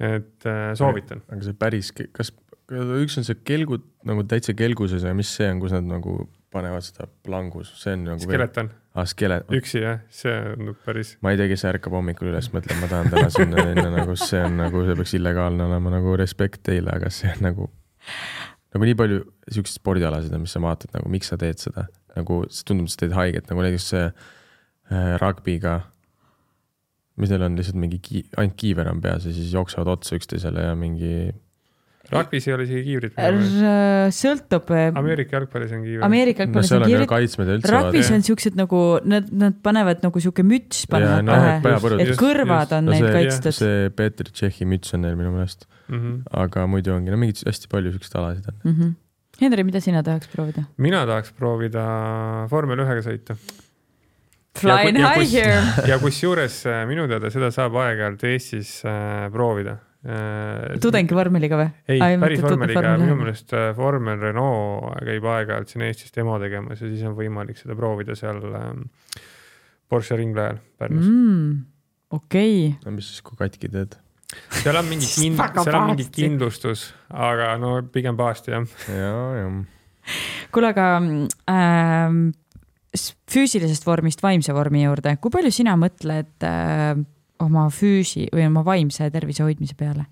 et 0.00 0.46
äh, 0.50 0.72
soovitan. 0.78 1.20
aga 1.30 1.40
see 1.46 1.56
päris, 1.58 1.92
kas, 1.94 2.32
üks 2.72 3.18
on 3.20 3.26
see 3.26 3.36
kelgud 3.44 3.84
nagu 4.08 4.24
täitsa 4.28 4.54
kelguses 4.56 5.04
ja 5.04 5.12
mis 5.16 5.32
see 5.36 5.50
on, 5.52 5.60
kus 5.60 5.74
nad 5.74 5.84
nagu 5.88 6.24
panevad 6.54 6.84
seda 6.86 7.08
plangus, 7.26 7.72
see 7.80 7.96
on 7.96 8.04
nagu. 8.06 8.22
skeleton, 8.22 8.70
ah,. 8.94 9.06
skelet, 9.10 9.50
üksi 9.58 9.82
jah, 9.82 10.00
see 10.14 10.34
on 10.52 10.72
päris, 10.86 11.14
ma 11.24 11.34
ei 11.34 11.40
tea, 11.40 11.48
kes 11.50 11.66
ärkab 11.70 11.96
hommikul 11.98 12.30
üles, 12.30 12.48
mõtleb, 12.54 12.78
ma 12.82 12.90
tahan 12.90 13.10
täna 13.12 13.30
sinna 13.34 13.64
minna, 13.66 13.88
nagu 13.96 14.14
see 14.20 14.42
on 14.44 14.58
nagu, 14.60 14.84
see 14.86 14.98
peaks 15.00 15.16
illegaalne 15.18 15.66
olema, 15.66 15.92
nagu 15.96 16.14
respekt 16.20 16.62
teile, 16.68 16.94
aga 16.94 17.10
see 17.14 17.32
on 17.34 17.42
nagu. 17.48 17.70
nagu 18.74 18.88
nii 18.90 18.98
palju 18.98 19.24
siukseid 19.54 19.80
spordialasid 19.80 20.34
on, 20.34 20.44
mis 20.46 20.54
sa 20.54 20.62
vaatad 20.62 20.94
nagu, 20.96 21.10
miks 21.10 21.32
sa 21.32 21.38
teed 21.40 21.60
seda, 21.62 21.88
nagu 22.14 22.42
see 22.50 22.68
tundub, 22.68 22.88
et 22.88 22.94
sa 22.94 23.02
teed 23.02 23.18
haiget, 23.18 23.50
nagu 23.50 23.66
näiteks 23.66 23.90
see 23.94 24.04
äh, 24.06 25.14
rugby'ga. 25.22 25.80
mis 27.18 27.30
neil 27.30 27.46
on 27.46 27.58
lihtsalt 27.58 27.78
mingi 27.78 28.00
ki-, 28.02 28.28
ainult 28.38 28.56
kiiver 28.58 28.90
on 28.90 29.02
peas 29.02 29.26
ja 29.26 29.34
siis 29.34 29.52
jooksevad 29.54 29.90
otsa 29.92 30.16
üksteisele 30.18 30.68
ja 30.68 30.78
mingi 30.78 31.30
rugbis 32.12 32.46
ei 32.48 32.54
ole 32.54 32.64
isegi 32.66 32.82
kiivrit. 32.84 33.14
sõltub, 34.14 34.70
Ameerika 35.00 35.38
jalgpallis 35.38 35.72
on 35.76 35.84
kiiver. 35.86 36.04
Ameerika 36.06 36.44
no 36.44 36.50
jalgpallis 36.50 36.70
seal 36.72 36.82
on 36.84 36.90
kiirid, 36.90 37.08
kaitsmed 37.10 37.52
üldse 37.56 37.72
rugbis 37.74 38.08
jah. 38.10 38.16
on 38.18 38.26
siuksed 38.28 38.58
nagu, 38.60 38.82
nad, 39.08 39.30
nad 39.44 39.56
panevad 39.64 40.04
nagu 40.04 40.22
sihuke 40.24 40.44
müts 40.46 40.84
panevad 40.90 41.24
no, 41.24 41.32
pähe, 41.38 42.02
et 42.04 42.18
kõrvad 42.20 42.66
just. 42.68 42.76
on 42.78 42.84
no 42.90 42.92
neil 42.92 43.06
see, 43.06 43.14
kaitstud. 43.18 43.56
see 43.60 43.88
Peeter 43.96 44.28
Tšehhi 44.30 44.68
müts 44.68 44.92
on 44.96 45.04
neil 45.06 45.16
minu 45.20 45.32
meelest, 45.36 45.66
Mhm. 45.88 46.22
aga 46.44 46.66
muidu 46.70 46.94
ongi, 46.96 47.10
no 47.12 47.16
mingid 47.20 47.42
hästi 47.44 47.68
palju 47.72 47.92
siukseid 47.96 48.14
alasid 48.20 48.46
on. 48.52 48.60
Mm 48.64 48.74
-hmm. 48.78 48.94
Henri, 49.40 49.64
mida 49.64 49.80
sina 49.80 50.02
tahaks 50.02 50.28
proovida? 50.28 50.64
mina 50.78 51.04
tahaks 51.06 51.32
proovida 51.32 52.46
vormel 52.50 52.78
ühega 52.84 53.02
sõita 53.02 53.36
Flying 54.54 54.96
ja 54.98 55.08
high 55.10 55.18
kus- 55.24 55.32
here. 55.32 55.88
ja 55.88 55.98
kusjuures 55.98 56.60
äh, 56.66 56.84
minu 56.86 57.08
teada 57.10 57.30
seda 57.30 57.50
saab 57.50 57.74
aeg-ajalt 57.74 58.22
Eestis 58.30 58.84
äh, 58.86 59.26
proovida 59.34 59.72
äh,. 59.72 59.78
Tudengivormeliga 60.84 61.58
või? 61.58 61.68
ei 61.88 62.18
päris 62.20 62.42
vormeliga, 62.44 62.80
vormel 62.82 63.04
minu 63.06 63.18
meelest 63.22 63.54
äh, 63.56 63.70
vormel 63.76 64.20
Renault 64.20 65.00
käib 65.06 65.28
aeg-ajalt 65.32 65.72
siin 65.72 65.84
Eestis 65.86 66.12
demo 66.12 66.36
tegemas 66.42 66.82
ja 66.82 66.90
siis 66.90 67.04
on 67.08 67.16
võimalik 67.16 67.60
seda 67.60 67.76
proovida 67.78 68.16
seal 68.18 68.42
ähm, 68.50 68.82
Porsche 69.88 70.18
ringrajal 70.20 70.60
Pärnus 70.80 71.08
mm.. 71.08 71.54
okei 72.18 72.58
okay., 72.68 72.82
no 72.84 72.96
mis 72.98 73.08
siis, 73.12 73.24
kui 73.24 73.38
katki 73.40 73.72
teed? 73.72 73.96
seal 74.60 74.76
on 74.76 74.90
mingi 74.90 75.08
kind-, 75.08 75.40
seal 75.64 75.78
on 75.80 75.90
mingi 75.94 76.08
kindlustus, 76.12 76.90
aga 77.08 77.54
no 77.62 77.78
pigem 77.94 78.20
pahasti 78.20 78.52
jah. 78.52 78.68
ja, 78.92 79.16
ja 79.40 79.48
kuule, 80.52 80.70
aga 80.74 80.88
ähm, 81.00 82.22
füüsilisest 83.32 83.86
vormist 83.88 84.22
vaimse 84.22 84.54
vormi 84.54 84.84
juurde, 84.84 85.16
kui 85.16 85.32
palju 85.32 85.52
sina 85.54 85.78
mõtled 85.80 86.44
äh, 86.44 86.92
oma 87.42 87.68
füüsi 87.72 88.28
või 88.32 88.46
oma 88.46 88.64
vaimse 88.66 89.08
tervise 89.10 89.42
hoidmise 89.46 89.74
peale? 89.78 90.06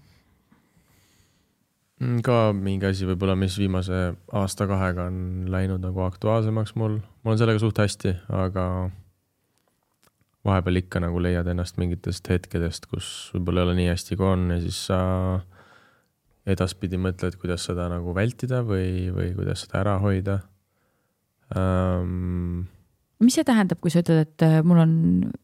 Mm, 2.03 2.19
ka 2.27 2.51
mingi 2.57 2.89
asi 2.89 3.07
võib-olla, 3.07 3.37
mis 3.39 3.55
viimase 3.61 4.01
aasta-kahega 4.35 5.07
on 5.11 5.47
läinud 5.53 5.85
nagu 5.85 6.03
aktuaalsemaks 6.03 6.75
mul, 6.81 6.99
mul 7.23 7.35
on 7.35 7.39
sellega 7.39 7.63
suht 7.63 7.79
hästi, 7.79 8.17
aga 8.35 8.65
vahepeal 10.47 10.81
ikka 10.83 11.03
nagu 11.05 11.23
leiad 11.23 11.47
ennast 11.53 11.79
mingitest 11.79 12.27
hetkedest, 12.33 12.89
kus 12.91 13.31
võib-olla 13.37 13.63
ei 13.63 13.69
ole 13.69 13.79
nii 13.79 13.91
hästi, 13.93 14.19
kui 14.19 14.27
on 14.27 14.49
ja 14.51 14.59
siis 14.65 14.81
sa 14.89 14.99
edaspidi 16.51 16.99
mõtled, 16.99 17.37
kuidas 17.39 17.69
seda 17.69 17.87
nagu 17.93 18.15
vältida 18.17 18.65
või, 18.67 19.13
või 19.15 19.31
kuidas 19.37 19.63
seda 19.67 19.83
ära 19.85 19.99
hoida 20.03 20.41
um,? 21.55 22.65
mis 23.23 23.37
see 23.39 23.47
tähendab, 23.47 23.79
kui 23.79 23.93
sa 23.95 24.03
ütled, 24.03 24.25
et 24.27 24.43
äh, 24.43 24.59
mul 24.67 24.83
on 24.83 24.95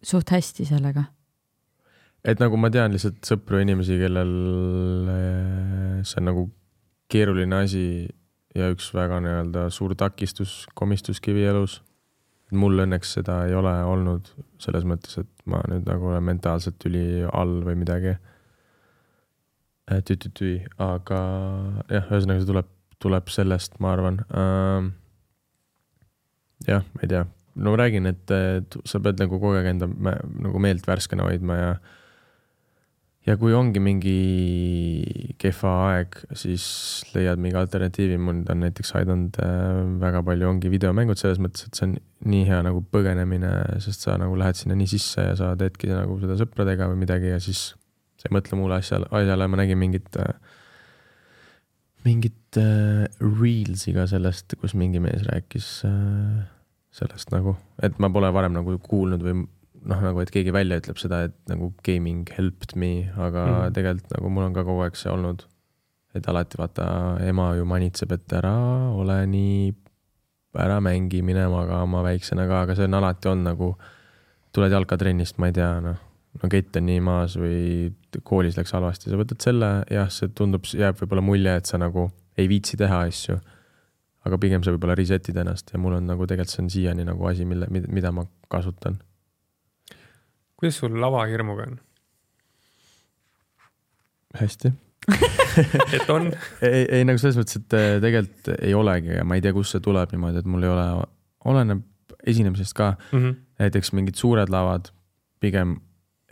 suht 0.02 0.34
hästi 0.34 0.66
sellega? 0.66 1.06
Et 2.24 2.40
nagu 2.42 2.58
ma 2.60 2.70
tean 2.74 2.94
lihtsalt 2.94 3.20
sõpru 3.26 3.60
inimesi, 3.62 3.98
kellel 4.00 4.32
äh, 5.12 5.98
see 6.06 6.22
on 6.22 6.30
nagu 6.30 6.46
keeruline 7.08 7.62
asi 7.64 7.84
ja 8.56 8.70
üks 8.72 8.90
väga 8.94 9.20
nii-öelda 9.24 9.68
suur 9.74 9.94
takistus, 9.98 10.64
komistuskivi 10.78 11.46
elus. 11.48 11.82
mul 12.48 12.80
õnneks 12.80 13.10
seda 13.18 13.42
ei 13.44 13.52
ole 13.52 13.74
olnud 13.84 14.30
selles 14.62 14.86
mõttes, 14.88 15.18
et 15.20 15.28
ma 15.44 15.60
nüüd 15.68 15.84
nagu 15.84 16.08
olen 16.08 16.24
mentaalselt 16.24 16.84
üli 16.88 17.26
all 17.28 17.58
või 17.66 17.76
midagi. 17.76 18.14
tüi-tüi-tüi, 19.88 20.66
aga 20.84 21.18
jah, 21.88 22.08
ühesõnaga 22.10 22.42
see 22.42 22.48
tuleb, 22.48 22.66
tuleb 23.00 23.30
sellest, 23.32 23.78
ma 23.80 23.92
arvan 23.96 24.18
ähm,. 24.36 24.90
jah, 26.66 26.84
ma 26.94 27.04
ei 27.04 27.12
tea, 27.12 27.22
no 27.56 27.72
ma 27.72 27.80
räägin, 27.80 28.08
et 28.10 28.80
sa 28.84 29.00
pead 29.00 29.20
nagu 29.20 29.38
kogu 29.38 29.54
aeg 29.56 29.70
enda 29.74 29.88
nagu 29.88 30.60
meelt 30.60 30.88
värskena 30.88 31.28
hoidma 31.28 31.56
ja 31.56 31.70
ja 33.28 33.36
kui 33.36 33.52
ongi 33.52 33.80
mingi 33.82 34.14
kehva 35.40 35.72
aeg, 35.90 36.16
siis 36.38 36.64
leiad 37.12 37.40
mingi 37.42 37.58
alternatiivi, 37.60 38.16
mul 38.20 38.40
on 38.48 38.62
näiteks 38.64 38.94
aidanud 38.98 39.36
äh, 39.44 39.82
väga 40.00 40.22
palju, 40.26 40.48
ongi 40.48 40.70
videomängud 40.72 41.20
selles 41.20 41.40
mõttes, 41.42 41.66
et 41.68 41.78
see 41.78 41.90
on 41.90 41.96
nii 42.32 42.46
hea 42.48 42.60
nagu 42.64 42.80
põgenemine, 42.94 43.50
sest 43.84 44.06
sa 44.06 44.16
nagu 44.20 44.38
lähed 44.40 44.58
sinna 44.58 44.78
nii 44.78 44.90
sisse 44.94 45.26
ja 45.28 45.34
sa 45.38 45.52
teedki 45.60 45.90
nagu 45.92 46.16
seda 46.22 46.38
sõpradega 46.40 46.88
või 46.92 47.02
midagi 47.04 47.34
ja 47.34 47.42
siis 47.42 47.72
sa 48.18 48.30
ei 48.30 48.34
mõtle 48.38 48.58
muule 48.58 48.78
asjale, 48.80 49.10
asjale, 49.14 49.50
ma 49.50 49.60
nägin 49.60 49.80
mingit, 49.80 50.08
äh, 50.22 50.32
mingit 52.08 52.60
äh, 52.60 53.04
reels'i 53.20 53.94
ka 53.96 54.08
sellest, 54.10 54.56
kus 54.62 54.74
mingi 54.78 55.02
mees 55.04 55.26
rääkis 55.28 55.68
sellest 56.98 57.30
nagu, 57.34 57.58
et 57.84 58.00
ma 58.00 58.08
pole 58.10 58.32
varem 58.34 58.56
nagu 58.56 58.80
kuulnud 58.88 59.22
või 59.22 59.44
noh, 59.88 60.00
nagu 60.04 60.22
et 60.22 60.32
keegi 60.32 60.52
välja 60.54 60.78
ütleb 60.82 61.00
seda, 61.00 61.22
et 61.28 61.36
nagu 61.50 61.70
gaming 61.86 62.28
helped 62.36 62.74
me, 62.76 63.08
aga 63.16 63.44
mm 63.44 63.54
-hmm. 63.54 63.76
tegelikult 63.76 64.16
nagu 64.16 64.32
mul 64.32 64.48
on 64.48 64.56
ka 64.56 64.64
kogu 64.64 64.84
aeg 64.84 64.96
see 64.96 65.12
olnud. 65.12 65.46
et 66.14 66.24
alati 66.26 66.56
vaata, 66.58 66.84
ema 67.20 67.54
ju 67.54 67.64
manitseb, 67.68 68.12
et 68.12 68.32
ära 68.32 68.54
ole 68.96 69.26
nii, 69.26 69.74
ära 70.58 70.80
mängi, 70.80 71.20
mine 71.22 71.44
magama 71.52 72.00
väiksena 72.02 72.46
ka, 72.48 72.62
aga 72.62 72.74
see 72.74 72.84
on 72.88 72.94
alati 72.94 73.28
olnud 73.28 73.44
nagu, 73.44 73.68
tuled 74.52 74.72
jalkatrennist, 74.72 75.38
ma 75.38 75.46
ei 75.46 75.52
tea, 75.52 75.68
noh, 75.84 75.98
no 76.42 76.48
kett 76.48 76.76
on 76.80 76.86
nii 76.86 77.00
maas 77.04 77.36
või 77.36 77.92
koolis 78.24 78.56
läks 78.56 78.72
halvasti, 78.72 79.10
sa 79.10 79.20
võtad 79.20 79.44
selle, 79.44 79.68
jah, 79.90 80.08
see 80.10 80.32
tundub, 80.40 80.64
jääb 80.64 80.96
võib-olla 80.96 81.22
mulje, 81.22 81.54
et 81.60 81.66
sa 81.66 81.78
nagu 81.78 82.08
ei 82.38 82.48
viitsi 82.48 82.76
teha 82.76 83.04
asju. 83.06 83.38
aga 84.24 84.38
pigem 84.38 84.64
sa 84.64 84.72
võib-olla 84.72 84.96
reset'id 84.98 85.36
ennast 85.36 85.70
ja 85.72 85.78
mul 85.78 85.92
on 85.92 86.06
nagu 86.06 86.26
tegelikult 86.26 86.54
see 86.54 86.62
on 86.62 86.70
siiani 86.70 87.04
nagu 87.04 87.26
asi, 87.26 87.44
mille, 87.44 87.66
mida 87.70 88.10
ma 88.12 88.24
kasutan 88.48 88.98
kuidas 90.58 90.80
sul 90.82 90.98
lavahirmuga 91.00 91.68
on? 91.70 91.78
hästi 94.38 94.72
et 95.96 96.10
on 96.12 96.28
ei, 96.62 96.84
ei 96.98 97.04
nagu 97.08 97.20
selles 97.20 97.38
mõttes, 97.40 97.62
et 97.62 97.76
äh, 97.78 97.90
tegelikult 98.04 98.52
ei 98.58 98.74
olegi 98.76 99.16
ja 99.16 99.24
ma 99.24 99.38
ei 99.38 99.44
tea, 99.44 99.54
kust 99.56 99.74
see 99.74 99.84
tuleb 99.84 100.12
niimoodi, 100.12 100.42
et 100.42 100.50
mul 100.50 100.66
ei 100.66 100.72
ole, 100.74 100.86
oleneb 101.48 101.84
esinemisest 102.28 102.76
ka 102.76 102.92
mm. 102.94 103.18
-hmm. 103.18 103.36
näiteks 103.64 103.92
mingid 103.96 104.18
suured 104.20 104.52
lavad 104.52 104.90
pigem 105.40 105.78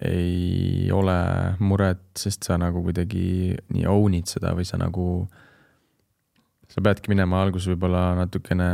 ei 0.03 0.91
ole 0.93 1.17
muret, 1.59 2.03
sest 2.21 2.45
sa 2.45 2.59
nagu 2.61 2.83
kuidagi 2.85 3.57
nii 3.73 3.87
own'id 3.89 4.29
seda 4.29 4.53
või 4.57 4.67
sa 4.69 4.77
nagu, 4.77 5.25
sa 6.69 6.83
peadki 6.85 7.09
minema 7.09 7.41
alguses 7.43 7.71
võib-olla 7.71 8.11
natukene 8.19 8.67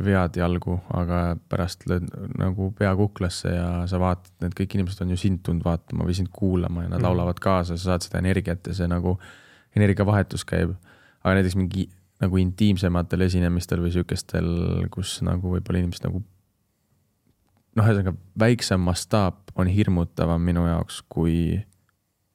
vead 0.00 0.36
jalgu, 0.40 0.78
aga 0.96 1.36
pärast 1.52 1.84
lööd 1.90 2.06
nagu 2.40 2.70
pea 2.78 2.94
kuklasse 2.96 3.50
ja 3.52 3.66
sa 3.90 4.00
vaatad, 4.00 4.32
need 4.40 4.54
kõik 4.56 4.76
inimesed 4.78 5.02
on 5.04 5.12
ju 5.12 5.18
sind 5.20 5.42
tulnud 5.44 5.66
vaatama 5.66 6.06
või 6.08 6.16
sind 6.16 6.30
kuulama 6.32 6.86
ja 6.86 6.92
nad 6.94 7.02
mm. 7.02 7.04
laulavad 7.04 7.42
kaasa, 7.42 7.76
sa 7.76 7.92
saad 7.92 8.06
seda 8.06 8.22
energiat 8.22 8.70
ja 8.70 8.76
see 8.76 8.88
nagu 8.88 9.18
energiavahetus 9.76 10.46
käib. 10.48 10.72
aga 11.22 11.34
näiteks 11.38 11.58
mingi 11.60 11.90
nagu 12.22 12.38
intiimsematel 12.40 13.26
esinemistel 13.26 13.82
või 13.82 13.92
sihukestel, 13.92 14.48
kus 14.94 15.18
nagu 15.26 15.56
võib-olla 15.56 15.82
inimesed 15.82 16.06
nagu 16.08 16.22
noh, 17.76 17.84
ühesõnaga 17.84 18.16
väiksem 18.40 18.80
mastaap 18.80 19.52
on 19.60 19.68
hirmutavam 19.68 20.40
minu 20.40 20.64
jaoks 20.70 21.02
kui 21.12 21.60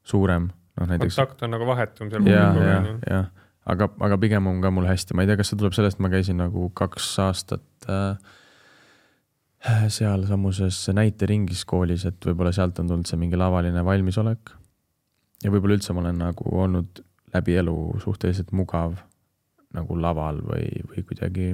suurem, 0.05 0.51
noh 0.77 0.93
näiteks. 0.93 1.17
kontakt 1.17 1.41
on 1.47 1.55
nagu 1.57 1.65
vahetum 1.65 2.13
seal. 2.13 2.29
ja, 2.29 2.51
ja, 2.53 2.79
jah 3.07 3.33
aga, 3.73 3.89
aga 4.07 4.17
pigem 4.21 4.49
on 4.49 4.61
ka 4.63 4.71
mul 4.73 4.87
hästi, 4.89 5.15
ma 5.15 5.23
ei 5.23 5.29
tea, 5.29 5.39
kas 5.39 5.51
see 5.51 5.59
tuleb 5.59 5.75
sellest, 5.77 6.01
ma 6.03 6.11
käisin 6.13 6.39
nagu 6.41 6.69
kaks 6.77 7.09
aastat 7.23 7.89
äh, 7.91 8.37
sealsamuses 9.91 10.79
näiteringis 10.95 11.65
koolis, 11.67 12.05
et 12.07 12.29
võib-olla 12.29 12.53
sealt 12.55 12.79
on 12.81 12.91
tulnud 12.91 13.09
see 13.09 13.19
mingi 13.19 13.39
lavaline 13.39 13.83
valmisolek. 13.85 14.53
ja 15.43 15.51
võib-olla 15.53 15.77
üldse 15.77 15.93
ma 15.93 16.05
olen 16.05 16.23
nagu 16.23 16.53
olnud 16.63 17.03
läbi 17.35 17.57
elu 17.59 17.75
suhteliselt 18.03 18.53
mugav 18.55 18.95
nagu 19.75 19.97
laval 19.99 20.39
või, 20.47 20.69
või 20.87 21.03
kuidagi 21.05 21.49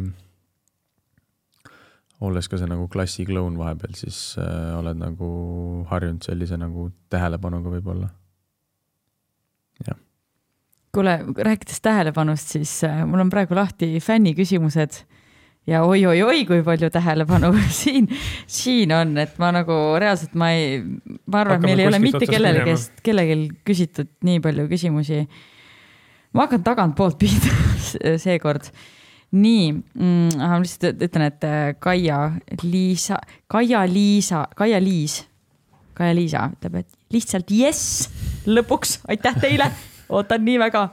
olles 2.24 2.48
ka 2.48 2.60
see 2.60 2.70
nagu 2.70 2.88
klassikloun 2.92 3.58
vahepeal, 3.60 3.96
siis 3.98 4.36
äh, 4.40 4.76
oled 4.78 5.00
nagu 5.00 5.30
harjunud 5.90 6.24
sellise 6.24 6.60
nagu 6.60 6.92
tähelepanuga 7.12 7.74
võib-olla. 7.74 8.12
Kuule, 10.94 11.18
rääkides 11.38 11.82
tähelepanust, 11.82 12.54
siis 12.54 12.84
äh, 12.86 13.02
mul 13.08 13.24
on 13.24 13.32
praegu 13.34 13.56
lahti 13.58 13.98
fänniküsimused 14.04 15.00
ja 15.68 15.82
oi-oi-oi, 15.88 16.44
kui 16.46 16.62
palju 16.66 16.90
tähelepanu 16.94 17.54
siin, 17.82 18.10
siin 18.48 18.94
on, 18.96 19.16
et 19.18 19.38
ma 19.42 19.52
nagu 19.56 19.78
reaalselt 20.02 20.36
ma 20.40 20.52
ei, 20.54 20.82
ma 21.26 21.44
arvan, 21.44 21.62
et 21.62 21.70
meil 21.70 21.84
ei 21.84 21.90
ole 21.90 22.02
mitte 22.04 22.28
kellelgi, 22.30 22.66
kes, 22.70 22.88
kellelgi 23.06 23.38
küsitud 23.66 24.12
nii 24.28 24.42
palju 24.44 24.68
küsimusi. 24.72 25.24
ma 26.34 26.46
hakkan 26.46 26.66
tagantpoolt 26.66 27.18
pihta 27.24 28.18
seekord. 28.22 28.70
nii 29.34 29.72
mm,, 29.74 30.36
ma 30.38 30.60
lihtsalt 30.62 31.02
ütlen, 31.08 31.30
et 31.32 31.48
äh, 31.48 31.62
Kaia 31.80 32.20
Liisa, 32.62 33.18
Kaia-Liisa, 33.50 34.44
Kaia-Liis, 34.60 35.24
Kaia-Liisa 35.98 36.52
ütleb, 36.54 36.84
et 36.84 37.18
lihtsalt 37.18 37.50
jess 37.50 38.12
lõpuks, 38.46 39.00
aitäh 39.10 39.42
teile 39.42 39.72
ootan 40.14 40.46
nii 40.46 40.60
väga 40.62 40.84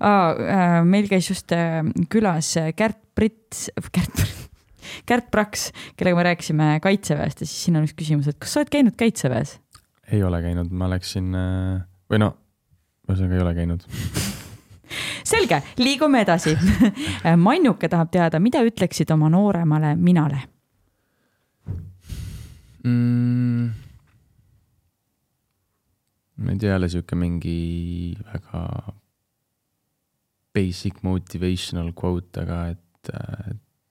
ah,. 0.00 0.84
meil 0.86 1.08
käis 1.10 1.30
just 1.30 1.52
äh, 1.54 1.82
külas 2.12 2.54
Kärt 2.76 3.00
Prits, 3.14 3.68
Kärt, 3.94 4.24
Kärt 5.08 5.30
Praks, 5.30 5.68
kellega 5.96 6.18
me 6.18 6.28
rääkisime 6.30 6.70
kaitseväest 6.82 7.42
ja 7.42 7.46
siis 7.46 7.66
siin 7.66 7.78
on 7.78 7.86
üks 7.86 7.96
küsimus, 7.98 8.30
et 8.30 8.38
kas 8.40 8.54
sa 8.54 8.62
oled 8.62 8.72
käinud 8.72 8.96
kaitseväes? 8.98 9.58
ei 10.12 10.22
ole 10.22 10.42
käinud, 10.44 10.72
ma 10.72 10.88
läksin 10.92 11.30
äh, 11.38 11.84
või 12.10 12.22
no, 12.24 12.34
ühesõnaga 13.08 13.38
ei 13.38 13.44
ole 13.44 13.54
käinud 13.58 13.86
selge, 15.34 15.62
liigume 15.80 16.24
edasi 16.24 16.56
Mannuke 17.46 17.88
tahab 17.92 18.12
teada, 18.14 18.42
mida 18.42 18.64
ütleksid 18.66 19.10
oma 19.14 19.30
nooremale 19.32 19.94
minale 20.00 20.42
mm.? 22.84 23.83
Ma 26.36 26.50
ei 26.52 26.58
tea, 26.58 26.74
jälle 26.74 26.88
sihuke 26.90 27.16
mingi 27.18 28.14
väga 28.26 28.64
basic 30.54 31.02
motivational 31.02 31.92
quote, 31.94 32.42
aga 32.42 32.60
et 32.72 33.10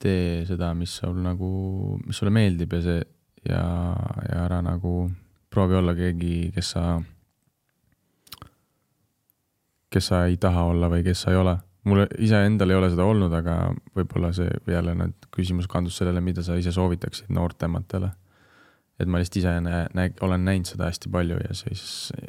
tee 0.04 0.44
seda, 0.48 0.72
mis 0.76 0.92
sul 1.00 1.20
nagu, 1.24 1.48
mis 2.04 2.18
sulle 2.18 2.32
meeldib 2.34 2.72
ja 2.76 2.80
see 2.84 3.02
ja, 3.48 3.64
ja 4.28 4.44
ära 4.44 4.60
nagu 4.64 5.06
proovi 5.52 5.78
olla 5.78 5.94
keegi, 5.96 6.50
kes 6.54 6.72
sa, 6.74 6.84
kes 9.92 10.10
sa 10.10 10.24
ei 10.28 10.36
taha 10.40 10.66
olla 10.72 10.90
või 10.92 11.04
kes 11.06 11.24
sa 11.24 11.32
ei 11.32 11.40
ole. 11.40 11.56
mul 11.84 12.06
iseendal 12.24 12.72
ei 12.72 12.76
ole 12.80 12.88
seda 12.90 13.04
olnud, 13.04 13.32
aga 13.36 13.56
võib-olla 13.96 14.32
see 14.36 14.48
jälle 14.72 14.94
nüüd 14.96 15.28
küsimus 15.32 15.68
kandus 15.68 15.98
sellele, 16.00 16.20
mida 16.24 16.42
sa 16.42 16.56
ise 16.56 16.72
soovitaksid 16.72 17.32
noortematele 17.32 18.10
et 19.00 19.10
ma 19.10 19.18
lihtsalt 19.18 19.40
ise 19.40 19.54
näe, 19.64 19.86
näe, 19.96 20.12
olen 20.24 20.44
näinud 20.46 20.68
seda 20.70 20.88
hästi 20.90 21.10
palju 21.12 21.38
ja 21.42 21.56
siis, 21.58 21.84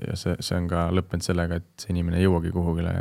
ja 0.07 0.17
see, 0.17 0.35
see 0.43 0.57
on 0.57 0.69
ka 0.71 0.87
lõppenud 0.95 1.25
sellega, 1.25 1.59
et 1.61 1.83
see 1.83 1.93
inimene 1.93 2.19
ei 2.19 2.25
jõuagi 2.25 2.53
kuhugile, 2.55 2.95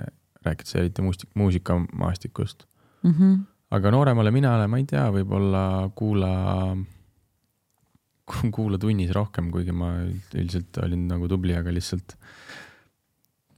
rääkides 0.44 0.76
eriti 0.80 1.04
muusik, 1.04 1.30
muusikamaastikust 1.40 2.66
mm. 3.02 3.14
-hmm. 3.14 3.38
aga 3.78 3.94
nooremale 3.94 4.34
minale, 4.34 4.66
ma 4.68 4.80
ei 4.80 4.88
tea, 4.90 5.06
võib-olla 5.14 5.64
kuula, 5.96 6.34
kuula 8.56 8.80
tunnis 8.80 9.14
rohkem, 9.16 9.48
kuigi 9.54 9.72
ma 9.72 9.94
üldiselt 10.04 10.82
olin 10.84 11.08
nagu 11.08 11.28
tubli, 11.28 11.56
aga 11.56 11.72
lihtsalt 11.72 12.18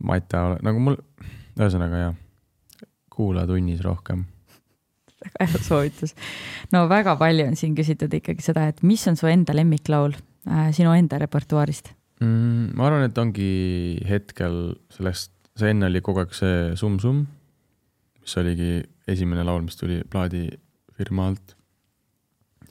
ma 0.07 0.21
ei 0.21 0.23
tea, 0.29 0.55
nagu 0.63 0.87
mul, 0.87 1.01
ühesõnaga 1.59 2.07
jah, 2.07 2.17
kuula 3.11 3.47
tunnis 3.49 3.83
rohkem 3.83 4.27
väga 5.39 5.53
hea 5.53 5.63
soovitus. 5.69 6.17
no 6.73 6.87
väga 6.91 7.17
palju 7.21 7.51
on 7.51 7.57
siin 7.59 7.77
küsitud 7.79 8.13
ikkagi 8.21 8.45
seda, 8.45 8.69
et 8.73 8.83
mis 8.83 9.07
on 9.11 9.19
su 9.19 9.31
enda 9.31 9.55
lemmiklaul 9.57 10.17
äh, 10.17 10.69
sinu 10.77 10.95
enda 10.97 11.21
repertuaarist 11.23 11.93
mm,? 12.21 12.77
ma 12.77 12.91
arvan, 12.91 13.09
et 13.09 13.19
ongi 13.19 13.51
hetkel 14.09 14.77
sellest 14.95 15.33
see 15.57 15.73
enne 15.73 15.89
oli 15.89 16.03
kogu 16.05 16.23
aeg 16.23 16.35
see 16.37 16.73
Sum 16.79 16.99
Sum, 17.03 17.25
mis 18.21 18.39
oligi 18.41 18.71
esimene 19.09 19.45
laul, 19.47 19.65
mis 19.67 19.79
tuli 19.79 20.03
plaadifirma 20.13 21.29
alt. 21.31 21.55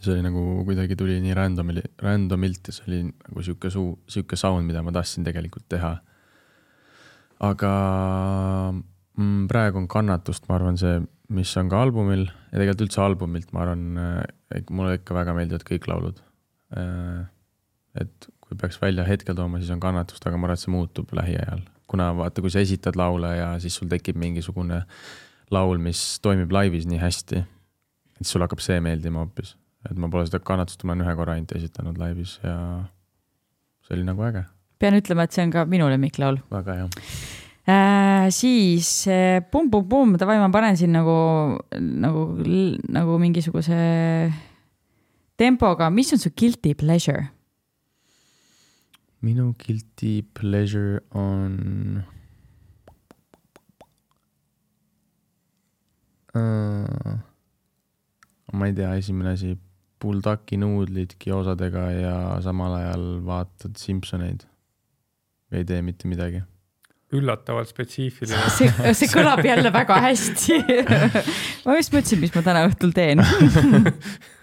see 0.06 0.14
oli 0.14 0.22
nagu 0.22 0.42
kuidagi 0.68 0.94
tuli 1.00 1.16
nii 1.24 1.34
random'i, 1.34 1.82
randomilt 2.04 2.68
ja 2.70 2.76
see 2.76 2.84
oli 2.86 3.00
nagu 3.08 3.46
sihuke 3.46 3.72
suu, 3.74 3.96
sihuke 4.12 4.38
sound, 4.38 4.68
mida 4.68 4.84
ma 4.86 4.94
tahtsin 4.94 5.26
tegelikult 5.26 5.66
teha. 5.72 5.96
aga 7.50 7.72
praegu 9.50 9.80
on 9.80 9.88
kannatust, 9.92 10.48
ma 10.50 10.58
arvan, 10.60 10.78
see, 10.80 11.00
mis 11.36 11.52
on 11.58 11.70
ka 11.72 11.82
albumil 11.86 12.26
ja 12.28 12.60
tegelikult 12.60 12.86
üldse 12.88 13.02
albumilt, 13.04 13.52
ma 13.56 13.64
arvan, 13.66 13.86
mulle 14.70 14.98
ikka 15.00 15.18
väga 15.18 15.36
meeldivad 15.38 15.66
kõik 15.68 15.88
laulud. 15.92 16.22
et 17.96 18.28
kui 18.44 18.58
peaks 18.60 18.78
välja 18.82 19.06
hetkel 19.08 19.38
tooma, 19.38 19.60
siis 19.62 19.72
on 19.74 19.82
kannatust, 19.82 20.26
aga 20.28 20.38
ma 20.38 20.50
arvan, 20.50 20.60
et 20.60 20.64
see 20.66 20.74
muutub 20.74 21.14
lähiajal, 21.16 21.64
kuna 21.90 22.10
vaata, 22.18 22.44
kui 22.44 22.54
sa 22.54 22.64
esitad 22.64 22.98
laule 23.00 23.32
ja 23.38 23.54
siis 23.64 23.78
sul 23.80 23.90
tekib 23.92 24.20
mingisugune 24.22 24.82
laul, 25.54 25.80
mis 25.82 26.02
toimib 26.26 26.52
laivis 26.54 26.88
nii 26.90 27.00
hästi, 27.02 27.46
et 28.20 28.28
sul 28.30 28.44
hakkab 28.46 28.62
see 28.64 28.82
meeldima 28.84 29.24
hoopis, 29.24 29.56
et 29.90 29.98
ma 30.02 30.10
pole 30.12 30.28
seda 30.28 30.42
kannatust, 30.44 30.84
ma 30.84 30.94
olen 30.94 31.06
ühe 31.06 31.16
korra 31.18 31.38
ainult 31.38 31.56
esitanud 31.58 31.98
laivis 32.02 32.38
ja 32.44 32.58
see 33.86 33.98
oli 33.98 34.06
nagu 34.08 34.28
äge, 34.28 34.46
pean 34.82 34.98
ütlema, 35.00 35.26
et 35.26 35.36
see 35.36 35.46
on 35.46 35.56
ka 35.56 35.66
minu 35.70 35.90
lemmiklaul 35.92 36.42
väga 36.52 36.80
hea. 36.82 36.90
äh,. 37.68 38.30
siis 38.30 39.08
äh, 39.08 39.42
pumm-pumm-pumm, 39.52 40.18
davai, 40.18 40.38
ma 40.42 40.50
panen 40.54 40.78
siin 40.78 40.94
nagu, 40.96 41.16
nagu, 41.78 42.26
nagu 42.90 43.18
mingisuguse 43.22 43.80
tempoga, 45.38 45.90
mis 45.90 46.14
on 46.14 46.20
su 46.20 46.32
guilty 46.36 46.76
pleasure? 46.76 47.32
minu 49.26 49.54
guilty 49.58 50.22
pleasure 50.38 51.02
on 51.12 52.04
uh,. 56.36 57.18
ma 58.54 58.68
ei 58.68 58.74
tea, 58.74 58.92
esimene 59.00 59.34
asi, 59.34 59.56
puldaki 60.00 60.60
nuudlid 60.62 61.16
gyosadega 61.22 61.86
ja 61.96 62.18
samal 62.46 62.78
ajal 62.78 63.06
vaatad 63.26 63.80
Simsoneid. 63.82 64.46
ei 65.52 65.66
tee 65.66 65.82
mitte 65.82 66.08
midagi. 66.12 66.44
Üllatavalt 67.14 67.70
spetsiifiline. 67.70 68.50
see, 68.58 68.72
see 68.98 69.10
kõlab 69.12 69.44
jälle 69.46 69.72
väga 69.74 70.00
hästi. 70.08 70.60
ma 71.66 71.78
just 71.78 71.94
mõtlesin, 71.94 72.22
mis 72.24 72.34
ma 72.36 72.44
täna 72.46 72.66
õhtul 72.70 72.94
teen. 72.96 73.22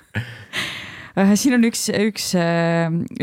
siin 1.42 1.58
on 1.58 1.68
üks, 1.68 1.88
üks, 1.92 2.32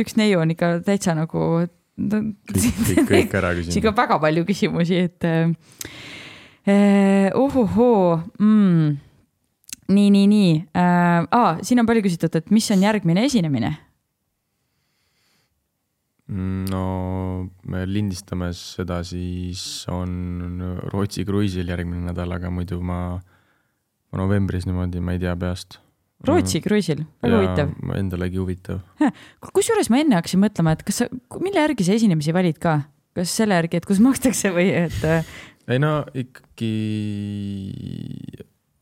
üks 0.03 0.18
neiu 0.20 0.44
on 0.44 0.56
ikka 0.56 0.80
täitsa 0.86 1.16
nagu. 1.18 1.66
kõik, 1.99 3.34
ära 3.36 3.52
siin 3.57 3.68
küsinud 3.68 3.90
ka. 3.90 3.98
väga 3.98 4.20
palju 4.24 4.45
küsimusi, 4.48 5.03
et 5.10 5.26
äh, 5.28 5.52
uhuhuu 7.36 8.20
mm.. 8.40 8.98
nii, 9.91 10.10
nii, 10.16 10.28
nii 10.32 10.53
äh,. 10.80 11.28
Ah, 11.36 11.60
siin 11.64 11.82
on 11.82 11.90
palju 11.90 12.06
küsitud, 12.06 12.36
et 12.40 12.52
mis 12.56 12.70
on 12.72 12.88
järgmine 12.88 13.26
esinemine? 13.28 13.76
No 16.30 16.84
me 17.72 17.84
lindistame 17.89 18.51
seda, 18.57 19.01
siis 19.07 19.64
on 19.91 20.61
Rootsi 20.93 21.26
kruiisil 21.27 21.69
järgmine 21.72 22.11
nädal, 22.11 22.31
aga 22.35 22.51
muidu 22.53 22.80
ma, 22.85 23.18
ma 23.18 24.22
novembris 24.22 24.68
niimoodi, 24.69 25.01
ma 25.03 25.18
ei 25.18 25.23
tea 25.23 25.35
peast. 25.39 25.80
Rootsi 26.27 26.60
kruiisil, 26.60 27.06
väga 27.23 27.38
huvitav. 27.39 27.76
Endalegi 27.95 28.41
huvitav. 28.41 28.81
kusjuures 29.56 29.89
ma 29.89 30.01
enne 30.03 30.18
hakkasin 30.19 30.41
mõtlema, 30.43 30.76
et 30.76 30.84
kas 30.88 31.03
sa, 31.03 31.11
mille 31.39 31.61
järgi 31.64 31.88
sa 31.88 31.95
esinemisi 31.95 32.35
valid 32.35 32.60
ka, 32.61 32.81
kas 33.15 33.31
selle 33.39 33.56
järgi, 33.56 33.80
et 33.80 33.88
kus 33.88 34.01
makstakse 34.03 34.51
või 34.53 34.68
et 34.84 34.99
äh, 35.07 35.23
ei 35.69 35.77
no 35.81 36.01
ikkagi 36.18 36.73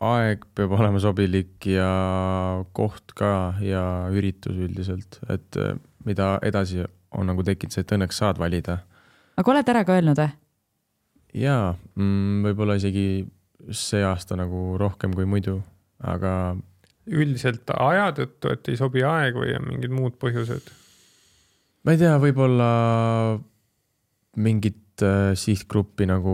aeg 0.07 0.45
peab 0.55 0.75
olema 0.77 1.01
sobilik 1.01 1.65
ja 1.67 1.89
koht 2.77 3.15
ka 3.17 3.31
ja 3.63 3.83
üritus 4.13 4.55
üldiselt, 4.55 5.19
et 5.31 5.57
eh, 5.59 5.75
mida 6.07 6.37
edasi 6.45 6.85
on 7.17 7.31
nagu 7.31 7.43
tekkinud 7.45 7.73
see, 7.73 7.85
et 7.85 7.95
õnneks 7.97 8.21
saad 8.21 8.39
valida 8.41 8.79
aga 9.37 9.53
oled 9.53 9.73
ära 9.73 9.83
ka 9.87 9.97
öelnud 9.97 10.21
või? 10.21 10.31
jaa 11.43 11.73
mm,, 11.73 12.47
võib-olla 12.47 12.77
isegi 12.79 13.07
see 13.73 14.03
aasta 14.05 14.37
nagu 14.39 14.77
rohkem 14.79 15.13
kui 15.17 15.27
muidu, 15.29 15.59
aga 15.99 16.55
üldiselt 17.07 17.69
aja 17.73 18.09
tõttu, 18.15 18.51
et 18.53 18.67
ei 18.71 18.79
sobi 18.79 19.03
aeg 19.07 19.37
või 19.39 19.53
on 19.57 19.69
mingid 19.71 19.93
muud 19.93 20.17
põhjused? 20.21 20.71
ma 21.83 21.95
ei 21.95 22.01
tea, 22.01 22.15
võib-olla 22.21 22.69
mingit 24.37 24.77
äh, 24.77 24.86
sihtgruppi 25.37 26.07
nagu 26.09 26.33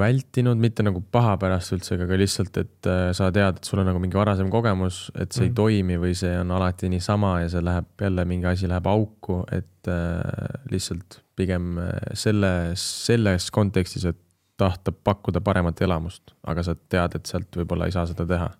vältinud, 0.00 0.58
mitte 0.60 0.84
nagu 0.84 1.02
paha 1.14 1.36
pärast 1.40 1.74
üldse, 1.76 1.96
aga 2.00 2.18
lihtsalt, 2.20 2.58
et 2.60 2.88
äh, 2.90 3.10
sa 3.16 3.30
tead, 3.34 3.60
et 3.60 3.68
sul 3.68 3.82
on 3.82 3.88
nagu 3.88 4.00
mingi 4.02 4.18
varasem 4.18 4.50
kogemus, 4.52 5.04
et 5.14 5.32
see 5.32 5.46
mm. 5.46 5.52
Ei 5.52 5.54
toimi 5.56 5.98
või 6.02 6.12
see 6.18 6.32
on 6.40 6.52
alati 6.56 6.90
niisama 6.92 7.34
ja 7.42 7.50
see 7.52 7.64
läheb 7.64 8.04
jälle 8.06 8.26
mingi 8.28 8.48
asi 8.50 8.70
läheb 8.70 8.88
auku, 8.90 9.42
et 9.52 9.90
äh, 9.90 10.58
lihtsalt 10.72 11.20
pigem 11.38 11.76
äh, 11.82 11.94
selles, 12.18 12.84
selles 13.06 13.50
kontekstis, 13.54 14.06
et 14.10 14.20
tahta 14.60 14.92
pakkuda 14.92 15.40
paremat 15.44 15.80
elamust, 15.82 16.34
aga 16.46 16.64
sa 16.66 16.76
tead, 16.76 17.16
et 17.18 17.30
sealt 17.30 17.62
võib-olla 17.62 17.88
ei 17.88 17.96
saa 17.96 18.04
seda 18.10 18.26
teha. 18.28 18.50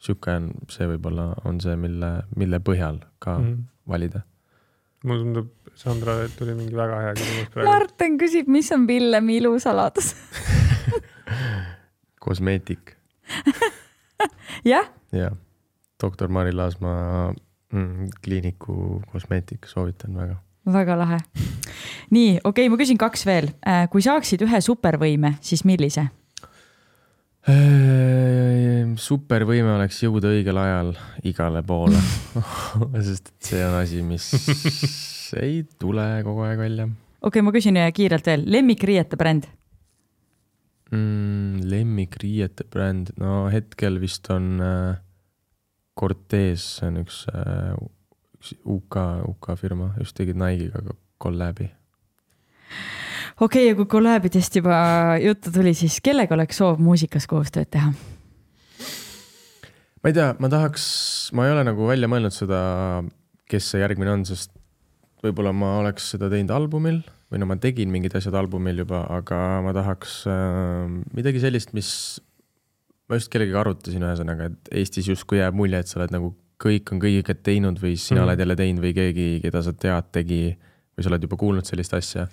sihuke 0.00 0.32
on, 0.32 0.50
see 0.72 0.88
võib-olla 0.88 1.30
on 1.48 1.60
see, 1.60 1.76
mille, 1.76 2.10
mille 2.36 2.60
põhjal 2.64 3.02
ka. 3.20 3.38
Mm. 3.38 3.64
valida. 3.88 4.22
Mulle 5.04 5.24
tundub, 5.24 5.50
Sandra, 5.80 6.18
et 6.26 6.34
tuli 6.36 6.52
mingi 6.56 6.76
väga 6.76 6.98
hea 7.06 7.12
küsimus 7.16 7.52
praegu. 7.54 7.68
Martin 7.70 8.18
küsib, 8.20 8.50
mis 8.52 8.68
on 8.76 8.86
Villemi 8.88 9.38
ilusaladus? 9.40 10.12
kosmeetik 12.20 12.96
jah, 14.72 14.90
ja 15.12 15.30
doktor 16.02 16.28
Mari 16.28 16.52
Laasmaa 16.52 17.32
mm, 17.72 18.08
kliiniku 18.24 19.02
kosmeetik, 19.12 19.66
soovitan 19.66 20.16
väga. 20.16 20.36
väga 20.72 20.98
lahe. 20.98 21.18
nii, 22.10 22.40
okei 22.44 22.66
okay,, 22.66 22.68
ma 22.68 22.76
küsin 22.80 23.00
kaks 23.00 23.26
veel. 23.26 23.52
kui 23.90 24.02
saaksid 24.04 24.44
ühe 24.44 24.60
supervõime, 24.64 25.36
siis 25.40 25.64
millise? 25.64 26.08
Supervõime 29.00 29.72
oleks 29.76 30.02
jõuda 30.04 30.32
õigel 30.34 30.58
ajal 30.60 30.90
igale 31.26 31.62
poole, 31.66 32.00
sest 33.06 33.30
et 33.32 33.48
see 33.52 33.62
on 33.64 33.78
asi, 33.80 34.02
mis 34.04 34.28
ei 35.44 35.62
tule 35.80 36.04
kogu 36.26 36.44
aeg 36.44 36.60
välja. 36.60 36.88
Okei 37.20 37.40
okay,, 37.40 37.44
ma 37.46 37.54
küsin 37.54 37.80
kiirelt 37.96 38.28
veel, 38.28 38.44
lemmikriiete 38.46 39.18
bränd? 39.20 39.48
mm,. 40.90 41.62
lemmikriiete 41.70 42.66
bränd, 42.70 43.14
no 43.20 43.44
hetkel 43.52 44.00
vist 44.02 44.28
on 44.34 44.60
äh, 44.64 45.00
Cortez, 45.98 46.64
see 46.78 46.88
on 46.90 47.02
üks 47.04 47.24
äh,, 47.32 47.74
üks 48.40 48.54
UK, 48.64 48.96
UK 49.30 49.52
firma, 49.60 49.92
just 50.00 50.16
tegid 50.18 50.38
Nike'iga 50.40 50.82
kolläbi 51.20 51.68
okei 53.40 53.62
okay,, 53.62 53.66
ja 53.70 53.76
kui 53.78 53.88
kolläbidest 53.90 54.60
juba 54.60 54.78
juttu 55.22 55.52
tuli, 55.54 55.74
siis 55.74 56.00
kellega 56.04 56.36
oleks 56.36 56.60
soov 56.60 56.80
muusikas 56.82 57.28
koostööd 57.30 57.70
teha? 57.72 57.92
ma 60.00 60.12
ei 60.12 60.16
tea, 60.16 60.32
ma 60.40 60.48
tahaks, 60.52 60.84
ma 61.36 61.46
ei 61.46 61.54
ole 61.54 61.64
nagu 61.68 61.88
välja 61.88 62.08
mõelnud 62.10 62.34
seda, 62.34 62.60
kes 63.50 63.72
see 63.72 63.82
järgmine 63.82 64.14
on, 64.14 64.26
sest 64.28 64.52
võib-olla 65.24 65.52
ma 65.52 65.78
oleks 65.82 66.12
seda 66.14 66.30
teinud 66.32 66.52
albumil 66.56 67.02
või 67.30 67.42
no 67.42 67.48
ma 67.50 67.56
tegin 67.60 67.92
mingid 67.92 68.16
asjad 68.18 68.34
albumil 68.38 68.82
juba, 68.82 69.04
aga 69.12 69.38
ma 69.64 69.74
tahaks 69.76 70.22
äh, 70.30 70.88
midagi 71.16 71.42
sellist, 71.42 71.74
mis 71.76 71.90
ma 73.10 73.18
just 73.18 73.30
kellegagi 73.32 73.58
arutasin, 73.58 74.06
ühesõnaga, 74.06 74.50
et 74.50 74.72
Eestis 74.80 75.10
justkui 75.10 75.40
jääb 75.40 75.56
mulje, 75.58 75.82
et 75.82 75.90
sa 75.90 76.00
oled 76.00 76.14
nagu 76.14 76.32
kõik 76.60 76.92
on 76.94 77.00
kõigiga 77.02 77.34
teinud 77.34 77.80
või 77.80 77.96
sina 77.98 78.20
mm. 78.20 78.26
Oled 78.28 78.42
jälle 78.44 78.56
teinud 78.58 78.84
või 78.84 78.92
keegi, 78.96 79.28
keda 79.44 79.62
sa 79.64 79.72
tead, 79.72 80.10
tegi 80.14 80.42
või 80.52 81.04
sa 81.04 81.12
oled 81.12 81.24
juba 81.24 81.38
kuulnud 81.40 81.68
sellist 81.68 81.94
asja. 81.96 82.26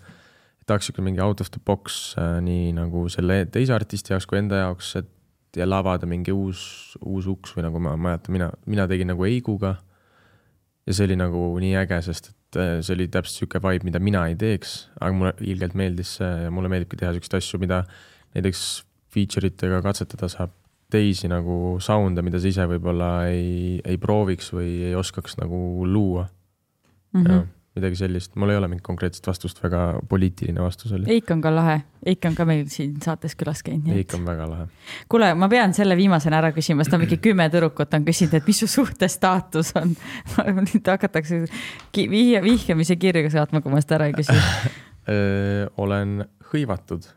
Tahaks 0.68 0.90
sihuke 0.90 1.04
mingi 1.06 1.22
out 1.24 1.42
of 1.42 1.52
the 1.54 1.62
box 1.64 2.16
äh, 2.20 2.40
nii 2.44 2.74
nagu 2.78 3.08
selle 3.12 3.46
teise 3.52 3.76
artisti 3.76 4.14
jaoks 4.14 4.28
kui 4.30 4.40
enda 4.42 4.64
jaoks, 4.66 4.96
et 5.02 5.58
jälle 5.58 5.76
avada 5.76 6.08
mingi 6.10 6.34
uus, 6.36 6.62
uus 7.02 7.28
uks 7.32 7.56
või 7.56 7.66
nagu 7.68 7.82
ma 7.82 7.96
mäletan, 7.98 8.36
mina, 8.36 8.50
mina 8.70 8.88
tegin 8.90 9.10
nagu 9.14 9.26
Eiguga. 9.26 9.78
ja 10.88 10.96
see 10.96 11.08
oli 11.08 11.18
nagu 11.20 11.50
nii 11.60 11.74
äge, 11.82 12.02
sest 12.06 12.32
et 12.32 12.60
äh, 12.62 12.76
see 12.82 12.96
oli 12.96 13.08
täpselt 13.12 13.42
sihuke 13.42 13.62
vibe, 13.64 13.88
mida 13.88 14.00
mina 14.04 14.28
ei 14.30 14.38
teeks, 14.40 14.78
aga 15.00 15.16
mulle 15.16 15.34
ilgelt 15.42 15.76
meeldis 15.76 16.18
see 16.20 16.30
ja 16.46 16.52
mulle 16.54 16.72
meeldibki 16.72 17.00
teha 17.00 17.16
siukseid 17.16 17.42
asju, 17.42 17.60
mida 17.64 17.82
näiteks 18.36 18.64
feature 19.12 19.50
itega 19.50 19.82
katsetada 19.84 20.30
saab 20.32 20.54
teisi 20.92 21.28
nagu 21.28 21.78
sound'e, 21.84 22.24
mida 22.24 22.40
sa 22.40 22.48
ise 22.48 22.68
võib-olla 22.70 23.12
ei, 23.28 23.80
ei 23.84 24.00
prooviks 24.00 24.54
või 24.56 24.70
ei 24.88 24.96
oskaks 24.96 25.36
nagu 25.40 25.60
luua 25.88 26.28
mm. 26.28 27.24
-hmm. 27.24 27.46
Midagi 27.78 28.00
sellist, 28.00 28.34
mul 28.40 28.52
ei 28.54 28.60
ole 28.60 28.70
mingit 28.72 28.86
konkreetset 28.86 29.28
vastust, 29.28 29.60
väga 29.64 30.00
poliitiline 30.10 30.62
vastus 30.64 30.94
oli. 30.98 31.08
Eik 31.18 31.32
on 31.34 31.42
ka 31.44 31.52
lahe, 31.54 31.78
Eik 32.08 32.26
on 32.30 32.36
ka 32.38 32.46
meil 32.48 32.66
siin 32.72 32.96
saates 33.04 33.36
külas 33.40 33.64
käinud, 33.66 33.90
Eik 33.96 34.14
on 34.18 34.26
väga 34.28 34.48
lahe. 34.50 34.68
kuule, 35.10 35.32
ma 35.40 35.50
pean 35.52 35.74
selle 35.78 35.98
viimasena 36.00 36.42
ära 36.42 36.52
küsima, 36.56 36.86
sest 36.86 36.98
on 36.98 37.04
mingi 37.06 37.20
kümme 37.24 37.50
tüdrukut 37.54 37.94
on 37.98 38.06
küsinud, 38.08 38.38
et 38.40 38.48
mis 38.48 38.64
su 38.64 38.70
suhte 38.72 39.10
staatus 39.12 39.74
on. 39.80 39.96
nüüd 40.68 40.92
hakatakse 40.94 41.44
ki- 41.96 42.10
vihje, 42.12 42.42
vihjamise 42.44 42.98
kirju 43.00 43.30
saatma, 43.34 43.62
kui 43.62 43.74
ma 43.74 43.82
seda 43.84 44.02
ära 44.02 44.12
ei 44.12 44.18
küsi. 44.18 44.36
olen 45.84 46.20
hõivatud. 46.52 47.08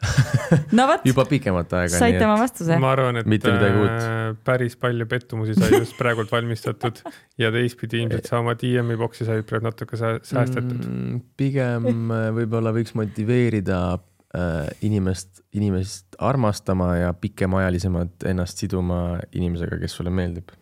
no 0.76 0.86
vot, 0.88 1.04
juba 1.04 1.24
pikemat 1.28 1.72
aega. 1.76 1.98
saite 2.00 2.22
oma 2.24 2.36
vastuse. 2.40 2.76
ma 2.80 2.92
arvan, 2.94 3.20
et 3.20 3.48
äh, 3.50 4.30
päris 4.46 4.76
palju 4.80 5.06
pettumusi 5.10 5.56
sai 5.58 5.74
just 5.74 5.96
praegult 5.98 6.32
valmistatud 6.32 7.02
ja 7.40 7.50
teistpidi 7.54 8.00
ilmselt 8.04 8.28
sa 8.30 8.40
oma 8.40 8.56
DM-i 8.58 8.96
boksi 9.00 9.28
said 9.28 9.44
praegu 9.48 9.68
natuke 9.68 10.00
sää- 10.00 10.22
säästetud. 10.26 10.80
mm,. 10.80 11.20
pigem 11.40 11.88
võib-olla 12.38 12.72
võiks 12.76 12.96
motiveerida 12.98 13.80
äh, 13.92 14.70
inimest, 14.88 15.44
inimest 15.52 16.18
armastama 16.18 16.94
ja 17.02 17.14
pikemaajalisemalt 17.14 18.28
ennast 18.32 18.64
siduma 18.64 19.18
inimesega, 19.36 19.80
kes 19.84 20.00
sulle 20.00 20.12
meeldib. 20.14 20.52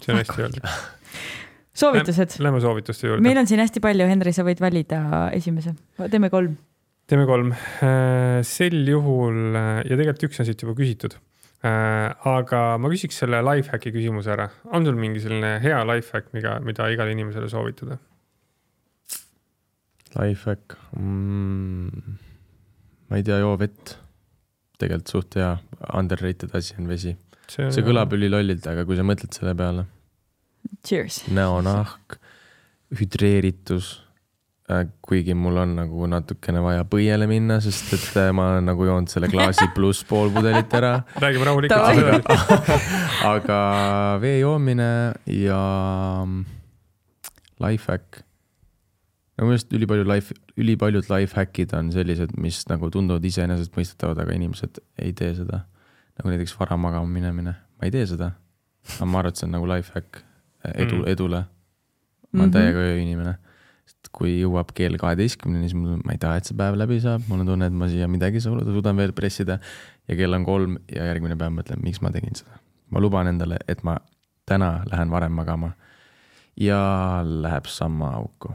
see 0.00 0.12
on 0.12 0.20
hästi 0.20 0.42
öeldud. 0.44 0.72
soovitused. 1.80 2.40
Lähme 2.44 2.60
soovituste 2.60 3.08
juurde. 3.08 3.24
meil 3.24 3.40
on 3.40 3.48
siin 3.48 3.64
hästi 3.64 3.80
palju, 3.80 4.12
Henri, 4.12 4.36
sa 4.36 4.44
võid 4.44 4.60
valida 4.60 5.30
esimese, 5.36 5.72
teeme 6.10 6.28
kolm. 6.28 6.58
Teeme 7.10 7.26
kolm. 7.26 7.50
sel 8.46 8.86
juhul 8.86 9.56
äh, 9.58 9.80
ja 9.88 9.98
tegelikult 9.98 10.28
üks 10.28 10.40
on 10.42 10.48
siit 10.48 10.62
juba 10.62 10.76
küsitud. 10.78 11.16
aga 11.60 12.60
ma 12.80 12.88
küsiks 12.92 13.18
selle 13.20 13.42
lifehacki 13.44 13.92
küsimuse 13.92 14.30
ära. 14.32 14.48
on 14.72 14.86
sul 14.86 14.98
mingi 15.00 15.22
selline 15.24 15.58
hea 15.64 15.80
lifehack, 15.90 16.30
mida, 16.36 16.58
mida 16.64 16.88
igale 16.92 17.12
inimesele 17.16 17.50
soovitada? 17.52 17.98
Lifehack 20.14 20.76
mm,. 20.96 22.14
ma 23.10 23.18
ei 23.18 23.26
tea, 23.26 23.40
joo 23.42 23.56
vett. 23.60 23.96
tegelikult 24.80 25.14
suht 25.16 25.40
hea, 25.40 25.56
underrated 25.92 26.54
asi 26.56 26.78
on 26.78 26.88
vesi. 26.90 27.16
see 27.50 27.84
kõlab 27.86 28.14
ülilollilt, 28.16 28.66
aga 28.70 28.86
kui 28.86 28.98
sa 28.98 29.06
mõtled 29.06 29.34
selle 29.34 29.56
peale, 29.58 29.88
Cheers. 30.86 31.24
näonahk, 31.34 32.20
hüdreeritus. 33.00 33.98
Kuigi 35.02 35.34
mul 35.34 35.56
on 35.62 35.72
nagu 35.74 36.06
natukene 36.06 36.60
vaja 36.62 36.84
põiele 36.86 37.26
minna, 37.26 37.56
sest 37.64 37.92
et 37.96 38.16
äh, 38.20 38.28
ma 38.36 38.44
olen 38.54 38.68
nagu 38.70 38.84
joonud 38.86 39.10
selle 39.10 39.26
klaasi 39.32 39.66
pluss 39.76 40.04
pool 40.06 40.30
pudelit 40.34 40.72
ära. 40.78 40.92
räägime 41.18 41.48
rahulikult 41.48 41.98
edasi. 41.98 42.70
aga 43.34 43.60
vee 44.22 44.38
joomine 44.40 44.88
ja 45.26 45.60
mm, 46.26 46.44
lifehack. 47.66 48.22
no 49.38 49.46
minu 49.48 49.56
arust 49.56 49.72
ülipalju 49.76 50.04
life, 50.08 50.34
ülipaljud 50.60 51.08
lifehack'id 51.10 51.74
on 51.78 51.90
sellised, 51.94 52.34
mis 52.40 52.62
nagu 52.70 52.90
tunduvad 52.92 53.24
iseenesestmõistetavad, 53.24 54.20
aga 54.22 54.36
inimesed 54.36 54.80
ei 55.00 55.12
tee 55.16 55.32
seda. 55.38 55.64
nagu 56.20 56.28
näiteks 56.34 56.54
vara 56.60 56.76
magama 56.76 57.08
minemine, 57.08 57.54
ma 57.56 57.88
ei 57.88 57.94
tee 57.94 58.06
seda. 58.06 58.32
aga 58.96 59.06
ma 59.08 59.18
arvan, 59.22 59.32
et 59.34 59.40
see 59.40 59.46
on 59.48 59.54
nagu 59.58 59.68
lifehack 59.70 60.22
edu 60.76 60.98
Mm., 61.02 61.06
edule. 61.08 61.38
ma 62.32 62.42
olen 62.44 62.50
Mhm. 62.50 62.52
täiega 62.54 62.78
ööinimene. 62.92 63.34
Kui 64.14 64.40
jõuab 64.40 64.72
kell 64.74 64.98
kaheteistkümneni, 65.00 65.68
siis 65.70 65.78
mul, 65.78 66.00
ma 66.04 66.14
ei 66.16 66.20
taha, 66.22 66.40
et 66.40 66.48
see 66.48 66.56
päev 66.58 66.78
läbi 66.78 66.98
saab, 67.02 67.26
mul 67.30 67.44
on 67.44 67.52
tunne, 67.52 67.68
et 67.70 67.76
ma 67.76 67.88
siia 67.90 68.08
midagi 68.10 68.42
suuda- 68.42 68.66
suudan 68.66 68.98
veel 68.98 69.14
pressida 69.16 69.60
ja 70.08 70.16
kell 70.18 70.34
on 70.34 70.46
kolm 70.46 70.78
ja 70.90 71.06
järgmine 71.12 71.38
päev 71.38 71.54
mõtlen, 71.54 71.82
miks 71.84 72.02
ma 72.02 72.10
tegin 72.14 72.34
seda. 72.34 72.58
ma 72.90 72.98
luban 72.98 73.30
endale, 73.30 73.60
et 73.70 73.84
ma 73.86 74.00
täna 74.50 74.80
lähen 74.90 75.10
varem 75.10 75.32
magama 75.32 75.70
ja 76.58 76.80
läheb 77.22 77.70
samma 77.70 78.10
auku. 78.18 78.52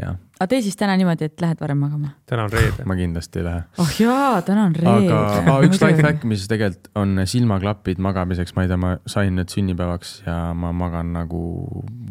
jah, 0.00 0.16
aga 0.38 0.48
tee 0.48 0.62
siis 0.64 0.78
täna 0.80 0.94
niimoodi, 0.96 1.28
et 1.28 1.42
lähed 1.44 1.60
varem 1.60 1.82
magama. 1.84 2.14
täna 2.26 2.46
on 2.48 2.52
reede. 2.54 2.86
ma 2.88 2.96
kindlasti 2.96 3.42
ei 3.42 3.44
lähe. 3.44 3.64
oh 3.78 3.92
jaa, 4.00 4.42
täna 4.46 4.64
on 4.70 4.76
reede. 4.76 5.12
aga 5.12 5.56
ah, 5.56 5.66
üks 5.66 5.82
lifehack, 5.84 6.24
mis 6.24 6.46
tegelikult 6.48 6.88
on 6.96 7.20
silmaklapid 7.24 8.00
magamiseks, 8.00 8.56
ma 8.56 8.64
ei 8.64 8.72
tea, 8.72 8.80
ma 8.80 8.94
sain 9.10 9.36
need 9.36 9.52
sünnipäevaks 9.52 10.14
ja 10.26 10.38
ma 10.56 10.72
magan 10.72 11.12
nagu 11.18 11.44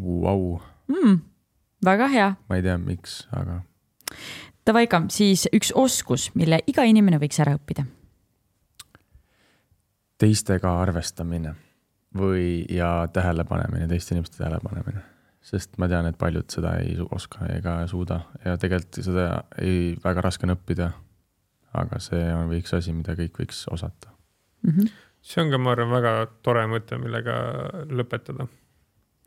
vau, 0.06 0.60
mm,. 0.92 1.18
Väga 1.86 2.08
hea. 2.08 2.30
ma 2.50 2.56
ei 2.56 2.66
tea, 2.66 2.78
miks, 2.78 3.22
aga 3.32 3.62
Davai 4.70 4.86
ka, 4.86 5.00
siis 5.10 5.48
üks 5.56 5.72
oskus, 5.78 6.28
mille 6.38 6.60
iga 6.70 6.84
inimene 6.86 7.18
võiks 7.22 7.40
ära 7.42 7.56
õppida. 7.58 7.88
teistega 10.20 10.74
arvestamine 10.82 11.54
või, 12.20 12.66
ja 12.70 13.08
tähelepanemine, 13.14 13.88
teiste 13.88 14.14
inimeste 14.14 14.38
tähelepanemine. 14.38 15.02
sest 15.42 15.78
ma 15.78 15.88
tean, 15.88 16.06
et 16.06 16.18
paljud 16.18 16.46
seda 16.52 16.76
ei 16.84 16.98
oska 17.12 17.48
ega 17.56 17.88
suuda 17.88 18.20
ja 18.46 18.58
tegelikult 18.58 19.00
seda 19.04 19.44
ei, 19.58 19.96
väga 20.04 20.22
raske 20.22 20.46
on 20.46 20.54
õppida. 20.58 20.92
aga 21.74 22.00
see 22.00 22.34
on, 22.34 22.50
võiks 22.52 22.74
asi, 22.76 22.94
mida 22.94 23.16
kõik 23.16 23.42
võiks 23.42 23.66
osata. 23.72 24.14
mm. 24.68 24.72
-hmm. 24.72 24.96
see 25.22 25.42
on 25.42 25.52
ka, 25.52 25.58
ma 25.58 25.72
arvan, 25.72 25.92
väga 25.98 26.16
tore 26.44 26.68
mõte, 26.68 26.98
millega 26.98 27.42
lõpetada. 27.90 28.48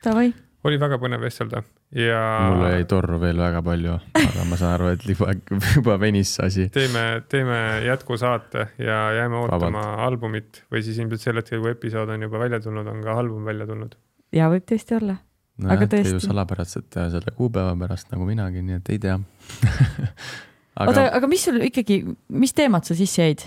Davai, 0.05 0.35
oli 0.65 0.79
väga 0.79 0.99
põnev 0.99 1.21
vestelda 1.21 1.63
ja 1.97 2.21
mul 2.49 2.65
jäi 2.71 2.85
torru 2.89 3.19
veel 3.21 3.41
väga 3.43 3.63
palju, 3.65 3.97
aga 4.19 4.45
ma 4.49 4.59
saan 4.61 4.75
aru, 4.77 4.93
et 4.95 5.05
juba, 5.07 5.35
juba 5.77 5.99
venis 6.01 6.35
see 6.37 6.47
asi. 6.49 6.69
teeme, 6.73 7.05
teeme 7.33 7.59
jätkusaate 7.87 8.69
ja 8.81 9.01
jääme 9.19 9.43
ootama 9.43 9.83
Vabalt. 9.83 10.07
albumit 10.07 10.63
või 10.73 10.85
siis 10.87 11.01
ilmselt 11.03 11.25
sel 11.25 11.41
hetkel, 11.41 11.61
kui 11.65 11.75
episood 11.75 12.13
on 12.15 12.25
juba 12.29 12.41
välja 12.43 12.63
tulnud, 12.65 12.89
on 12.89 13.03
ka 13.05 13.19
album 13.25 13.45
välja 13.49 13.69
tulnud. 13.69 13.97
ja 14.33 14.49
võib 14.53 14.67
tõesti 14.69 14.99
olla. 15.01 15.19
Aga 15.63 15.85
nojah, 15.85 15.89
te 15.89 16.01
ju 16.01 16.15
tõesti. 16.15 16.29
salapäraselt 16.31 16.89
teha 16.91 17.11
selle 17.13 17.35
kuupäeva 17.37 17.75
pärast 17.79 18.09
nagu 18.15 18.25
minagi, 18.27 18.65
nii 18.65 18.79
et 18.81 18.95
ei 18.95 19.03
tea. 19.03 19.19
oota, 20.81 20.89
aga 20.89 21.09
aga 21.21 21.29
mis 21.29 21.45
sul 21.45 21.61
ikkagi, 21.69 22.03
mis 22.33 22.57
teemad 22.57 22.89
sa 22.89 22.97
sisse 22.99 23.29
jäid? 23.29 23.45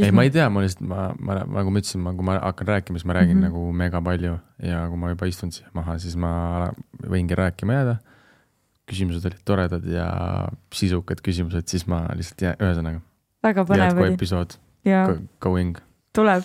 ei, 0.00 0.12
ma 0.12 0.24
ei 0.24 0.30
tea, 0.32 0.48
ma 0.48 0.62
lihtsalt, 0.64 0.86
ma, 0.88 1.10
ma 1.20 1.40
nagu 1.42 1.72
ma 1.72 1.82
ütlesin, 1.82 2.00
ma, 2.04 2.14
kui 2.16 2.24
ma 2.24 2.38
hakkan 2.38 2.70
rääkima, 2.70 3.00
siis 3.00 3.08
ma 3.08 3.18
räägin 3.18 3.36
mm 3.36 3.42
-hmm. 3.42 3.50
nagu 3.50 3.72
mega 3.72 4.00
palju 4.02 4.38
ja 4.62 4.86
kui 4.88 4.96
ma 4.98 5.12
juba 5.12 5.26
istun 5.26 5.52
siia 5.52 5.68
maha, 5.74 5.98
siis 5.98 6.16
ma 6.16 6.70
võingi 7.04 7.36
rääkima 7.36 7.72
jääda. 7.72 7.96
küsimused 8.92 9.24
olid 9.24 9.40
toredad 9.44 9.84
ja 9.84 10.06
sisukad 10.74 11.20
küsimused, 11.22 11.68
siis 11.70 11.86
ma 11.86 12.06
lihtsalt 12.14 12.42
jään, 12.42 12.56
ühesõnaga 12.60 13.00
väga 13.42 13.64
põnev 13.64 13.98
oli 13.98 14.14
episood 14.14 14.56
ja 14.84 15.06
go- 15.06 15.22
going, 15.40 15.78
tuleb. 16.14 16.44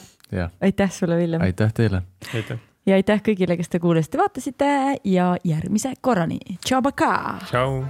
aitäh 0.61 0.91
sulle, 0.91 1.17
Villem. 1.17 1.41
aitäh 1.41 1.73
teile. 1.73 2.01
aitäh, 2.33 2.59
ja 2.85 2.95
aitäh 2.95 3.21
kõigile, 3.29 3.57
kes 3.57 3.69
te 3.69 3.79
kuulasite, 3.79 4.17
vaatasite 4.17 4.99
ja 5.03 5.35
järgmise 5.43 5.93
korrani. 6.01 6.39
tšau, 6.65 6.81
tšau. 7.45 7.83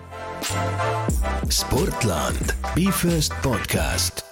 Sportland, 1.49 2.55
Be 2.75 2.91
First 2.91 3.33
podcast 3.43 4.26